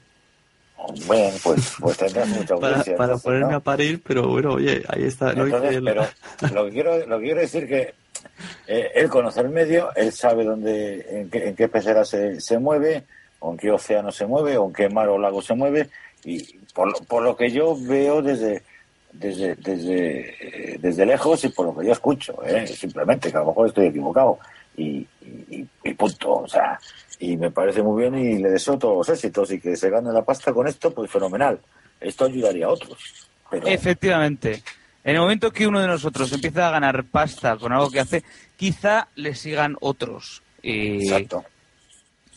Bueno, 1.06 1.36
pues, 1.42 1.74
pues 1.78 1.96
tendrás 1.98 2.28
mucha 2.28 2.54
audiencia. 2.54 2.96
Para, 2.96 2.96
para 2.96 3.04
entonces, 3.04 3.22
ponerme 3.22 3.50
¿no? 3.50 3.56
a 3.56 3.60
parir, 3.60 4.02
pero 4.02 4.28
bueno, 4.28 4.52
oye, 4.54 4.82
ahí 4.88 5.04
está. 5.04 5.32
Entonces, 5.32 5.76
el... 5.76 5.84
Pero 5.84 6.06
lo 6.54 6.64
que 6.64 6.70
quiero, 6.70 7.06
lo 7.06 7.18
que 7.18 7.24
quiero 7.24 7.40
decir 7.40 7.68
que 7.68 7.94
eh, 8.66 8.90
él 8.94 9.08
conoce 9.08 9.40
el 9.40 9.50
medio, 9.50 9.90
él 9.96 10.12
sabe 10.12 10.44
dónde, 10.44 11.06
en 11.08 11.30
qué, 11.30 11.48
en 11.48 11.56
qué 11.56 11.68
pecera 11.68 12.04
se, 12.04 12.40
se 12.40 12.58
mueve, 12.58 13.04
o 13.38 13.52
en 13.52 13.58
qué 13.58 13.70
océano 13.70 14.12
se 14.12 14.26
mueve, 14.26 14.56
o 14.56 14.66
en 14.66 14.72
qué 14.72 14.88
mar 14.88 15.08
o 15.08 15.18
lago 15.18 15.42
se 15.42 15.54
mueve, 15.54 15.88
y 16.24 16.58
por, 16.74 17.06
por 17.06 17.22
lo 17.22 17.36
que 17.36 17.50
yo 17.50 17.76
veo 17.78 18.22
desde, 18.22 18.62
desde, 19.12 19.54
desde, 19.56 20.78
desde 20.80 21.06
lejos 21.06 21.44
y 21.44 21.48
por 21.48 21.66
lo 21.66 21.76
que 21.76 21.86
yo 21.86 21.92
escucho, 21.92 22.44
¿eh? 22.44 22.66
simplemente, 22.66 23.30
que 23.30 23.36
a 23.36 23.40
lo 23.40 23.46
mejor 23.46 23.68
estoy 23.68 23.86
equivocado, 23.86 24.38
y, 24.76 25.06
y, 25.22 25.66
y 25.84 25.94
punto, 25.94 26.40
o 26.40 26.48
sea, 26.48 26.78
y 27.20 27.36
me 27.36 27.50
parece 27.50 27.82
muy 27.82 28.02
bien 28.02 28.14
y 28.14 28.38
le 28.38 28.50
deseo 28.50 28.78
todos 28.78 28.96
los 28.96 29.08
éxitos 29.16 29.52
y 29.52 29.60
que 29.60 29.76
se 29.76 29.90
gane 29.90 30.10
la 30.10 30.22
pasta 30.22 30.52
con 30.52 30.66
esto, 30.66 30.92
pues 30.92 31.10
fenomenal. 31.10 31.60
Esto 32.00 32.24
ayudaría 32.24 32.64
a 32.66 32.70
otros. 32.70 33.28
Pero... 33.50 33.66
Efectivamente. 33.66 34.62
En 35.02 35.14
el 35.14 35.20
momento 35.20 35.50
que 35.50 35.66
uno 35.66 35.80
de 35.80 35.86
nosotros 35.86 36.32
empieza 36.32 36.68
a 36.68 36.70
ganar 36.70 37.04
pasta 37.04 37.56
con 37.56 37.72
algo 37.72 37.90
que 37.90 38.00
hace, 38.00 38.24
quizá 38.56 39.08
le 39.14 39.34
sigan 39.34 39.76
otros. 39.80 40.42
Y... 40.62 41.04
Exacto. 41.04 41.44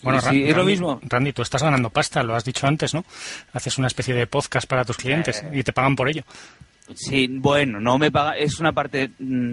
Bueno, 0.01 0.19
sí, 0.19 0.27
Randy, 0.27 0.49
es 0.49 0.57
lo 0.57 0.63
mismo. 0.65 0.99
Randy, 1.03 1.31
tú 1.31 1.41
estás 1.41 1.63
ganando 1.63 1.89
pasta, 1.89 2.23
lo 2.23 2.35
has 2.35 2.43
dicho 2.43 2.67
antes, 2.67 2.93
¿no? 2.93 3.05
Haces 3.53 3.77
una 3.77 3.87
especie 3.87 4.13
de 4.13 4.27
podcast 4.27 4.67
para 4.67 4.83
tus 4.83 4.97
clientes 4.97 5.43
eh... 5.43 5.49
y 5.53 5.63
te 5.63 5.71
pagan 5.71 5.95
por 5.95 6.09
ello. 6.09 6.23
Sí, 6.95 7.27
bueno, 7.29 7.79
no 7.79 7.97
me 7.97 8.11
paga, 8.11 8.37
es 8.37 8.59
una 8.59 8.73
parte, 8.73 9.11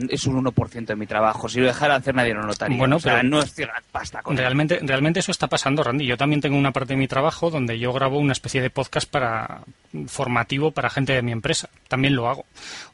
es 0.08 0.26
un 0.26 0.44
1% 0.44 0.86
de 0.86 0.96
mi 0.96 1.06
trabajo. 1.06 1.48
Si 1.48 1.60
lo 1.60 1.66
dejara 1.66 1.94
hacer 1.94 2.14
nadie 2.14 2.34
lo 2.34 2.42
notaría. 2.42 2.76
Bueno, 2.76 2.96
o 2.96 3.00
sea, 3.00 3.16
pero 3.18 3.28
no 3.28 3.40
es 3.40 3.54
pasta. 3.92 4.22
Con 4.22 4.36
realmente, 4.36 4.78
él. 4.78 4.88
realmente 4.88 5.20
eso 5.20 5.30
está 5.30 5.46
pasando, 5.46 5.84
Randy. 5.84 6.06
Yo 6.06 6.16
también 6.16 6.40
tengo 6.40 6.56
una 6.56 6.72
parte 6.72 6.94
de 6.94 6.98
mi 6.98 7.06
trabajo 7.06 7.50
donde 7.50 7.78
yo 7.78 7.92
grabo 7.92 8.18
una 8.18 8.32
especie 8.32 8.60
de 8.60 8.70
podcast 8.70 9.08
para 9.08 9.62
formativo 10.06 10.72
para 10.72 10.90
gente 10.90 11.12
de 11.12 11.22
mi 11.22 11.30
empresa. 11.30 11.68
También 11.88 12.16
lo 12.16 12.28
hago. 12.28 12.46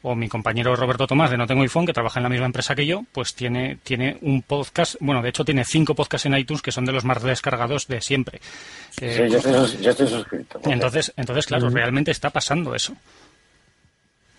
O 0.03 0.15
mi 0.15 0.29
compañero 0.29 0.77
Roberto 0.77 1.07
Tomás 1.07 1.31
de 1.31 1.39
No 1.39 1.47
Tengo 1.47 1.63
iPhone, 1.63 1.87
que 1.87 1.93
trabaja 1.93 2.21
en 2.21 2.25
la 2.25 2.29
misma 2.29 2.47
empresa 2.47 2.75
que 2.75 2.87
yo, 2.87 3.05
pues 3.13 3.35
tiene, 3.35 3.79
tiene 3.83 4.19
un 4.21 4.43
podcast, 4.43 4.97
bueno, 5.01 5.23
de 5.23 5.31
hecho 5.31 5.45
tiene 5.45 5.65
cinco 5.65 5.95
podcasts 5.95 6.27
en 6.27 6.37
iTunes 6.37 6.63
que 6.63 6.73
son 6.73 6.85
de 6.85 6.93
los 6.93 7.05
más 7.05 7.23
descargados 7.23 7.87
de 7.87 8.01
siempre. 8.03 8.41
Eh, 9.01 9.25
sí, 9.27 9.33
yo 9.33 9.39
estoy, 9.39 9.83
yo 9.83 9.91
estoy 9.91 10.09
suscrito. 10.09 10.61
Entonces, 10.65 11.13
entonces, 11.17 11.47
claro, 11.47 11.71
mm. 11.71 11.75
realmente 11.75 12.11
está 12.11 12.31
pasando 12.31 12.75
eso. 12.75 12.95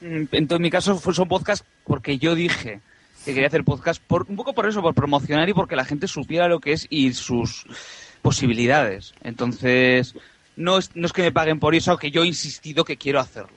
En 0.01 0.47
mi 0.59 0.69
caso 0.69 0.99
son 0.99 1.27
podcast 1.27 1.65
porque 1.85 2.17
yo 2.17 2.35
dije 2.35 2.81
que 3.25 3.33
quería 3.33 3.47
hacer 3.47 3.63
podcast 3.63 4.01
por, 4.01 4.25
un 4.29 4.35
poco 4.35 4.53
por 4.53 4.67
eso, 4.67 4.81
por 4.81 4.93
promocionar 4.93 5.49
y 5.49 5.53
porque 5.53 5.75
la 5.75 5.85
gente 5.85 6.07
supiera 6.07 6.47
lo 6.47 6.59
que 6.59 6.73
es 6.73 6.87
y 6.89 7.13
sus 7.13 7.65
posibilidades. 8.21 9.13
Entonces, 9.23 10.15
no 10.55 10.77
es, 10.77 10.95
no 10.95 11.05
es 11.05 11.13
que 11.13 11.23
me 11.23 11.31
paguen 11.31 11.59
por 11.59 11.75
eso, 11.75 11.97
que 11.97 12.11
yo 12.11 12.23
he 12.23 12.27
insistido 12.27 12.85
que 12.85 12.97
quiero 12.97 13.19
hacerlo. 13.19 13.49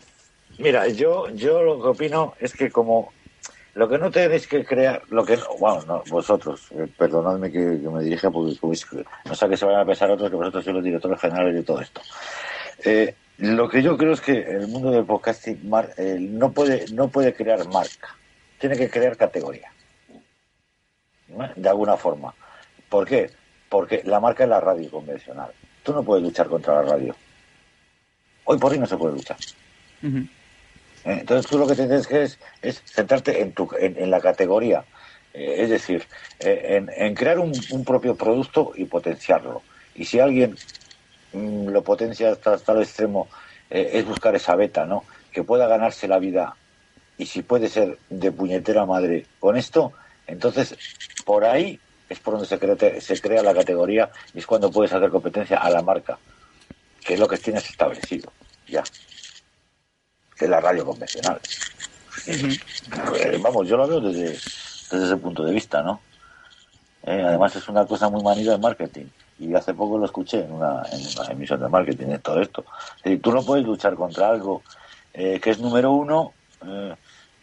Mira, 0.59 0.89
yo, 0.89 1.31
yo 1.31 1.63
lo 1.63 1.81
que 1.81 1.89
opino 1.89 2.35
es 2.41 2.53
que 2.53 2.71
como 2.71 3.13
lo 3.75 3.89
que 3.89 3.99
no 3.99 4.11
tenéis 4.11 4.47
que 4.47 4.65
crear, 4.65 5.03
lo 5.11 5.25
que 5.25 5.39
bueno, 5.59 5.83
no, 5.87 6.03
vosotros, 6.11 6.69
eh, 6.73 6.87
perdonadme 6.99 7.51
que, 7.51 7.81
que, 7.81 7.89
me 7.89 8.03
dirija 8.03 8.31
porque 8.31 8.59
no 9.25 9.35
sé 9.35 9.49
que 9.49 9.57
se 9.57 9.65
vayan 9.65 9.83
a 9.83 9.87
pensar 9.87 10.11
otros 10.11 10.29
que 10.29 10.37
vosotros 10.37 10.65
sois 10.65 10.75
los 10.75 10.85
directores 10.85 11.21
generales 11.21 11.55
de 11.55 11.63
todo 11.63 11.81
esto. 11.81 12.01
Eh, 12.85 13.15
lo 13.41 13.69
que 13.69 13.83
yo 13.83 13.97
creo 13.97 14.13
es 14.13 14.21
que 14.21 14.39
el 14.39 14.69
mundo 14.69 14.91
del 14.91 15.05
podcasting 15.05 15.69
mar, 15.69 15.95
eh, 15.97 16.17
no 16.21 16.53
puede 16.53 16.87
no 16.93 17.09
puede 17.09 17.33
crear 17.33 17.67
marca, 17.69 18.17
tiene 18.59 18.77
que 18.77 18.91
crear 18.91 19.17
categoría, 19.17 19.73
¿no? 21.29 21.49
de 21.57 21.69
alguna 21.69 21.97
forma. 21.97 22.35
¿Por 22.89 23.07
qué? 23.07 23.31
Porque 23.69 24.03
la 24.05 24.21
marca 24.21 24.45
es 24.45 24.51
la 24.51 24.61
radio 24.61 24.91
convencional. 24.91 25.53
Tú 25.83 25.93
no 25.95 26.03
puedes 26.03 26.23
luchar 26.23 26.49
contra 26.49 26.75
la 26.75 26.83
radio. 26.83 27.17
Hoy 28.45 28.59
por 28.59 28.73
hoy 28.73 28.79
no 28.79 28.87
se 28.87 28.97
puede 28.97 29.15
luchar. 29.15 29.39
Uh 30.03 30.07
-huh. 30.07 30.29
Entonces 31.05 31.51
tú 31.51 31.59
lo 31.59 31.67
que 31.67 31.75
tienes 31.75 32.07
que 32.07 32.23
es, 32.23 32.39
es 32.61 32.83
centrarte 32.85 33.41
en, 33.41 33.53
tu, 33.53 33.71
en, 33.79 33.97
en 33.97 34.11
la 34.11 34.21
categoría, 34.21 34.85
eh, 35.33 35.57
es 35.59 35.71
decir, 35.71 36.05
eh, 36.41 36.77
en, 36.77 36.91
en, 36.95 37.15
crear 37.15 37.39
un, 37.39 37.53
un, 37.71 37.85
propio 37.85 38.17
producto 38.17 38.73
y 38.75 38.85
potenciarlo. 38.85 39.63
Y 39.95 40.05
si 40.05 40.21
alguien 40.21 40.57
lo 41.33 41.83
potencia 41.83 42.33
hasta, 42.33 42.55
hasta 42.55 42.73
el 42.73 42.83
extremo, 42.83 43.29
eh, 43.71 43.91
es 43.95 44.05
buscar 44.05 44.35
esa 44.35 44.57
beta, 44.57 44.85
¿no? 44.85 45.05
Que 45.33 45.45
pueda 45.45 45.67
ganarse 45.69 46.09
la 46.09 46.19
vida 46.19 46.57
y 47.19 47.27
si 47.27 47.43
puede 47.43 47.69
ser 47.69 47.99
de 48.09 48.33
puñetera 48.33 48.87
madre 48.87 49.27
con 49.39 49.57
esto, 49.57 49.93
entonces 50.27 50.77
por 51.25 51.45
ahí 51.45 51.79
es 52.09 52.19
por 52.19 52.35
donde 52.35 52.49
se 52.49 52.59
crea, 52.59 53.01
se 53.01 53.21
crea 53.21 53.43
la 53.43 53.55
categoría 53.55 54.11
y 54.35 54.39
es 54.39 54.47
cuando 54.47 54.71
puedes 54.71 54.93
hacer 54.93 55.11
competencia 55.11 55.59
a 55.59 55.71
la 55.71 55.83
marca, 55.83 56.19
que 57.05 57.15
es 57.15 57.21
lo 57.21 57.29
que 57.29 57.37
tienes 57.37 57.69
establecido, 57.69 58.33
ya 58.67 58.83
que 60.37 60.47
es 60.47 60.51
la 60.51 60.61
radio 60.61 60.87
convencional. 60.87 61.39
Uh 62.27 62.31
-huh. 62.31 63.43
Vamos, 63.43 63.69
yo 63.69 63.77
lo 63.77 63.87
veo 63.87 64.01
desde, 64.01 64.31
desde 64.31 65.05
ese 65.07 65.17
punto 65.17 65.45
de 65.45 65.53
vista, 65.53 65.83
¿no? 65.83 66.01
Eh, 67.03 67.23
además 67.23 67.55
es 67.57 67.69
una 67.69 67.87
cosa 67.87 68.09
muy 68.09 68.23
manida 68.23 68.53
de 68.53 68.59
marketing. 68.59 69.07
Y 69.41 69.55
hace 69.55 69.75
poco 69.75 69.99
lo 69.99 70.05
escuché 70.05 70.45
en 70.45 70.53
una, 70.53 70.83
en 70.93 71.01
una 71.01 71.33
emisión 71.33 71.61
de 71.61 71.69
marketing 71.69 72.19
todo 72.23 72.41
esto. 72.41 72.65
Es 73.03 73.21
tú 73.21 73.33
no 73.33 73.43
puedes 73.43 73.65
luchar 73.65 73.95
contra 73.95 74.29
algo 74.29 74.63
eh, 75.13 75.41
que 75.43 75.51
es 75.51 75.59
número 75.59 75.93
uno 75.93 76.33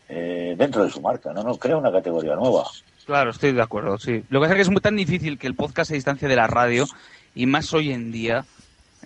eh, 0.07 0.55
dentro 0.57 0.83
de 0.83 0.89
su 0.89 1.01
marca, 1.01 1.33
¿no? 1.33 1.43
No 1.43 1.57
crea 1.57 1.75
una 1.75 1.91
categoría 1.91 2.35
nueva. 2.35 2.63
Claro, 3.05 3.31
estoy 3.31 3.51
de 3.51 3.61
acuerdo, 3.61 3.97
sí. 3.97 4.23
Lo 4.29 4.39
que 4.39 4.43
pasa 4.43 4.53
es 4.53 4.57
que 4.57 4.61
es 4.61 4.69
muy 4.69 4.81
tan 4.81 4.95
difícil 4.95 5.37
que 5.37 5.47
el 5.47 5.55
podcast 5.55 5.89
se 5.89 5.95
distancie 5.95 6.27
de 6.27 6.35
la 6.35 6.47
radio 6.47 6.85
y 7.33 7.45
más 7.45 7.73
hoy 7.73 7.91
en 7.91 8.11
día 8.11 8.45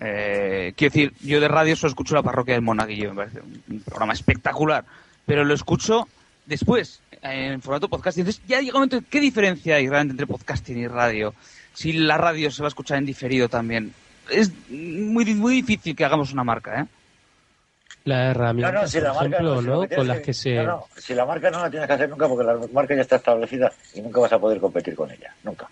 eh, 0.03 0.73
quiero 0.75 0.91
decir, 0.91 1.13
yo 1.21 1.39
de 1.39 1.47
radio 1.47 1.75
solo 1.75 1.89
escucho 1.89 2.15
la 2.15 2.23
parroquia 2.23 2.55
del 2.55 2.63
Monaguillo, 2.63 3.09
me 3.09 3.17
parece 3.17 3.41
un 3.41 3.81
programa 3.81 4.13
espectacular, 4.13 4.83
pero 5.27 5.45
lo 5.45 5.53
escucho 5.53 6.07
después, 6.47 7.01
en 7.21 7.61
formato 7.61 7.87
podcast. 7.87 8.17
Entonces 8.17 8.41
ya 8.47 8.59
llega 8.61 8.77
un 8.77 8.85
momento, 8.85 9.07
¿qué 9.07 9.19
diferencia 9.19 9.75
hay 9.75 9.87
realmente 9.87 10.13
entre 10.13 10.25
podcasting 10.25 10.79
y 10.79 10.87
radio? 10.87 11.35
Si 11.73 11.93
la 11.93 12.17
radio 12.17 12.51
se 12.51 12.61
va 12.61 12.67
a 12.67 12.69
escuchar 12.69 12.97
en 12.97 13.05
diferido 13.05 13.49
también. 13.49 13.93
Es 14.29 14.51
muy, 14.69 15.25
muy 15.33 15.55
difícil 15.55 15.95
que 15.95 16.05
hagamos 16.05 16.31
una 16.33 16.43
marca, 16.43 16.81
¿eh? 16.81 16.85
La 18.03 18.31
herramienta, 18.31 18.71
no, 18.71 18.81
no, 18.81 18.87
si 18.87 18.99
la 18.99 19.11
ejemplo, 19.11 19.61
¿no? 19.61 19.87
Con 19.87 20.07
las 20.07 20.21
que 20.21 20.33
se... 20.33 20.63
No, 20.63 20.87
si 20.97 21.13
la 21.13 21.25
marca 21.25 21.51
no 21.51 21.59
la 21.59 21.69
tienes 21.69 21.87
que 21.87 21.93
hacer 21.93 22.09
nunca 22.09 22.27
porque 22.27 22.43
la 22.43 22.59
marca 22.73 22.95
ya 22.95 23.01
está 23.01 23.17
establecida 23.17 23.71
y 23.93 24.01
nunca 24.01 24.21
vas 24.21 24.33
a 24.33 24.39
poder 24.39 24.59
competir 24.59 24.95
con 24.95 25.11
ella, 25.11 25.35
nunca. 25.43 25.67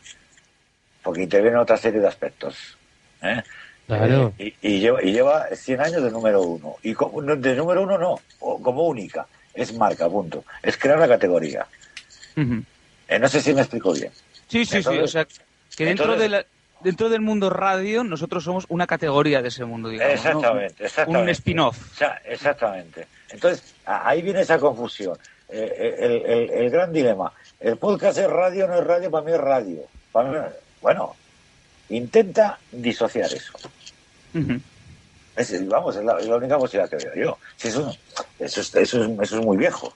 Porque 1.01 1.23
interviene 1.23 1.57
otra 1.57 1.77
serie 1.77 1.99
de 1.99 2.07
aspectos, 2.07 2.77
¿eh? 3.21 3.41
Claro. 3.87 4.33
Eh, 4.37 4.53
y, 4.61 4.75
y 4.75 4.79
lleva, 4.79 5.03
y 5.03 5.11
lleva 5.11 5.47
100 5.51 5.81
años 5.81 6.03
de 6.03 6.11
número 6.11 6.43
uno. 6.43 6.75
Y 6.83 6.93
como, 6.93 7.21
de 7.23 7.55
número 7.55 7.81
uno 7.81 7.97
no, 7.97 8.19
o 8.39 8.61
como 8.61 8.83
única. 8.83 9.25
Es 9.51 9.73
marca, 9.73 10.07
punto. 10.07 10.43
Es 10.61 10.77
crear 10.77 10.99
la 10.99 11.07
categoría. 11.07 11.65
Eh, 12.35 13.19
no 13.19 13.27
sé 13.27 13.41
si 13.41 13.53
me 13.53 13.61
explico 13.61 13.91
bien. 13.93 14.11
Sí, 14.47 14.63
sí, 14.63 14.83
sí. 14.83 14.97
O 14.99 15.07
sea, 15.07 15.27
que 15.79 15.85
dentro, 15.85 16.05
entonces- 16.05 16.21
de 16.23 16.29
la- 16.37 16.45
dentro 16.81 17.09
del 17.09 17.21
mundo 17.21 17.49
radio, 17.49 18.03
nosotros 18.03 18.43
somos 18.43 18.65
una 18.69 18.85
categoría 18.87 19.41
de 19.41 19.47
ese 19.49 19.65
mundo, 19.65 19.89
digamos. 19.89 20.13
¿no? 20.13 20.19
Exactamente. 20.29 20.83
Un 21.23 21.29
spin-off. 21.29 21.91
O 21.91 21.95
sea, 21.95 22.21
exactamente. 22.25 23.07
Entonces, 23.31 23.75
ahí 23.85 24.21
viene 24.21 24.41
esa 24.41 24.57
confusión. 24.59 25.17
Eh, 25.49 25.95
el, 25.99 26.11
el- 26.31 26.49
el 26.51 26.69
gran 26.69 26.93
dilema. 26.93 27.33
El 27.59 27.77
podcast 27.77 28.17
es 28.19 28.29
radio, 28.29 28.67
no 28.67 28.75
es 28.79 28.83
radio, 28.85 29.09
para 29.11 29.25
mí 29.25 29.31
es 29.31 29.37
radio. 29.39 29.81
Para 30.11 30.29
mí- 30.29 30.37
bueno, 30.81 31.15
intenta 31.89 32.57
disociar 32.71 33.33
eso. 33.33 33.53
Es, 35.35 35.67
vamos, 35.67 35.95
es 35.95 36.03
la, 36.03 36.19
es 36.19 36.27
la 36.27 36.35
única 36.35 36.57
posibilidad 36.57 36.89
que 36.89 37.05
veo 37.07 37.15
yo. 37.15 37.37
Si 37.55 37.69
eso, 37.69 37.89
eso, 38.39 38.61
es, 38.61 38.75
eso, 38.75 39.03
es, 39.03 39.19
eso 39.21 39.39
es 39.39 39.45
muy 39.45 39.57
viejo. 39.57 39.93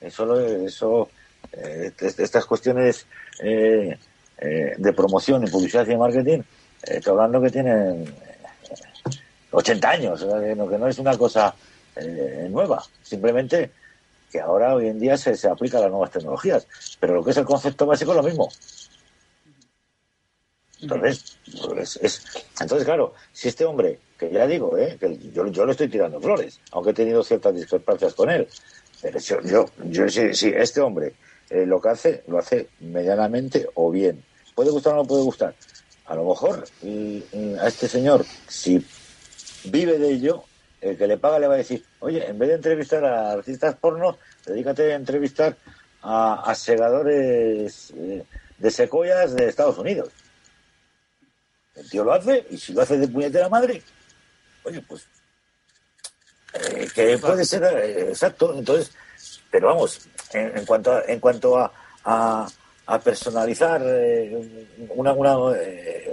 Eso, 0.00 0.40
eso 0.40 1.10
eh, 1.52 1.92
est- 2.00 2.20
estas 2.20 2.44
cuestiones 2.46 3.06
eh, 3.42 3.96
eh, 4.44 4.74
de 4.76 4.92
promoción 4.92 5.42
y 5.44 5.50
publicidad 5.50 5.86
y 5.86 5.96
marketing, 5.96 6.40
eh, 6.40 6.44
estoy 6.98 7.12
hablando 7.12 7.40
que 7.40 7.50
tienen 7.50 8.04
eh, 8.04 9.14
80 9.50 9.90
años, 9.90 10.22
o 10.22 10.30
sea, 10.30 10.40
que 10.40 10.54
no, 10.54 10.86
es 10.86 10.98
una 10.98 11.16
cosa 11.16 11.54
eh, 11.96 12.46
nueva. 12.50 12.84
Simplemente 13.02 13.70
que 14.30 14.40
ahora 14.40 14.74
hoy 14.74 14.88
en 14.88 14.98
día 14.98 15.16
se, 15.16 15.36
se 15.36 15.48
aplica 15.48 15.78
a 15.78 15.82
las 15.82 15.90
nuevas 15.90 16.10
tecnologías. 16.10 16.66
Pero 17.00 17.14
lo 17.14 17.24
que 17.24 17.30
es 17.30 17.36
el 17.36 17.44
concepto 17.44 17.86
básico 17.86 18.10
es 18.10 18.16
lo 18.16 18.22
mismo. 18.22 18.48
Entonces, 20.82 21.38
pues, 21.66 21.98
es, 22.02 22.22
entonces, 22.60 22.84
claro, 22.84 23.14
si 23.32 23.48
este 23.48 23.64
hombre, 23.64 24.00
que 24.18 24.30
ya 24.30 24.46
digo, 24.46 24.76
¿eh? 24.76 24.98
que 25.00 25.16
yo, 25.32 25.46
yo 25.46 25.64
le 25.64 25.72
estoy 25.72 25.88
tirando 25.88 26.20
flores, 26.20 26.60
aunque 26.72 26.90
he 26.90 26.94
tenido 26.94 27.22
ciertas 27.22 27.54
discrepancias 27.54 28.12
con 28.12 28.28
él, 28.28 28.46
pero 29.00 29.18
yo, 29.18 29.40
yo, 29.42 29.64
yo 29.84 30.08
si 30.08 30.48
este 30.48 30.80
hombre 30.80 31.14
eh, 31.50 31.64
lo 31.64 31.80
que 31.80 31.88
hace, 31.88 32.24
lo 32.26 32.38
hace 32.38 32.68
medianamente 32.80 33.68
o 33.74 33.90
bien. 33.90 34.22
¿Puede 34.54 34.70
gustar 34.70 34.94
o 34.94 34.96
no 34.96 35.04
puede 35.04 35.22
gustar? 35.22 35.54
A 36.06 36.14
lo 36.14 36.24
mejor 36.28 36.64
mm, 36.82 37.18
mm, 37.32 37.58
a 37.60 37.68
este 37.68 37.88
señor, 37.88 38.24
si 38.46 38.84
vive 39.64 39.98
de 39.98 40.10
ello, 40.12 40.44
el 40.80 40.98
que 40.98 41.06
le 41.06 41.16
paga 41.16 41.38
le 41.38 41.46
va 41.46 41.54
a 41.54 41.58
decir, 41.58 41.84
oye, 42.00 42.26
en 42.26 42.38
vez 42.38 42.50
de 42.50 42.54
entrevistar 42.56 43.04
a 43.04 43.32
artistas 43.32 43.74
porno, 43.76 44.18
dedícate 44.44 44.92
a 44.92 44.96
entrevistar 44.96 45.56
a, 46.02 46.42
a 46.50 46.54
segadores 46.54 47.92
eh, 47.96 48.24
de 48.58 48.70
secoyas 48.70 49.34
de 49.34 49.48
Estados 49.48 49.78
Unidos. 49.78 50.10
El 51.74 51.88
tío 51.88 52.04
lo 52.04 52.12
hace 52.12 52.46
y 52.50 52.58
si 52.58 52.72
lo 52.72 52.82
hace 52.82 52.98
de 52.98 53.08
puñetera 53.08 53.48
madre, 53.48 53.82
oye, 54.64 54.80
pues 54.82 55.06
eh, 56.52 56.88
que 56.94 57.18
puede 57.18 57.44
ser 57.44 57.64
eh, 57.64 58.10
exacto. 58.10 58.54
Entonces, 58.56 58.92
pero 59.50 59.68
vamos, 59.68 60.06
en, 60.32 60.58
en 60.58 60.66
cuanto 60.66 60.92
a, 60.92 61.02
en 61.06 61.18
cuanto 61.18 61.58
a, 61.58 61.72
a, 62.04 62.46
a 62.86 62.98
personalizar 62.98 63.82
eh, 63.84 64.66
una, 64.90 65.14
eh, 65.56 66.12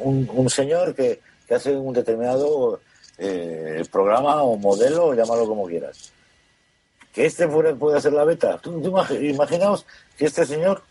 un, 0.00 0.50
señor 0.50 0.94
que, 0.94 1.20
hace 1.50 1.76
un 1.76 1.92
determinado 1.92 2.80
eh, 3.18 3.84
programa 3.90 4.42
o 4.42 4.56
modelo, 4.56 5.14
llámalo 5.14 5.46
como 5.46 5.66
quieras. 5.66 6.12
Que 7.12 7.26
este 7.26 7.48
fuera, 7.48 7.74
pueda 7.74 8.00
ser 8.00 8.12
la 8.12 8.24
beta. 8.24 8.58
Tú, 8.58 8.80
tú 8.82 8.90
imag- 8.90 9.22
imaginaos 9.22 9.86
que 10.18 10.26
este 10.26 10.44
señor 10.44 10.82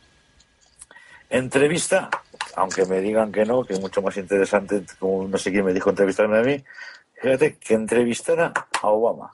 entrevista, 1.30 2.10
aunque 2.56 2.86
me 2.86 3.02
digan 3.02 3.32
que 3.32 3.46
no, 3.46 3.64
que 3.64 3.74
es 3.74 3.82
mucho 3.82 4.02
más 4.02 4.16
interesante, 4.18 4.84
como 5.00 5.28
no 5.28 5.38
sé 5.38 5.52
quién 5.52 5.66
me 5.66 5.74
dijo 5.74 5.90
entrevistarme 5.90 6.40
a 6.40 6.42
mí, 6.44 6.64
fíjate, 7.22 7.58
que 7.58 7.74
entrevistara 7.74 8.54
a 8.82 8.88
Obama. 8.88 9.34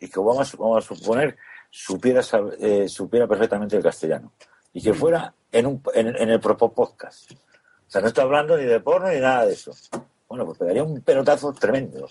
Y 0.00 0.08
que 0.08 0.18
Obama, 0.18 0.44
vamos 0.58 0.84
a 0.84 0.94
suponer, 0.94 1.36
supiera, 1.70 2.22
eh, 2.58 2.88
supiera 2.88 3.26
perfectamente 3.26 3.76
el 3.76 3.82
castellano. 3.82 4.32
Y 4.72 4.82
que 4.82 4.94
fuera 4.94 5.34
en, 5.52 5.66
un, 5.66 5.82
en, 5.94 6.08
en 6.16 6.30
el 6.30 6.40
propio 6.40 6.68
podcast. 6.70 7.32
O 7.32 7.36
sea, 7.90 8.00
no 8.00 8.08
estoy 8.08 8.24
hablando 8.24 8.56
ni 8.56 8.64
de 8.64 8.80
porno 8.80 9.08
ni 9.10 9.18
nada 9.18 9.46
de 9.46 9.52
eso. 9.54 9.72
Bueno, 10.28 10.46
pues 10.46 10.58
pegaría 10.58 10.84
un 10.84 11.00
pelotazo 11.00 11.52
tremendo. 11.52 12.08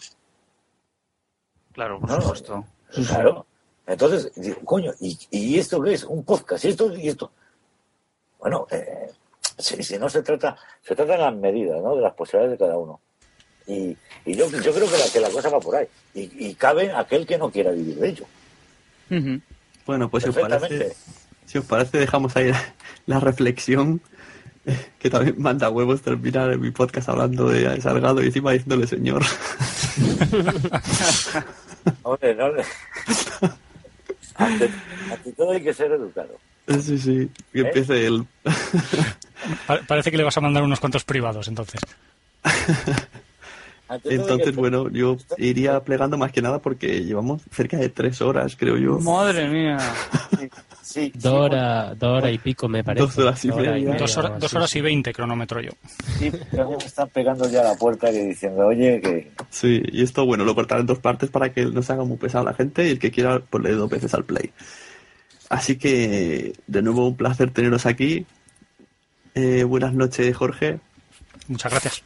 Claro, 1.72 2.00
por 2.00 2.10
No, 2.10 2.22
supuesto. 2.22 2.66
Claro. 3.08 3.46
Entonces, 3.88 4.32
digo, 4.36 4.60
coño, 4.66 4.92
¿y, 5.00 5.18
¿y 5.32 5.58
esto 5.58 5.82
qué 5.82 5.94
es? 5.94 6.04
Un 6.04 6.24
podcast, 6.24 6.66
¿y 6.66 6.70
esto? 6.70 6.94
¿Y 6.94 7.08
esto? 7.08 7.32
Bueno, 8.40 8.68
eh, 8.72 9.10
si, 9.58 9.82
si 9.84 9.98
no 9.98 10.10
se 10.10 10.22
trata, 10.22 10.58
se 10.82 10.96
trata 10.96 11.14
de 11.14 11.18
las 11.20 11.36
medidas, 11.36 11.82
¿no? 11.82 11.96
De 11.96 12.02
las 12.02 12.14
posibilidades 12.14 12.60
de 12.60 12.66
cada 12.66 12.78
uno. 12.78 13.00
Y, 13.68 13.96
y 14.26 14.36
yo, 14.36 14.48
yo 14.50 14.74
creo 14.74 14.88
que 14.90 14.98
la, 14.98 15.06
que 15.14 15.20
la 15.20 15.30
cosa 15.30 15.50
va 15.50 15.60
por 15.60 15.76
ahí. 15.76 15.88
Y, 16.14 16.50
y 16.50 16.56
cabe 16.56 16.92
aquel 16.92 17.26
que 17.26 17.38
no 17.38 17.52
quiera 17.52 17.72
vivir 17.72 17.96
de 17.98 18.10
ello. 18.10 18.26
Bueno, 19.86 20.10
pues 20.10 20.24
si 20.24 20.30
os 20.30 20.36
parece, 20.36 20.60
Perfectamente. 20.60 20.96
Si 21.50 21.58
os 21.58 21.66
parece 21.66 21.98
dejamos 21.98 22.36
ahí 22.36 22.52
la, 22.52 22.62
la 23.08 23.20
reflexión, 23.20 24.02
que 25.00 25.10
también 25.10 25.36
manda 25.42 25.70
huevos 25.70 26.02
terminar 26.04 26.56
mi 26.60 26.70
podcast 26.70 27.10
hablando 27.10 27.50
de 27.50 27.82
Salgado 27.82 28.22
y 28.22 28.28
encima 28.28 28.52
diciéndole 28.52 28.86
señor. 28.86 29.24
Hombre, 32.04 32.36
no 32.36 32.50
le- 32.52 32.64
ante, 34.36 34.70
ante 35.12 35.32
todo 35.34 35.52
hay 35.52 35.62
que 35.64 35.74
ser 35.74 35.92
educado. 35.92 36.38
sí, 36.82 36.98
sí, 37.00 37.30
que 37.52 37.62
¿Eh? 37.62 37.64
empiece 37.68 38.06
el... 38.06 38.26
Pa- 39.66 39.80
parece 39.88 40.12
que 40.12 40.18
le 40.18 40.24
vas 40.24 40.38
a 40.38 40.42
mandar 40.42 40.62
unos 40.64 40.80
cuantos 40.80 41.04
privados, 41.04 41.48
entonces. 41.48 41.82
Entonces, 44.04 44.56
bueno, 44.56 44.88
yo 44.90 45.18
iría 45.38 45.80
plegando 45.84 46.16
más 46.18 46.32
que 46.32 46.44
nada 46.44 46.60
porque 46.60 47.04
llevamos 47.04 47.42
cerca 47.52 47.78
de 47.78 47.90
tres 47.90 48.22
horas, 48.22 48.56
creo 48.56 48.78
yo. 48.78 49.00
Madre 49.00 49.48
mía. 49.50 49.78
Sí, 50.90 51.12
sí, 51.14 51.20
Dos 51.20 51.34
horas, 51.34 52.00
dos 52.00 52.18
horas 52.18 52.34
y 52.34 52.40
pico, 52.40 52.68
me 52.68 52.84
parece. 52.84 53.06
Dos 53.06 53.18
horas 53.20 53.46
y 53.46 53.52
media. 53.52 53.96
Dos, 53.96 54.18
o 54.18 54.20
horas 54.22 54.32
así. 54.32 54.42
dos 54.42 54.54
horas 54.56 54.76
y 54.76 54.82
veinte 54.82 55.14
cronómetro 55.14 55.62
yo. 55.62 55.70
sí, 56.18 56.32
pero 56.50 56.72
me 56.72 56.78
están 56.78 57.08
pegando 57.10 57.48
ya 57.48 57.62
a 57.62 57.66
la 57.66 57.76
puerta 57.76 58.10
que 58.10 58.24
diciendo, 58.24 58.66
oye, 58.66 59.00
que 59.00 59.32
Sí, 59.52 59.84
y 59.92 60.02
esto, 60.02 60.26
bueno, 60.26 60.46
lo 60.46 60.56
cortaré 60.56 60.82
en 60.82 60.88
dos 60.88 60.98
partes 60.98 61.30
para 61.30 61.54
que 61.54 61.64
no 61.66 61.84
se 61.84 61.94
haga 61.94 62.06
muy 62.06 62.18
pesado 62.18 62.44
la 62.46 62.56
gente 62.56 62.88
y 62.88 62.90
el 62.90 62.98
que 62.98 63.12
quiera, 63.12 63.40
pues 63.40 63.64
le 63.64 63.74
dos 63.74 63.88
veces 63.88 64.16
al 64.16 64.26
play. 64.26 64.52
Así 65.50 65.78
que, 65.78 66.54
de 66.66 66.82
nuevo, 66.82 67.08
un 67.08 67.16
placer 67.16 67.52
teneros 67.52 67.86
aquí. 67.86 68.26
Eh, 69.36 69.66
buenas 69.66 69.94
noches, 69.94 70.36
Jorge. 70.36 70.80
Muchas 71.48 71.72
gracias. 71.72 72.04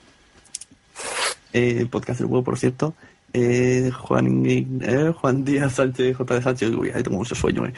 Eh, 1.54 1.86
podcast 1.90 2.20
del 2.20 2.28
huevo, 2.30 2.44
por 2.44 2.60
cierto. 2.60 2.96
Eh, 3.36 3.90
Juan, 3.92 4.44
eh, 4.46 5.12
Juan 5.20 5.44
Díaz 5.44 5.74
Sánchez, 5.74 6.16
J. 6.16 6.36
de 6.36 6.42
Sánchez. 6.44 6.70
Uy, 6.70 6.92
ahí 6.94 7.02
tengo 7.02 7.18
mucho 7.18 7.34
sueño. 7.34 7.66
eh. 7.66 7.74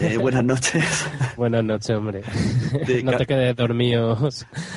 Eh, 0.00 0.16
buenas 0.20 0.42
noches. 0.44 0.84
Buenas 1.36 1.62
noches, 1.62 1.90
hombre. 1.90 2.22
De 2.84 3.02
no 3.04 3.16
te 3.16 3.24
quedes 3.24 3.54
dormido 3.54 4.18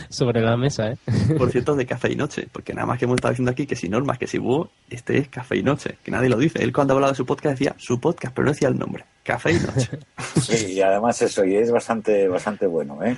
sobre 0.10 0.42
la 0.42 0.56
mesa, 0.56 0.92
¿eh? 0.92 0.98
Por 1.36 1.50
cierto, 1.52 1.76
de 1.76 1.88
café 1.88 2.12
y 2.12 2.16
noche, 2.16 2.48
porque 2.52 2.76
nada 2.76 2.86
más 2.86 3.00
que 3.00 3.06
hemos 3.06 3.16
estado 3.16 3.32
diciendo 3.32 3.52
aquí 3.52 3.66
que 3.66 3.76
si 3.76 3.90
normas, 3.90 4.20
que 4.20 4.28
si 4.28 4.38
búho, 4.38 4.70
este 4.90 5.18
es 5.18 5.30
café 5.30 5.58
y 5.58 5.64
noche, 5.64 5.98
que 6.04 6.12
nadie 6.12 6.30
lo 6.30 6.38
dice. 6.38 6.62
Él 6.64 6.72
cuando 6.72 6.94
hablaba 6.94 7.14
de 7.14 7.18
su 7.18 7.26
podcast 7.26 7.58
decía 7.58 7.74
su 7.80 8.00
podcast, 8.00 8.36
pero 8.36 8.46
no 8.46 8.52
decía 8.52 8.68
el 8.68 8.78
nombre. 8.78 9.04
Café 9.24 9.52
y 9.54 9.60
noche. 9.60 9.98
Sí, 10.40 10.74
y 10.74 10.82
además 10.82 11.20
eso, 11.24 11.44
y 11.44 11.56
es 11.56 11.72
bastante, 11.72 12.28
bastante 12.28 12.68
bueno, 12.68 13.04
¿eh? 13.04 13.18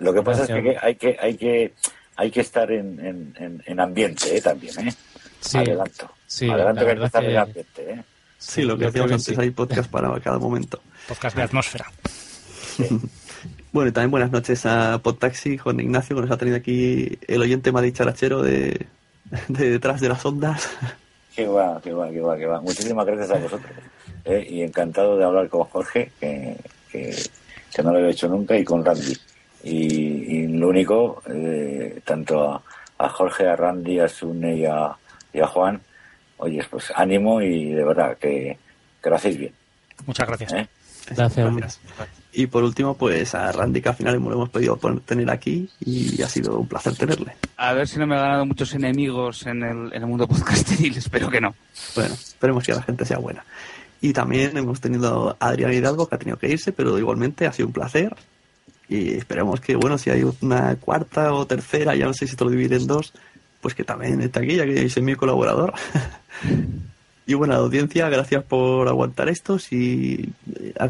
Lo 0.00 0.12
que 0.12 0.20
pasa 0.22 0.42
es 0.42 0.48
que 0.48 0.76
hay 0.82 0.96
que, 0.96 1.16
hay 1.18 1.34
que, 1.36 1.72
hay 2.16 2.30
que 2.30 2.40
estar 2.42 2.70
en, 2.70 3.00
en, 3.04 3.34
en- 3.38 3.62
en 3.64 3.80
ambiente, 3.80 4.36
¿eh? 4.36 4.40
También, 4.42 4.88
¿eh? 4.88 4.92
Sí, 5.40 5.58
Adelanto. 5.58 6.10
sí, 6.26 6.48
Adelanto 6.50 6.82
la 6.82 6.86
que 6.94 7.02
hay 7.02 7.08
que 7.10 7.28
que- 7.28 7.38
ambiente, 7.38 7.90
¿eh? 7.92 8.02
Sí, 8.38 8.62
lo 8.62 8.78
que 8.78 8.90
que 8.90 9.00
antes, 9.00 9.24
sí. 9.24 9.34
hay 9.36 9.50
podcast 9.50 9.90
para 9.90 10.18
cada 10.20 10.38
momento. 10.38 10.80
Podcast 11.08 11.36
de 11.36 11.42
atmósfera. 11.42 11.86
Bueno, 13.72 13.88
y 13.90 13.92
también 13.92 14.10
buenas 14.10 14.32
noches 14.32 14.66
a 14.66 14.98
Podtaxi, 15.02 15.56
Juan 15.56 15.78
Ignacio, 15.78 16.16
que 16.16 16.22
nos 16.22 16.30
ha 16.32 16.36
tenido 16.36 16.56
aquí 16.56 17.18
el 17.28 17.40
oyente 17.40 17.70
más 17.70 17.82
dicharachero 17.84 18.42
de, 18.42 18.86
de 19.48 19.70
detrás 19.70 20.00
de 20.00 20.08
las 20.08 20.24
ondas. 20.26 20.68
Qué 21.36 21.46
va, 21.46 21.80
qué 21.80 21.92
va, 21.92 22.10
qué 22.10 22.20
va, 22.20 22.36
qué 22.36 22.46
va. 22.46 22.60
Muchísimas 22.60 23.06
gracias 23.06 23.30
a 23.30 23.34
vosotros. 23.38 23.70
¿eh? 24.24 24.44
Y 24.50 24.62
encantado 24.62 25.16
de 25.16 25.24
hablar 25.24 25.48
con 25.48 25.62
Jorge, 25.64 26.10
que, 26.18 26.56
que, 26.90 27.14
que 27.72 27.82
no 27.82 27.92
lo 27.92 27.98
había 27.98 28.10
hecho 28.10 28.28
nunca, 28.28 28.56
y 28.58 28.64
con 28.64 28.84
Randy. 28.84 29.16
Y, 29.62 29.76
y 29.76 30.46
lo 30.48 30.68
único, 30.68 31.22
eh, 31.28 32.00
tanto 32.04 32.50
a, 32.52 32.62
a 32.98 33.08
Jorge, 33.08 33.46
a 33.46 33.54
Randy, 33.54 34.00
a 34.00 34.08
Sune 34.08 34.56
y 34.56 34.64
a, 34.64 34.96
y 35.32 35.40
a 35.40 35.46
Juan, 35.46 35.80
oye, 36.38 36.62
pues 36.70 36.92
ánimo 36.94 37.40
y 37.40 37.72
de 37.72 37.84
verdad 37.84 38.16
que, 38.18 38.58
que 39.02 39.10
lo 39.10 39.16
hacéis 39.16 39.38
bien. 39.38 39.52
Muchas 40.06 40.26
gracias. 40.26 40.52
¿eh? 40.52 40.68
Gracias. 41.10 41.80
Y 42.32 42.46
por 42.46 42.62
último, 42.62 42.94
pues 42.94 43.34
a 43.34 43.50
Randy, 43.50 43.80
que 43.80 43.88
al 43.88 43.96
final 43.96 44.18
lo 44.18 44.32
hemos 44.32 44.50
podido 44.50 44.76
tener 45.04 45.30
aquí 45.30 45.68
y 45.80 46.22
ha 46.22 46.28
sido 46.28 46.58
un 46.58 46.68
placer 46.68 46.94
tenerle. 46.94 47.34
A 47.56 47.72
ver 47.72 47.88
si 47.88 47.98
no 47.98 48.06
me 48.06 48.14
he 48.14 48.18
ganado 48.18 48.46
muchos 48.46 48.72
enemigos 48.74 49.46
en 49.46 49.62
el, 49.64 49.92
en 49.92 50.02
el 50.02 50.06
mundo 50.06 50.28
podcasteril. 50.28 50.96
Espero 50.96 51.28
que 51.28 51.40
no. 51.40 51.54
Bueno, 51.96 52.14
esperemos 52.14 52.64
que 52.64 52.72
la 52.72 52.82
gente 52.82 53.04
sea 53.04 53.18
buena. 53.18 53.44
Y 54.00 54.12
también 54.12 54.56
hemos 54.56 54.80
tenido 54.80 55.36
a 55.40 55.48
Adrián 55.48 55.72
Hidalgo, 55.72 56.08
que 56.08 56.14
ha 56.14 56.18
tenido 56.18 56.38
que 56.38 56.48
irse, 56.48 56.72
pero 56.72 56.98
igualmente 56.98 57.46
ha 57.46 57.52
sido 57.52 57.66
un 57.66 57.72
placer. 57.72 58.14
Y 58.88 59.14
esperemos 59.14 59.60
que, 59.60 59.76
bueno, 59.76 59.98
si 59.98 60.10
hay 60.10 60.24
una 60.40 60.76
cuarta 60.76 61.32
o 61.32 61.46
tercera, 61.46 61.94
ya 61.94 62.06
no 62.06 62.14
sé 62.14 62.26
si 62.26 62.32
esto 62.32 62.44
lo 62.44 62.50
divide 62.50 62.76
en 62.76 62.86
dos, 62.86 63.12
pues 63.60 63.74
que 63.74 63.84
también 63.84 64.20
está 64.20 64.40
aquí, 64.40 64.56
ya 64.56 64.64
que 64.64 64.84
es 64.84 65.02
mi 65.02 65.14
colaborador. 65.14 65.74
y 67.26 67.34
bueno, 67.34 67.54
audiencia, 67.54 68.08
gracias 68.08 68.44
por 68.44 68.88
aguantar 68.88 69.28
esto. 69.28 69.58
Si 69.58 70.32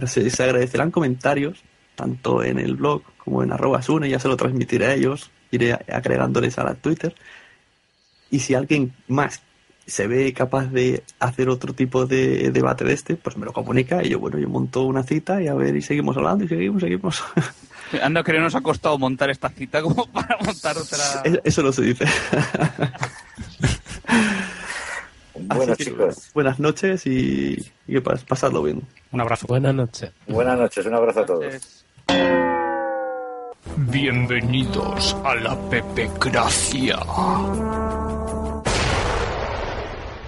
se, 0.07 0.31
se 0.31 0.43
agradecerán 0.43 0.91
comentarios, 0.91 1.63
tanto 1.95 2.43
en 2.43 2.59
el 2.59 2.77
blog 2.77 3.03
como 3.19 3.43
en 3.43 3.53
arroba 3.53 3.83
sune, 3.83 4.09
ya 4.09 4.19
se 4.19 4.29
lo 4.29 4.37
transmitiré 4.37 4.87
a 4.87 4.95
ellos, 4.95 5.31
iré 5.51 5.73
agregándoles 5.73 6.59
a 6.59 6.65
la 6.65 6.75
Twitter. 6.75 7.15
Y 8.31 8.41
si 8.41 8.55
alguien 8.55 8.93
más 9.09 9.43
se 9.87 10.07
ve 10.07 10.33
capaz 10.33 10.67
de 10.67 11.03
hacer 11.19 11.49
otro 11.49 11.75
tipo 11.75 12.07
de 12.07 12.51
debate 12.53 12.85
de 12.85 12.93
este, 12.93 13.17
pues 13.17 13.37
me 13.37 13.45
lo 13.45 13.53
comunica 13.53 14.05
y 14.05 14.11
yo, 14.11 14.21
bueno, 14.21 14.39
yo 14.39 14.49
monto 14.49 14.83
una 14.83 15.03
cita 15.03 15.43
y 15.43 15.49
a 15.49 15.55
ver, 15.55 15.77
y 15.77 15.83
seguimos 15.83 16.17
hablando 16.17 16.45
y 16.45 16.49
seguimos, 16.49 16.81
seguimos. 16.81 17.23
Anda, 18.03 18.23
que 18.23 18.33
nos 18.39 18.55
ha 18.55 18.61
costado 18.61 18.99
montar 18.99 19.31
esta 19.31 19.49
cita 19.49 19.83
como 19.83 20.07
para 20.13 20.39
montar 20.39 20.77
otra. 20.79 20.99
Eso 21.45 21.63
no 21.63 21.73
se 21.73 21.83
dice. 21.83 22.05
Bueno, 25.35 25.75
chicos. 25.75 26.31
Buenas 26.35 26.61
noches 26.61 27.07
y, 27.07 27.57
y 27.87 28.01
pasadlo 28.01 28.63
bien. 28.63 28.83
Un 29.11 29.21
abrazo. 29.21 29.47
Buenas 29.47 29.75
noches. 29.75 30.13
Buenas 30.29 30.59
noches, 30.59 30.87
un 30.87 30.95
abrazo 30.95 31.21
a 31.21 31.27
todos. 31.27 31.85
Bienvenidos 33.77 35.17
a 35.25 35.35
la 35.37 35.57
Pepe 35.69 36.11
Gracia. 36.21 36.99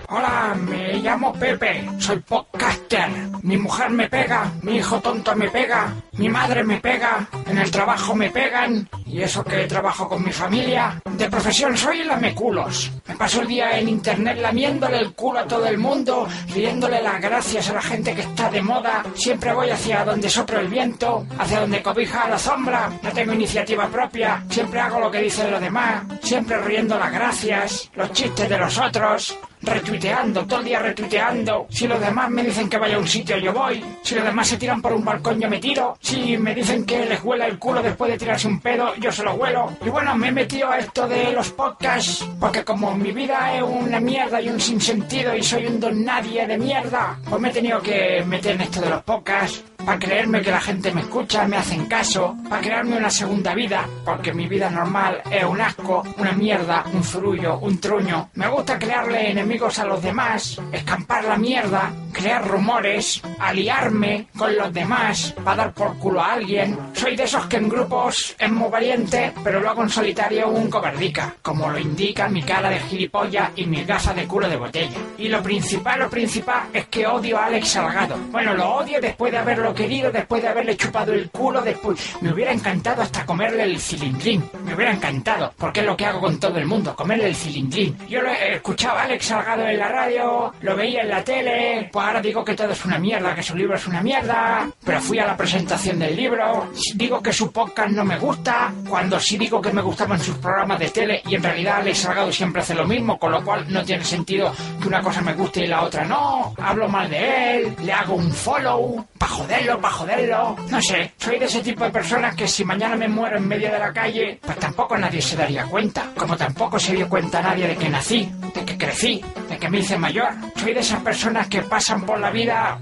Hola, 0.09 0.55
me 0.59 0.94
llamo 0.98 1.32
Pepe, 1.32 1.89
soy 1.98 2.18
podcaster. 2.18 3.09
Mi 3.43 3.56
mujer 3.56 3.90
me 3.90 4.09
pega, 4.09 4.52
mi 4.62 4.76
hijo 4.76 5.01
tonto 5.01 5.34
me 5.34 5.48
pega, 5.48 5.94
mi 6.18 6.28
madre 6.28 6.62
me 6.62 6.78
pega, 6.78 7.26
en 7.47 7.59
el 7.59 7.70
trabajo 7.70 8.14
me 8.14 8.30
pegan, 8.30 8.89
y 9.06 9.22
eso 9.22 9.43
que 9.43 9.64
trabajo 9.64 10.09
con 10.09 10.22
mi 10.22 10.32
familia. 10.32 11.01
De 11.05 11.28
profesión 11.28 11.76
soy 11.76 12.05
lameculos. 12.05 12.90
Me 13.09 13.16
paso 13.16 13.40
el 13.40 13.48
día 13.48 13.78
en 13.78 13.89
internet 13.89 14.39
lamiéndole 14.40 14.98
el 14.98 15.14
culo 15.14 15.40
a 15.40 15.47
todo 15.47 15.66
el 15.66 15.78
mundo, 15.78 16.28
riéndole 16.52 17.01
las 17.01 17.20
gracias 17.20 17.70
a 17.70 17.74
la 17.74 17.82
gente 17.82 18.14
que 18.14 18.22
está 18.22 18.51
de 18.51 18.60
moda. 18.60 19.05
Siempre 19.14 19.55
voy 19.55 19.70
hacia 19.70 20.05
donde 20.05 20.28
sopla 20.28 20.60
el 20.60 20.68
viento, 20.68 21.26
hacia 21.39 21.60
donde 21.60 21.82
cobija 21.82 22.28
la 22.28 22.39
sombra. 22.39 22.90
No 23.02 23.10
tengo 23.10 23.32
iniciativa 23.32 23.89
propia, 23.89 24.44
siempre 24.51 24.80
hago 24.80 25.01
lo 25.01 25.10
que 25.10 25.22
dicen 25.22 25.51
los 25.51 25.60
demás, 25.60 26.05
siempre 26.22 26.59
riendo 26.59 26.98
las 26.98 27.12
gracias, 27.12 27.90
los 27.94 28.12
chistes 28.12 28.48
de 28.48 28.59
los 28.59 28.78
otros 28.78 29.39
retuiteando, 29.62 30.44
todo 30.44 30.60
el 30.60 30.66
día 30.66 30.78
retuiteando. 30.80 31.66
Si 31.70 31.86
los 31.86 32.01
demás 32.01 32.30
me 32.30 32.43
dicen 32.43 32.68
que 32.68 32.78
vaya 32.78 32.97
a 32.97 32.98
un 32.98 33.09
sitio, 33.09 33.39
yo 33.39 33.52
voy. 33.52 33.82
Si 34.02 34.14
los 34.14 34.24
demás 34.24 34.48
se 34.48 34.56
tiran 34.56 34.82
por 34.82 34.93
un 34.93 35.05
balcón, 35.05 35.40
yo 35.40 35.48
me 35.48 35.59
tiro. 35.59 35.97
Si 36.02 36.36
me 36.36 36.52
dicen 36.54 36.84
que 36.84 37.06
les 37.06 37.22
huela 37.22 37.46
el 37.46 37.58
culo 37.58 37.80
después 37.80 38.10
de 38.10 38.18
tirarse 38.18 38.48
un 38.48 38.60
pedo, 38.60 38.94
yo 38.96 39.12
se 39.12 39.22
lo 39.22 39.34
huelo. 39.34 39.72
Y 39.84 39.88
bueno, 39.88 40.14
me 40.16 40.28
he 40.28 40.32
metido 40.32 40.68
a 40.68 40.78
esto 40.78 41.06
de 41.06 41.32
los 41.32 41.50
podcasts, 41.50 42.28
porque 42.40 42.64
como 42.64 42.94
mi 42.96 43.12
vida 43.12 43.56
es 43.56 43.62
una 43.62 44.00
mierda 44.00 44.40
y 44.40 44.48
un 44.48 44.60
sinsentido 44.60 45.34
y 45.34 45.42
soy 45.42 45.66
un 45.66 45.78
don 45.78 46.04
nadie 46.04 46.46
de 46.46 46.58
mierda, 46.58 47.18
pues 47.30 47.40
me 47.40 47.50
he 47.50 47.52
tenido 47.52 47.80
que 47.80 48.22
meter 48.26 48.56
en 48.56 48.62
esto 48.62 48.80
de 48.80 48.90
los 48.90 49.02
podcasts 49.04 49.62
para 49.84 49.98
creerme 49.98 50.42
que 50.42 50.50
la 50.50 50.60
gente 50.60 50.92
me 50.92 51.02
escucha, 51.02 51.46
me 51.46 51.56
hacen 51.56 51.86
caso, 51.86 52.36
para 52.48 52.62
crearme 52.62 52.96
una 52.96 53.10
segunda 53.10 53.54
vida, 53.54 53.86
porque 54.04 54.32
mi 54.32 54.46
vida 54.46 54.70
normal 54.70 55.22
es 55.30 55.44
un 55.44 55.60
asco, 55.60 56.02
una 56.18 56.32
mierda, 56.32 56.84
un 56.92 57.02
zurullo, 57.02 57.59
un 57.59 57.78
truño. 57.80 58.30
Me 58.34 58.48
gusta 58.48 58.78
crearle 58.78 59.30
enemigos 59.30 59.78
a 59.78 59.86
los 59.86 60.02
demás, 60.02 60.60
escampar 60.72 61.24
la 61.24 61.36
mierda, 61.36 61.92
crear 62.12 62.46
rumores, 62.46 63.22
aliarme 63.38 64.28
con 64.36 64.56
los 64.56 64.72
demás 64.72 65.34
para 65.44 65.56
dar 65.56 65.72
por 65.72 65.98
culo 65.98 66.20
a 66.20 66.34
alguien. 66.34 66.78
Soy 66.92 67.16
de 67.16 67.24
esos 67.24 67.46
que 67.46 67.56
en 67.56 67.68
grupos 67.68 68.36
es 68.38 68.50
muy 68.50 68.70
valiente, 68.70 69.32
pero 69.42 69.60
luego 69.60 69.82
en 69.82 69.88
solitario 69.88 70.48
un 70.48 70.70
cobardica, 70.70 71.34
como 71.42 71.70
lo 71.70 71.78
indica 71.78 72.28
mi 72.28 72.42
cara 72.42 72.70
de 72.70 72.80
gilipollas 72.80 73.50
y 73.56 73.66
mi 73.66 73.84
gasa 73.84 74.14
de 74.14 74.26
culo 74.26 74.48
de 74.48 74.56
botella. 74.56 74.98
Y 75.18 75.28
lo 75.28 75.42
principal, 75.42 76.00
lo 76.00 76.10
principal 76.10 76.64
es 76.72 76.86
que 76.86 77.06
odio 77.06 77.38
a 77.38 77.46
Alex 77.46 77.68
Salgado. 77.68 78.16
Bueno, 78.30 78.54
lo 78.54 78.76
odio 78.76 79.00
después 79.00 79.32
de 79.32 79.38
haberlo 79.38 79.72
querido, 79.74 80.11
después 80.11 80.43
de 80.43 80.49
haberle 80.49 80.77
chupado 80.77 81.12
el 81.12 81.31
culo, 81.31 81.61
después 81.62 82.16
me 82.20 82.32
hubiera 82.32 82.53
encantado 82.53 83.03
hasta 83.03 83.24
comerle 83.24 83.65
el 83.65 83.78
cilindrín. 83.78 84.49
Me 84.65 84.74
hubiera 84.74 84.93
encantado, 84.93 85.53
porque 85.57 85.81
es 85.81 85.86
lo 85.86 85.97
que 85.97 86.07
hago 86.07 86.20
con 86.20 86.39
todo 86.39 86.59
el 86.59 86.66
mundo, 86.66 86.94
comerle 86.94 87.28
el 87.28 87.36
cilindrín. 87.36 87.97
Yo 88.09 88.23
lo 88.23 88.28
he 88.31 88.55
escuchado 88.55 88.99
a 88.99 89.03
Alex 89.03 89.27
Salgado 89.27 89.66
en 89.66 89.78
la 89.78 89.89
radio, 89.89 90.53
lo 90.61 90.77
veía 90.77 91.03
en 91.03 91.09
la 91.09 91.24
tele, 91.24 91.89
pues 91.93 92.07
ahora 92.07 92.20
digo 92.20 92.44
que 92.44 92.55
todo 92.55 92.70
es 92.70 92.85
una 92.85 92.99
mierda, 92.99 93.35
que 93.35 93.43
su 93.43 93.57
libro 93.57 93.77
es 93.77 93.86
una 93.86 94.03
mierda, 94.03 94.69
pero 94.85 95.01
fui 95.01 95.19
a 95.19 95.27
la 95.27 95.36
presentación 95.36 95.99
del 95.99 96.16
libro, 96.16 96.70
digo 96.94 97.23
que 97.23 97.32
su 97.32 97.53
podcast 97.53 97.90
no 97.90 98.05
me 98.05 98.19
gusta, 98.19 98.73
cuando 98.89 99.19
sí 99.20 99.36
digo 99.36 99.61
que 99.61 99.73
me 99.73 99.82
gustaban 99.82 100.20
sus 100.20 100.36
programas 100.39 100.78
de 100.78 100.90
tele 100.90 101.23
y 101.27 101.35
en 101.35 101.43
realidad 101.43 101.78
Alex 101.78 101.99
Salgado 101.99 102.32
siempre 102.32 102.62
hace 102.62 102.74
lo 102.74 102.86
mismo, 102.86 103.19
con 103.19 103.32
lo 103.32 103.44
cual 103.44 103.65
no 103.69 103.85
tiene 103.85 104.05
sentido 104.05 104.53
que 104.81 104.89
una 104.89 105.03
cosa 105.03 105.20
me 105.20 105.35
guste 105.35 105.65
y 105.65 105.69
la 105.69 105.82
otra 105.82 106.05
no, 106.05 106.55
hablo 106.59 106.89
mal 106.89 107.09
de 107.09 107.57
él, 107.57 107.77
le 107.82 107.93
hago 107.93 108.15
un 108.15 108.31
follow, 108.32 109.07
pa' 109.19 109.27
joderlo, 109.62 109.80
pa' 109.80 109.90
joderlo, 109.90 110.56
no 110.70 110.82
sé, 110.82 111.12
soy 111.16 111.39
de 111.39 111.44
ese 111.44 111.62
tipo 111.62 111.84
de 111.84 111.90
personas 111.90 112.34
que 112.34 112.48
si 112.48 112.64
mañana 112.64 112.97
me 112.97 113.09
muero 113.09 113.36
en 113.36 113.47
medio 113.47 113.70
de 113.70 113.78
la 113.78 113.93
calle, 113.93 114.39
pues 114.43 114.59
tampoco 114.59 114.97
nadie 114.97 115.22
se 115.22 115.36
daría 115.36 115.64
cuenta, 115.66 116.10
como 116.16 116.36
tampoco 116.36 116.78
se 116.78 116.94
dio 116.94 117.09
cuenta 117.09 117.40
nadie 117.40 117.68
de 117.68 117.76
que 117.76 117.89
nací, 117.89 118.30
de 118.55 118.64
que 118.64 118.76
crecí, 118.76 119.22
de 119.48 119.59
que 119.59 119.70
me 119.70 119.78
hice 119.78 119.97
mayor, 119.98 120.30
soy 120.56 120.74
de 120.74 120.80
esas 120.80 121.01
personas 121.02 121.47
que 121.48 121.62
pasan 121.62 122.05
por 122.05 122.18
la 122.18 122.30
vida 122.30 122.78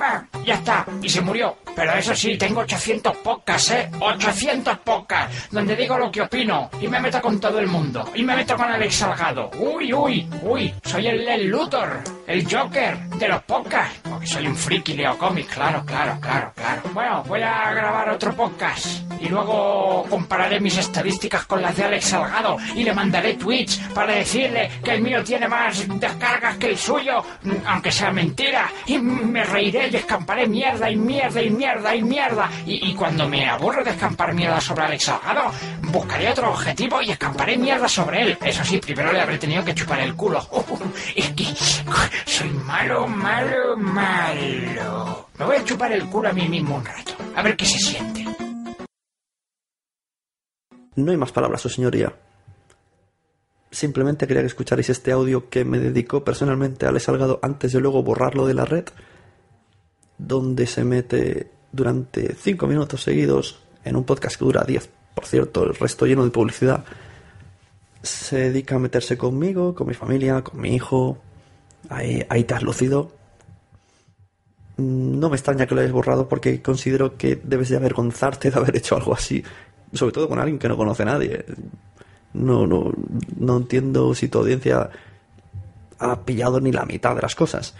Ah, 0.00 0.24
ya 0.44 0.54
está, 0.54 0.86
y 1.02 1.08
se 1.08 1.20
murió. 1.20 1.56
Pero 1.74 1.92
eso 1.94 2.14
sí, 2.14 2.36
tengo 2.38 2.60
800 2.60 3.16
podcasts, 3.16 3.70
¿eh? 3.72 3.90
800 3.98 4.78
podcasts, 4.78 5.48
donde 5.50 5.74
digo 5.74 5.98
lo 5.98 6.10
que 6.10 6.22
opino, 6.22 6.70
y 6.80 6.86
me 6.86 7.00
meto 7.00 7.20
con 7.20 7.40
todo 7.40 7.58
el 7.58 7.66
mundo, 7.66 8.10
y 8.14 8.22
me 8.22 8.36
meto 8.36 8.56
con 8.56 8.70
Alex 8.70 8.94
Salgado. 8.94 9.50
Uy, 9.58 9.92
uy, 9.92 10.28
uy, 10.42 10.72
soy 10.84 11.08
el, 11.08 11.26
el 11.26 11.46
Luthor, 11.46 12.00
el 12.28 12.44
Joker 12.48 12.96
de 13.18 13.28
los 13.28 13.42
podcasts, 13.42 14.00
porque 14.08 14.26
soy 14.26 14.46
un 14.46 14.54
friki, 14.56 14.94
leo 14.94 15.18
cómics, 15.18 15.52
claro, 15.52 15.84
claro, 15.84 16.16
claro, 16.20 16.52
claro. 16.54 16.82
Bueno, 16.92 17.24
voy 17.26 17.42
a 17.42 17.72
grabar 17.72 18.08
otro 18.10 18.32
podcast, 18.34 18.86
y 19.20 19.28
luego 19.28 20.06
compararé 20.08 20.60
mis 20.60 20.76
estadísticas 20.78 21.44
con 21.46 21.60
las 21.60 21.76
de 21.76 21.84
Alex 21.84 22.04
Salgado, 22.04 22.56
y 22.76 22.84
le 22.84 22.94
mandaré 22.94 23.34
tweets 23.34 23.78
para 23.92 24.14
decirle 24.14 24.70
que 24.84 24.92
el 24.92 25.00
mío 25.02 25.24
tiene 25.24 25.48
más 25.48 25.84
descargas 25.98 26.56
que 26.56 26.68
el 26.68 26.78
suyo, 26.78 27.20
aunque 27.66 27.90
sea 27.90 28.12
mentira, 28.12 28.70
y 28.86 28.98
me 28.98 29.42
reiré 29.42 29.83
y 29.90 29.96
escamparé 29.96 30.46
mierda 30.46 30.90
y 30.90 30.96
mierda 30.96 31.42
y 31.42 31.50
mierda 31.50 31.94
y 31.94 32.02
mierda. 32.02 32.50
Y, 32.66 32.94
cuando 32.94 33.28
me 33.28 33.48
aburro 33.48 33.84
de 33.84 33.90
escampar 33.90 34.34
mierda 34.34 34.60
sobre 34.60 34.82
Alex 34.84 35.04
Salgado, 35.04 35.50
buscaré 35.82 36.30
otro 36.30 36.50
objetivo 36.50 37.02
y 37.02 37.10
escamparé 37.10 37.56
mierda 37.56 37.88
sobre 37.88 38.22
él. 38.22 38.38
Eso 38.44 38.64
sí, 38.64 38.78
primero 38.78 39.12
le 39.12 39.20
habré 39.20 39.38
tenido 39.38 39.64
que 39.64 39.74
chupar 39.74 40.00
el 40.00 40.14
culo. 40.14 40.40
es 41.16 41.28
que 41.30 41.44
soy 42.24 42.50
malo, 42.50 43.06
malo, 43.06 43.76
malo. 43.76 45.28
Me 45.38 45.44
voy 45.44 45.56
a 45.56 45.64
chupar 45.64 45.92
el 45.92 46.06
culo 46.06 46.28
a 46.28 46.32
mí 46.32 46.48
mismo 46.48 46.76
un 46.76 46.84
rato. 46.84 47.12
A 47.34 47.42
ver 47.42 47.56
qué 47.56 47.64
se 47.64 47.78
siente. 47.78 48.24
No 50.96 51.10
hay 51.10 51.16
más 51.16 51.32
palabras, 51.32 51.60
su 51.60 51.68
señoría. 51.68 52.12
Simplemente 53.70 54.28
quería 54.28 54.42
que 54.42 54.46
escucharais 54.46 54.88
este 54.88 55.10
audio 55.10 55.48
que 55.48 55.64
me 55.64 55.80
dedicó 55.80 56.22
personalmente 56.22 56.86
a 56.86 56.90
Alex 56.90 57.04
Salgado 57.04 57.40
antes 57.42 57.72
de 57.72 57.80
luego 57.80 58.04
borrarlo 58.04 58.46
de 58.46 58.54
la 58.54 58.64
red 58.64 58.84
donde 60.26 60.66
se 60.66 60.84
mete 60.84 61.50
durante 61.72 62.34
5 62.34 62.66
minutos 62.66 63.02
seguidos 63.02 63.60
en 63.84 63.96
un 63.96 64.04
podcast 64.04 64.36
que 64.38 64.44
dura 64.44 64.64
10, 64.64 64.88
por 65.14 65.26
cierto, 65.26 65.64
el 65.64 65.74
resto 65.74 66.06
lleno 66.06 66.24
de 66.24 66.30
publicidad. 66.30 66.84
Se 68.02 68.36
dedica 68.36 68.76
a 68.76 68.78
meterse 68.78 69.16
conmigo, 69.16 69.74
con 69.74 69.86
mi 69.86 69.94
familia, 69.94 70.42
con 70.42 70.60
mi 70.60 70.74
hijo. 70.74 71.18
Ahí, 71.88 72.24
ahí 72.28 72.44
te 72.44 72.54
has 72.54 72.62
lucido. 72.62 73.12
No 74.76 75.28
me 75.28 75.36
extraña 75.36 75.66
que 75.66 75.74
lo 75.74 75.80
hayas 75.80 75.92
borrado 75.92 76.28
porque 76.28 76.60
considero 76.60 77.16
que 77.16 77.40
debes 77.42 77.68
de 77.68 77.76
avergonzarte 77.76 78.50
de 78.50 78.58
haber 78.58 78.76
hecho 78.76 78.96
algo 78.96 79.14
así. 79.14 79.42
Sobre 79.92 80.12
todo 80.12 80.28
con 80.28 80.38
alguien 80.38 80.58
que 80.58 80.68
no 80.68 80.76
conoce 80.76 81.02
a 81.02 81.06
nadie. 81.06 81.44
No, 82.32 82.66
no, 82.66 82.92
no 83.38 83.56
entiendo 83.56 84.14
si 84.14 84.28
tu 84.28 84.38
audiencia 84.38 84.90
ha 85.98 86.20
pillado 86.22 86.60
ni 86.60 86.72
la 86.72 86.84
mitad 86.84 87.14
de 87.14 87.22
las 87.22 87.34
cosas. 87.34 87.74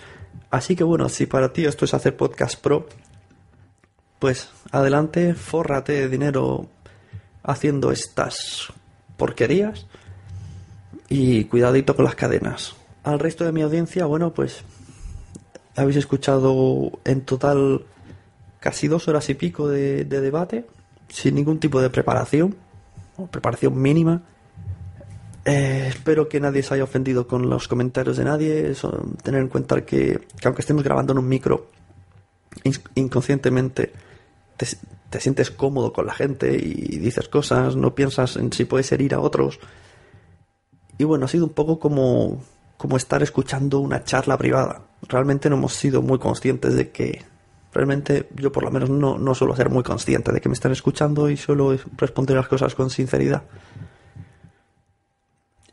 Así 0.51 0.77
que 0.77 0.85
bueno, 0.85 1.09
si 1.09 1.27
para 1.27 1.53
ti 1.53 1.65
esto 1.65 1.85
es 1.85 1.95
hacer 1.95 2.17
podcast 2.17 2.61
pro, 2.61 2.87
pues 4.19 4.49
adelante, 4.71 5.35
fórrate 5.35 5.93
de 5.93 6.09
dinero 6.09 6.69
haciendo 7.43 7.91
estas 7.93 8.73
porquerías 9.17 9.87
y 11.09 11.45
cuidadito 11.45 11.95
con 11.95 12.05
las 12.05 12.15
cadenas. 12.15 12.75
Al 13.03 13.19
resto 13.19 13.45
de 13.45 13.53
mi 13.53 13.63
audiencia, 13.63 14.07
bueno, 14.07 14.33
pues 14.33 14.63
habéis 15.77 15.97
escuchado 15.97 16.93
en 17.05 17.23
total 17.23 17.85
casi 18.61 18.89
dos 18.89 19.09
horas 19.09 19.29
y 19.29 19.35
pico 19.35 19.69
de, 19.69 20.05
de 20.05 20.21
debate, 20.21 20.67
sin 21.09 21.35
ningún 21.35 21.59
tipo 21.59 21.83
de 21.83 21.91
preparación, 21.91 22.57
o 23.17 23.27
preparación 23.27 23.81
mínima. 23.81 24.23
Eh, 25.45 25.87
espero 25.89 26.29
que 26.29 26.41
nadie 26.41 26.63
se 26.63 26.75
haya 26.75 26.85
ofendido 26.85 27.27
con 27.27 27.51
los 27.51 27.69
comentarios 27.69 28.17
de 28.17 28.25
nadie. 28.25 28.71
Eso, 28.71 29.05
tener 29.23 29.41
en 29.41 29.49
cuenta 29.49 29.85
que, 29.85 30.21
que 30.41 30.49
aunque 30.49 30.63
estemos 30.63 30.83
grabando 30.83 31.13
en 31.13 31.19
un 31.19 31.29
micro, 31.29 31.67
in- 32.63 32.75
inconscientemente 32.95 33.93
te, 34.57 34.67
te 35.11 35.21
sientes 35.21 35.51
cómodo 35.51 35.93
con 35.93 36.07
la 36.07 36.15
gente 36.15 36.57
y 36.57 36.99
dices 36.99 37.29
cosas, 37.29 37.77
no 37.77 37.95
piensas 37.95 38.37
en 38.37 38.53
si 38.53 38.65
puedes 38.65 38.91
herir 38.93 39.15
a 39.15 39.21
otros. 39.21 39.59
Y 40.97 41.05
bueno, 41.05 41.27
ha 41.27 41.29
sido 41.29 41.45
un 41.45 41.53
poco 41.53 41.79
como, 41.79 42.43
como 42.79 42.97
estar 42.97 43.23
escuchando 43.23 43.81
una 43.81 44.05
charla 44.05 44.39
privada. 44.39 44.83
Realmente 45.09 45.51
no 45.51 45.57
hemos 45.57 45.75
sido 45.75 46.01
muy 46.03 46.19
conscientes 46.19 46.75
de 46.75 46.91
que... 46.91 47.23
Realmente 47.75 48.29
yo 48.37 48.53
por 48.53 48.63
lo 48.63 48.71
menos 48.71 48.89
no, 48.89 49.19
no 49.19 49.35
suelo 49.35 49.57
ser 49.57 49.69
muy 49.69 49.83
consciente 49.83 50.31
de 50.31 50.41
que 50.41 50.49
me 50.49 50.53
están 50.53 50.71
escuchando 50.71 51.29
y 51.29 51.37
suelo 51.37 51.77
responder 51.97 52.37
las 52.37 52.47
cosas 52.47 52.73
con 52.77 52.89
sinceridad. 52.89 53.43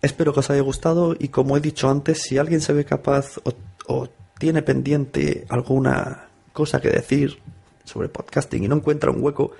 Espero 0.01 0.33
que 0.33 0.39
os 0.39 0.49
haya 0.49 0.61
gustado 0.61 1.15
y 1.17 1.27
como 1.27 1.55
he 1.55 1.61
dicho 1.61 1.89
antes, 1.89 2.23
si 2.23 2.39
alguien 2.39 2.59
se 2.61 2.73
ve 2.73 2.85
capaz 2.85 3.37
o, 3.87 4.07
tiene 4.39 4.63
pendiente 4.63 5.45
alguna 5.49 6.27
cosa 6.53 6.81
que 6.81 6.89
decir 6.89 7.37
sobre 7.83 8.09
podcasting 8.09 8.63
y 8.63 8.67
no 8.67 8.77
encuentra 8.77 9.11
un 9.11 9.23
hueco, 9.23 9.51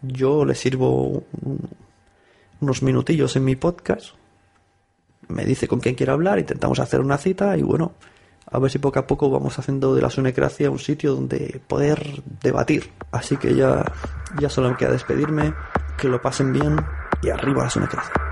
yo 0.00 0.46
le 0.46 0.54
sirvo 0.54 1.24
unos 2.60 2.82
minutillos 2.82 3.36
en 3.36 3.44
mi 3.44 3.56
podcast, 3.56 4.14
me 5.28 5.44
dice 5.44 5.68
con 5.68 5.80
quién 5.80 5.94
quiere 5.94 6.12
hablar, 6.12 6.38
intentamos 6.38 6.78
hacer 6.78 7.00
una 7.00 7.18
cita 7.18 7.54
y 7.58 7.62
bueno, 7.62 7.92
a 8.50 8.58
ver 8.58 8.70
si 8.70 8.78
poco 8.78 8.98
a 8.98 9.06
poco 9.06 9.28
vamos 9.28 9.58
haciendo 9.58 9.94
de 9.94 10.00
la 10.00 10.08
Sunecracia 10.08 10.70
un 10.70 10.78
sitio 10.78 11.14
donde 11.14 11.60
poder 11.66 12.22
debatir. 12.42 12.90
Así 13.10 13.36
que 13.36 13.54
ya, 13.54 13.84
ya 14.40 14.48
solo 14.48 14.70
me 14.70 14.76
queda 14.76 14.92
despedirme, 14.92 15.52
que 15.98 16.08
lo 16.08 16.20
pasen 16.20 16.52
bien 16.52 16.76
y 17.22 17.28
arriba 17.28 17.64
la 17.64 17.70
Sunecracia. 17.70 18.31